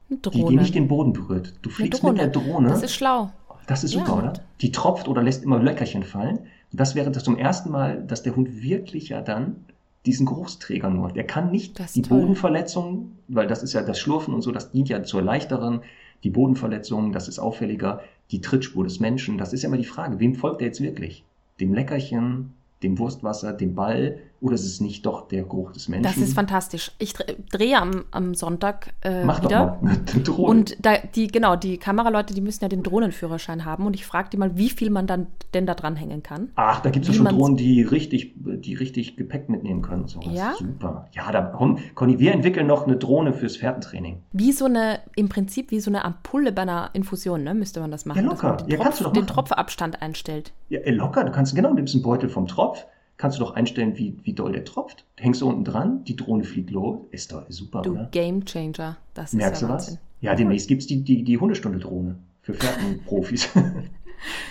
Eine 0.10 0.20
Drohne. 0.20 0.44
Die, 0.44 0.50
die 0.50 0.58
nicht 0.58 0.76
den 0.76 0.88
Boden 0.88 1.14
berührt. 1.14 1.54
Du 1.62 1.70
fliegst 1.70 2.04
mit 2.04 2.18
der 2.18 2.28
Drohne. 2.28 2.70
Das 2.70 2.84
ist 2.84 2.94
schlau. 2.94 3.32
Das 3.68 3.84
ist 3.84 3.92
super, 3.92 4.08
ja. 4.08 4.18
oder? 4.18 4.34
Die 4.62 4.72
tropft 4.72 5.08
oder 5.08 5.24
lässt 5.24 5.44
immer 5.44 5.60
Löckerchen 5.60 6.04
fallen. 6.04 6.40
Das 6.72 6.96
wäre 6.96 7.12
das 7.12 7.24
zum 7.24 7.38
ersten 7.38 7.72
Mal, 7.72 8.04
dass 8.04 8.24
der 8.24 8.36
Hund 8.36 8.62
wirklich 8.62 9.10
ja 9.10 9.22
dann 9.22 9.66
diesen 10.06 10.26
Geruchsträger 10.26 10.90
nur. 10.90 11.12
Der 11.12 11.26
kann 11.26 11.52
nicht 11.52 11.80
die 11.96 12.02
toll. 12.02 12.20
Bodenverletzung, 12.20 13.12
weil 13.28 13.48
das 13.48 13.64
ist 13.64 13.74
ja 13.74 13.82
das 13.82 14.00
Schlurfen 14.00 14.34
und 14.34 14.42
so, 14.42 14.52
das 14.52 14.72
dient 14.72 14.90
ja 14.90 15.04
zur 15.04 15.22
leichteren. 15.22 15.82
Die 16.24 16.30
Bodenverletzung, 16.30 17.12
das 17.12 17.28
ist 17.28 17.40
auffälliger. 17.40 18.02
Die 18.32 18.42
Trittspur 18.42 18.84
des 18.84 19.00
Menschen, 19.00 19.38
das 19.38 19.54
ist 19.54 19.64
ja 19.64 19.68
immer 19.68 19.78
die 19.78 19.86
Frage, 19.86 20.20
wem 20.20 20.36
folgt 20.36 20.62
er 20.62 20.68
jetzt 20.68 20.82
wirklich? 20.82 21.24
Dem 21.60 21.74
Leckerchen, 21.74 22.54
dem 22.84 23.00
Wurstwasser, 23.00 23.54
dem 23.54 23.74
Ball 23.76 24.20
Oder 24.44 24.56
ist 24.56 24.66
es 24.66 24.82
nicht 24.82 25.06
doch 25.06 25.30
der 25.30 25.44
Geruch 25.44 25.72
des 25.72 25.88
Menschen? 25.88 26.04
Das 26.04 26.18
ist 26.18 26.34
fantastisch. 26.34 26.92
Ich 27.00 27.14
drehe 27.14 27.80
am, 27.80 28.04
am 28.12 28.36
Sonntag 28.36 28.94
äh, 29.02 29.24
Mach 29.24 29.42
wieder. 29.42 29.78
Doch 29.78 29.82
mal 29.82 29.96
Drohnen. 30.24 30.50
Und 30.50 30.86
da, 30.86 30.98
die, 30.98 31.28
genau, 31.28 31.56
die 31.56 31.78
Kameraleute, 31.78 32.34
die 32.34 32.42
müssen 32.42 32.62
ja 32.62 32.68
den 32.68 32.84
Drohnenführerschein 32.84 33.64
haben. 33.64 33.86
Und 33.86 33.96
ich 33.96 34.06
frage 34.06 34.28
die 34.32 34.36
mal, 34.36 34.58
wie 34.58 34.70
viel 34.70 34.90
man 34.90 35.08
dann 35.08 35.28
denn 35.54 35.66
da 35.66 35.76
dranhängen 35.76 36.24
kann. 36.24 36.50
Ach, 36.56 36.82
da 36.82 36.90
gibt 36.90 37.06
es 37.06 37.16
ja 37.16 37.24
schon 37.24 37.28
Drohnen, 37.28 37.56
die 37.56 37.84
richtig, 37.84 38.34
die 38.36 38.74
richtig 38.74 39.16
Gepäck 39.16 39.48
mitnehmen 39.48 39.82
können. 39.82 40.10
So. 40.10 40.20
Ja? 40.20 40.56
Super. 40.60 41.08
Ja, 41.14 41.32
da 41.32 41.42
komm, 41.42 41.78
Conny, 41.96 42.20
wir 42.20 42.34
entwickeln 42.34 42.68
noch 42.68 42.86
eine 42.86 42.98
Drohne 42.98 43.32
fürs 43.32 43.56
Fährtentraining. 43.56 44.24
Wie 44.34 44.52
so 44.52 44.66
eine, 44.66 45.00
im 45.16 45.30
Prinzip 45.30 45.72
wie 45.72 45.80
so 45.80 45.90
eine 45.90 46.04
Ampulle 46.04 46.52
bei 46.52 46.64
einer 46.64 46.90
Infusion, 46.92 47.46
ne? 47.46 47.54
Müsste 47.54 47.80
man 47.80 47.92
das 47.92 48.06
machen. 48.06 48.18
Ja, 48.18 48.30
locker. 48.30 48.58
den, 48.58 48.68
ja, 48.68 48.76
Tropf, 48.76 48.84
kannst 48.84 49.00
du 49.00 49.04
doch 49.06 49.14
den. 49.14 49.26
Tropfabstand 49.26 50.02
einstellt. 50.02 50.52
Ja, 50.68 50.82
äh, 50.82 50.92
locker. 50.92 51.24
Du 51.24 51.32
kannst, 51.32 51.56
genau, 51.56 51.74
nimmst 51.74 51.94
einen 51.96 52.04
Beutel 52.04 52.28
vom 52.28 52.46
Tropf, 52.46 52.86
kannst 53.18 53.38
du 53.40 53.44
doch 53.44 53.52
einstellen, 53.52 53.98
wie, 53.98 54.18
wie 54.24 54.34
doll 54.34 54.52
der 54.52 54.66
tropft. 54.66 55.06
Hängst 55.18 55.42
du 55.42 55.48
unten 55.48 55.64
dran, 55.64 56.04
die 56.06 56.16
Drohne 56.16 56.44
fliegt 56.44 56.72
los. 56.72 57.00
Ist 57.12 57.32
doch 57.32 57.46
super, 57.50 57.82
Du 57.82 57.92
oder? 57.92 58.06
Game 58.12 58.46
Changer. 58.46 58.98
Das 59.14 59.34
ist 59.34 59.38
Merkst 59.38 59.62
ja 59.62 59.68
du 59.68 59.74
was? 59.74 59.98
Ja, 60.22 60.36
demnächst 60.36 60.68
gibt 60.68 60.82
es 60.82 60.88
die, 60.88 61.04
die, 61.04 61.24
die 61.24 61.38
Hundestunde-Drohne 61.38 62.16
für 62.42 62.54
Fährtenprofis. 62.54 63.50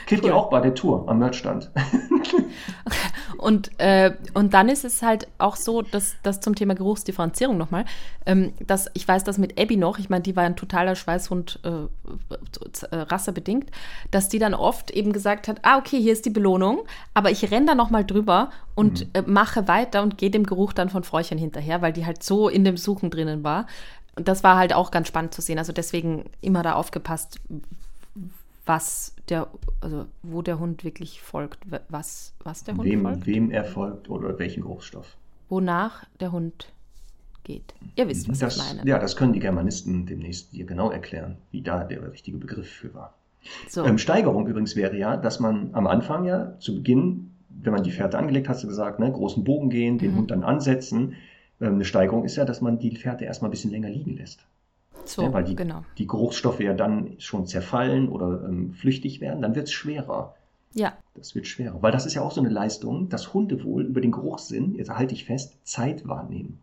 Kriegt 0.07 0.23
Cool. 0.23 0.31
ihr 0.31 0.37
auch 0.37 0.51
bei 0.51 0.61
der 0.61 0.75
Tour 0.75 1.09
am 1.09 1.19
Merchstand. 1.19 1.71
Und, 3.43 3.73
äh, 3.81 4.15
und 4.35 4.55
dann 4.55 4.69
ist 4.69 4.85
es 4.85 5.03
halt 5.03 5.27
auch 5.39 5.57
so, 5.57 5.83
dass 5.83 6.15
das 6.23 6.41
zum 6.41 6.55
Thema 6.55 6.77
Geruchsdifferenzierung 6.77 7.59
nochmal, 7.59 7.85
ähm, 8.25 8.53
dass 8.65 8.89
ich 8.95 9.07
weiß, 9.07 9.25
dass 9.25 9.37
mit 9.37 9.61
Abby 9.61 9.77
noch, 9.77 9.99
ich 9.99 10.09
meine, 10.09 10.23
die 10.23 10.37
war 10.37 10.45
ein 10.45 10.55
totaler 10.55 10.95
Schweißhund, 10.95 11.59
äh, 11.65 11.71
äh, 11.71 12.97
rassebedingt, 12.97 13.69
dass 14.13 14.29
die 14.29 14.39
dann 14.39 14.55
oft 14.55 14.93
eben 14.93 15.13
gesagt 15.13 15.49
hat, 15.49 15.59
ah, 15.63 15.79
okay, 15.79 16.01
hier 16.01 16.13
ist 16.13 16.25
die 16.25 16.31
Belohnung, 16.31 16.83
aber 17.15 17.33
ich 17.33 17.51
renne 17.51 17.67
da 17.67 17.75
nochmal 17.75 18.05
drüber 18.05 18.51
und 18.77 19.09
äh, 19.13 19.23
mache 19.23 19.67
weiter 19.67 20.05
und 20.05 20.19
gehe 20.19 20.31
dem 20.31 20.47
Geruch 20.47 20.73
dann 20.73 20.89
von 20.89 21.03
Fräuchen 21.03 21.37
hinterher, 21.37 21.83
weil 21.83 21.93
die 21.93 22.07
halt 22.07 22.23
so 22.23 22.49
in 22.49 22.63
dem 22.63 22.77
Suchen 22.77 23.11
drinnen 23.11 23.43
war. 23.43 23.67
Und 24.15 24.29
das 24.29 24.45
war 24.45 24.57
halt 24.57 24.73
auch 24.73 24.93
ganz 24.93 25.09
spannend 25.09 25.35
zu 25.35 25.43
sehen. 25.43 25.59
Also 25.59 25.73
deswegen 25.73 26.27
immer 26.43 26.63
da 26.63 26.75
aufgepasst, 26.75 27.41
was 28.65 29.15
der, 29.29 29.49
also 29.81 30.07
wo 30.23 30.43
der 30.43 30.59
Hund 30.59 30.85
wirklich 30.85 31.21
folgt, 31.21 31.65
was, 31.89 32.35
was 32.45 32.65
der 32.65 32.77
Hund 32.77 32.85
Wem, 32.85 33.03
folgt, 33.03 33.27
wem 33.27 33.51
er 33.51 33.65
folgt 33.65 34.09
oder 34.09 34.39
welchen 34.39 34.63
Geruchsstoff. 34.63 35.17
wonach 35.49 36.05
der 36.21 36.33
Hund 36.33 36.73
geht. 37.45 37.75
Ihr 37.97 38.09
wisst, 38.09 38.29
was 38.29 38.39
das, 38.39 38.57
ich 38.57 38.63
meine. 38.63 38.89
Ja, 38.89 38.99
das 38.99 39.17
können 39.17 39.33
die 39.33 39.41
Germanisten 39.41 40.07
demnächst 40.07 40.53
dir 40.53 40.65
genau 40.65 40.91
erklären, 40.91 41.39
wie 41.51 41.63
da 41.63 41.83
der 41.85 42.11
richtige 42.13 42.39
Begriff 42.39 42.69
für 42.71 42.95
war. 42.95 43.15
So, 43.69 43.85
Ähm, 43.85 43.99
Steigerung 43.99 44.47
übrigens 44.47 44.77
wäre 44.77 44.97
ja, 44.97 45.17
dass 45.17 45.41
man 45.41 45.71
am 45.75 45.89
Anfang 45.89 46.25
ja 46.25 46.57
zu 46.61 46.77
Beginn, 46.77 47.33
wenn 47.49 47.73
man 47.73 47.83
die 47.83 47.91
Fährte 47.91 48.17
angelegt 48.19 48.49
hast, 48.49 48.63
du 48.63 48.69
gesagt, 48.69 49.01
ne, 49.01 49.11
großen 49.11 49.43
Bogen 49.43 49.69
gehen, 49.71 49.99
den 49.99 50.13
Mhm. 50.13 50.17
Hund 50.19 50.31
dann 50.31 50.45
ansetzen. 50.45 51.15
Ähm, 51.61 51.75
eine 51.75 51.85
Steigerung 51.85 52.25
ist 52.25 52.37
ja, 52.37 52.45
dass 52.45 52.61
man 52.61 52.79
die 52.79 52.95
Fährte 52.95 53.25
erstmal 53.25 53.49
ein 53.49 53.53
bisschen 53.53 53.73
länger 53.73 53.91
liegen 53.91 54.17
lässt. 54.17 54.47
So 55.09 55.23
ja, 55.23 55.33
weil 55.33 55.45
die, 55.45 55.57
genau. 55.57 55.85
die 55.99 56.07
Geruchsstoffe 56.07 56.61
ja 56.61 56.75
dann 56.75 57.15
schon 57.19 57.47
zerfallen 57.47 58.09
oder 58.09 58.45
ähm, 58.49 58.73
flüchtig 58.73 59.21
werden, 59.21 59.43
dann 59.43 59.55
wird 59.55 59.69
es 59.69 59.73
schwerer. 59.73 60.35
Ja, 60.75 60.95
Das 61.15 61.35
wird 61.35 61.47
schwerer. 61.47 61.83
Weil 61.83 61.93
das 61.93 62.07
ist 62.07 62.15
ja 62.15 62.23
auch 62.23 62.33
so 62.33 62.41
eine 62.41 62.49
Leistung, 62.49 63.09
dass 63.09 63.35
Hunde 63.35 63.63
wohl 63.63 63.85
über 63.85 64.01
den 64.01 64.11
Geruchssinn, 64.11 64.75
jetzt 64.77 64.91
halte 64.91 65.15
ich 65.15 65.27
fest, 65.27 65.59
Zeit 65.65 66.09
wahrnehmen. 66.09 66.59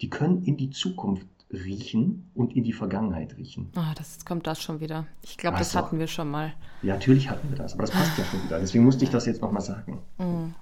Die 0.00 0.08
können 0.08 0.44
in 0.44 0.56
die 0.56 0.70
Zukunft 0.70 1.26
riechen 1.52 2.30
und 2.34 2.54
in 2.54 2.62
die 2.62 2.72
Vergangenheit 2.72 3.36
riechen. 3.36 3.70
Ah, 3.74 3.94
das 3.96 4.24
kommt 4.24 4.46
das 4.46 4.62
schon 4.62 4.80
wieder. 4.80 5.06
Ich 5.22 5.36
glaube, 5.36 5.58
das 5.58 5.72
so. 5.72 5.78
hatten 5.78 5.98
wir 5.98 6.06
schon 6.06 6.30
mal. 6.30 6.52
Ja, 6.82 6.94
natürlich 6.94 7.30
hatten 7.30 7.48
wir 7.50 7.56
das, 7.56 7.72
aber 7.72 7.82
das 7.82 7.90
passt 7.90 8.18
ja 8.18 8.24
schon 8.24 8.44
wieder. 8.44 8.60
Deswegen 8.60 8.84
musste 8.84 9.04
ich 9.04 9.10
das 9.10 9.26
jetzt 9.26 9.40
nochmal 9.40 9.62
sagen. 9.62 9.98
Mhm. 10.18 10.54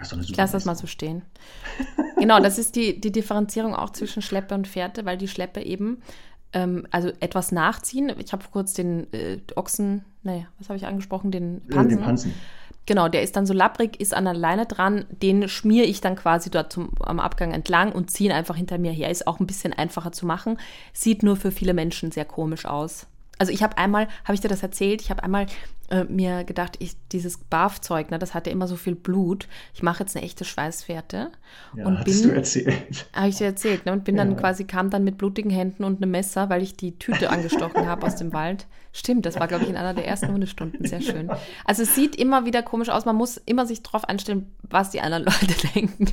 Das 0.00 0.12
Ich 0.12 0.36
lasse 0.36 0.54
das 0.54 0.64
mal 0.64 0.74
so 0.74 0.86
stehen. 0.86 1.22
genau, 2.18 2.40
das 2.40 2.58
ist 2.58 2.74
die, 2.74 3.00
die 3.00 3.12
Differenzierung 3.12 3.74
auch 3.74 3.90
zwischen 3.90 4.22
Schleppe 4.22 4.54
und 4.54 4.66
Fährte, 4.66 5.04
weil 5.04 5.16
die 5.18 5.28
Schleppe 5.28 5.62
eben 5.62 6.02
ähm, 6.52 6.86
also 6.90 7.10
etwas 7.20 7.52
nachziehen. 7.52 8.12
Ich 8.18 8.32
habe 8.32 8.44
kurz 8.50 8.72
den 8.74 9.12
äh, 9.12 9.38
Ochsen, 9.56 10.04
naja, 10.22 10.46
was 10.58 10.68
habe 10.68 10.76
ich 10.78 10.86
angesprochen? 10.86 11.30
Den 11.30 11.62
Äh, 11.68 11.74
Pansen. 11.74 11.96
Den 11.96 12.04
Pansen. 12.04 12.34
Genau, 12.86 13.08
der 13.08 13.22
ist 13.22 13.36
dann 13.36 13.46
so 13.46 13.52
lapprig, 13.54 14.00
ist 14.00 14.14
an 14.14 14.24
der 14.24 14.34
Leine 14.34 14.66
dran, 14.66 15.04
den 15.10 15.48
schmiere 15.48 15.86
ich 15.86 16.00
dann 16.00 16.16
quasi 16.16 16.50
dort 16.50 16.72
zum, 16.72 16.90
am 17.00 17.20
Abgang 17.20 17.52
entlang 17.52 17.92
und 17.92 18.10
ziehe 18.10 18.30
ihn 18.30 18.34
einfach 18.34 18.56
hinter 18.56 18.78
mir 18.78 18.90
her. 18.90 19.10
Ist 19.10 19.26
auch 19.28 19.38
ein 19.38 19.46
bisschen 19.46 19.72
einfacher 19.72 20.10
zu 20.12 20.26
machen, 20.26 20.58
sieht 20.92 21.22
nur 21.22 21.36
für 21.36 21.52
viele 21.52 21.74
Menschen 21.74 22.10
sehr 22.10 22.24
komisch 22.24 22.66
aus. 22.66 23.06
Also 23.38 23.52
ich 23.52 23.62
habe 23.62 23.78
einmal, 23.78 24.08
habe 24.24 24.34
ich 24.34 24.40
dir 24.40 24.48
das 24.48 24.62
erzählt, 24.62 25.02
ich 25.02 25.10
habe 25.10 25.22
einmal 25.22 25.46
äh, 25.90 26.04
mir 26.04 26.44
gedacht, 26.44 26.76
ich, 26.78 26.94
dieses 27.12 27.36
Barfzeug, 27.38 28.10
ne, 28.10 28.18
das 28.18 28.32
hatte 28.34 28.48
immer 28.50 28.66
so 28.68 28.76
viel 28.76 28.94
Blut. 28.94 29.48
Ich 29.74 29.82
mache 29.82 30.02
jetzt 30.04 30.16
eine 30.16 30.24
echte 30.24 30.44
Schweißfährte 30.44 31.30
Ja, 31.76 31.86
und 31.86 32.04
bin, 32.04 32.22
du 32.22 32.30
erzählt. 32.30 33.06
habe 33.12 33.28
ich 33.28 33.36
dir 33.36 33.46
erzählt, 33.46 33.86
ne, 33.86 33.92
und 33.92 34.04
bin 34.04 34.16
dann 34.16 34.30
Ja. 34.32 34.36
quasi, 34.36 34.64
kam 34.64 34.90
dann 34.90 35.04
mit 35.04 35.18
blutigen 35.18 35.50
Händen 35.50 35.84
und 35.84 36.00
einem 36.02 36.10
Messer, 36.12 36.48
weil 36.48 36.62
ich 36.62 36.76
die 36.76 36.98
Tüte 36.98 37.30
angestochen 37.30 37.86
habe 37.86 38.06
aus 38.06 38.16
dem 38.16 38.32
Wald. 38.32 38.66
Stimmt, 38.92 39.24
das 39.26 39.38
war, 39.38 39.46
glaube 39.46 39.64
ich, 39.64 39.70
in 39.70 39.76
einer 39.76 39.94
der 39.94 40.06
ersten 40.06 40.32
Hundestunden. 40.32 40.84
Sehr 40.84 41.00
schön. 41.00 41.30
Also 41.64 41.82
es 41.82 41.94
sieht 41.94 42.16
immer 42.16 42.44
wieder 42.44 42.62
komisch 42.62 42.88
aus. 42.88 43.04
Man 43.04 43.14
muss 43.14 43.36
immer 43.36 43.64
sich 43.64 43.82
drauf 43.84 44.04
einstellen, 44.08 44.46
was 44.62 44.90
die 44.90 45.00
anderen 45.00 45.24
Leute 45.26 45.54
denken. 45.76 46.06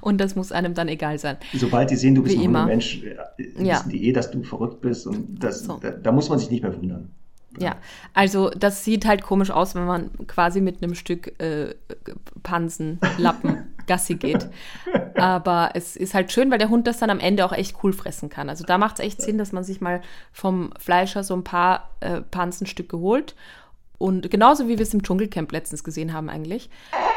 Und 0.00 0.20
das 0.20 0.34
muss 0.34 0.50
einem 0.50 0.74
dann 0.74 0.88
egal 0.88 1.18
sein. 1.20 1.36
Sobald 1.54 1.90
die 1.90 1.96
sehen, 1.96 2.16
du 2.16 2.22
bist 2.24 2.34
Wie 2.34 2.40
ein 2.40 2.46
immer. 2.46 2.66
Mensch, 2.66 3.00
wissen 3.36 3.64
Ja. 3.64 3.84
die 3.88 4.08
eh, 4.08 4.12
dass 4.12 4.30
du 4.32 4.42
verrückt 4.42 4.80
bist 4.80 5.06
und 5.06 5.36
das, 5.42 5.60
So. 5.64 5.78
da, 5.80 5.90
da 5.90 6.10
muss 6.10 6.28
man 6.28 6.38
sich 6.40 6.50
nicht 6.50 6.62
mehr 6.64 6.76
wundern. 6.76 7.10
Ja, 7.58 7.76
also 8.14 8.50
das 8.50 8.84
sieht 8.84 9.06
halt 9.06 9.22
komisch 9.22 9.50
aus, 9.50 9.74
wenn 9.74 9.86
man 9.86 10.10
quasi 10.26 10.60
mit 10.60 10.82
einem 10.82 10.94
Stück 10.94 11.40
äh, 11.40 11.74
Pansen, 12.42 13.00
Lappen, 13.18 13.74
Gassi 13.86 14.16
geht. 14.16 14.48
Aber 15.14 15.70
es 15.74 15.96
ist 15.96 16.14
halt 16.14 16.32
schön, 16.32 16.50
weil 16.50 16.58
der 16.58 16.68
Hund 16.68 16.86
das 16.86 16.98
dann 16.98 17.10
am 17.10 17.20
Ende 17.20 17.44
auch 17.44 17.52
echt 17.52 17.76
cool 17.82 17.92
fressen 17.92 18.28
kann. 18.28 18.48
Also 18.48 18.64
da 18.64 18.78
macht 18.78 18.98
es 18.98 19.04
echt 19.04 19.22
Sinn, 19.22 19.38
dass 19.38 19.52
man 19.52 19.64
sich 19.64 19.80
mal 19.80 20.02
vom 20.32 20.70
Fleischer 20.78 21.22
so 21.22 21.34
ein 21.34 21.44
paar 21.44 21.90
äh, 22.00 22.20
Pansenstücke 22.20 22.98
holt. 22.98 23.34
Und 23.98 24.30
genauso 24.30 24.68
wie 24.68 24.78
wir 24.78 24.82
es 24.82 24.94
im 24.94 25.02
Dschungelcamp 25.02 25.50
letztens 25.52 25.84
gesehen 25.84 26.12
haben 26.12 26.28
eigentlich. 26.28 26.68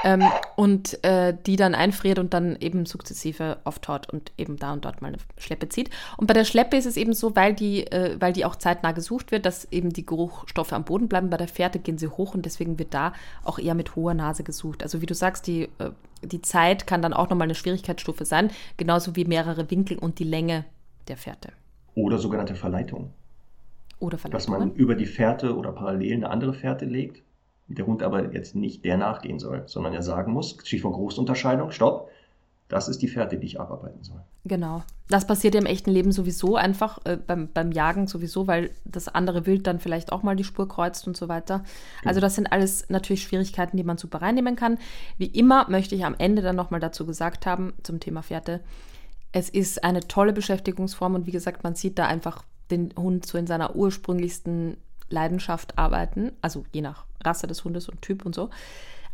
Ähm, 0.03 0.23
und 0.55 1.03
äh, 1.03 1.35
die 1.45 1.55
dann 1.55 1.75
einfriert 1.75 2.19
und 2.19 2.33
dann 2.33 2.55
eben 2.59 2.85
sukzessive 2.85 3.57
auftaut 3.65 4.09
und 4.09 4.31
eben 4.37 4.57
da 4.57 4.73
und 4.73 4.85
dort 4.85 5.01
mal 5.01 5.09
eine 5.09 5.17
Schleppe 5.37 5.67
zieht. 5.69 5.89
Und 6.17 6.27
bei 6.27 6.33
der 6.33 6.45
Schleppe 6.45 6.77
ist 6.77 6.85
es 6.85 6.95
eben 6.95 7.13
so, 7.13 7.35
weil 7.35 7.53
die, 7.53 7.85
äh, 7.87 8.15
weil 8.19 8.33
die 8.33 8.45
auch 8.45 8.55
zeitnah 8.55 8.93
gesucht 8.93 9.31
wird, 9.31 9.45
dass 9.45 9.65
eben 9.71 9.91
die 9.91 10.05
Geruchstoffe 10.05 10.73
am 10.73 10.85
Boden 10.85 11.09
bleiben. 11.09 11.29
Bei 11.29 11.37
der 11.37 11.47
Fährte 11.47 11.79
gehen 11.79 11.97
sie 11.97 12.07
hoch 12.07 12.33
und 12.33 12.45
deswegen 12.45 12.79
wird 12.79 12.93
da 12.93 13.13
auch 13.43 13.59
eher 13.59 13.75
mit 13.75 13.95
hoher 13.95 14.13
Nase 14.13 14.43
gesucht. 14.43 14.83
Also 14.83 15.01
wie 15.01 15.05
du 15.05 15.13
sagst, 15.13 15.47
die, 15.47 15.63
äh, 15.79 15.91
die 16.21 16.41
Zeit 16.41 16.87
kann 16.87 17.01
dann 17.01 17.13
auch 17.13 17.29
nochmal 17.29 17.47
eine 17.47 17.55
Schwierigkeitsstufe 17.55 18.25
sein, 18.25 18.51
genauso 18.77 19.15
wie 19.15 19.25
mehrere 19.25 19.69
Winkel 19.69 19.97
und 19.97 20.19
die 20.19 20.23
Länge 20.23 20.65
der 21.07 21.17
Fährte. 21.17 21.49
Oder 21.95 22.17
sogenannte 22.17 22.55
Verleitung. 22.55 23.11
Oder 23.99 24.17
Dass 24.29 24.47
man 24.47 24.73
über 24.75 24.95
die 24.95 25.05
Fährte 25.05 25.55
oder 25.57 25.71
parallel 25.71 26.13
eine 26.13 26.29
andere 26.29 26.53
Fährte 26.53 26.85
legt, 26.85 27.21
der 27.67 27.85
Hund 27.85 28.01
aber 28.01 28.33
jetzt 28.33 28.55
nicht 28.55 28.83
der 28.85 28.97
nachgehen 28.97 29.39
soll, 29.39 29.63
sondern 29.67 29.93
er 29.93 30.01
sagen 30.01 30.33
muss, 30.33 30.57
Stichwort 30.63 30.95
Großunterscheidung, 30.95 31.71
stopp, 31.71 32.09
das 32.69 32.87
ist 32.87 33.01
die 33.01 33.07
Fährte, 33.07 33.37
die 33.37 33.47
ich 33.47 33.59
abarbeiten 33.59 34.03
soll. 34.03 34.21
Genau. 34.45 34.83
Das 35.09 35.25
passiert 35.25 35.55
ja 35.55 35.59
im 35.59 35.65
echten 35.65 35.89
Leben 35.89 36.11
sowieso 36.11 36.55
einfach, 36.55 36.99
äh, 37.03 37.17
beim, 37.17 37.49
beim 37.51 37.71
Jagen 37.71 38.05
sowieso, 38.05 38.45
weil 38.45 38.69
das 38.85 39.07
andere 39.07 39.47
Wild 39.47 39.65
dann 39.65 39.79
vielleicht 39.79 40.11
auch 40.11 40.21
mal 40.21 40.35
die 40.35 40.43
Spur 40.43 40.67
kreuzt 40.67 41.07
und 41.07 41.17
so 41.17 41.27
weiter. 41.27 41.63
Also 42.05 42.21
das 42.21 42.35
sind 42.35 42.51
alles 42.51 42.87
natürlich 42.89 43.23
Schwierigkeiten, 43.23 43.75
die 43.75 43.83
man 43.83 43.97
super 43.97 44.21
reinnehmen 44.21 44.55
kann. 44.55 44.77
Wie 45.17 45.25
immer 45.25 45.67
möchte 45.67 45.95
ich 45.95 46.05
am 46.05 46.15
Ende 46.19 46.43
dann 46.43 46.55
nochmal 46.55 46.79
dazu 46.79 47.07
gesagt 47.07 47.47
haben, 47.47 47.73
zum 47.81 47.99
Thema 47.99 48.21
Fährte, 48.21 48.61
es 49.31 49.49
ist 49.49 49.83
eine 49.83 50.01
tolle 50.01 50.33
Beschäftigungsform 50.33 51.15
und 51.15 51.25
wie 51.25 51.31
gesagt, 51.31 51.63
man 51.63 51.73
sieht 51.73 51.97
da 51.97 52.05
einfach 52.05 52.43
den 52.71 52.93
Hund 52.97 53.25
so 53.25 53.37
in 53.37 53.47
seiner 53.47 53.75
ursprünglichsten 53.75 54.77
Leidenschaft 55.09 55.77
arbeiten, 55.77 56.31
also 56.41 56.65
je 56.71 56.81
nach 56.81 57.05
Rasse 57.23 57.47
des 57.47 57.63
Hundes 57.63 57.89
und 57.89 58.01
Typ 58.01 58.25
und 58.25 58.35
so. 58.35 58.49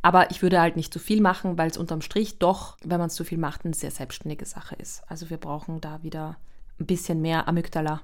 Aber 0.01 0.29
ich 0.29 0.43
würde 0.43 0.61
halt 0.61 0.75
nicht 0.75 0.93
zu 0.93 0.99
viel 0.99 1.19
machen, 1.19 1.57
weil 1.57 1.69
es 1.69 1.77
unterm 1.77 2.01
Strich 2.01 2.37
doch, 2.37 2.77
wenn 2.83 2.99
man 2.99 3.07
es 3.07 3.15
zu 3.15 3.23
viel 3.23 3.39
macht, 3.39 3.65
eine 3.65 3.73
sehr 3.73 3.89
selbstständige 3.89 4.45
Sache 4.45 4.75
ist. 4.75 5.01
Also 5.07 5.31
wir 5.31 5.37
brauchen 5.37 5.81
da 5.81 6.03
wieder 6.03 6.37
ein 6.79 6.85
bisschen 6.85 7.21
mehr 7.21 7.47
Amygdala. 7.47 8.01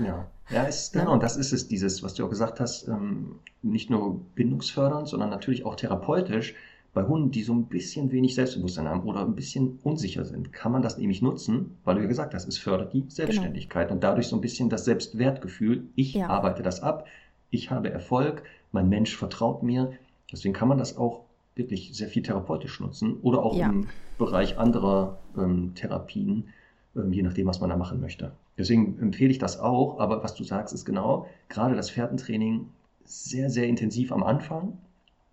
Ja, 0.00 0.26
ja, 0.50 0.64
ist, 0.64 0.94
Ja. 0.94 1.00
genau, 1.02 1.12
und 1.12 1.22
das 1.22 1.36
ist 1.36 1.52
es, 1.52 1.68
dieses, 1.68 2.02
was 2.02 2.14
du 2.14 2.24
auch 2.24 2.30
gesagt 2.30 2.58
hast, 2.58 2.88
ähm, 2.88 3.38
nicht 3.62 3.90
nur 3.90 4.20
bindungsfördernd, 4.34 5.06
sondern 5.06 5.30
natürlich 5.30 5.64
auch 5.64 5.76
therapeutisch. 5.76 6.54
Bei 6.92 7.04
Hunden, 7.04 7.30
die 7.30 7.42
so 7.42 7.52
ein 7.52 7.66
bisschen 7.66 8.10
wenig 8.10 8.34
Selbstbewusstsein 8.34 8.88
haben 8.88 9.02
oder 9.02 9.20
ein 9.24 9.36
bisschen 9.36 9.78
unsicher 9.84 10.24
sind, 10.24 10.52
kann 10.52 10.72
man 10.72 10.82
das 10.82 10.98
nämlich 10.98 11.22
nutzen, 11.22 11.78
weil 11.84 11.94
du 11.94 12.00
ja 12.02 12.08
gesagt 12.08 12.34
hast, 12.34 12.48
es 12.48 12.58
fördert 12.58 12.92
die 12.92 13.04
Selbstständigkeit 13.08 13.92
und 13.92 14.02
dadurch 14.02 14.26
so 14.26 14.36
ein 14.36 14.40
bisschen 14.40 14.68
das 14.70 14.84
Selbstwertgefühl. 14.86 15.88
Ich 15.94 16.14
Ja. 16.14 16.28
arbeite 16.28 16.62
das 16.62 16.82
ab, 16.82 17.06
ich 17.50 17.70
habe 17.70 17.90
Erfolg, 17.90 18.42
mein 18.72 18.88
Mensch 18.88 19.16
vertraut 19.16 19.62
mir. 19.62 19.92
Deswegen 20.32 20.54
kann 20.54 20.68
man 20.68 20.78
das 20.78 20.96
auch 20.96 21.24
wirklich 21.54 21.96
sehr 21.96 22.08
viel 22.08 22.22
therapeutisch 22.22 22.80
nutzen 22.80 23.18
oder 23.22 23.42
auch 23.44 23.56
Ja. 23.56 23.68
im 23.70 23.88
Bereich 24.18 24.58
anderer 24.58 25.20
ähm, 25.36 25.74
Therapien, 25.74 26.48
ähm, 26.96 27.12
je 27.12 27.22
nachdem, 27.22 27.46
was 27.46 27.60
man 27.60 27.70
da 27.70 27.76
machen 27.76 28.00
möchte. 28.00 28.32
Deswegen 28.58 28.98
empfehle 28.98 29.30
ich 29.30 29.38
das 29.38 29.58
auch, 29.60 30.00
aber 30.00 30.22
was 30.24 30.34
du 30.34 30.42
sagst, 30.44 30.74
ist 30.74 30.84
genau, 30.84 31.26
gerade 31.48 31.74
das 31.76 31.88
Fährtentraining 31.90 32.66
sehr, 33.04 33.48
sehr 33.48 33.66
intensiv 33.66 34.12
am 34.12 34.22
Anfang 34.22 34.78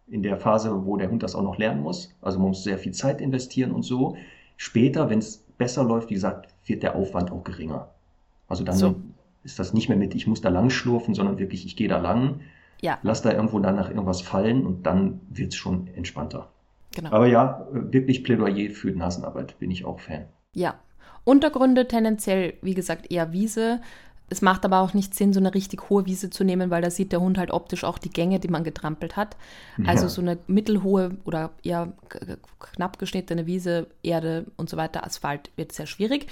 in 0.10 0.24
der 0.24 0.38
Phase, 0.38 0.86
wo 0.86 0.98
der 0.98 1.10
Hund 1.10 1.24
das 1.24 1.36
auch 1.36 1.44
noch 1.44 1.58
lernen 1.58 1.82
muss. 1.82 2.16
Also 2.22 2.40
man 2.40 2.50
muss 2.50 2.64
sehr 2.64 2.78
viel 2.78 2.94
Zeit 2.94 3.22
investieren 3.22 3.72
und 3.72 3.84
so. 3.84 4.16
Später, 4.56 5.10
wenn 5.10 5.20
es 5.20 5.38
besser 5.58 5.84
läuft, 5.84 6.10
wie 6.10 6.16
gesagt, 6.16 6.54
wird 6.66 6.84
der 6.84 6.96
Aufwand 6.96 7.32
auch 7.32 7.44
geringer. 7.44 7.90
Also 8.48 8.64
dann 8.64 8.76
so. 8.76 8.96
ist 9.44 9.60
das 9.60 9.74
nicht 9.74 9.90
mehr 9.90 9.98
mit, 9.98 10.16
ich 10.16 10.28
muss 10.28 10.42
da 10.42 10.50
lang 10.50 10.70
schlurfen, 10.70 11.14
sondern 11.14 11.40
wirklich, 11.40 11.66
ich 11.66 11.76
gehe 11.76 11.88
da 11.88 11.98
lang, 11.98 12.42
ja. 12.82 13.00
lass 13.04 13.22
da 13.22 13.34
irgendwo 13.34 13.60
danach 13.60 13.90
irgendwas 13.90 14.22
fallen 14.22 14.66
und 14.66 14.86
dann 14.86 15.20
wird 15.30 15.50
es 15.50 15.56
schon 15.56 15.88
entspannter. 15.96 16.50
Genau. 16.96 17.12
Aber 17.12 17.28
ja, 17.28 17.68
wirklich 17.72 18.24
Plädoyer 18.24 18.72
für 18.72 18.92
Nasenarbeit 18.92 19.60
bin 19.60 19.72
ich 19.72 19.86
auch 19.86 20.00
Fan. 20.00 20.26
Ja. 20.54 20.76
Untergründe 21.26 21.88
tendenziell, 21.88 22.54
wie 22.62 22.74
gesagt, 22.74 23.12
eher 23.12 23.34
Wiese. 23.34 23.82
Es 24.30 24.42
macht 24.42 24.66
aber 24.66 24.82
auch 24.82 24.94
nicht 24.94 25.16
Sinn, 25.16 25.32
so 25.32 25.40
eine 25.40 25.54
richtig 25.54 25.90
hohe 25.90 26.06
Wiese 26.06 26.30
zu 26.30 26.44
nehmen, 26.44 26.70
weil 26.70 26.82
da 26.82 26.90
sieht 26.90 27.12
der 27.12 27.22
Hund 27.22 27.38
halt 27.38 27.52
optisch 27.52 27.84
auch 27.84 27.98
die 27.98 28.10
Gänge, 28.10 28.40
die 28.40 28.50
man 28.50 28.64
getrampelt 28.64 29.16
hat. 29.16 29.38
Also 29.86 30.04
ja. 30.04 30.10
so 30.10 30.22
eine 30.22 30.38
mittelhohe 30.48 31.18
oder 31.24 31.52
eher 31.64 31.94
knapp 32.60 33.00
geschnittene 33.00 33.46
Wiese, 33.46 33.88
Erde 34.04 34.46
und 34.58 34.70
so 34.70 34.76
weiter, 34.76 35.06
Asphalt 35.06 35.52
wird 35.56 35.72
sehr 35.72 35.88
schwierig. 35.88 36.28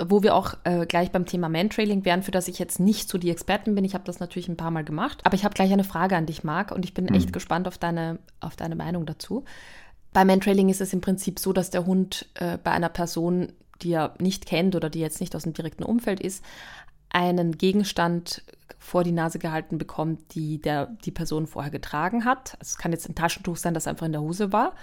Wo 0.00 0.22
wir 0.22 0.34
auch 0.34 0.54
äh, 0.62 0.86
gleich 0.86 1.10
beim 1.10 1.26
Thema 1.26 1.48
Mantrailing 1.48 2.04
wären, 2.04 2.22
für 2.22 2.30
das 2.30 2.46
ich 2.46 2.60
jetzt 2.60 2.78
nicht 2.78 3.08
so 3.08 3.18
die 3.18 3.30
Experten 3.30 3.74
bin. 3.74 3.84
Ich 3.84 3.94
habe 3.94 4.04
das 4.04 4.20
natürlich 4.20 4.48
ein 4.48 4.56
paar 4.56 4.70
Mal 4.70 4.84
gemacht. 4.84 5.20
Aber 5.24 5.34
ich 5.34 5.44
habe 5.44 5.54
gleich 5.54 5.72
eine 5.72 5.82
Frage 5.82 6.16
an 6.16 6.26
dich, 6.26 6.44
Marc, 6.44 6.70
und 6.70 6.84
ich 6.84 6.94
bin 6.94 7.06
mhm. 7.06 7.14
echt 7.14 7.32
gespannt 7.32 7.66
auf 7.66 7.78
deine, 7.78 8.20
auf 8.38 8.54
deine 8.54 8.76
Meinung 8.76 9.06
dazu. 9.06 9.44
Bei 10.12 10.24
Mantrailing 10.24 10.68
ist 10.68 10.80
es 10.80 10.92
im 10.92 11.00
Prinzip 11.00 11.38
so, 11.40 11.52
dass 11.52 11.70
der 11.70 11.84
Hund 11.84 12.26
äh, 12.34 12.58
bei 12.58 12.70
einer 12.70 12.88
Person, 12.88 13.52
die 13.82 13.92
er 13.92 14.14
nicht 14.20 14.46
kennt 14.46 14.76
oder 14.76 14.88
die 14.88 15.00
jetzt 15.00 15.20
nicht 15.20 15.34
aus 15.34 15.42
dem 15.42 15.52
direkten 15.52 15.82
Umfeld 15.82 16.20
ist, 16.20 16.44
einen 17.10 17.58
Gegenstand 17.58 18.42
vor 18.78 19.04
die 19.04 19.12
Nase 19.12 19.38
gehalten 19.38 19.78
bekommt, 19.78 20.34
die 20.34 20.60
der, 20.60 20.86
die 21.04 21.10
Person 21.10 21.46
vorher 21.46 21.70
getragen 21.70 22.24
hat. 22.24 22.56
Es 22.60 22.78
kann 22.78 22.92
jetzt 22.92 23.08
ein 23.08 23.14
Taschentuch 23.14 23.56
sein, 23.56 23.74
das 23.74 23.86
einfach 23.86 24.06
in 24.06 24.12
der 24.12 24.22
Hose 24.22 24.52
war. 24.52 24.74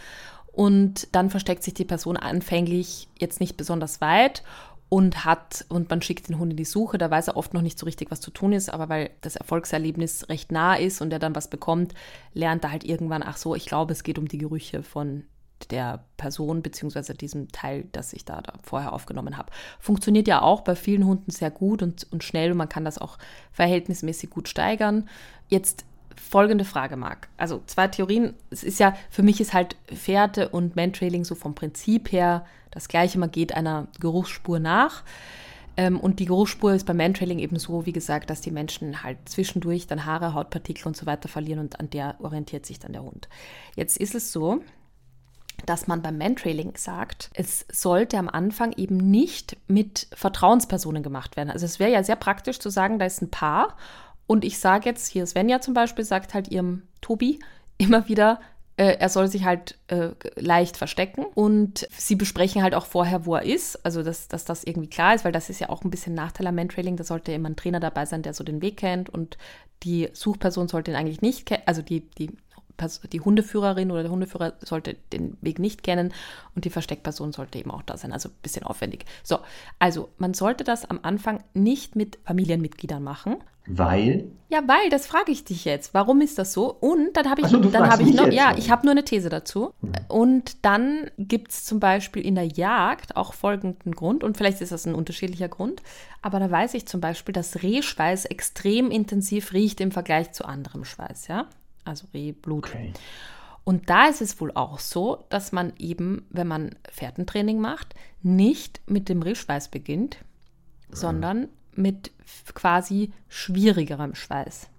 Und 0.51 1.07
dann 1.13 1.29
versteckt 1.29 1.63
sich 1.63 1.73
die 1.73 1.85
Person 1.85 2.15
anfänglich 2.17 3.09
jetzt 3.19 3.39
nicht 3.39 3.57
besonders 3.57 3.99
weit 4.01 4.43
und 4.87 5.25
hat 5.25 5.65
und 5.67 5.89
man 5.89 6.01
schickt 6.01 6.29
den 6.29 6.39
Hund 6.39 6.51
in 6.51 6.57
die 6.57 6.65
Suche. 6.65 6.97
Da 6.97 7.09
weiß 7.11 7.29
er 7.29 7.37
oft 7.37 7.53
noch 7.53 7.61
nicht 7.61 7.77
so 7.77 7.85
richtig, 7.85 8.11
was 8.11 8.21
zu 8.21 8.31
tun 8.31 8.53
ist, 8.53 8.69
aber 8.69 8.87
weil 8.87 9.09
das 9.21 9.35
Erfolgserlebnis 9.35 10.29
recht 10.29 10.51
nah 10.51 10.75
ist 10.75 11.01
und 11.01 11.11
er 11.11 11.19
dann 11.19 11.35
was 11.35 11.49
bekommt, 11.49 11.93
lernt 12.33 12.63
er 12.63 12.71
halt 12.71 12.83
irgendwann, 12.83 13.23
ach 13.23 13.37
so, 13.37 13.55
ich 13.55 13.65
glaube, 13.65 13.93
es 13.93 14.03
geht 14.03 14.17
um 14.17 14.27
die 14.27 14.37
Gerüche 14.37 14.83
von 14.83 15.25
der 15.67 16.03
Person 16.17 16.61
bzw. 16.61 17.13
diesem 17.13 17.49
Teil, 17.51 17.85
das 17.91 18.13
ich 18.13 18.25
da, 18.25 18.41
da 18.41 18.53
vorher 18.63 18.93
aufgenommen 18.93 19.37
habe. 19.37 19.51
Funktioniert 19.79 20.27
ja 20.27 20.41
auch 20.41 20.61
bei 20.61 20.75
vielen 20.75 21.05
Hunden 21.05 21.31
sehr 21.31 21.51
gut 21.51 21.81
und, 21.81 22.07
und 22.11 22.23
schnell 22.23 22.51
und 22.51 22.57
man 22.57 22.69
kann 22.69 22.85
das 22.85 22.97
auch 22.97 23.17
verhältnismäßig 23.51 24.29
gut 24.29 24.47
steigern. 24.47 25.09
Jetzt 25.47 25.85
folgende 26.15 26.65
Frage, 26.65 26.97
Marc. 26.97 27.27
Also 27.37 27.61
zwei 27.67 27.87
Theorien. 27.87 28.33
Es 28.49 28.63
ist 28.63 28.79
ja, 28.79 28.95
für 29.09 29.23
mich 29.23 29.41
ist 29.41 29.53
halt 29.53 29.75
Fährte 29.93 30.49
und 30.49 30.75
Mantrailing 30.75 31.25
so 31.25 31.35
vom 31.35 31.55
Prinzip 31.55 32.11
her 32.11 32.45
das 32.71 32.87
gleiche. 32.87 33.19
Man 33.19 33.31
geht 33.31 33.53
einer 33.53 33.87
Geruchsspur 33.99 34.59
nach. 34.59 35.03
Ähm, 35.77 35.99
und 35.99 36.19
die 36.19 36.25
Geruchsspur 36.25 36.73
ist 36.73 36.85
beim 36.85 36.97
Mantrailing 36.97 37.39
eben 37.39 37.59
so, 37.59 37.85
wie 37.85 37.91
gesagt, 37.91 38.29
dass 38.29 38.41
die 38.41 38.51
Menschen 38.51 39.03
halt 39.03 39.17
zwischendurch 39.25 39.87
dann 39.87 40.05
Haare, 40.05 40.33
Hautpartikel 40.33 40.87
und 40.87 40.95
so 40.95 41.05
weiter 41.05 41.27
verlieren 41.27 41.59
und 41.59 41.79
an 41.79 41.89
der 41.89 42.15
orientiert 42.19 42.65
sich 42.65 42.79
dann 42.79 42.93
der 42.93 43.03
Hund. 43.03 43.27
Jetzt 43.75 43.97
ist 43.97 44.15
es 44.15 44.31
so, 44.31 44.61
dass 45.65 45.87
man 45.87 46.01
beim 46.01 46.17
Mantrailing 46.17 46.73
sagt, 46.77 47.29
es 47.33 47.65
sollte 47.71 48.17
am 48.17 48.29
Anfang 48.29 48.73
eben 48.73 48.97
nicht 48.97 49.57
mit 49.67 50.07
Vertrauenspersonen 50.13 51.03
gemacht 51.03 51.37
werden. 51.37 51.49
Also 51.49 51.65
es 51.65 51.79
wäre 51.79 51.91
ja 51.91 52.03
sehr 52.03 52.15
praktisch 52.15 52.59
zu 52.59 52.69
sagen, 52.69 52.99
da 52.99 53.05
ist 53.05 53.21
ein 53.21 53.31
Paar 53.31 53.75
und 54.27 54.43
ich 54.43 54.59
sage 54.59 54.89
jetzt, 54.89 55.07
hier 55.07 55.25
Svenja 55.25 55.61
zum 55.61 55.73
Beispiel, 55.73 56.05
sagt 56.05 56.33
halt 56.33 56.49
ihrem 56.49 56.83
Tobi 57.01 57.39
immer 57.77 58.07
wieder, 58.07 58.39
äh, 58.77 58.97
er 58.99 59.09
soll 59.09 59.27
sich 59.27 59.45
halt 59.45 59.77
äh, 59.87 60.09
leicht 60.35 60.75
verstecken 60.75 61.25
und 61.33 61.87
sie 61.97 62.15
besprechen 62.15 62.61
halt 62.61 62.75
auch 62.75 62.85
vorher, 62.85 63.25
wo 63.25 63.35
er 63.35 63.43
ist, 63.43 63.85
also 63.85 64.03
dass, 64.03 64.27
dass 64.27 64.43
das 64.43 64.63
irgendwie 64.63 64.89
klar 64.89 65.15
ist, 65.15 65.23
weil 65.23 65.31
das 65.31 65.49
ist 65.49 65.59
ja 65.59 65.69
auch 65.69 65.83
ein 65.83 65.91
bisschen 65.91 66.13
Nachteil 66.13 66.47
am 66.47 66.55
Mantrailing, 66.55 66.97
da 66.97 67.03
sollte 67.03 67.31
immer 67.31 67.49
ein 67.49 67.55
Trainer 67.55 67.79
dabei 67.79 68.05
sein, 68.05 68.21
der 68.21 68.33
so 68.33 68.43
den 68.43 68.61
Weg 68.61 68.77
kennt 68.77 69.09
und 69.09 69.37
die 69.83 70.09
Suchperson 70.13 70.67
sollte 70.67 70.91
ihn 70.91 70.97
eigentlich 70.97 71.21
nicht 71.21 71.45
kennen, 71.45 71.63
also 71.65 71.81
die, 71.81 72.01
die 72.01 72.31
die 73.11 73.21
Hundeführerin 73.21 73.91
oder 73.91 74.03
der 74.03 74.11
Hundeführer 74.11 74.53
sollte 74.59 74.95
den 75.13 75.37
Weg 75.41 75.59
nicht 75.59 75.83
kennen 75.83 76.13
und 76.55 76.65
die 76.65 76.69
Versteckperson 76.69 77.31
sollte 77.31 77.57
eben 77.59 77.71
auch 77.71 77.83
da 77.83 77.97
sein. 77.97 78.11
Also 78.11 78.29
ein 78.29 78.35
bisschen 78.41 78.63
aufwendig. 78.63 79.05
So, 79.23 79.39
also 79.79 80.09
man 80.17 80.33
sollte 80.33 80.63
das 80.63 80.89
am 80.89 80.99
Anfang 81.03 81.43
nicht 81.53 81.95
mit 81.95 82.19
Familienmitgliedern 82.25 83.03
machen. 83.03 83.37
Weil? 83.67 84.25
Ja, 84.49 84.61
weil, 84.67 84.89
das 84.89 85.07
frage 85.07 85.31
ich 85.31 85.43
dich 85.43 85.65
jetzt. 85.65 85.93
Warum 85.93 86.21
ist 86.21 86.37
das 86.37 86.53
so? 86.53 86.71
Und 86.71 87.17
dann 87.17 87.29
habe 87.29 87.41
ich, 87.41 87.47
so, 87.47 87.57
dann 87.57 87.89
habe 87.89 88.03
ich 88.03 88.13
noch, 88.13 88.27
ja, 88.31 88.55
ich 88.57 88.69
habe 88.69 88.85
nur 88.85 88.91
eine 88.91 89.03
These 89.03 89.29
dazu. 89.29 89.73
Hm. 89.81 89.91
Und 90.07 90.63
dann 90.63 91.09
gibt 91.17 91.51
es 91.51 91.65
zum 91.65 91.79
Beispiel 91.79 92.23
in 92.23 92.35
der 92.35 92.45
Jagd 92.45 93.15
auch 93.17 93.33
folgenden 93.33 93.93
Grund, 93.93 94.23
und 94.23 94.37
vielleicht 94.37 94.61
ist 94.61 94.71
das 94.71 94.85
ein 94.85 94.93
unterschiedlicher 94.93 95.49
Grund, 95.49 95.81
aber 96.21 96.39
da 96.39 96.49
weiß 96.49 96.75
ich 96.75 96.85
zum 96.85 97.01
Beispiel, 97.01 97.33
dass 97.33 97.63
Rehschweiß 97.63 98.25
extrem 98.25 98.91
intensiv 98.91 99.51
riecht 99.51 99.81
im 99.81 99.91
Vergleich 99.91 100.31
zu 100.31 100.45
anderem 100.45 100.85
Schweiß, 100.85 101.27
ja 101.27 101.47
also 101.85 102.07
Rehblut. 102.13 102.67
Okay. 102.67 102.93
Und 103.63 103.89
da 103.89 104.07
ist 104.07 104.21
es 104.21 104.39
wohl 104.39 104.51
auch 104.53 104.79
so, 104.79 105.25
dass 105.29 105.51
man 105.51 105.73
eben, 105.77 106.25
wenn 106.29 106.47
man 106.47 106.75
Fährtentraining 106.89 107.59
macht, 107.59 107.95
nicht 108.21 108.79
mit 108.87 109.09
dem 109.09 109.21
Rehschweiß 109.21 109.69
beginnt, 109.69 110.17
ja. 110.89 110.95
sondern 110.95 111.47
mit 111.73 112.11
quasi 112.53 113.11
schwierigerem 113.27 114.13
Schweiß. 114.13 114.69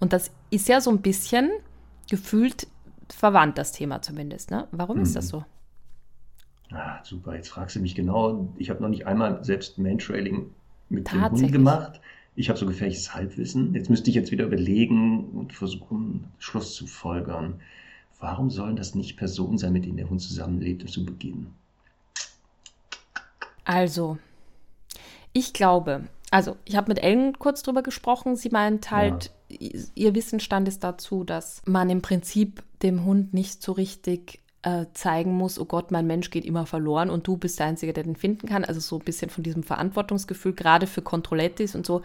Und 0.00 0.12
das 0.12 0.30
ist 0.50 0.68
ja 0.68 0.80
so 0.80 0.90
ein 0.90 1.02
bisschen 1.02 1.50
gefühlt 2.08 2.66
verwandt, 3.08 3.58
das 3.58 3.72
Thema 3.72 4.00
zumindest. 4.00 4.50
Ne? 4.50 4.66
Warum 4.70 4.96
mhm. 4.96 5.02
ist 5.02 5.16
das 5.16 5.26
mhm. 5.26 5.28
so? 5.28 5.44
Ah, 6.72 7.02
super, 7.04 7.34
jetzt 7.34 7.48
fragst 7.48 7.76
du 7.76 7.80
mich 7.80 7.94
genau. 7.94 8.48
Ich 8.56 8.70
habe 8.70 8.80
noch 8.82 8.88
nicht 8.88 9.06
einmal 9.06 9.44
selbst 9.44 9.78
Mantrailing 9.78 10.50
mit 10.88 11.12
dem 11.12 11.30
Hund 11.30 11.52
gemacht 11.52 12.00
ich 12.40 12.48
habe 12.48 12.58
so 12.58 12.66
gefährliches 12.66 13.14
Halbwissen. 13.14 13.74
Jetzt 13.74 13.90
müsste 13.90 14.08
ich 14.08 14.16
jetzt 14.16 14.30
wieder 14.30 14.46
überlegen 14.46 15.26
und 15.34 15.52
versuchen, 15.52 16.24
Schluss 16.38 16.74
zu 16.74 16.86
folgern. 16.86 17.60
Warum 18.18 18.48
sollen 18.48 18.76
das 18.76 18.94
nicht 18.94 19.18
Personen 19.18 19.58
sein, 19.58 19.74
mit 19.74 19.84
denen 19.84 19.98
der 19.98 20.08
Hund 20.08 20.22
zusammenlebt 20.22 20.88
zu 20.88 21.04
Beginn? 21.04 21.48
Also, 23.64 24.16
ich 25.34 25.52
glaube, 25.52 26.04
also 26.30 26.56
ich 26.64 26.76
habe 26.76 26.88
mit 26.88 27.02
Ellen 27.02 27.38
kurz 27.38 27.62
drüber 27.62 27.82
gesprochen. 27.82 28.36
Sie 28.36 28.48
meint 28.48 28.90
halt, 28.90 29.30
ja. 29.50 29.80
ihr 29.94 30.14
Wissensstand 30.14 30.66
ist 30.66 30.82
dazu, 30.82 31.24
dass 31.24 31.60
man 31.66 31.90
im 31.90 32.00
Prinzip 32.00 32.62
dem 32.82 33.04
Hund 33.04 33.34
nicht 33.34 33.62
so 33.62 33.72
richtig 33.72 34.40
äh, 34.62 34.86
zeigen 34.92 35.32
muss, 35.36 35.58
oh 35.58 35.64
Gott, 35.64 35.90
mein 35.90 36.06
Mensch 36.06 36.30
geht 36.30 36.44
immer 36.44 36.66
verloren 36.66 37.10
und 37.10 37.26
du 37.26 37.36
bist 37.36 37.58
der 37.58 37.66
Einzige, 37.66 37.92
der 37.92 38.04
den 38.04 38.16
finden 38.16 38.46
kann. 38.46 38.64
Also 38.64 38.80
so 38.80 38.96
ein 38.96 39.04
bisschen 39.04 39.30
von 39.30 39.42
diesem 39.42 39.62
Verantwortungsgefühl, 39.62 40.52
gerade 40.52 40.86
für 40.86 41.02
Controlettis 41.02 41.74
und 41.74 41.86
so, 41.86 42.02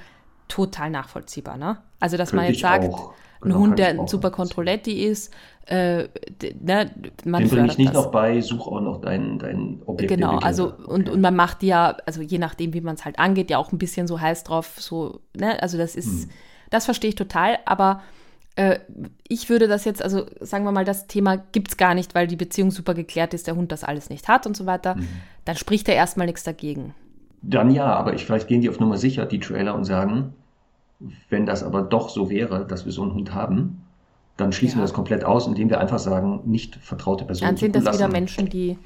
total 0.48 0.90
nachvollziehbar. 0.90 1.58
Ne? 1.58 1.78
Also, 2.00 2.18
dass 2.18 2.32
Könnte 2.32 2.44
man 2.44 2.52
jetzt 2.52 2.62
sagt, 2.62 2.94
auch. 2.94 3.12
ein 3.12 3.50
genau, 3.50 3.60
Hund, 3.60 3.80
der 3.80 3.90
ein 3.90 4.08
super 4.08 4.32
Controletti 4.32 5.04
ist, 5.04 5.34
äh, 5.68 6.08
ne, 6.62 6.92
man 7.26 7.42
Den 7.42 7.50
bringe 7.50 7.68
ich 7.68 7.78
nicht 7.78 7.90
das. 7.90 7.96
noch 7.96 8.12
bei, 8.12 8.40
such 8.42 8.68
auch 8.68 8.82
noch 8.82 9.02
dein, 9.02 9.40
dein 9.40 9.82
Objekt. 9.86 10.10
Genau, 10.14 10.38
also 10.38 10.72
und, 10.74 11.10
und 11.10 11.22
man 11.22 11.36
macht 11.36 11.64
ja, 11.64 11.98
also 12.06 12.22
je 12.22 12.38
nachdem, 12.38 12.74
wie 12.74 12.82
man 12.82 12.96
es 12.96 13.06
halt 13.06 13.18
angeht, 13.18 13.50
ja 13.50 13.58
auch 13.58 13.72
ein 13.72 13.80
bisschen 13.80 14.08
so 14.08 14.22
heiß 14.22 14.44
drauf, 14.44 14.76
so, 14.78 15.22
ne, 15.36 15.62
also 15.62 15.78
das 15.78 15.96
ist, 15.96 16.24
hm. 16.24 16.30
das 16.70 16.86
verstehe 16.86 17.10
ich 17.10 17.16
total, 17.16 17.58
aber 17.66 18.02
äh, 18.56 18.80
ich 19.28 19.50
würde 19.50 19.68
das 19.68 19.86
jetzt, 19.86 20.04
also 20.04 20.28
sagen 20.40 20.66
wir 20.66 20.72
mal, 20.72 20.86
das 20.86 21.08
Thema 21.08 21.38
gibt 21.38 21.70
es 21.70 21.78
gar 21.78 21.96
nicht, 21.96 22.16
weil 22.16 22.28
die 22.28 22.36
Beziehung 22.36 22.70
super 22.70 22.94
geklärt 22.94 23.34
ist, 23.34 23.48
der 23.48 23.56
Hund 23.56 23.72
das 23.72 23.84
alles 23.84 24.10
nicht 24.10 24.28
hat 24.28 24.46
und 24.46 24.56
so 24.56 24.66
weiter. 24.66 24.96
Mhm. 24.96 25.08
Dann 25.46 25.56
spricht 25.56 25.90
er 25.90 25.96
erstmal 25.96 26.28
nichts 26.28 26.44
dagegen. 26.44 26.94
Dann 27.48 27.70
ja, 27.72 27.86
aber 27.86 28.14
ich, 28.14 28.26
vielleicht 28.26 28.48
gehen 28.48 28.62
die 28.62 28.70
auf 28.70 28.80
Nummer 28.80 28.98
sicher, 28.98 29.26
die 29.26 29.40
Trailer, 29.40 29.76
und 29.76 29.86
sagen, 29.86 30.34
wenn 31.30 31.46
das 31.46 31.64
aber 31.64 31.84
doch 31.84 32.10
so 32.10 32.30
wäre, 32.30 32.66
dass 32.66 32.86
wir 32.86 32.92
so 32.92 33.04
einen 33.04 33.14
Hund 33.14 33.34
haben, 33.34 33.84
dann 34.38 34.52
schließen 34.52 34.78
ja. 34.78 34.82
wir 34.82 34.84
das 34.86 34.94
komplett 34.94 35.24
aus, 35.24 35.48
indem 35.48 35.70
wir 35.70 35.80
einfach 35.80 36.00
sagen, 36.00 36.42
nicht 36.46 36.76
vertraute 36.78 37.26
Personen. 37.26 37.52
Dann 37.52 37.58
sind 37.58 37.76
das 37.76 37.94
wieder 37.94 38.08
Menschen, 38.08 38.50
die 38.50 38.78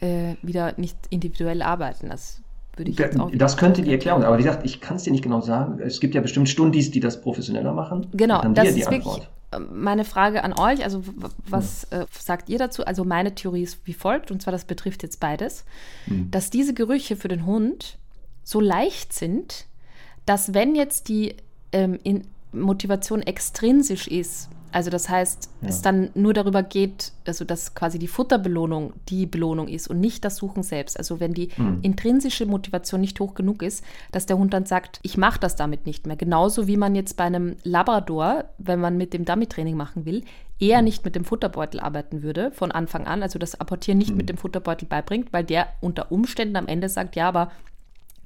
äh, 0.00 0.34
wieder 0.42 0.74
nicht 0.76 0.96
individuell 1.10 1.62
arbeiten. 1.62 2.08
Das 2.08 2.40
würde 2.76 2.90
ich 2.90 2.98
jetzt 2.98 3.20
auch 3.20 3.30
Das 3.34 3.56
könnte 3.56 3.82
die 3.82 3.92
Erklärung 3.92 4.22
sein. 4.22 4.28
Aber 4.28 4.38
wie 4.38 4.42
gesagt, 4.42 4.64
ich 4.64 4.80
kann 4.80 4.96
es 4.96 5.02
dir 5.02 5.12
nicht 5.12 5.22
genau 5.22 5.40
sagen. 5.40 5.78
Es 5.80 6.00
gibt 6.00 6.14
ja 6.14 6.20
bestimmt 6.20 6.48
Stundis, 6.48 6.90
die 6.90 7.00
das 7.00 7.20
professioneller 7.20 7.72
machen. 7.72 8.06
Genau, 8.12 8.42
das 8.48 8.68
ist 8.68 8.90
wirklich 8.90 9.18
äh, 9.18 9.20
meine 9.58 10.04
Frage 10.04 10.44
an 10.44 10.52
euch. 10.52 10.84
Also 10.84 11.02
was 11.46 11.84
äh, 11.84 12.06
sagt 12.10 12.48
ihr 12.48 12.58
dazu? 12.58 12.84
Also 12.84 13.04
meine 13.04 13.34
Theorie 13.34 13.62
ist 13.62 13.78
wie 13.84 13.94
folgt, 13.94 14.30
und 14.30 14.42
zwar 14.42 14.52
das 14.52 14.64
betrifft 14.64 15.02
jetzt 15.02 15.20
beides, 15.20 15.64
hm. 16.06 16.30
dass 16.30 16.50
diese 16.50 16.74
Gerüche 16.74 17.16
für 17.16 17.28
den 17.28 17.46
Hund 17.46 17.98
so 18.44 18.60
leicht 18.60 19.12
sind, 19.12 19.66
dass 20.26 20.54
wenn 20.54 20.74
jetzt 20.74 21.08
die 21.08 21.36
ähm, 21.72 21.98
Motivation 22.52 23.22
extrinsisch 23.22 24.08
ist, 24.08 24.48
Also 24.72 24.90
das 24.90 25.08
heißt, 25.08 25.50
ja. 25.60 25.68
es 25.68 25.82
dann 25.82 26.10
nur 26.14 26.32
darüber 26.32 26.62
geht, 26.62 27.12
also 27.26 27.44
dass 27.44 27.74
quasi 27.74 27.98
die 27.98 28.08
Futterbelohnung 28.08 28.94
die 29.08 29.26
Belohnung 29.26 29.68
ist 29.68 29.88
und 29.88 30.00
nicht 30.00 30.24
das 30.24 30.36
Suchen 30.36 30.62
selbst. 30.62 30.98
Also 30.98 31.20
wenn 31.20 31.34
die 31.34 31.50
mhm. 31.56 31.78
intrinsische 31.82 32.46
Motivation 32.46 33.00
nicht 33.00 33.20
hoch 33.20 33.34
genug 33.34 33.62
ist, 33.62 33.84
dass 34.10 34.26
der 34.26 34.38
Hund 34.38 34.52
dann 34.52 34.66
sagt, 34.66 34.98
ich 35.02 35.16
mache 35.16 35.38
das 35.38 35.56
damit 35.56 35.86
nicht 35.86 36.06
mehr. 36.06 36.16
Genauso 36.16 36.66
wie 36.66 36.76
man 36.76 36.94
jetzt 36.94 37.16
bei 37.16 37.24
einem 37.24 37.56
Labrador, 37.62 38.44
wenn 38.58 38.80
man 38.80 38.96
mit 38.96 39.12
dem 39.12 39.24
Dummy-Training 39.24 39.76
machen 39.76 40.06
will, 40.06 40.24
eher 40.58 40.78
hm. 40.78 40.84
nicht 40.84 41.04
mit 41.04 41.14
dem 41.14 41.24
Futterbeutel 41.24 41.80
arbeiten 41.80 42.22
würde 42.22 42.50
von 42.52 42.72
Anfang 42.72 43.06
an, 43.06 43.22
also 43.22 43.38
das 43.38 43.60
Apportieren 43.60 43.98
nicht 43.98 44.10
mhm. 44.10 44.16
mit 44.16 44.28
dem 44.28 44.36
Futterbeutel 44.36 44.88
beibringt, 44.88 45.32
weil 45.32 45.44
der 45.44 45.68
unter 45.80 46.12
Umständen 46.12 46.56
am 46.56 46.66
Ende 46.66 46.88
sagt, 46.88 47.16
ja, 47.16 47.28
aber 47.28 47.50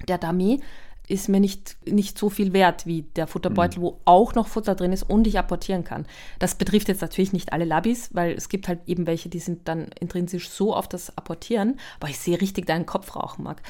der 0.07 0.19
Dummy 0.19 0.61
ist 1.09 1.29
mir 1.29 1.41
nicht, 1.41 1.77
nicht 1.87 2.19
so 2.19 2.31
viel 2.31 2.53
wert 2.53 2.85
wie 2.87 3.03
der 3.03 3.27
Futterbeutel, 3.27 3.79
mhm. 3.79 3.83
wo 3.83 4.01
auch 4.05 4.35
noch 4.35 4.49
Futter 4.49 4.75
drin 4.75 4.93
ist 4.93 5.05
und 5.05 5.27
ich 5.27 5.39
apportieren 5.39 5.85
kann. 5.85 6.07
Das 6.39 6.57
betrifft 6.57 6.89
jetzt 6.89 7.01
natürlich 7.01 7.33
nicht 7.33 7.53
alle 7.53 7.65
Labis, 7.65 8.11
weil 8.13 8.33
es 8.33 8.49
gibt 8.49 8.67
halt 8.67 8.81
eben 8.87 9.07
welche, 9.07 9.29
die 9.29 9.39
sind 9.39 9.69
dann 9.69 9.89
intrinsisch 10.01 10.49
so 10.49 10.75
auf 10.75 10.89
das 10.89 11.17
Apportieren, 11.17 11.79
aber 12.01 12.09
ich 12.09 12.19
sehe 12.19 12.41
richtig 12.41 12.67
deinen 12.67 12.87
Kopf 12.87 13.15
rauchen, 13.15 13.45
Marc. 13.45 13.63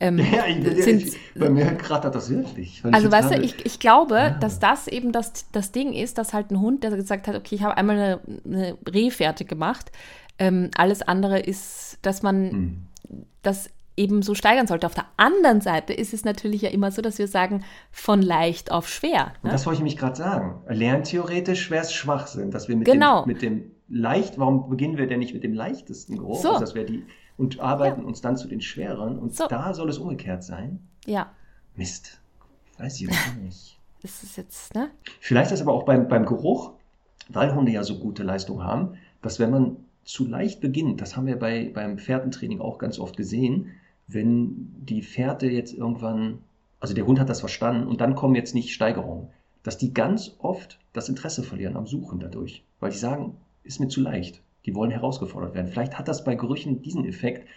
Ähm, 0.00 0.18
ja, 0.32 0.46
ich, 0.46 0.84
sind, 0.84 1.02
ich, 1.02 1.16
bei 1.34 1.48
mir 1.48 1.74
krattert 1.76 2.14
das 2.14 2.28
wirklich. 2.28 2.82
Also 2.90 3.10
weißt 3.10 3.30
du, 3.30 3.40
ich, 3.40 3.64
ich 3.64 3.78
glaube, 3.78 4.16
ja. 4.16 4.30
dass 4.30 4.58
das 4.58 4.86
eben 4.86 5.12
das, 5.12 5.32
das 5.52 5.72
Ding 5.72 5.92
ist, 5.94 6.18
dass 6.18 6.34
halt 6.34 6.50
ein 6.50 6.60
Hund, 6.60 6.84
der 6.84 6.90
gesagt 6.90 7.26
hat, 7.26 7.36
okay, 7.36 7.54
ich 7.54 7.62
habe 7.62 7.76
einmal 7.76 7.96
eine, 7.96 8.20
eine 8.44 8.78
Rehfährte 8.92 9.44
gemacht, 9.44 9.92
ähm, 10.38 10.70
alles 10.76 11.02
andere 11.02 11.38
ist, 11.38 11.98
dass 12.02 12.22
man 12.22 12.42
mhm. 12.42 12.86
das 13.42 13.70
eben 13.96 14.22
so 14.22 14.34
steigern 14.34 14.66
sollte. 14.66 14.86
Auf 14.86 14.94
der 14.94 15.06
anderen 15.16 15.60
Seite 15.60 15.92
ist 15.92 16.14
es 16.14 16.24
natürlich 16.24 16.62
ja 16.62 16.70
immer 16.70 16.90
so, 16.90 17.02
dass 17.02 17.18
wir 17.18 17.28
sagen, 17.28 17.64
von 17.90 18.22
leicht 18.22 18.72
auf 18.72 18.88
schwer. 18.88 19.26
Ne? 19.26 19.32
Und 19.42 19.52
das 19.52 19.66
wollte 19.66 19.78
ich 19.78 19.84
mich 19.84 19.96
gerade 19.96 20.16
sagen. 20.16 20.62
Lerntheoretisch 20.68 21.70
wäre 21.70 21.82
es 21.82 21.92
Schwachsinn, 21.92 22.50
dass 22.50 22.68
wir 22.68 22.76
mit, 22.76 22.86
genau. 22.86 23.22
dem, 23.22 23.28
mit 23.28 23.42
dem 23.42 23.70
leicht, 23.88 24.38
warum 24.38 24.70
beginnen 24.70 24.96
wir 24.96 25.06
denn 25.06 25.18
nicht 25.18 25.34
mit 25.34 25.44
dem 25.44 25.52
leichtesten 25.52 26.16
Geruch? 26.16 26.40
So. 26.40 26.52
Also 26.52 26.74
das 26.74 26.86
die, 26.86 27.04
und 27.36 27.60
arbeiten 27.60 28.02
ja. 28.02 28.06
uns 28.06 28.20
dann 28.20 28.36
zu 28.36 28.48
den 28.48 28.60
schweren. 28.60 29.18
Und 29.18 29.34
so. 29.34 29.46
da 29.46 29.74
soll 29.74 29.88
es 29.88 29.98
umgekehrt 29.98 30.42
sein. 30.42 30.80
Ja. 31.06 31.32
Mist. 31.74 32.20
Weiß 32.78 33.00
ich 33.00 33.08
nicht. 33.42 33.78
Das 34.02 34.22
ist 34.22 34.36
jetzt, 34.36 34.74
ne? 34.74 34.90
Vielleicht 35.20 35.52
ist 35.52 35.60
aber 35.60 35.72
auch 35.72 35.84
beim, 35.84 36.08
beim 36.08 36.26
Geruch, 36.26 36.72
weil 37.28 37.54
Hunde 37.54 37.70
ja 37.70 37.84
so 37.84 37.98
gute 37.98 38.24
Leistung 38.24 38.64
haben, 38.64 38.94
dass 39.20 39.38
wenn 39.38 39.50
man 39.50 39.76
zu 40.04 40.26
leicht 40.26 40.60
beginnt, 40.60 41.00
das 41.00 41.16
haben 41.16 41.26
wir 41.26 41.38
bei, 41.38 41.70
beim 41.72 41.98
Pferdentraining 41.98 42.60
auch 42.60 42.78
ganz 42.78 42.98
oft 42.98 43.16
gesehen, 43.16 43.70
wenn 44.14 44.72
die 44.84 45.02
Fährte 45.02 45.46
jetzt 45.46 45.74
irgendwann, 45.74 46.38
also 46.80 46.94
der 46.94 47.06
Hund 47.06 47.20
hat 47.20 47.28
das 47.28 47.40
verstanden 47.40 47.86
und 47.86 48.00
dann 48.00 48.14
kommen 48.14 48.34
jetzt 48.34 48.54
nicht 48.54 48.72
Steigerungen, 48.72 49.28
dass 49.62 49.78
die 49.78 49.94
ganz 49.94 50.36
oft 50.38 50.78
das 50.92 51.08
Interesse 51.08 51.42
verlieren 51.42 51.76
am 51.76 51.86
Suchen 51.86 52.20
dadurch, 52.20 52.64
weil 52.80 52.90
die 52.90 52.98
sagen, 52.98 53.36
ist 53.64 53.80
mir 53.80 53.88
zu 53.88 54.00
leicht. 54.00 54.42
Die 54.66 54.74
wollen 54.74 54.90
herausgefordert 54.90 55.54
werden. 55.54 55.68
Vielleicht 55.68 55.98
hat 55.98 56.08
das 56.08 56.24
bei 56.24 56.34
Gerüchen 56.34 56.82
diesen 56.82 57.04
Effekt, 57.04 57.48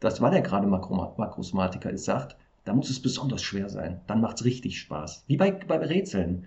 dass, 0.00 0.20
weil 0.20 0.34
er 0.34 0.42
gerade 0.42 0.66
Makrosmatiker 0.66 1.90
ist, 1.90 2.04
sagt, 2.04 2.36
da 2.64 2.74
muss 2.74 2.90
es 2.90 3.00
besonders 3.00 3.42
schwer 3.42 3.68
sein. 3.68 4.00
Dann 4.06 4.20
macht 4.20 4.38
es 4.38 4.44
richtig 4.44 4.78
Spaß. 4.78 5.24
Wie 5.26 5.36
bei, 5.36 5.50
bei 5.50 5.76
Rätseln. 5.76 6.46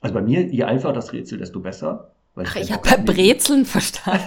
Also 0.00 0.14
bei 0.14 0.22
mir, 0.22 0.46
je 0.46 0.64
einfacher 0.64 0.92
das 0.92 1.12
Rätsel, 1.12 1.38
desto 1.38 1.60
besser. 1.60 2.13
Ach, 2.36 2.56
ich 2.56 2.72
habe 2.72 2.82
bei 2.82 2.96
Brezeln 2.96 3.64
verstanden. 3.64 4.24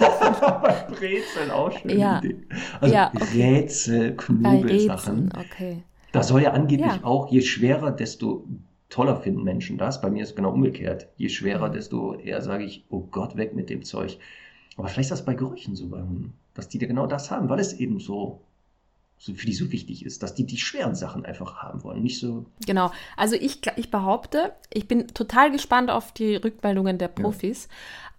bei 0.62 0.86
Brezeln 0.90 1.50
auch 1.50 1.70
schön. 1.70 1.98
Ja. 1.98 2.18
Idee. 2.18 2.36
Also 2.80 2.94
ja, 2.94 3.12
okay. 3.14 3.42
Rätsel, 3.42 4.16
Knobelsachen. 4.16 5.30
Okay. 5.36 5.82
Da 6.12 6.22
soll 6.22 6.42
ja 6.42 6.52
angeblich 6.52 6.86
ja. 6.86 7.04
auch, 7.04 7.30
je 7.30 7.42
schwerer, 7.42 7.90
desto 7.90 8.46
toller 8.88 9.16
finden 9.16 9.44
Menschen 9.44 9.76
das. 9.76 10.00
Bei 10.00 10.08
mir 10.08 10.22
ist 10.22 10.30
es 10.30 10.36
genau 10.36 10.52
umgekehrt. 10.52 11.08
Je 11.16 11.28
schwerer, 11.28 11.68
mhm. 11.68 11.72
desto 11.72 12.14
eher 12.14 12.40
sage 12.40 12.64
ich, 12.64 12.84
oh 12.88 13.00
Gott, 13.10 13.36
weg 13.36 13.54
mit 13.54 13.68
dem 13.68 13.82
Zeug. 13.82 14.18
Aber 14.76 14.88
vielleicht 14.88 15.10
ist 15.10 15.18
das 15.18 15.24
bei 15.24 15.34
Gerüchen 15.34 15.74
so 15.76 15.88
bei 15.88 15.98
Hunden, 15.98 16.32
dass 16.54 16.68
die 16.68 16.78
da 16.78 16.86
genau 16.86 17.06
das 17.06 17.30
haben, 17.30 17.48
weil 17.48 17.58
es 17.60 17.74
eben 17.74 18.00
so 18.00 18.40
so 19.18 19.34
für 19.34 19.46
die 19.46 19.52
so 19.52 19.72
wichtig 19.72 20.06
ist, 20.06 20.22
dass 20.22 20.34
die 20.34 20.46
die 20.46 20.58
schweren 20.58 20.94
Sachen 20.94 21.24
einfach 21.26 21.56
haben 21.56 21.82
wollen, 21.82 22.02
nicht 22.02 22.20
so. 22.20 22.46
Genau. 22.66 22.92
Also 23.16 23.34
ich, 23.34 23.60
ich 23.76 23.90
behaupte, 23.90 24.52
ich 24.72 24.86
bin 24.86 25.08
total 25.08 25.50
gespannt 25.50 25.90
auf 25.90 26.12
die 26.12 26.36
Rückmeldungen 26.36 26.98
der 26.98 27.08
Profis. 27.08 27.64
Ja. 27.64 27.70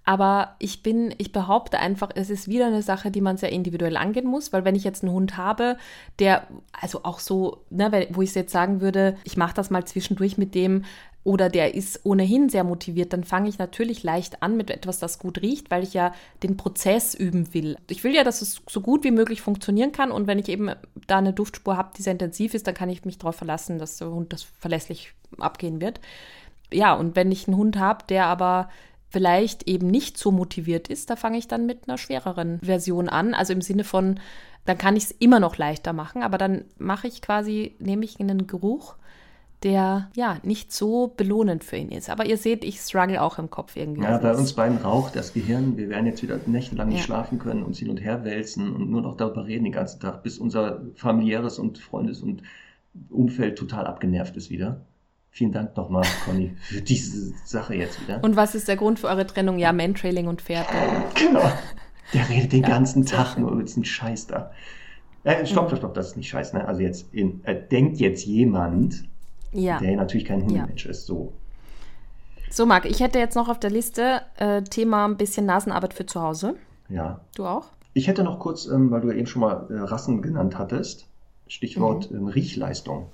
Aber 0.10 0.56
ich 0.58 0.82
bin, 0.82 1.14
ich 1.20 1.32
behaupte 1.32 1.78
einfach, 1.78 2.10
es 2.16 2.32
ist 2.32 2.48
wieder 2.48 2.66
eine 2.66 2.82
Sache, 2.82 3.12
die 3.12 3.22
man 3.22 3.38
sehr 3.38 3.52
individuell 3.52 3.96
angehen 3.96 4.26
muss, 4.26 4.52
weil 4.52 4.66
wenn 4.66 4.74
ich 4.74 4.84
jetzt 4.84 5.04
einen 5.04 5.14
Hund 5.14 5.38
habe, 5.38 5.78
der, 6.18 6.48
also 6.72 7.04
auch 7.04 7.20
so, 7.20 7.64
ne, 7.70 8.08
wo 8.10 8.24
ich 8.24 8.34
jetzt 8.34 8.52
sagen 8.52 8.82
würde, 8.82 9.18
ich 9.24 9.38
mache 9.38 9.54
das 9.54 9.70
mal 9.70 9.86
zwischendurch 9.86 10.38
mit 10.38 10.56
dem, 10.56 10.84
oder 11.30 11.48
der 11.48 11.76
ist 11.76 12.08
ohnehin 12.08 12.50
sehr 12.50 12.64
motiviert, 12.64 13.14
dann 13.14 13.24
fange 13.24 13.50
ich 13.50 13.60
natürlich 13.60 14.02
leicht 14.02 14.42
an 14.42 14.58
mit 14.58 14.72
etwas, 14.72 14.98
das 14.98 15.20
gut 15.20 15.44
riecht, 15.44 15.70
weil 15.70 15.84
ich 15.84 15.94
ja 15.94 16.12
den 16.42 16.58
Prozess 16.58 17.14
üben 17.14 17.54
will. 17.54 17.78
Ich 17.88 18.04
will 18.04 18.16
ja, 18.16 18.24
dass 18.24 18.42
es 18.42 18.64
so 18.68 18.82
gut 18.82 19.04
wie 19.04 19.12
möglich 19.12 19.40
funktionieren 19.40 19.92
kann 19.92 20.10
und 20.10 20.26
wenn 20.26 20.40
ich 20.40 20.50
eben 20.50 20.72
da 21.06 21.20
eine 21.20 21.32
Duftspur 21.32 21.78
habe, 21.78 21.92
die 21.96 22.02
sehr 22.02 22.14
intensiv 22.14 22.56
ist, 22.56 22.66
dann 22.66 22.74
kann 22.74 22.90
ich 22.90 23.06
mich 23.06 23.20
darauf 23.20 23.36
verlassen, 23.36 23.78
dass 23.78 23.98
der 23.98 24.10
Hund 24.10 24.34
das 24.34 24.42
verlässlich 24.42 25.14
abgehen 25.38 25.82
wird. 25.82 26.00
Ja, 26.74 26.96
und 26.96 27.16
wenn 27.16 27.32
ich 27.32 27.48
einen 27.48 27.58
Hund 27.58 27.78
habe, 27.78 28.06
der 28.10 28.26
aber 28.26 28.70
vielleicht 29.12 29.68
eben 29.68 29.86
nicht 29.86 30.18
so 30.18 30.32
motiviert 30.32 30.88
ist, 30.88 31.12
da 31.12 31.16
fange 31.16 31.38
ich 31.38 31.48
dann 31.48 31.68
mit 31.68 31.88
einer 31.88 32.00
schwereren 32.00 32.60
Version 32.62 33.08
an. 33.08 33.36
Also 33.36 33.54
im 33.54 33.62
Sinne 33.62 33.84
von, 33.84 34.20
dann 34.66 34.80
kann 34.80 34.96
ich 34.96 35.04
es 35.04 35.12
immer 35.12 35.40
noch 35.40 35.58
leichter 35.58 35.94
machen, 35.94 36.24
aber 36.24 36.40
dann 36.40 36.66
mache 36.80 37.08
ich 37.08 37.22
quasi, 37.22 37.76
nehme 37.78 38.04
ich 38.04 38.20
einen 38.20 38.48
Geruch, 38.48 38.96
der 39.64 40.10
ja 40.15 40.38
nicht 40.44 40.72
so 40.72 41.14
belohnend 41.15 41.64
für 41.64 41.76
ihn 41.76 41.90
ist. 41.90 42.10
Aber 42.10 42.26
ihr 42.26 42.38
seht, 42.38 42.64
ich 42.64 42.80
struggle 42.80 43.22
auch 43.22 43.40
im 43.40 43.49
Kopf 43.49 43.76
irgendwie. 43.76 44.03
Ja, 44.03 44.18
bei 44.18 44.34
uns 44.34 44.53
beiden 44.53 44.77
raucht 44.77 45.15
das 45.15 45.34
Gehirn. 45.34 45.77
Wir 45.77 45.90
werden 45.90 46.06
jetzt 46.06 46.23
wieder 46.23 46.40
nächtelang 46.45 46.90
nicht 46.90 46.99
ja. 46.99 47.06
schlafen 47.06 47.40
können, 47.40 47.64
uns 47.64 47.80
hin 47.80 47.90
und 47.90 47.98
her 47.98 48.23
wälzen 48.23 48.73
und 48.73 48.90
nur 48.90 49.02
noch 49.02 49.18
darüber 49.18 49.45
reden 49.45 49.65
den 49.65 49.73
ganzen 49.73 49.99
Tag, 49.99 50.23
bis 50.23 50.38
unser 50.38 50.81
familiäres 50.95 51.60
und 51.60 51.77
Freundes- 51.77 52.22
und 52.22 52.44
Umfeld 53.10 53.57
total 53.57 53.86
abgenervt 53.86 54.36
ist 54.38 54.49
wieder. 54.49 54.81
Vielen 55.31 55.52
Dank 55.52 55.77
nochmal, 55.77 56.06
Conny, 56.26 56.53
für 56.60 56.81
diese 56.81 57.34
Sache 57.45 57.76
jetzt 57.76 58.02
wieder. 58.02 58.23
Und 58.23 58.36
was 58.36 58.56
ist 58.56 58.68
der 58.68 58.77
Grund 58.77 58.99
für 58.99 59.07
eure 59.07 59.27
Trennung? 59.27 59.60
Ja, 59.60 59.72
Mantrailing 59.72 60.27
und 60.27 60.41
Pferde. 60.41 60.68
Genau. 61.14 61.52
Der 62.14 62.27
redet 62.27 62.52
den 62.52 62.64
ja, 62.64 62.69
ganzen 62.69 63.06
Tag 63.06 63.38
nur 63.38 63.52
über 63.52 63.61
diesen 63.61 63.86
Scheiß 63.86 64.27
da. 64.27 64.52
Äh, 65.23 65.45
stopp, 65.45 65.68
stopp, 65.68 65.80
stopp, 65.80 65.94
das 65.94 66.07
ist 66.07 66.18
nicht 66.18 66.30
Scheiß, 66.30 66.53
ne? 66.53 66.68
Also 66.68 66.81
jetzt 66.81 67.14
in, 67.14 67.44
äh, 67.44 67.56
denkt 67.69 67.98
jetzt 67.98 68.26
jemand, 68.26 69.03
ja. 69.52 69.80
der 69.80 69.96
natürlich 69.96 70.26
kein 70.26 70.44
Hundemensch 70.44 70.86
ja. 70.86 70.92
ist. 70.92 71.06
So. 71.06 71.34
So, 72.50 72.66
Marc, 72.66 72.86
ich 72.86 73.00
hätte 73.00 73.20
jetzt 73.20 73.36
noch 73.36 73.48
auf 73.48 73.60
der 73.60 73.70
Liste 73.70 74.22
äh, 74.38 74.64
Thema 74.64 75.06
ein 75.06 75.18
bisschen 75.18 75.46
Nasenarbeit 75.46 75.94
für 75.94 76.06
zu 76.06 76.22
Hause. 76.22 76.56
Ja. 76.90 77.22
Du 77.36 77.46
auch? 77.46 77.68
Ich 77.94 78.08
hätte 78.08 78.24
noch 78.24 78.40
kurz, 78.40 78.66
ähm, 78.68 78.92
weil 78.92 79.02
du 79.02 79.10
ja 79.10 79.16
eben 79.16 79.28
schon 79.28 79.42
mal 79.42 79.68
äh, 79.70 79.78
Rassen 79.80 80.22
genannt 80.22 80.58
hattest, 80.58 81.08
Stichwort 81.48 82.10
mhm. 82.12 82.18
ähm, 82.18 82.28
Riechleistung. 82.28 83.08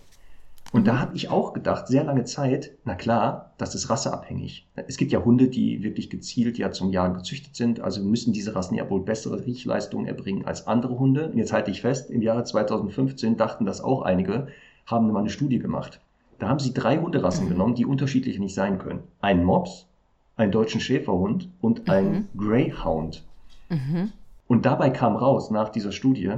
Und 0.71 0.81
mhm. 0.81 0.85
da 0.85 0.99
habe 0.99 1.15
ich 1.15 1.29
auch 1.29 1.53
gedacht, 1.53 1.87
sehr 1.87 2.03
lange 2.03 2.23
Zeit, 2.23 2.71
na 2.85 2.95
klar, 2.95 3.51
das 3.57 3.75
ist 3.75 3.89
rasseabhängig. 3.89 4.67
Es 4.87 4.97
gibt 4.97 5.11
ja 5.11 5.23
Hunde, 5.23 5.47
die 5.47 5.83
wirklich 5.83 6.09
gezielt 6.09 6.57
ja 6.57 6.71
zum 6.71 6.91
Jagen 6.91 7.15
gezüchtet 7.15 7.55
sind, 7.55 7.79
also 7.81 8.01
müssen 8.01 8.33
diese 8.33 8.55
Rassen 8.55 8.75
ja 8.75 8.89
wohl 8.89 9.01
bessere 9.01 9.45
Riechleistungen 9.45 10.07
erbringen 10.07 10.45
als 10.45 10.67
andere 10.67 10.97
Hunde. 10.97 11.29
Und 11.29 11.37
jetzt 11.37 11.53
halte 11.53 11.71
ich 11.71 11.81
fest, 11.81 12.09
im 12.09 12.21
Jahre 12.21 12.43
2015 12.43 13.37
dachten 13.37 13.65
das 13.65 13.81
auch 13.81 14.01
einige, 14.01 14.47
haben 14.85 15.11
mal 15.11 15.19
eine 15.19 15.29
Studie 15.29 15.59
gemacht. 15.59 15.99
Da 16.39 16.49
haben 16.49 16.59
sie 16.59 16.73
drei 16.73 16.97
Hunderassen 16.97 17.45
mhm. 17.45 17.49
genommen, 17.49 17.75
die 17.75 17.85
unterschiedlich 17.85 18.39
nicht 18.39 18.53
sein 18.53 18.77
können. 18.79 19.03
Einen 19.21 19.43
Mops, 19.43 19.87
einen 20.35 20.51
deutschen 20.51 20.81
Schäferhund 20.81 21.49
und 21.61 21.89
einen 21.89 22.27
mhm. 22.33 22.39
Greyhound. 22.39 23.23
Mhm. 23.69 24.11
Und 24.47 24.65
dabei 24.65 24.89
kam 24.89 25.15
raus 25.15 25.49
nach 25.49 25.69
dieser 25.69 25.91
Studie, 25.91 26.33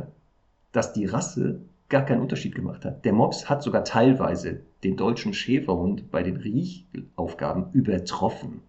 dass 0.71 0.93
die 0.93 1.05
Rasse 1.05 1.61
gar 1.89 2.03
keinen 2.03 2.21
Unterschied 2.21 2.53
gemacht 2.55 2.85
hat. 2.85 3.05
Der 3.05 3.13
Mops 3.13 3.49
hat 3.49 3.63
sogar 3.63 3.83
teilweise 3.83 4.61
den 4.83 4.97
deutschen 4.97 5.33
Schäferhund 5.33 6.11
bei 6.11 6.23
den 6.23 6.37
Riechaufgaben 6.37 7.71
übertroffen. 7.73 8.61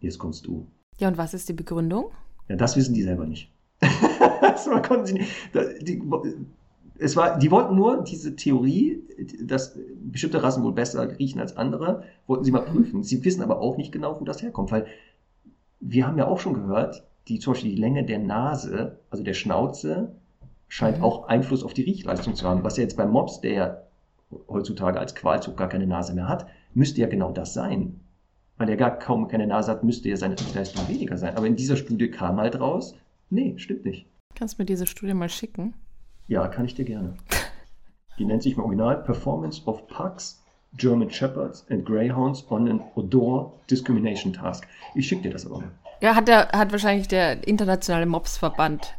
Jetzt 0.00 0.18
kommst 0.18 0.46
du. 0.46 0.66
Ja, 0.98 1.08
und 1.08 1.18
was 1.18 1.34
ist 1.34 1.48
die 1.48 1.52
Begründung? 1.52 2.10
Ja, 2.48 2.56
das 2.56 2.76
wissen 2.76 2.94
die 2.94 3.02
selber 3.02 3.26
nicht. 3.26 3.50
das 4.40 4.68
konnten 4.86 5.06
sie 5.06 5.14
nicht. 5.14 5.30
Die, 5.82 6.02
es 7.00 7.16
war, 7.16 7.38
die 7.38 7.50
wollten 7.50 7.76
nur 7.76 8.04
diese 8.04 8.36
Theorie, 8.36 9.02
dass 9.42 9.78
bestimmte 10.02 10.42
Rassen 10.42 10.62
wohl 10.62 10.72
besser 10.72 11.18
riechen 11.18 11.40
als 11.40 11.56
andere, 11.56 12.04
wollten 12.26 12.44
sie 12.44 12.52
mal 12.52 12.60
prüfen. 12.60 13.02
Sie 13.02 13.24
wissen 13.24 13.42
aber 13.42 13.60
auch 13.60 13.76
nicht 13.76 13.90
genau, 13.90 14.20
wo 14.20 14.24
das 14.24 14.42
herkommt, 14.42 14.70
weil 14.70 14.86
wir 15.80 16.06
haben 16.06 16.18
ja 16.18 16.26
auch 16.26 16.38
schon 16.38 16.54
gehört, 16.54 17.04
die, 17.28 17.38
zum 17.38 17.54
Beispiel 17.54 17.70
die 17.70 17.80
Länge 17.80 18.04
der 18.04 18.18
Nase, 18.18 18.98
also 19.08 19.24
der 19.24 19.34
Schnauze, 19.34 20.12
scheint 20.68 20.98
mhm. 20.98 21.04
auch 21.04 21.28
Einfluss 21.28 21.64
auf 21.64 21.74
die 21.74 21.82
Riechleistung 21.82 22.34
zu 22.34 22.46
haben. 22.46 22.64
Was 22.64 22.76
ja 22.76 22.82
jetzt 22.82 22.96
beim 22.96 23.10
Mops, 23.10 23.40
der 23.40 23.52
ja 23.52 23.76
heutzutage 24.48 25.00
als 25.00 25.14
Qualzug 25.14 25.56
gar 25.56 25.68
keine 25.68 25.86
Nase 25.86 26.14
mehr 26.14 26.28
hat, 26.28 26.46
müsste 26.74 27.00
ja 27.00 27.08
genau 27.08 27.32
das 27.32 27.54
sein. 27.54 28.00
Weil 28.58 28.68
er 28.68 28.76
gar 28.76 28.98
kaum 28.98 29.26
keine 29.28 29.46
Nase 29.46 29.70
hat, 29.70 29.84
müsste 29.84 30.10
ja 30.10 30.16
seine 30.16 30.38
Riechleistung 30.38 30.86
weniger 30.86 31.16
sein. 31.16 31.36
Aber 31.36 31.46
in 31.46 31.56
dieser 31.56 31.76
Studie 31.76 32.10
kam 32.10 32.38
halt 32.38 32.60
raus, 32.60 32.94
nee, 33.30 33.54
stimmt 33.56 33.86
nicht. 33.86 34.06
Kannst 34.34 34.58
du 34.58 34.62
mir 34.62 34.66
diese 34.66 34.86
Studie 34.86 35.14
mal 35.14 35.30
schicken? 35.30 35.74
Ja, 36.30 36.46
kann 36.46 36.64
ich 36.64 36.76
dir 36.76 36.84
gerne. 36.84 37.14
Die 38.16 38.24
nennt 38.24 38.44
sich 38.44 38.56
im 38.56 38.62
Original 38.62 39.02
Performance 39.02 39.60
of 39.66 39.88
Pugs 39.88 40.40
German 40.76 41.10
Shepherds 41.10 41.66
and 41.70 41.84
Greyhounds 41.84 42.48
on 42.50 42.68
an 42.68 42.80
Odor 42.94 43.52
Discrimination 43.68 44.32
Task. 44.32 44.64
Ich 44.94 45.08
schicke 45.08 45.22
dir 45.22 45.32
das 45.32 45.44
aber 45.44 45.58
mal. 45.58 45.72
Ja, 46.00 46.14
hat, 46.14 46.28
der, 46.28 46.50
hat 46.52 46.70
wahrscheinlich 46.70 47.08
der 47.08 47.48
internationale 47.48 48.06
Mobsverband 48.06 48.94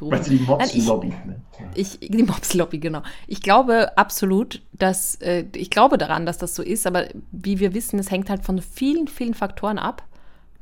Weil 0.00 0.22
sie 0.22 0.38
die 0.38 0.44
Mobs-Lobby. 0.44 1.08
Ne? 1.26 1.42
Ich, 1.74 2.00
die 2.00 2.22
Mobs-Lobby, 2.22 2.78
genau. 2.78 3.02
Ich 3.26 3.42
glaube 3.42 3.98
absolut, 3.98 4.62
dass, 4.72 5.16
äh, 5.16 5.44
ich 5.54 5.68
glaube 5.68 5.98
daran, 5.98 6.24
dass 6.24 6.38
das 6.38 6.54
so 6.54 6.62
ist, 6.62 6.86
aber 6.86 7.08
wie 7.32 7.60
wir 7.60 7.74
wissen, 7.74 7.98
es 7.98 8.10
hängt 8.10 8.30
halt 8.30 8.46
von 8.46 8.62
vielen, 8.62 9.08
vielen 9.08 9.34
Faktoren 9.34 9.78
ab. 9.78 10.02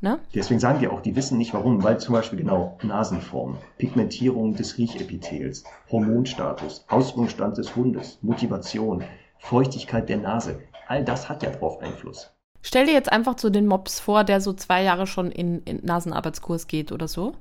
Ne? 0.01 0.19
Deswegen 0.33 0.59
sagen 0.59 0.79
die 0.79 0.87
auch, 0.87 1.01
die 1.01 1.15
wissen 1.15 1.37
nicht 1.37 1.53
warum, 1.53 1.83
weil 1.83 1.99
zum 1.99 2.13
Beispiel 2.15 2.39
genau 2.39 2.77
Nasenform, 2.81 3.57
Pigmentierung 3.77 4.55
des 4.55 4.79
Riechepithels, 4.79 5.63
Hormonstatus, 5.91 6.85
Ausbildungsstand 6.87 7.57
des 7.57 7.75
Hundes, 7.75 8.17
Motivation, 8.23 9.03
Feuchtigkeit 9.37 10.09
der 10.09 10.17
Nase, 10.17 10.59
all 10.87 11.05
das 11.05 11.29
hat 11.29 11.43
ja 11.43 11.51
drauf 11.51 11.79
Einfluss. 11.81 12.31
Stell 12.63 12.87
dir 12.87 12.93
jetzt 12.93 13.11
einfach 13.11 13.37
so 13.37 13.51
den 13.51 13.67
Mops 13.67 13.99
vor, 13.99 14.23
der 14.23 14.41
so 14.41 14.53
zwei 14.53 14.83
Jahre 14.83 15.05
schon 15.05 15.31
in, 15.31 15.61
in 15.63 15.81
Nasenarbeitskurs 15.83 16.67
geht 16.67 16.91
oder 16.91 17.07
so. 17.07 17.33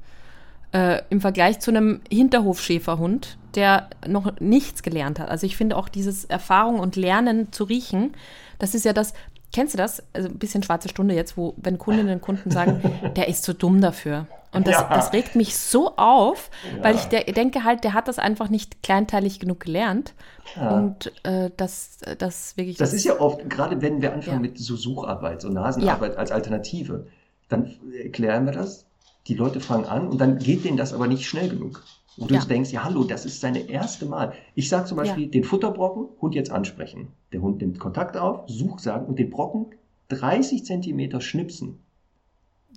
Äh, 0.73 1.03
Im 1.11 1.21
Vergleich 1.21 1.61
zu 1.61 1.71
einem 1.71 2.01
Hinterhofschäferhund, 2.11 3.39
der 3.55 3.91
noch 4.07 4.39
nichts 4.39 4.83
gelernt 4.83 5.19
hat. 5.19 5.29
Also 5.29 5.47
ich 5.47 5.57
finde 5.57 5.77
auch 5.77 5.89
dieses 5.89 6.25
Erfahrung 6.27 6.79
und 6.79 6.97
Lernen 6.97 7.53
zu 7.53 7.65
riechen, 7.65 8.13
das 8.59 8.75
ist 8.75 8.85
ja 8.85 8.93
das, 8.93 9.15
kennst 9.53 9.75
du 9.75 9.79
das? 9.79 10.03
Also 10.13 10.29
ein 10.29 10.39
bisschen 10.39 10.63
schwarze 10.63 10.89
Stunde 10.89 11.15
jetzt, 11.15 11.37
wo, 11.37 11.55
wenn 11.57 11.79
Kundinnen 11.79 12.15
und 12.15 12.21
Kunden 12.21 12.51
sagen, 12.51 12.83
der 13.17 13.29
ist 13.29 13.45
zu 13.45 13.55
dumm 13.55 13.81
dafür. 13.81 14.27
Und 14.53 14.67
das, 14.67 14.81
ja. 14.81 14.89
das 14.89 15.13
regt 15.13 15.37
mich 15.37 15.57
so 15.57 15.97
auf, 15.97 16.51
ja. 16.77 16.83
weil 16.85 16.97
ich 16.97 17.05
der, 17.05 17.23
denke 17.23 17.63
halt, 17.63 17.85
der 17.85 17.95
hat 17.95 18.09
das 18.09 18.19
einfach 18.19 18.49
nicht 18.49 18.83
kleinteilig 18.83 19.39
genug 19.39 19.61
gelernt. 19.61 20.15
Ja. 20.57 20.77
Und 20.77 21.13
äh, 21.25 21.51
das, 21.57 21.99
das 22.19 22.57
wirklich. 22.57 22.77
Das, 22.77 22.91
das, 22.91 22.97
ist 22.99 23.05
ja 23.05 23.21
oft, 23.21 23.49
gerade 23.49 23.81
wenn 23.81 24.03
wir 24.03 24.13
anfangen 24.13 24.41
mit 24.41 24.59
so 24.59 24.75
Sucharbeit, 24.75 25.41
so 25.41 25.49
Nasenarbeit 25.49 26.17
als 26.17 26.33
Alternative, 26.33 27.07
dann 27.49 27.77
erklären 28.03 28.47
wir 28.47 28.53
das, 28.53 28.87
die 29.29 29.35
Leute 29.35 29.61
fangen 29.61 29.85
an 29.85 30.09
und 30.09 30.21
dann 30.21 30.39
geht 30.39 30.65
denen 30.65 30.77
das 30.77 30.93
aber 30.93 31.07
nicht 31.07 31.29
schnell 31.29 31.49
genug. 31.49 31.85
Und 32.17 32.31
du 32.31 32.35
ja. 32.35 32.45
denkst, 32.45 32.71
ja, 32.73 32.85
hallo, 32.85 33.05
das 33.05 33.25
ist 33.25 33.41
seine 33.41 33.61
erste 33.69 34.07
Mal. 34.07 34.33
Ich 34.55 34.69
sage 34.69 34.87
zum 34.87 34.97
Beispiel, 34.97 35.25
ja. 35.25 35.31
den 35.31 35.45
Futterbrocken, 35.45 36.09
Hund 36.21 36.35
jetzt 36.35 36.51
ansprechen. 36.51 37.09
Der 37.33 37.41
Hund 37.41 37.61
nimmt 37.61 37.79
Kontakt 37.79 38.17
auf, 38.17 38.49
sucht 38.49 38.81
sagen 38.81 39.07
und 39.07 39.19
den 39.19 39.31
Brocken 39.31 39.67
30 40.09 40.65
Zentimeter 40.65 41.21
schnipsen. 41.21 41.79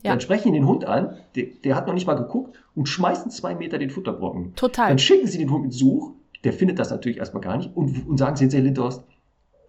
Ja. 0.03 0.11
Dann 0.11 0.22
sprechen 0.22 0.51
die 0.51 0.60
den 0.60 0.68
Hund 0.68 0.85
an, 0.85 1.18
der, 1.35 1.45
der, 1.64 1.76
hat 1.76 1.88
noch 1.88 1.93
nicht 1.93 2.05
mal 2.05 2.15
geguckt 2.15 2.61
und 2.76 2.88
schmeißen 2.89 3.31
zwei 3.31 3.55
Meter 3.55 3.77
den 3.77 3.89
Futterbrocken. 3.89 4.53
Total. 4.55 4.89
Dann 4.89 4.99
schicken 4.99 5.27
sie 5.27 5.38
den 5.38 5.49
Hund 5.49 5.64
mit 5.64 5.73
Such, 5.73 6.11
der 6.43 6.53
findet 6.53 6.77
das 6.77 6.91
natürlich 6.91 7.18
erstmal 7.18 7.41
gar 7.41 7.57
nicht 7.57 7.76
und, 7.76 8.07
und 8.07 8.18
sagen 8.18 8.35
sie 8.35 8.43
hinterher 8.43 8.65
Lindhorst, 8.65 9.03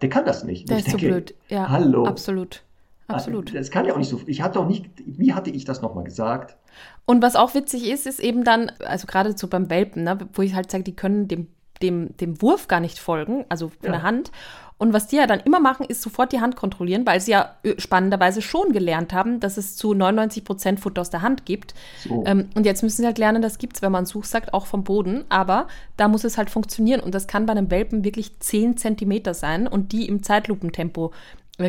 der 0.03 0.09
kann 0.09 0.24
das 0.24 0.45
nicht. 0.45 0.69
Der 0.69 0.78
ist 0.78 0.89
denke, 0.89 1.01
so 1.01 1.07
blöd. 1.07 1.35
Ja, 1.49 1.69
hallo. 1.69 2.05
Absolut. 2.05 2.65
Absolut. 3.06 3.55
Das 3.55 3.70
kann 3.70 3.85
ja 3.85 3.93
auch 3.93 3.98
nicht 3.98 4.09
so. 4.09 4.20
Ich 4.26 4.40
hatte 4.43 4.59
auch 4.59 4.66
nicht, 4.66 4.86
wie 5.05 5.35
hatte 5.35 5.51
ich 5.51 5.64
das 5.64 5.82
nochmal 5.82 6.05
gesagt? 6.05 6.56
Und 7.05 7.22
was 7.22 7.36
auch 7.36 7.55
witzig 7.55 7.89
ist, 7.89 8.06
ist 8.06 8.20
eben 8.20 8.44
dann, 8.44 8.72
also 8.85 9.06
gerade 9.06 9.36
so 9.36 9.47
beim 9.47 9.68
Welpen, 9.68 10.05
ne, 10.05 10.18
wo 10.32 10.43
ich 10.43 10.55
halt 10.55 10.70
sage, 10.70 10.85
die 10.85 10.97
können 10.97 11.28
dem, 11.28 11.48
dem, 11.82 12.16
dem 12.16 12.40
Wurf 12.40 12.66
gar 12.66 12.81
nicht 12.81 12.98
folgen, 12.98 13.44
also 13.48 13.68
von 13.68 13.86
ja. 13.86 13.93
der 13.93 14.02
Hand. 14.02 14.31
Und 14.76 14.93
was 14.93 15.06
die 15.06 15.16
ja 15.16 15.26
dann 15.26 15.40
immer 15.40 15.60
machen, 15.60 15.86
ist 15.86 16.02
sofort 16.02 16.32
die 16.32 16.40
Hand 16.40 16.56
kontrollieren, 16.56 17.06
weil 17.06 17.20
sie 17.20 17.31
ja 17.31 17.55
äh, 17.62 17.74
spannenderweise 17.78 18.43
schon 18.43 18.72
gelernt 18.72 19.12
haben, 19.12 19.39
dass 19.39 19.56
es 19.56 19.76
zu 19.76 19.94
99 19.94 20.44
Prozent 20.44 20.81
Futter 20.81 21.01
aus 21.01 21.10
der 21.10 21.22
Hand 21.22 21.47
gibt. 21.47 21.74
So. 22.02 22.24
Ähm, 22.26 22.48
und 22.56 22.66
jetzt 22.66 22.82
müssen 22.82 23.02
sie 23.02 23.06
halt 23.06 23.18
lernen, 23.18 23.40
das 23.40 23.59
gibt 23.59 23.76
es, 23.76 23.82
wenn 23.82 23.93
man 23.93 24.05
Such 24.05 24.24
sagt, 24.24 24.52
auch 24.52 24.66
vom 24.66 24.82
Boden. 24.82 25.24
Aber 25.28 25.68
da 25.97 26.09
muss 26.09 26.24
es 26.24 26.36
halt 26.36 26.51
funktionieren. 26.51 27.01
Und 27.01 27.14
das 27.14 27.28
kann 27.28 27.47
bei 27.47 27.52
einem 27.52 27.70
Welpen 27.70 28.02
wirklich 28.02 28.40
10 28.40 28.76
Zentimeter 28.76 29.32
sein 29.32 29.68
und 29.68 29.93
die 29.93 30.09
im 30.09 30.24
Zeitlupentempo 30.24 31.12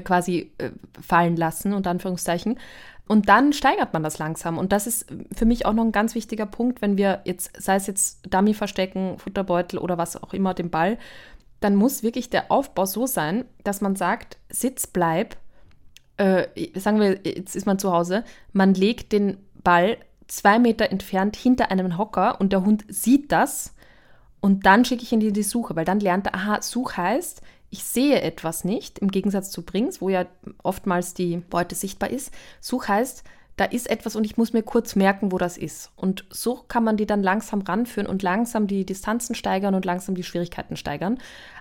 quasi 0.03 0.51
äh, 0.57 0.71
fallen 1.01 1.35
lassen, 1.35 1.73
unter 1.73 1.91
Anführungszeichen. 1.91 2.59
Und 3.07 3.29
dann 3.29 3.53
steigert 3.53 3.93
man 3.93 4.01
das 4.01 4.17
langsam. 4.17 4.57
Und 4.57 4.71
das 4.71 4.87
ist 4.87 5.05
für 5.33 5.45
mich 5.45 5.65
auch 5.65 5.73
noch 5.73 5.83
ein 5.83 5.91
ganz 5.91 6.15
wichtiger 6.15 6.47
Punkt, 6.47 6.81
wenn 6.81 6.97
wir 6.97 7.21
jetzt, 7.25 7.61
sei 7.61 7.75
es 7.75 7.85
jetzt 7.85 8.33
Dummy 8.33 8.53
verstecken, 8.53 9.19
Futterbeutel 9.19 9.77
oder 9.77 9.97
was 9.97 10.21
auch 10.21 10.33
immer, 10.33 10.53
den 10.53 10.71
Ball, 10.71 10.97
dann 11.59 11.75
muss 11.75 12.03
wirklich 12.03 12.29
der 12.29 12.51
Aufbau 12.51 12.85
so 12.85 13.05
sein, 13.05 13.45
dass 13.63 13.81
man 13.81 13.95
sagt, 13.95 14.37
Sitz, 14.49 14.87
bleib. 14.87 15.37
Äh, 16.17 16.47
sagen 16.79 16.99
wir, 16.99 17.19
jetzt 17.25 17.55
ist 17.55 17.65
man 17.65 17.77
zu 17.77 17.91
Hause, 17.91 18.23
man 18.53 18.73
legt 18.73 19.11
den 19.11 19.37
Ball 19.63 19.97
zwei 20.27 20.59
Meter 20.59 20.89
entfernt 20.89 21.35
hinter 21.35 21.71
einem 21.71 21.97
Hocker 21.97 22.39
und 22.39 22.53
der 22.53 22.63
Hund 22.65 22.85
sieht 22.87 23.31
das 23.31 23.75
und 24.39 24.65
dann 24.65 24.85
schicke 24.85 25.03
ich 25.03 25.11
ihn 25.11 25.21
in 25.21 25.33
die 25.33 25.43
Suche, 25.43 25.75
weil 25.75 25.85
dann 25.85 25.99
lernt 25.99 26.27
er, 26.27 26.35
aha, 26.35 26.61
Such 26.61 26.97
heißt, 26.97 27.41
ich 27.69 27.83
sehe 27.83 28.21
etwas 28.21 28.63
nicht, 28.63 28.99
im 28.99 29.09
Gegensatz 29.09 29.51
zu 29.51 29.63
Brings, 29.63 30.01
wo 30.01 30.09
ja 30.09 30.25
oftmals 30.63 31.13
die 31.13 31.37
Beute 31.37 31.75
sichtbar 31.75 32.09
ist. 32.09 32.31
Such 32.61 32.87
heißt, 32.87 33.23
da 33.57 33.63
ist 33.63 33.89
etwas 33.89 34.15
und 34.15 34.25
ich 34.25 34.37
muss 34.37 34.51
mir 34.51 34.63
kurz 34.63 34.95
merken, 34.95 35.31
wo 35.31 35.37
das 35.37 35.57
ist. 35.57 35.91
Und 35.95 36.25
so 36.29 36.59
kann 36.67 36.83
man 36.83 36.97
die 36.97 37.05
dann 37.05 37.23
langsam 37.23 37.61
ranführen 37.61 38.07
und 38.07 38.21
langsam 38.21 38.67
die 38.67 38.85
Distanzen 38.85 39.33
steigern 39.33 39.75
und 39.75 39.85
langsam 39.85 40.15
die 40.15 40.23
Schwierigkeiten 40.23 40.75
steigern. 40.75 41.19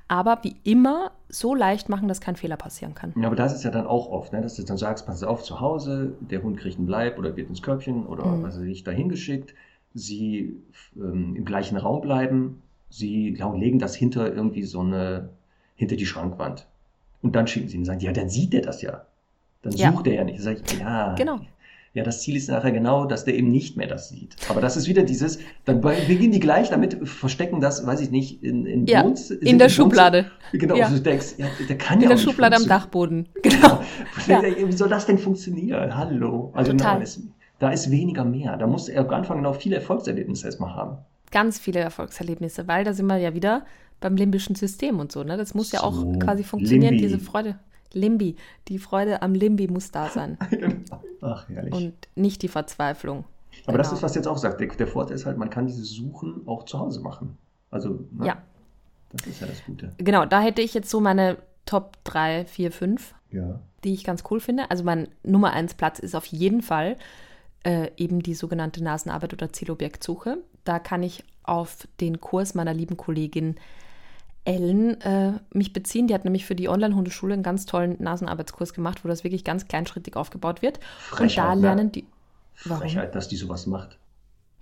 Aber 0.08 0.40
wie 0.42 0.56
immer 0.64 1.12
so 1.28 1.54
leicht 1.54 1.88
machen, 1.88 2.08
dass 2.08 2.20
kein 2.20 2.36
Fehler 2.36 2.56
passieren 2.56 2.94
kann. 2.94 3.12
Ja, 3.16 3.28
aber 3.28 3.36
das 3.36 3.54
ist 3.54 3.62
ja 3.62 3.70
dann 3.70 3.86
auch 3.86 4.08
oft, 4.08 4.32
ne? 4.32 4.42
dass 4.42 4.56
du 4.56 4.64
dann 4.64 4.76
sagst, 4.76 5.06
pass 5.06 5.22
auf, 5.22 5.44
zu 5.44 5.60
Hause, 5.60 6.14
der 6.20 6.42
Hund 6.42 6.58
kriegt 6.58 6.78
einen 6.78 6.86
Bleib 6.86 7.16
oder 7.18 7.36
wird 7.36 7.48
ins 7.48 7.62
Körbchen 7.62 8.06
oder 8.06 8.26
mhm. 8.26 8.42
was 8.42 8.58
weiß 8.58 8.66
ich, 8.66 8.82
dahin 8.82 9.08
geschickt. 9.08 9.54
Sie 9.94 10.60
ähm, 10.96 11.36
im 11.36 11.44
gleichen 11.44 11.76
Raum 11.76 12.00
bleiben. 12.00 12.62
Sie 12.90 13.30
legen 13.54 13.78
das 13.78 13.94
hinter 13.94 14.34
irgendwie 14.34 14.64
so 14.64 14.80
eine 14.80 15.30
hinter 15.76 15.96
die 15.96 16.06
Schrankwand. 16.06 16.66
Und 17.22 17.34
dann 17.36 17.46
schicken 17.46 17.68
sie 17.68 17.76
ihn 17.76 17.80
und 17.80 17.86
sagen, 17.86 18.00
ja, 18.00 18.12
dann 18.12 18.28
sieht 18.28 18.54
er 18.54 18.62
das 18.62 18.82
ja. 18.82 19.04
Dann 19.62 19.72
ja. 19.72 19.92
sucht 19.92 20.06
er 20.06 20.14
ja 20.14 20.24
nicht. 20.24 20.38
Dann 20.38 20.44
sage 20.44 20.60
ich, 20.64 20.78
ja. 20.78 21.14
Genau. 21.14 21.40
Ja, 21.94 22.02
das 22.02 22.22
Ziel 22.22 22.34
ist 22.34 22.48
nachher 22.48 22.72
genau, 22.72 23.04
dass 23.04 23.24
der 23.24 23.36
eben 23.36 23.52
nicht 23.52 23.76
mehr 23.76 23.86
das 23.86 24.08
sieht. 24.08 24.34
Aber 24.48 24.60
das 24.60 24.76
ist 24.76 24.88
wieder 24.88 25.04
dieses, 25.04 25.38
dann 25.64 25.80
beginnen 25.80 26.32
die 26.32 26.40
gleich 26.40 26.68
damit, 26.68 27.08
verstecken 27.08 27.60
das, 27.60 27.86
weiß 27.86 28.00
ich 28.00 28.10
nicht, 28.10 28.42
in, 28.42 28.66
in, 28.66 28.86
ja, 28.86 29.04
Wohns, 29.04 29.30
in 29.30 29.60
der 29.60 29.68
Schublade. 29.68 30.28
Genau, 30.50 30.74
ja. 30.74 30.88
du 30.88 31.00
denkst, 31.00 31.34
ja, 31.38 31.46
der 31.68 31.78
kann 31.78 31.98
in 31.98 32.02
ja 32.02 32.10
In 32.10 32.16
der 32.16 32.22
Schublade 32.22 32.56
am 32.56 32.66
Dachboden. 32.66 33.28
Genau. 33.42 33.80
Ja. 34.26 34.42
Wie 34.42 34.72
soll 34.72 34.88
das 34.88 35.06
denn 35.06 35.18
funktionieren? 35.18 35.96
Hallo. 35.96 36.50
Also 36.54 36.72
Total. 36.72 36.94
Nein, 36.94 37.02
es, 37.02 37.20
da 37.58 37.70
ist 37.70 37.90
weniger 37.90 38.24
mehr. 38.24 38.56
Da 38.56 38.66
muss 38.66 38.88
er 38.88 39.02
am 39.02 39.10
Anfang 39.10 39.42
noch 39.42 39.56
viele 39.56 39.76
Erfolgserlebnisse 39.76 40.46
erstmal 40.46 40.74
haben. 40.74 40.98
Ganz 41.30 41.58
viele 41.58 41.80
Erfolgserlebnisse, 41.80 42.66
weil 42.66 42.84
da 42.84 42.92
sind 42.92 43.06
wir 43.06 43.18
ja 43.18 43.34
wieder 43.34 43.64
beim 44.04 44.16
limbischen 44.16 44.54
System 44.54 45.00
und 45.00 45.10
so. 45.10 45.24
Ne? 45.24 45.38
Das 45.38 45.54
muss 45.54 45.72
ja 45.72 45.82
auch 45.82 45.94
so, 45.94 46.12
quasi 46.18 46.44
funktionieren, 46.44 46.92
Limbi. 46.92 47.08
diese 47.08 47.18
Freude. 47.18 47.58
Limbi, 47.94 48.36
die 48.68 48.78
Freude 48.78 49.22
am 49.22 49.32
Limbi 49.32 49.66
muss 49.66 49.90
da 49.92 50.10
sein. 50.10 50.36
Ach, 51.22 51.48
herrlich. 51.48 51.72
Und 51.72 51.94
nicht 52.14 52.42
die 52.42 52.48
Verzweiflung. 52.48 53.24
Aber 53.62 53.72
genau. 53.72 53.78
das 53.78 53.92
ist, 53.92 54.02
was 54.02 54.14
jetzt 54.14 54.28
auch 54.28 54.36
sagt. 54.36 54.60
Der, 54.60 54.66
der, 54.66 54.86
Vorteil 54.86 55.16
ist 55.16 55.24
halt, 55.24 55.38
man 55.38 55.48
kann 55.48 55.66
dieses 55.66 55.90
Suchen 55.90 56.42
auch 56.44 56.64
zu 56.64 56.78
Hause 56.78 57.00
machen. 57.00 57.38
Also, 57.70 58.04
ne? 58.12 58.26
ja. 58.26 58.42
Das 59.10 59.26
ist 59.26 59.40
ja 59.40 59.46
das 59.46 59.64
Gute. 59.64 59.92
Genau, 59.96 60.26
da 60.26 60.40
hätte 60.40 60.60
ich 60.60 60.74
jetzt 60.74 60.90
so 60.90 61.00
meine 61.00 61.38
Top 61.64 61.96
3, 62.04 62.44
4, 62.44 62.72
5, 62.72 63.14
ja. 63.30 63.60
die 63.84 63.94
ich 63.94 64.04
ganz 64.04 64.22
cool 64.30 64.40
finde. 64.40 64.70
Also 64.70 64.84
mein 64.84 65.08
Nummer 65.22 65.52
1 65.52 65.74
Platz 65.74 65.98
ist 65.98 66.14
auf 66.14 66.26
jeden 66.26 66.60
Fall 66.60 66.98
äh, 67.62 67.90
eben 67.96 68.22
die 68.22 68.34
sogenannte 68.34 68.84
Nasenarbeit 68.84 69.32
oder 69.32 69.50
Zielobjektsuche. 69.50 70.38
Da 70.64 70.78
kann 70.78 71.02
ich 71.02 71.24
auf 71.42 71.88
den 72.00 72.20
Kurs 72.20 72.54
meiner 72.54 72.74
lieben 72.74 72.98
Kollegin 72.98 73.56
Ellen 74.44 75.00
äh, 75.00 75.32
mich 75.52 75.72
beziehen. 75.72 76.06
Die 76.06 76.14
hat 76.14 76.24
nämlich 76.24 76.44
für 76.44 76.54
die 76.54 76.68
Online-Hundeschule 76.68 77.34
einen 77.34 77.42
ganz 77.42 77.66
tollen 77.66 77.96
Nasenarbeitskurs 78.02 78.74
gemacht, 78.74 79.04
wo 79.04 79.08
das 79.08 79.24
wirklich 79.24 79.44
ganz 79.44 79.66
kleinschrittig 79.68 80.16
aufgebaut 80.16 80.62
wird. 80.62 80.80
Frechheit, 81.08 81.56
und 81.56 81.62
da 81.62 81.68
lernen 81.68 81.92
die. 81.92 82.06
Warum? 82.64 82.82
Frechheit, 82.82 83.14
dass 83.14 83.28
die 83.28 83.36
sowas 83.36 83.66
macht. 83.66 83.98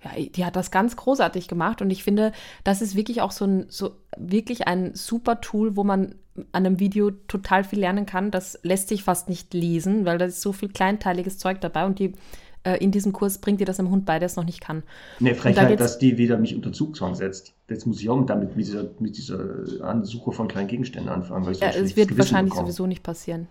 Ja, 0.03 0.11
die 0.21 0.45
hat 0.45 0.55
das 0.55 0.71
ganz 0.71 0.95
großartig 0.95 1.47
gemacht 1.47 1.81
und 1.81 1.89
ich 1.89 2.03
finde, 2.03 2.33
das 2.63 2.81
ist 2.81 2.95
wirklich 2.95 3.21
auch 3.21 3.31
so 3.31 3.45
ein, 3.45 3.65
so 3.69 3.95
wirklich 4.17 4.67
ein 4.67 4.95
super 4.95 5.39
Tool, 5.39 5.77
wo 5.77 5.83
man 5.83 6.15
an 6.51 6.65
einem 6.65 6.79
Video 6.79 7.11
total 7.11 7.63
viel 7.63 7.79
lernen 7.79 8.05
kann. 8.05 8.31
Das 8.31 8.59
lässt 8.63 8.89
sich 8.89 9.03
fast 9.03 9.29
nicht 9.29 9.53
lesen, 9.53 10.05
weil 10.05 10.17
da 10.17 10.25
ist 10.25 10.41
so 10.41 10.51
viel 10.51 10.69
kleinteiliges 10.69 11.37
Zeug 11.37 11.61
dabei 11.61 11.85
und 11.85 11.99
die 11.99 12.13
äh, 12.63 12.77
in 12.77 12.91
diesem 12.91 13.13
Kurs 13.13 13.37
bringt 13.37 13.59
dir 13.59 13.65
das 13.65 13.79
einem 13.79 13.89
Hund 13.89 14.05
bei, 14.05 14.19
der 14.19 14.25
es 14.27 14.35
noch 14.35 14.45
nicht 14.45 14.61
kann. 14.61 14.83
Ne, 15.19 15.35
Frechheit, 15.35 15.71
da 15.71 15.75
dass 15.75 15.97
die 15.97 16.17
wieder 16.17 16.37
mich 16.37 16.55
unter 16.55 16.71
Zugzwang 16.71 17.15
setzt. 17.15 17.53
Jetzt 17.69 17.85
muss 17.85 18.01
ich 18.01 18.09
auch 18.09 18.25
damit 18.25 18.55
mit 18.55 18.67
dieser, 18.67 18.85
mit 18.99 19.17
dieser 19.17 19.39
Ansuche 19.81 20.31
von 20.31 20.47
kleinen 20.47 20.67
Gegenständen 20.67 21.11
anfangen. 21.11 21.45
Weil 21.45 21.53
ich 21.53 21.59
so 21.59 21.65
ja, 21.65 21.71
es 21.71 21.95
wird 21.95 22.09
Gewissen 22.09 22.17
wahrscheinlich 22.19 22.53
bekomme. 22.53 22.67
sowieso 22.67 22.87
nicht 22.87 23.03
passieren. 23.03 23.47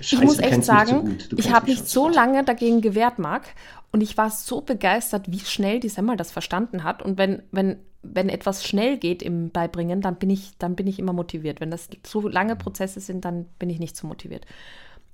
Scheiße, 0.00 0.14
ich 0.14 0.20
muss 0.22 0.38
echt 0.38 0.64
sagen, 0.64 1.18
ich 1.36 1.52
habe 1.52 1.70
mich 1.70 1.82
so 1.82 2.08
lange 2.08 2.44
dagegen 2.44 2.80
gewehrt, 2.80 3.18
Marc, 3.18 3.48
und 3.92 4.02
ich 4.02 4.16
war 4.16 4.30
so 4.30 4.60
begeistert, 4.60 5.30
wie 5.30 5.40
schnell 5.40 5.80
die 5.80 5.88
Semmel 5.88 6.16
das 6.16 6.30
verstanden 6.30 6.84
hat. 6.84 7.02
Und 7.02 7.18
wenn, 7.18 7.42
wenn, 7.50 7.76
wenn 8.02 8.28
etwas 8.28 8.64
schnell 8.64 8.96
geht 8.98 9.22
im 9.22 9.50
Beibringen, 9.50 10.00
dann 10.00 10.16
bin 10.16 10.30
ich, 10.30 10.56
dann 10.58 10.76
bin 10.76 10.86
ich 10.86 10.98
immer 10.98 11.12
motiviert. 11.12 11.60
Wenn 11.60 11.70
das 11.70 11.88
so 12.06 12.26
lange 12.26 12.56
Prozesse 12.56 13.00
sind, 13.00 13.24
dann 13.24 13.46
bin 13.58 13.68
ich 13.68 13.78
nicht 13.78 13.96
so 13.96 14.06
motiviert. 14.06 14.46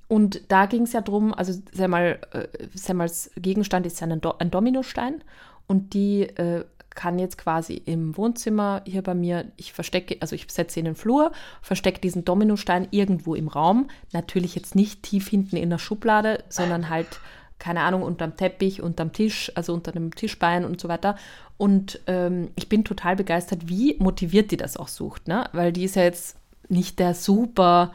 Und 0.08 0.40
da 0.48 0.66
ging 0.66 0.82
es 0.82 0.92
ja 0.92 1.00
drum, 1.00 1.34
also 1.34 1.52
Semmel, 1.72 2.18
äh, 2.32 2.46
Semmels 2.74 3.30
Gegenstand 3.36 3.86
ist 3.86 4.00
ja 4.00 4.06
ein, 4.06 4.20
Do 4.20 4.34
ein 4.38 4.50
Dominostein 4.50 5.22
und 5.66 5.94
die 5.94 6.22
äh, 6.22 6.64
kann 6.96 7.18
jetzt 7.18 7.38
quasi 7.38 7.74
im 7.74 8.16
Wohnzimmer 8.16 8.82
hier 8.84 9.02
bei 9.02 9.14
mir, 9.14 9.52
ich 9.56 9.72
verstecke, 9.72 10.16
also 10.20 10.34
ich 10.34 10.46
setze 10.48 10.80
in 10.80 10.86
den 10.86 10.94
Flur, 10.96 11.30
verstecke 11.60 12.00
diesen 12.00 12.24
Dominostein 12.24 12.88
irgendwo 12.90 13.34
im 13.34 13.48
Raum. 13.48 13.88
Natürlich 14.12 14.56
jetzt 14.56 14.74
nicht 14.74 15.02
tief 15.02 15.28
hinten 15.28 15.56
in 15.56 15.70
der 15.70 15.78
Schublade, 15.78 16.42
sondern 16.48 16.88
halt, 16.88 17.20
keine 17.58 17.82
Ahnung, 17.82 18.02
unterm 18.02 18.36
Teppich, 18.36 18.82
unterm 18.82 19.12
Tisch, 19.12 19.52
also 19.54 19.74
unter 19.74 19.92
dem 19.92 20.14
Tischbein 20.14 20.64
und 20.64 20.80
so 20.80 20.88
weiter. 20.88 21.16
Und 21.58 22.00
ähm, 22.06 22.50
ich 22.56 22.68
bin 22.68 22.84
total 22.84 23.14
begeistert, 23.14 23.68
wie 23.68 23.96
motiviert 23.98 24.50
die 24.50 24.56
das 24.56 24.76
auch 24.76 24.88
sucht, 24.88 25.28
ne? 25.28 25.48
Weil 25.52 25.72
die 25.72 25.84
ist 25.84 25.96
ja 25.96 26.02
jetzt 26.02 26.36
nicht 26.68 26.98
der 26.98 27.14
super 27.14 27.92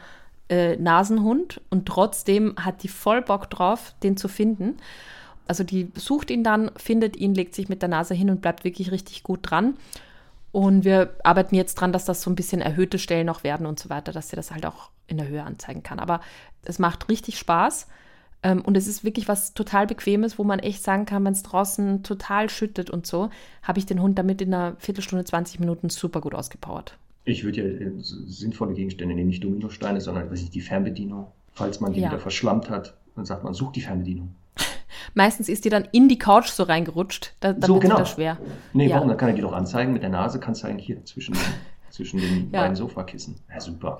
äh, 0.52 0.76
Nasenhund 0.76 1.62
und 1.70 1.86
trotzdem 1.86 2.54
hat 2.58 2.82
die 2.82 2.88
voll 2.88 3.22
Bock 3.22 3.48
drauf, 3.48 3.94
den 4.02 4.18
zu 4.18 4.28
finden. 4.28 4.76
Also 5.48 5.64
die 5.64 5.90
sucht 5.94 6.30
ihn 6.30 6.44
dann, 6.44 6.70
findet 6.76 7.16
ihn, 7.16 7.34
legt 7.34 7.54
sich 7.54 7.70
mit 7.70 7.80
der 7.80 7.88
Nase 7.88 8.12
hin 8.12 8.28
und 8.28 8.42
bleibt 8.42 8.62
wirklich 8.62 8.90
richtig 8.90 9.22
gut 9.22 9.40
dran. 9.42 9.78
Und 10.52 10.84
wir 10.84 11.16
arbeiten 11.24 11.54
jetzt 11.54 11.76
dran, 11.76 11.92
dass 11.92 12.04
das 12.04 12.20
so 12.20 12.30
ein 12.30 12.34
bisschen 12.34 12.60
erhöhte 12.60 12.98
Stellen 12.98 13.26
noch 13.26 13.44
werden 13.44 13.64
und 13.64 13.80
so 13.80 13.88
weiter, 13.88 14.12
dass 14.12 14.28
sie 14.28 14.36
das 14.36 14.50
halt 14.50 14.66
auch 14.66 14.90
in 15.06 15.16
der 15.16 15.26
Höhe 15.26 15.42
anzeigen 15.42 15.82
kann. 15.82 15.98
Aber 15.98 16.20
es 16.66 16.78
macht 16.78 17.08
richtig 17.08 17.38
Spaß. 17.38 17.86
Ähm, 18.42 18.60
und 18.60 18.76
es 18.76 18.86
ist 18.86 19.04
wirklich 19.04 19.28
was 19.28 19.54
total 19.54 19.86
Bequemes, 19.86 20.38
wo 20.38 20.44
man 20.44 20.58
echt 20.58 20.84
sagen 20.84 21.06
kann, 21.06 21.24
wenn 21.24 21.32
es 21.32 21.42
draußen 21.42 22.02
total 22.02 22.50
schüttet 22.50 22.90
und 22.90 23.06
so, 23.06 23.30
habe 23.62 23.78
ich 23.78 23.86
den 23.86 24.02
Hund 24.02 24.18
damit 24.18 24.42
in 24.42 24.52
einer 24.52 24.76
Viertelstunde, 24.76 25.24
20 25.24 25.60
Minuten 25.60 25.88
super 25.88 26.20
gut 26.20 26.34
ausgepowert. 26.34 26.98
Ich 27.24 27.44
würde 27.44 27.60
ja 27.60 27.64
äh, 27.64 27.92
sinnvolle 27.98 28.74
Gegenstände 28.74 29.14
nehmen, 29.14 29.28
nicht 29.28 29.44
Dominosteine, 29.44 30.00
sondern 30.00 30.30
weiß 30.30 30.42
ich, 30.42 30.50
die 30.50 30.60
Fernbedienung. 30.60 31.28
Falls 31.52 31.80
man 31.80 31.92
die 31.92 32.00
ja. 32.00 32.08
wieder 32.08 32.18
verschlammt 32.18 32.70
hat, 32.70 32.96
dann 33.14 33.24
sagt 33.24 33.44
man, 33.44 33.54
such 33.54 33.72
die 33.72 33.82
Fernbedienung. 33.82 34.34
Meistens 35.14 35.48
ist 35.48 35.64
die 35.64 35.68
dann 35.68 35.86
in 35.92 36.08
die 36.08 36.18
Couch 36.18 36.48
so 36.48 36.62
reingerutscht. 36.62 37.34
Da, 37.40 37.52
dann 37.52 37.62
so, 37.62 37.74
wird 37.74 37.84
genau. 37.84 37.98
das 37.98 38.10
schwer. 38.10 38.38
Nee, 38.72 38.88
ja. 38.88 38.96
warum? 38.96 39.08
Dann 39.08 39.16
kann 39.16 39.28
er 39.28 39.34
die 39.34 39.42
doch 39.42 39.52
anzeigen. 39.52 39.92
Mit 39.92 40.02
der 40.02 40.10
Nase 40.10 40.40
kannst 40.40 40.62
du 40.62 40.68
eigentlich 40.68 40.86
hier 40.86 41.04
zwischen 41.04 41.34
den, 41.34 41.42
zwischen 41.90 42.20
den 42.20 42.50
ja. 42.50 42.62
beiden 42.62 42.74
Sofakissen. 42.74 43.36
Ja, 43.52 43.60
super. 43.60 43.98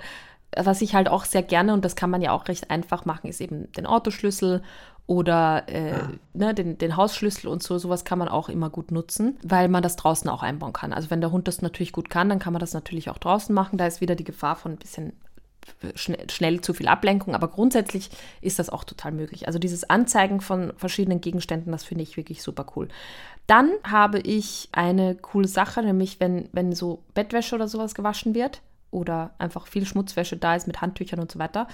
Was 0.56 0.82
ich 0.82 0.94
halt 0.94 1.08
auch 1.08 1.24
sehr 1.24 1.42
gerne, 1.42 1.72
und 1.72 1.84
das 1.84 1.96
kann 1.96 2.10
man 2.10 2.20
ja 2.20 2.32
auch 2.32 2.48
recht 2.48 2.70
einfach 2.70 3.04
machen, 3.04 3.28
ist 3.28 3.40
eben 3.40 3.70
den 3.72 3.86
Autoschlüssel 3.86 4.62
oder 5.06 5.64
äh, 5.68 5.90
ja. 5.90 6.10
ne, 6.32 6.54
den, 6.54 6.78
den 6.78 6.96
Hausschlüssel 6.96 7.48
und 7.48 7.62
so. 7.62 7.78
Sowas 7.78 8.04
kann 8.04 8.18
man 8.18 8.28
auch 8.28 8.48
immer 8.48 8.70
gut 8.70 8.90
nutzen, 8.90 9.38
weil 9.42 9.68
man 9.68 9.82
das 9.82 9.96
draußen 9.96 10.28
auch 10.30 10.42
einbauen 10.42 10.72
kann. 10.72 10.92
Also 10.92 11.10
wenn 11.10 11.20
der 11.20 11.32
Hund 11.32 11.48
das 11.48 11.62
natürlich 11.62 11.92
gut 11.92 12.08
kann, 12.08 12.28
dann 12.28 12.38
kann 12.38 12.52
man 12.52 12.60
das 12.60 12.72
natürlich 12.72 13.10
auch 13.10 13.18
draußen 13.18 13.54
machen. 13.54 13.78
Da 13.78 13.86
ist 13.86 14.00
wieder 14.00 14.14
die 14.14 14.24
Gefahr 14.24 14.56
von 14.56 14.72
ein 14.72 14.78
bisschen 14.78 15.12
schnell, 15.94 16.30
schnell 16.30 16.60
zu 16.60 16.74
viel 16.74 16.88
Ablenkung, 16.88 17.34
aber 17.34 17.48
grundsätzlich 17.48 18.10
ist 18.40 18.58
das 18.58 18.70
auch 18.70 18.84
total 18.84 19.12
möglich. 19.12 19.46
Also 19.46 19.58
dieses 19.58 19.88
Anzeigen 19.88 20.40
von 20.40 20.72
verschiedenen 20.76 21.20
Gegenständen, 21.20 21.72
das 21.72 21.84
finde 21.84 22.02
ich 22.02 22.16
wirklich 22.16 22.42
super 22.42 22.66
cool. 22.76 22.88
Dann 23.46 23.70
habe 23.84 24.20
ich 24.20 24.68
eine 24.72 25.14
coole 25.14 25.48
Sache, 25.48 25.82
nämlich 25.82 26.20
wenn, 26.20 26.48
wenn 26.52 26.72
so 26.72 27.02
Bettwäsche 27.14 27.54
oder 27.54 27.68
sowas 27.68 27.94
gewaschen 27.94 28.34
wird 28.34 28.62
oder 28.90 29.34
einfach 29.38 29.66
viel 29.66 29.84
Schmutzwäsche 29.86 30.36
da 30.36 30.54
ist 30.54 30.66
mit 30.66 30.80
Handtüchern 30.80 31.20
und 31.20 31.30
so 31.30 31.38
weiter, 31.38 31.66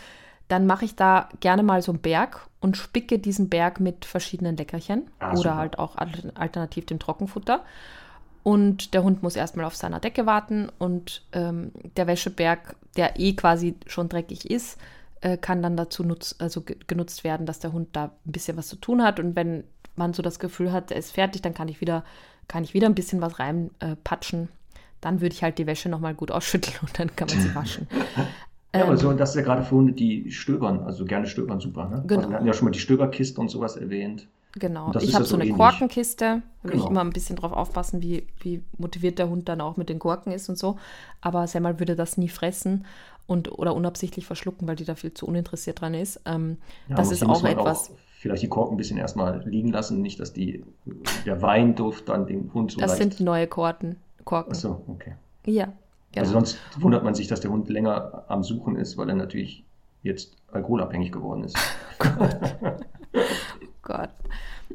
dann 0.48 0.66
mache 0.66 0.84
ich 0.84 0.96
da 0.96 1.28
gerne 1.40 1.62
mal 1.62 1.82
so 1.82 1.92
einen 1.92 2.00
Berg 2.00 2.48
und 2.60 2.76
spicke 2.76 3.18
diesen 3.18 3.48
Berg 3.48 3.80
mit 3.80 4.04
verschiedenen 4.04 4.56
Leckerchen 4.56 5.08
ah, 5.20 5.30
oder 5.32 5.38
super. 5.38 5.56
halt 5.56 5.78
auch 5.78 5.96
alternativ 5.96 6.86
dem 6.86 6.98
Trockenfutter. 6.98 7.64
Und 8.42 8.94
der 8.94 9.02
Hund 9.02 9.22
muss 9.22 9.36
erstmal 9.36 9.66
auf 9.66 9.76
seiner 9.76 10.00
Decke 10.00 10.24
warten 10.24 10.70
und 10.78 11.22
ähm, 11.32 11.70
der 11.96 12.06
Wäscheberg, 12.06 12.76
der 12.96 13.20
eh 13.20 13.34
quasi 13.34 13.76
schon 13.86 14.08
dreckig 14.08 14.50
ist, 14.50 14.78
äh, 15.20 15.36
kann 15.36 15.62
dann 15.62 15.76
dazu 15.76 16.02
nutz, 16.02 16.34
also 16.38 16.62
genutzt 16.86 17.24
werden, 17.24 17.44
dass 17.44 17.58
der 17.58 17.72
Hund 17.72 17.88
da 17.92 18.04
ein 18.04 18.32
bisschen 18.32 18.56
was 18.56 18.68
zu 18.68 18.76
tun 18.76 19.02
hat. 19.02 19.20
Und 19.20 19.36
wenn 19.36 19.64
man 19.96 20.14
so 20.14 20.22
das 20.22 20.38
Gefühl 20.38 20.72
hat, 20.72 20.90
er 20.90 20.96
ist 20.96 21.12
fertig, 21.12 21.42
dann 21.42 21.54
kann 21.54 21.68
ich 21.68 21.80
wieder, 21.80 22.04
kann 22.46 22.64
ich 22.64 22.72
wieder 22.72 22.86
ein 22.86 22.94
bisschen 22.94 23.20
was 23.20 23.38
reinpatschen. 23.38 24.44
Äh, 24.44 24.48
dann 25.00 25.20
würde 25.20 25.34
ich 25.34 25.42
halt 25.42 25.58
die 25.58 25.66
Wäsche 25.66 25.88
nochmal 25.88 26.14
gut 26.14 26.30
ausschütteln 26.30 26.76
und 26.82 26.98
dann 26.98 27.14
kann 27.14 27.28
man 27.28 27.40
sie 27.40 27.54
waschen. 27.54 27.86
Ja, 28.74 28.84
aber 28.84 28.96
so, 28.96 29.12
das 29.12 29.30
ist 29.30 29.36
ja 29.36 29.42
gerade 29.42 29.62
für 29.62 29.76
Hunde, 29.76 29.92
die 29.92 30.30
stöbern, 30.30 30.80
also 30.80 31.04
gerne 31.04 31.26
stöbern, 31.26 31.58
super. 31.58 31.88
Ne? 31.88 32.02
Genau. 32.06 32.20
Also 32.20 32.30
wir 32.30 32.36
hatten 32.36 32.46
ja 32.46 32.52
schon 32.52 32.66
mal 32.66 32.70
die 32.70 32.78
Stöberkiste 32.78 33.40
und 33.40 33.48
sowas 33.48 33.76
erwähnt. 33.76 34.28
Genau. 34.52 34.92
Ich 35.00 35.14
habe 35.14 35.24
so 35.24 35.36
eine 35.36 35.44
ähnlich. 35.44 35.58
Korkenkiste. 35.58 36.24
Da 36.24 36.42
will 36.62 36.72
genau. 36.72 36.84
ich 36.84 36.90
immer 36.90 37.00
ein 37.00 37.10
bisschen 37.10 37.36
drauf 37.36 37.52
aufpassen, 37.52 38.02
wie, 38.02 38.26
wie 38.40 38.62
motiviert 38.76 39.18
der 39.18 39.28
Hund 39.28 39.48
dann 39.48 39.60
auch 39.60 39.76
mit 39.76 39.88
den 39.88 39.98
Korken 39.98 40.32
ist 40.32 40.48
und 40.48 40.58
so. 40.58 40.76
Aber 41.20 41.46
Semmel 41.46 41.78
würde 41.78 41.96
das 41.96 42.18
nie 42.18 42.28
fressen 42.28 42.84
und 43.26 43.52
oder 43.58 43.74
unabsichtlich 43.74 44.26
verschlucken, 44.26 44.66
weil 44.66 44.76
die 44.76 44.84
da 44.84 44.94
viel 44.94 45.14
zu 45.14 45.26
uninteressiert 45.26 45.80
dran 45.80 45.94
ist. 45.94 46.20
Ähm, 46.24 46.58
ja, 46.88 46.96
das 46.96 47.12
ist 47.12 47.24
auch 47.24 47.44
etwas. 47.44 47.90
Auch 47.90 47.96
vielleicht 48.18 48.42
die 48.42 48.48
Korken 48.48 48.74
ein 48.74 48.78
bisschen 48.78 48.98
erstmal 48.98 49.46
liegen 49.46 49.70
lassen, 49.70 50.02
nicht, 50.02 50.18
dass 50.18 50.32
die, 50.32 50.64
der 51.24 51.40
Weinduft 51.40 52.08
dann 52.08 52.26
den 52.26 52.52
Hund 52.52 52.72
so 52.72 52.80
Das 52.80 52.96
sind 52.96 53.20
neue 53.20 53.46
Korten, 53.46 53.96
Korken. 54.24 54.52
Achso, 54.52 54.82
okay. 54.88 55.14
Ja. 55.46 55.72
Genau. 56.12 56.22
Also 56.22 56.32
sonst 56.32 56.58
wundert 56.78 57.04
man 57.04 57.14
sich, 57.14 57.28
dass 57.28 57.40
der 57.40 57.50
Hund 57.50 57.68
länger 57.68 58.24
am 58.28 58.42
Suchen 58.42 58.76
ist, 58.76 58.96
weil 58.96 59.08
er 59.08 59.14
natürlich 59.14 59.64
jetzt 60.02 60.36
alkoholabhängig 60.52 61.12
geworden 61.12 61.44
ist. 61.44 61.56
Gott. 63.82 64.10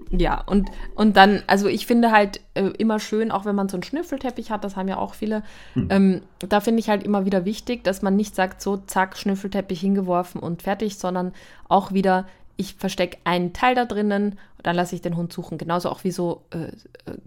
Ja, 0.10 0.42
und, 0.42 0.70
und 0.96 1.18
dann, 1.18 1.44
also 1.48 1.68
ich 1.68 1.86
finde 1.86 2.12
halt 2.12 2.40
äh, 2.56 2.70
immer 2.78 3.00
schön, 3.00 3.32
auch 3.32 3.46
wenn 3.46 3.56
man 3.56 3.70
so 3.70 3.78
einen 3.78 3.84
Schnüffelteppich 3.84 4.52
hat, 4.52 4.64
das 4.64 4.76
haben 4.76 4.88
ja 4.88 4.98
auch 4.98 5.14
viele, 5.14 5.44
hm. 5.74 5.88
ähm, 5.90 6.22
da 6.40 6.62
finde 6.62 6.80
ich 6.80 6.90
halt 6.90 7.04
immer 7.04 7.26
wieder 7.26 7.46
wichtig, 7.46 7.84
dass 7.84 8.02
man 8.02 8.16
nicht 8.16 8.36
sagt, 8.36 8.62
so 8.62 8.78
zack, 8.78 9.18
Schnüffelteppich 9.18 9.80
hingeworfen 9.80 10.42
und 10.42 10.64
fertig, 10.64 10.98
sondern 10.98 11.34
auch 11.68 11.94
wieder 11.94 12.26
ich 12.56 12.76
verstecke 12.76 13.18
einen 13.24 13.54
Teil 13.54 13.76
da 13.76 13.86
drinnen, 13.86 14.38
dann 14.62 14.76
lasse 14.76 14.96
ich 14.96 15.02
den 15.02 15.18
Hund 15.18 15.34
suchen. 15.34 15.58
Genauso 15.58 15.90
auch 15.90 16.04
wie 16.04 16.12
so 16.12 16.44
äh, 16.52 16.72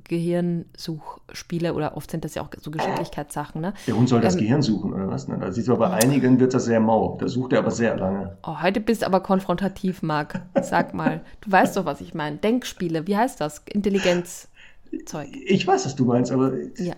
Gehirnsuchspiele 0.04 1.74
oder 1.74 1.96
oft 1.96 2.10
sind 2.10 2.24
das 2.24 2.34
ja 2.34 2.42
auch 2.42 2.50
so 2.60 2.70
Geschicklichkeitssachen. 2.70 3.60
Ne? 3.60 3.74
Der 3.86 3.96
Hund 3.96 4.08
soll 4.08 4.20
das 4.20 4.34
ähm, 4.34 4.40
Gehirn 4.40 4.62
suchen 4.62 4.94
oder 4.94 5.08
was? 5.08 5.28
Ne? 5.28 5.38
Da 5.38 5.50
siehst 5.52 5.68
du 5.68 5.76
bei 5.76 5.90
einigen 5.90 6.40
wird 6.40 6.54
das 6.54 6.64
sehr 6.64 6.80
mau. 6.80 7.16
Da 7.20 7.28
sucht 7.28 7.52
er 7.52 7.58
aber 7.58 7.70
sehr 7.70 7.96
lange. 7.96 8.36
Oh, 8.46 8.62
heute 8.62 8.80
bist 8.80 9.02
du 9.02 9.06
aber 9.06 9.20
konfrontativ, 9.20 10.02
Marc. 10.02 10.40
Sag 10.62 10.94
mal. 10.94 11.22
du 11.40 11.50
weißt 11.50 11.76
doch, 11.76 11.84
was 11.84 12.00
ich 12.00 12.14
meine. 12.14 12.36
Denkspiele, 12.36 13.06
wie 13.06 13.16
heißt 13.16 13.40
das? 13.40 13.62
Intelligenzzeug. 13.68 14.48
Ich 15.44 15.66
weiß, 15.66 15.86
was 15.86 15.96
du 15.96 16.04
meinst, 16.04 16.32
aber. 16.32 16.52
Ja. 16.76 16.94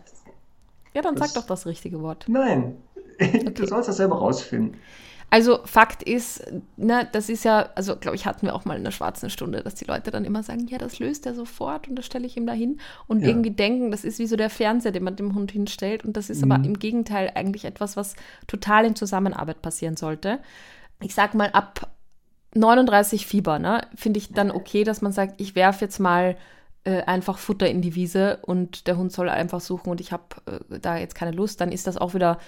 Ja, 0.94 1.02
dann 1.02 1.16
sag 1.16 1.34
doch 1.34 1.46
das 1.46 1.66
richtige 1.66 2.00
Wort. 2.02 2.26
Nein. 2.28 2.76
Okay. 3.20 3.50
Du 3.52 3.66
sollst 3.66 3.88
das 3.88 3.96
selber 3.96 4.18
rausfinden. 4.18 4.76
Also 5.30 5.60
Fakt 5.64 6.02
ist, 6.02 6.42
ne, 6.76 7.06
das 7.12 7.28
ist 7.28 7.44
ja, 7.44 7.68
also 7.74 7.96
glaube 7.96 8.16
ich, 8.16 8.24
hatten 8.24 8.46
wir 8.46 8.54
auch 8.54 8.64
mal 8.64 8.78
in 8.78 8.84
der 8.84 8.92
schwarzen 8.92 9.28
Stunde, 9.28 9.62
dass 9.62 9.74
die 9.74 9.84
Leute 9.84 10.10
dann 10.10 10.24
immer 10.24 10.42
sagen, 10.42 10.66
ja, 10.68 10.78
das 10.78 10.98
löst 10.98 11.26
er 11.26 11.34
sofort 11.34 11.86
und 11.86 11.96
das 11.96 12.06
stelle 12.06 12.26
ich 12.26 12.36
ihm 12.38 12.46
da 12.46 12.54
hin 12.54 12.80
und 13.06 13.20
ja. 13.20 13.28
irgendwie 13.28 13.50
denken, 13.50 13.90
das 13.90 14.04
ist 14.04 14.18
wie 14.18 14.26
so 14.26 14.36
der 14.36 14.48
Fernseher, 14.48 14.92
den 14.92 15.04
man 15.04 15.16
dem 15.16 15.34
Hund 15.34 15.52
hinstellt 15.52 16.02
und 16.04 16.16
das 16.16 16.30
ist 16.30 16.44
mhm. 16.44 16.52
aber 16.52 16.64
im 16.64 16.78
Gegenteil 16.78 17.32
eigentlich 17.34 17.66
etwas, 17.66 17.96
was 17.96 18.16
total 18.46 18.86
in 18.86 18.96
Zusammenarbeit 18.96 19.60
passieren 19.60 19.96
sollte. 19.96 20.38
Ich 21.00 21.14
sag 21.14 21.34
mal, 21.34 21.50
ab 21.50 21.90
39 22.54 23.26
Fieber, 23.26 23.58
ne, 23.58 23.82
finde 23.94 24.18
ich 24.18 24.32
dann 24.32 24.50
okay, 24.50 24.82
dass 24.82 25.02
man 25.02 25.12
sagt, 25.12 25.38
ich 25.40 25.54
werfe 25.54 25.84
jetzt 25.84 25.98
mal 25.98 26.36
äh, 26.84 27.02
einfach 27.02 27.36
Futter 27.36 27.68
in 27.68 27.82
die 27.82 27.94
Wiese 27.94 28.38
und 28.42 28.86
der 28.86 28.96
Hund 28.96 29.12
soll 29.12 29.28
einfach 29.28 29.60
suchen 29.60 29.90
und 29.90 30.00
ich 30.00 30.10
habe 30.10 30.24
äh, 30.46 30.78
da 30.80 30.96
jetzt 30.96 31.14
keine 31.14 31.32
Lust, 31.32 31.60
dann 31.60 31.70
ist 31.70 31.86
das 31.86 31.98
auch 31.98 32.14
wieder 32.14 32.38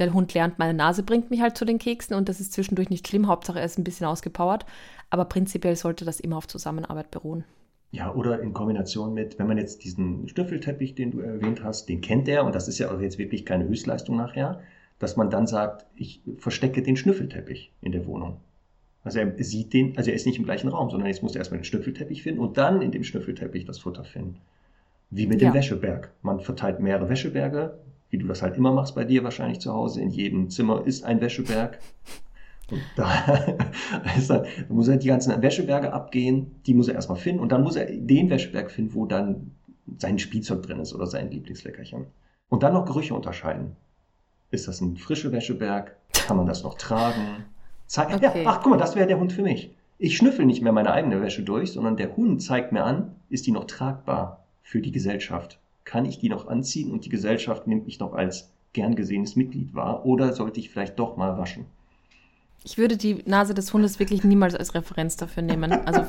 der 0.00 0.12
Hund 0.12 0.32
lernt, 0.34 0.58
meine 0.58 0.74
Nase 0.74 1.02
bringt 1.02 1.30
mich 1.30 1.40
halt 1.40 1.56
zu 1.56 1.64
den 1.64 1.78
Keksen 1.78 2.16
und 2.16 2.28
das 2.28 2.40
ist 2.40 2.52
zwischendurch 2.52 2.90
nicht 2.90 3.06
schlimm. 3.06 3.26
Hauptsache, 3.28 3.58
er 3.58 3.64
ist 3.64 3.78
ein 3.78 3.84
bisschen 3.84 4.06
ausgepowert. 4.06 4.64
Aber 5.10 5.24
prinzipiell 5.24 5.76
sollte 5.76 6.04
das 6.04 6.20
immer 6.20 6.36
auf 6.36 6.48
Zusammenarbeit 6.48 7.10
beruhen. 7.10 7.44
Ja, 7.90 8.12
oder 8.14 8.40
in 8.40 8.52
Kombination 8.52 9.14
mit, 9.14 9.38
wenn 9.38 9.46
man 9.46 9.56
jetzt 9.56 9.82
diesen 9.82 10.28
Stöffelteppich, 10.28 10.94
den 10.94 11.10
du 11.10 11.20
erwähnt 11.20 11.64
hast, 11.64 11.88
den 11.88 12.02
kennt 12.02 12.28
er 12.28 12.44
und 12.44 12.54
das 12.54 12.68
ist 12.68 12.78
ja 12.78 12.90
auch 12.90 13.00
jetzt 13.00 13.16
wirklich 13.16 13.46
keine 13.46 13.66
Höchstleistung 13.66 14.16
nachher, 14.16 14.60
dass 14.98 15.16
man 15.16 15.30
dann 15.30 15.46
sagt, 15.46 15.86
ich 15.96 16.20
verstecke 16.36 16.82
den 16.82 16.96
Schnüffelteppich 16.96 17.72
in 17.80 17.92
der 17.92 18.06
Wohnung. 18.06 18.40
Also 19.04 19.20
er 19.20 19.32
sieht 19.42 19.72
den, 19.72 19.96
also 19.96 20.10
er 20.10 20.16
ist 20.16 20.26
nicht 20.26 20.38
im 20.38 20.44
gleichen 20.44 20.68
Raum, 20.68 20.90
sondern 20.90 21.08
jetzt 21.08 21.22
muss 21.22 21.34
er 21.34 21.38
erstmal 21.38 21.60
den 21.60 21.64
Schnüffelteppich 21.64 22.22
finden 22.22 22.40
und 22.40 22.58
dann 22.58 22.82
in 22.82 22.90
dem 22.90 23.04
Schnüffelteppich 23.04 23.64
das 23.64 23.78
Futter 23.78 24.04
finden. 24.04 24.36
Wie 25.10 25.26
mit 25.26 25.40
ja. 25.40 25.48
dem 25.48 25.54
Wäscheberg. 25.54 26.12
Man 26.20 26.40
verteilt 26.40 26.80
mehrere 26.80 27.08
Wäscheberge, 27.08 27.78
wie 28.10 28.18
du 28.18 28.26
das 28.26 28.42
halt 28.42 28.56
immer 28.56 28.72
machst 28.72 28.94
bei 28.94 29.04
dir 29.04 29.24
wahrscheinlich 29.24 29.60
zu 29.60 29.72
Hause. 29.72 30.00
In 30.00 30.10
jedem 30.10 30.50
Zimmer 30.50 30.86
ist 30.86 31.04
ein 31.04 31.20
Wäscheberg. 31.20 31.78
Und 32.70 32.82
da, 32.96 33.56
ist 34.16 34.30
dann, 34.30 34.44
da 34.44 34.74
muss 34.74 34.88
er 34.88 34.96
die 34.96 35.08
ganzen 35.08 35.40
Wäscheberge 35.42 35.92
abgehen, 35.92 36.60
die 36.66 36.74
muss 36.74 36.88
er 36.88 36.94
erstmal 36.94 37.18
finden 37.18 37.40
und 37.40 37.50
dann 37.50 37.62
muss 37.62 37.76
er 37.76 37.86
den 37.86 38.30
Wäscheberg 38.30 38.70
finden, 38.70 38.94
wo 38.94 39.06
dann 39.06 39.52
sein 39.96 40.18
Spielzeug 40.18 40.62
drin 40.62 40.80
ist 40.80 40.94
oder 40.94 41.06
sein 41.06 41.30
Lieblingsleckerchen. 41.30 42.06
Und 42.50 42.62
dann 42.62 42.74
noch 42.74 42.84
Gerüche 42.84 43.14
unterscheiden. 43.14 43.76
Ist 44.50 44.68
das 44.68 44.80
ein 44.80 44.96
frischer 44.96 45.32
Wäscheberg? 45.32 45.96
Kann 46.12 46.36
man 46.36 46.46
das 46.46 46.62
noch 46.62 46.74
tragen? 46.74 47.44
Zeig, 47.86 48.14
okay. 48.14 48.42
ja, 48.42 48.50
ach, 48.50 48.60
guck 48.62 48.70
mal, 48.70 48.78
das 48.78 48.96
wäre 48.96 49.06
der 49.06 49.18
Hund 49.18 49.32
für 49.32 49.42
mich. 49.42 49.74
Ich 49.98 50.16
schnüffel 50.16 50.46
nicht 50.46 50.62
mehr 50.62 50.72
meine 50.72 50.92
eigene 50.92 51.20
Wäsche 51.20 51.42
durch, 51.42 51.72
sondern 51.72 51.96
der 51.96 52.16
Hund 52.16 52.42
zeigt 52.42 52.72
mir 52.72 52.84
an, 52.84 53.16
ist 53.30 53.46
die 53.46 53.52
noch 53.52 53.64
tragbar 53.64 54.44
für 54.62 54.80
die 54.80 54.92
Gesellschaft? 54.92 55.58
Kann 55.88 56.04
ich 56.04 56.18
die 56.18 56.28
noch 56.28 56.48
anziehen 56.48 56.90
und 56.92 57.06
die 57.06 57.08
Gesellschaft 57.08 57.66
nimmt 57.66 57.86
mich 57.86 57.98
noch 57.98 58.12
als 58.12 58.50
gern 58.74 58.94
gesehenes 58.94 59.36
Mitglied 59.36 59.74
wahr 59.74 60.04
oder 60.04 60.34
sollte 60.34 60.60
ich 60.60 60.68
vielleicht 60.68 60.98
doch 60.98 61.16
mal 61.16 61.38
waschen? 61.38 61.64
Ich 62.62 62.76
würde 62.76 62.98
die 62.98 63.22
Nase 63.24 63.54
des 63.54 63.72
Hundes 63.72 63.98
wirklich 63.98 64.22
niemals 64.22 64.54
als 64.54 64.74
Referenz 64.74 65.16
dafür 65.16 65.42
nehmen. 65.42 65.72
Also 65.72 66.04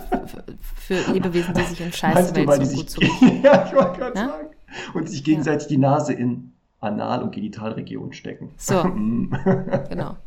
für 0.76 1.14
Lebewesen, 1.14 1.54
die 1.54 1.62
sich 1.62 1.80
in 1.80 1.94
Scheiße 1.94 2.36
Welt 2.36 2.68
so 2.68 2.76
gut 2.76 2.90
zu. 2.90 3.02
ja, 3.02 3.66
ich 3.68 3.74
wollte 3.74 4.00
gerade 4.00 4.20
ja? 4.20 4.28
sagen. 4.28 4.48
und 4.94 5.10
sich 5.10 5.24
gegenseitig 5.24 5.68
die 5.68 5.78
Nase 5.78 6.12
in 6.12 6.52
Anal- 6.82 7.24
und 7.24 7.32
Genitalregionen 7.32 8.12
stecken. 8.12 8.50
So. 8.58 8.84
genau. 9.90 10.18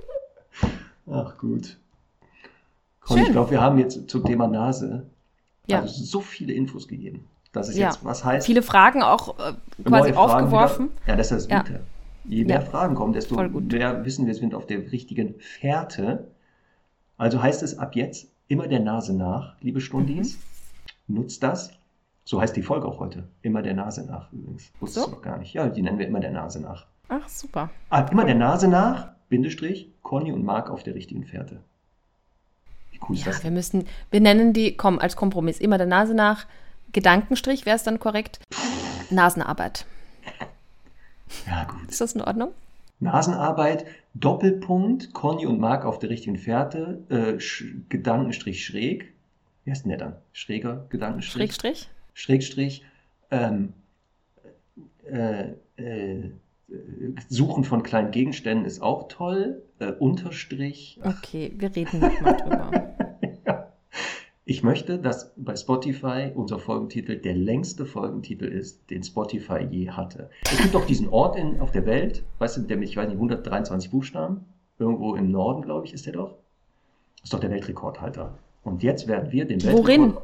Ach 1.11 1.37
gut. 1.37 1.77
Conny, 3.01 3.23
ich 3.25 3.33
glaube, 3.33 3.51
wir 3.51 3.61
haben 3.61 3.79
jetzt 3.79 4.09
zum 4.09 4.25
Thema 4.25 4.47
Nase 4.49 5.05
Ja. 5.67 5.81
also 5.81 6.03
so 6.03 6.21
viele 6.23 6.55
Infos 6.55 6.89
gegeben. 6.89 7.27
Das 7.53 7.69
ist 7.69 7.77
Ja. 7.77 7.89
jetzt, 7.89 8.05
was 8.05 8.25
heißt, 8.25 8.47
Viele 8.47 8.63
Fragen 8.63 9.03
auch 9.03 9.39
äh, 9.39 9.53
quasi 9.85 10.13
Fragen 10.13 10.17
aufgeworfen. 10.17 10.87
Wieder. 10.87 11.09
Ja, 11.09 11.17
das 11.17 11.31
ist 11.31 11.45
das 11.45 11.49
Ja. 11.51 11.59
Gute. 11.63 11.81
Je 12.25 12.45
mehr 12.45 12.61
Ja. 12.61 12.65
Fragen 12.65 12.95
kommen, 12.95 13.13
desto 13.13 13.35
mehr 13.37 14.05
wissen 14.05 14.27
wir, 14.27 14.35
sind 14.35 14.55
auf 14.55 14.67
der 14.67 14.79
richtigen 14.93 15.35
Fährte. 15.41 16.29
Also 17.19 17.43
heißt 17.43 17.63
es 17.63 17.79
ab 17.79 17.95
jetzt 17.95 18.29
immer 18.49 18.69
der 18.69 18.81
Nase 18.81 19.15
nach, 19.15 19.55
liebe 19.61 19.81
Stundis. 19.81 20.39
Mhm. 21.09 21.17
Nutzt 21.17 21.43
das. 21.43 21.73
So 22.25 22.41
heißt 22.41 22.55
die 22.57 22.63
Folge 22.63 22.87
auch 22.87 23.01
heute. 23.01 23.25
Immer 23.43 23.63
der 23.63 23.75
Nase 23.75 24.07
nach 24.07 24.33
übrigens. 24.33 24.71
Wusstest 24.81 25.05
So? 25.07 25.11
du 25.11 25.17
noch 25.17 25.23
gar 25.23 25.39
nicht. 25.39 25.53
Ja, 25.55 25.69
die 25.69 25.83
nennen 25.83 25.99
wir 25.99 26.07
immer 26.07 26.21
der 26.21 26.31
Nase 26.31 26.61
nach. 26.61 26.87
Ach, 27.09 27.29
super. 27.29 27.69
Ah, 27.91 28.03
immer 28.11 28.25
der 28.25 28.37
Nase 28.37 28.69
nach, 28.69 29.09
Bindestrich, 29.29 29.91
Conny 30.03 30.31
und 30.33 30.45
Marc 30.45 30.71
auf 30.71 30.85
der 30.85 30.95
richtigen 30.95 31.25
Fährte. 31.25 31.59
Wie 32.93 33.01
cool 33.09 33.17
ist 33.17 33.27
Ja, 33.27 33.33
das? 33.33 33.43
wir 33.43 33.51
müssen, 33.51 33.87
wir 34.11 34.21
nennen 34.21 34.53
die, 34.53 34.77
komm, 34.77 34.99
als 35.01 35.17
Kompromiss, 35.17 35.59
immer 35.59 35.77
der 35.79 35.89
Nase 35.89 36.15
nach, 36.15 36.47
Gedankenstrich, 36.93 37.67
wäre 37.67 37.77
es 37.77 37.83
dann 37.83 37.99
korrekt? 37.99 38.41
Nasenarbeit. 39.11 39.87
Ja, 41.47 41.65
gut. 41.65 41.89
Ist 41.89 42.01
das 42.01 42.15
in 42.15 42.21
Ordnung? 42.21 42.53
Nasenarbeit, 43.01 43.85
Doppelpunkt, 44.15 45.13
Conny 45.13 45.47
und 45.47 45.59
Marc 45.59 45.85
auf 45.85 45.99
der 45.99 46.11
richtigen 46.11 46.37
Fährte, 46.37 47.03
äh, 47.09 47.39
Gedankenstrich 47.89 48.65
schräg. 48.65 49.13
Wie 49.65 49.71
heißt 49.71 49.85
denn 49.85 49.91
der 49.91 49.99
dann? 49.99 50.17
Schräger 50.33 50.87
Gedankenstrich? 50.89 51.53
Schrägstrich? 51.53 51.91
Schrägstrich, 52.15 52.85
ähm, 53.31 53.73
äh, 55.11 55.53
äh, 55.77 56.31
Suchen 57.29 57.65
von 57.65 57.83
kleinen 57.83 58.13
Gegenständen 58.13 58.65
ist 58.65 58.81
auch 58.81 59.09
toll. 59.09 59.63
Äh, 59.79 59.93
Unterstrich. 59.93 60.99
Okay, 61.03 61.53
wir 61.57 61.75
reden 61.75 62.01
nochmal 62.01 62.37
drüber. 62.37 62.95
Ich 64.45 64.65
möchte, 64.65 64.99
dass 64.99 65.33
bei 65.37 65.55
Spotify 65.55 66.33
unser 66.35 66.59
Folgentitel 66.59 67.17
der 67.17 67.35
längste 67.37 67.87
Folgentitel 67.87 68.47
ist, 68.47 68.91
den 68.91 69.05
Spotify 69.05 69.65
je 69.71 69.91
hatte. 69.91 70.31
Es 70.51 70.59
gibt 70.59 70.75
doch 70.75 70.85
diesen 70.85 71.09
Ort 71.09 71.37
in, 71.37 71.61
auf 71.61 71.71
der 71.71 71.87
Welt, 71.87 72.25
weißt 72.39 72.57
du, 72.57 72.61
der 72.63 72.77
mit, 72.77 72.89
ich 72.89 72.97
weiß 72.97 73.07
nicht, 73.07 73.17
123 73.17 73.91
Buchstaben. 73.91 74.45
Irgendwo 74.81 75.15
im 75.15 75.31
Norden, 75.31 75.63
glaube 75.63 75.87
ich, 75.87 75.93
ist 75.95 76.07
der 76.07 76.15
doch. 76.15 76.35
Ist 77.23 77.33
doch 77.33 77.39
der 77.39 77.51
Weltrekordhalter. 77.51 78.37
Und 78.65 78.83
jetzt 78.83 79.07
werden 79.07 79.31
wir 79.31 79.45
den 79.45 79.63
Weltrekord. 79.63 79.87
Worin? 79.87 80.15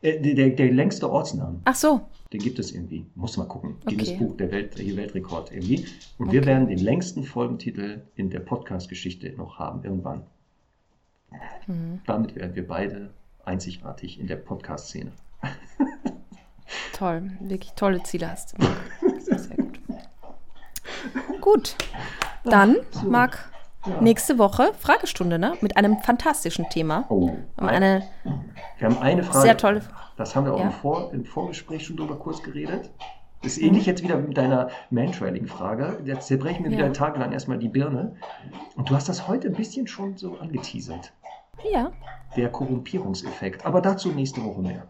Äh, 0.00 0.20
der, 0.22 0.34
der, 0.34 0.50
der 0.50 0.72
längste 0.72 1.10
Ortsnamen. 1.10 1.60
Ach 1.64 1.74
so, 1.74 2.00
Den 2.32 2.40
gibt 2.40 2.58
es 2.58 2.72
irgendwie. 2.72 3.04
Muss 3.16 3.36
mal 3.36 3.44
gucken. 3.44 3.76
Okay. 3.82 3.96
Guinness 3.96 4.16
Buch 4.16 4.34
der 4.38 4.50
Welt, 4.50 4.78
der 4.78 4.96
Weltrekord 4.96 5.52
irgendwie. 5.52 5.84
Und 6.16 6.32
wir 6.32 6.40
Okay. 6.40 6.48
werden 6.48 6.68
den 6.68 6.78
längsten 6.78 7.22
Folgentitel 7.24 8.00
in 8.14 8.30
der 8.30 8.40
Podcast-Geschichte 8.40 9.30
noch 9.36 9.58
haben, 9.58 9.84
irgendwann. 9.84 10.22
Mhm. 11.66 12.00
Damit 12.06 12.34
werden 12.34 12.54
wir 12.54 12.66
beide 12.66 13.10
einzigartig 13.46 14.18
in 14.20 14.26
der 14.26 14.36
Podcast-Szene. 14.36 15.12
toll. 16.92 17.30
Wirklich 17.40 17.72
tolle 17.72 18.02
Ziele 18.02 18.30
hast 18.30 18.54
du. 18.58 18.62
Sehr, 19.20 19.56
gut. 19.56 19.80
Gut, 21.40 21.76
dann, 22.44 22.76
so. 22.90 23.06
Marc, 23.08 23.50
Ja. 23.86 24.00
nächste 24.00 24.38
Woche 24.38 24.72
Fragestunde, 24.78 25.38
ne? 25.38 25.54
Mit 25.60 25.76
einem 25.76 25.98
fantastischen 25.98 26.68
Thema. 26.70 27.04
Oh, 27.08 27.36
Um 27.56 27.68
eine 27.68 28.02
wir 28.78 28.88
haben 28.88 28.98
eine 28.98 29.22
Frage. 29.22 29.40
sehr 29.42 29.56
tolle. 29.56 29.82
Das 30.16 30.34
haben 30.34 30.44
wir 30.46 30.54
auch 30.54 30.58
Ja. 30.58 30.64
im, 30.66 30.72
Vor 30.72 31.12
im 31.12 31.24
Vorgespräch 31.24 31.84
schon 31.86 31.96
drüber 31.96 32.16
kurz 32.18 32.42
geredet. 32.42 32.90
Das 33.42 33.52
ist 33.52 33.58
ähnlich 33.62 33.86
jetzt 33.86 34.02
wieder 34.02 34.16
mit 34.16 34.36
deiner 34.36 34.70
Mantrailing-Frage. 34.90 36.00
Jetzt 36.04 36.26
zerbrechen 36.26 36.64
wir 36.64 36.72
Ja. 36.72 36.78
wieder 36.78 36.92
tagelang 36.92 37.32
erstmal 37.32 37.58
die 37.58 37.68
Birne. 37.68 38.16
Und 38.76 38.90
du 38.90 38.94
hast 38.96 39.08
das 39.08 39.28
heute 39.28 39.48
ein 39.48 39.54
bisschen 39.54 39.86
schon 39.86 40.16
so 40.16 40.36
angeteasert. 40.38 41.12
Ja, 41.72 41.92
Der 42.36 42.50
Korrumpierungseffekt. 42.50 43.64
Aber 43.64 43.80
dazu 43.80 44.12
nächste 44.12 44.42
Woche 44.44 44.60
mehr. 44.60 44.86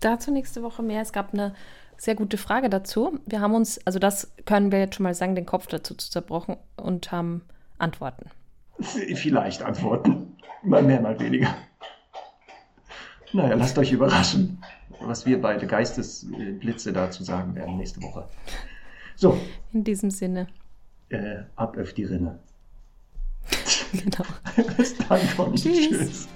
dazu 0.00 0.30
nächste 0.30 0.62
Woche 0.62 0.82
mehr. 0.82 1.00
Es 1.02 1.12
gab 1.12 1.32
eine 1.32 1.54
sehr 1.96 2.14
gute 2.14 2.36
Frage 2.36 2.68
dazu. 2.68 3.18
Wir 3.26 3.40
haben 3.40 3.54
uns, 3.54 3.84
also 3.86 3.98
das 3.98 4.32
können 4.44 4.72
wir 4.72 4.78
jetzt 4.80 4.96
schon 4.96 5.04
mal 5.04 5.14
sagen, 5.14 5.34
den 5.34 5.46
Kopf 5.46 5.66
dazu 5.68 5.94
zu 5.94 6.10
zerbrochen 6.10 6.56
und 6.76 7.10
haben 7.12 7.42
Antworten. 7.78 8.30
Vielleicht 8.80 9.62
antworten. 9.62 10.36
Mal 10.62 10.82
mehr, 10.82 11.00
mal 11.00 11.18
weniger. 11.20 11.54
Naja, 13.32 13.54
lasst 13.54 13.78
euch 13.78 13.92
überraschen, 13.92 14.62
was 15.00 15.24
wir 15.24 15.40
beide 15.40 15.66
Geistesblitze 15.66 16.92
dazu 16.92 17.24
sagen 17.24 17.54
werden 17.54 17.76
nächste 17.76 18.02
Woche. 18.02 18.28
So, 19.16 19.38
In 19.72 19.84
diesem 19.84 20.10
Sinne. 20.10 20.48
äh, 21.10 21.42
ab 21.56 21.76
auf 21.78 21.92
die 21.94 22.04
Rinne. 22.04 22.40
Genau. 24.04 24.24
Bis 24.76 24.94
dann, 24.96 25.20
Conny. 25.36 25.56
Tschüss. 25.56 25.88
Tschüss. 25.88 26.28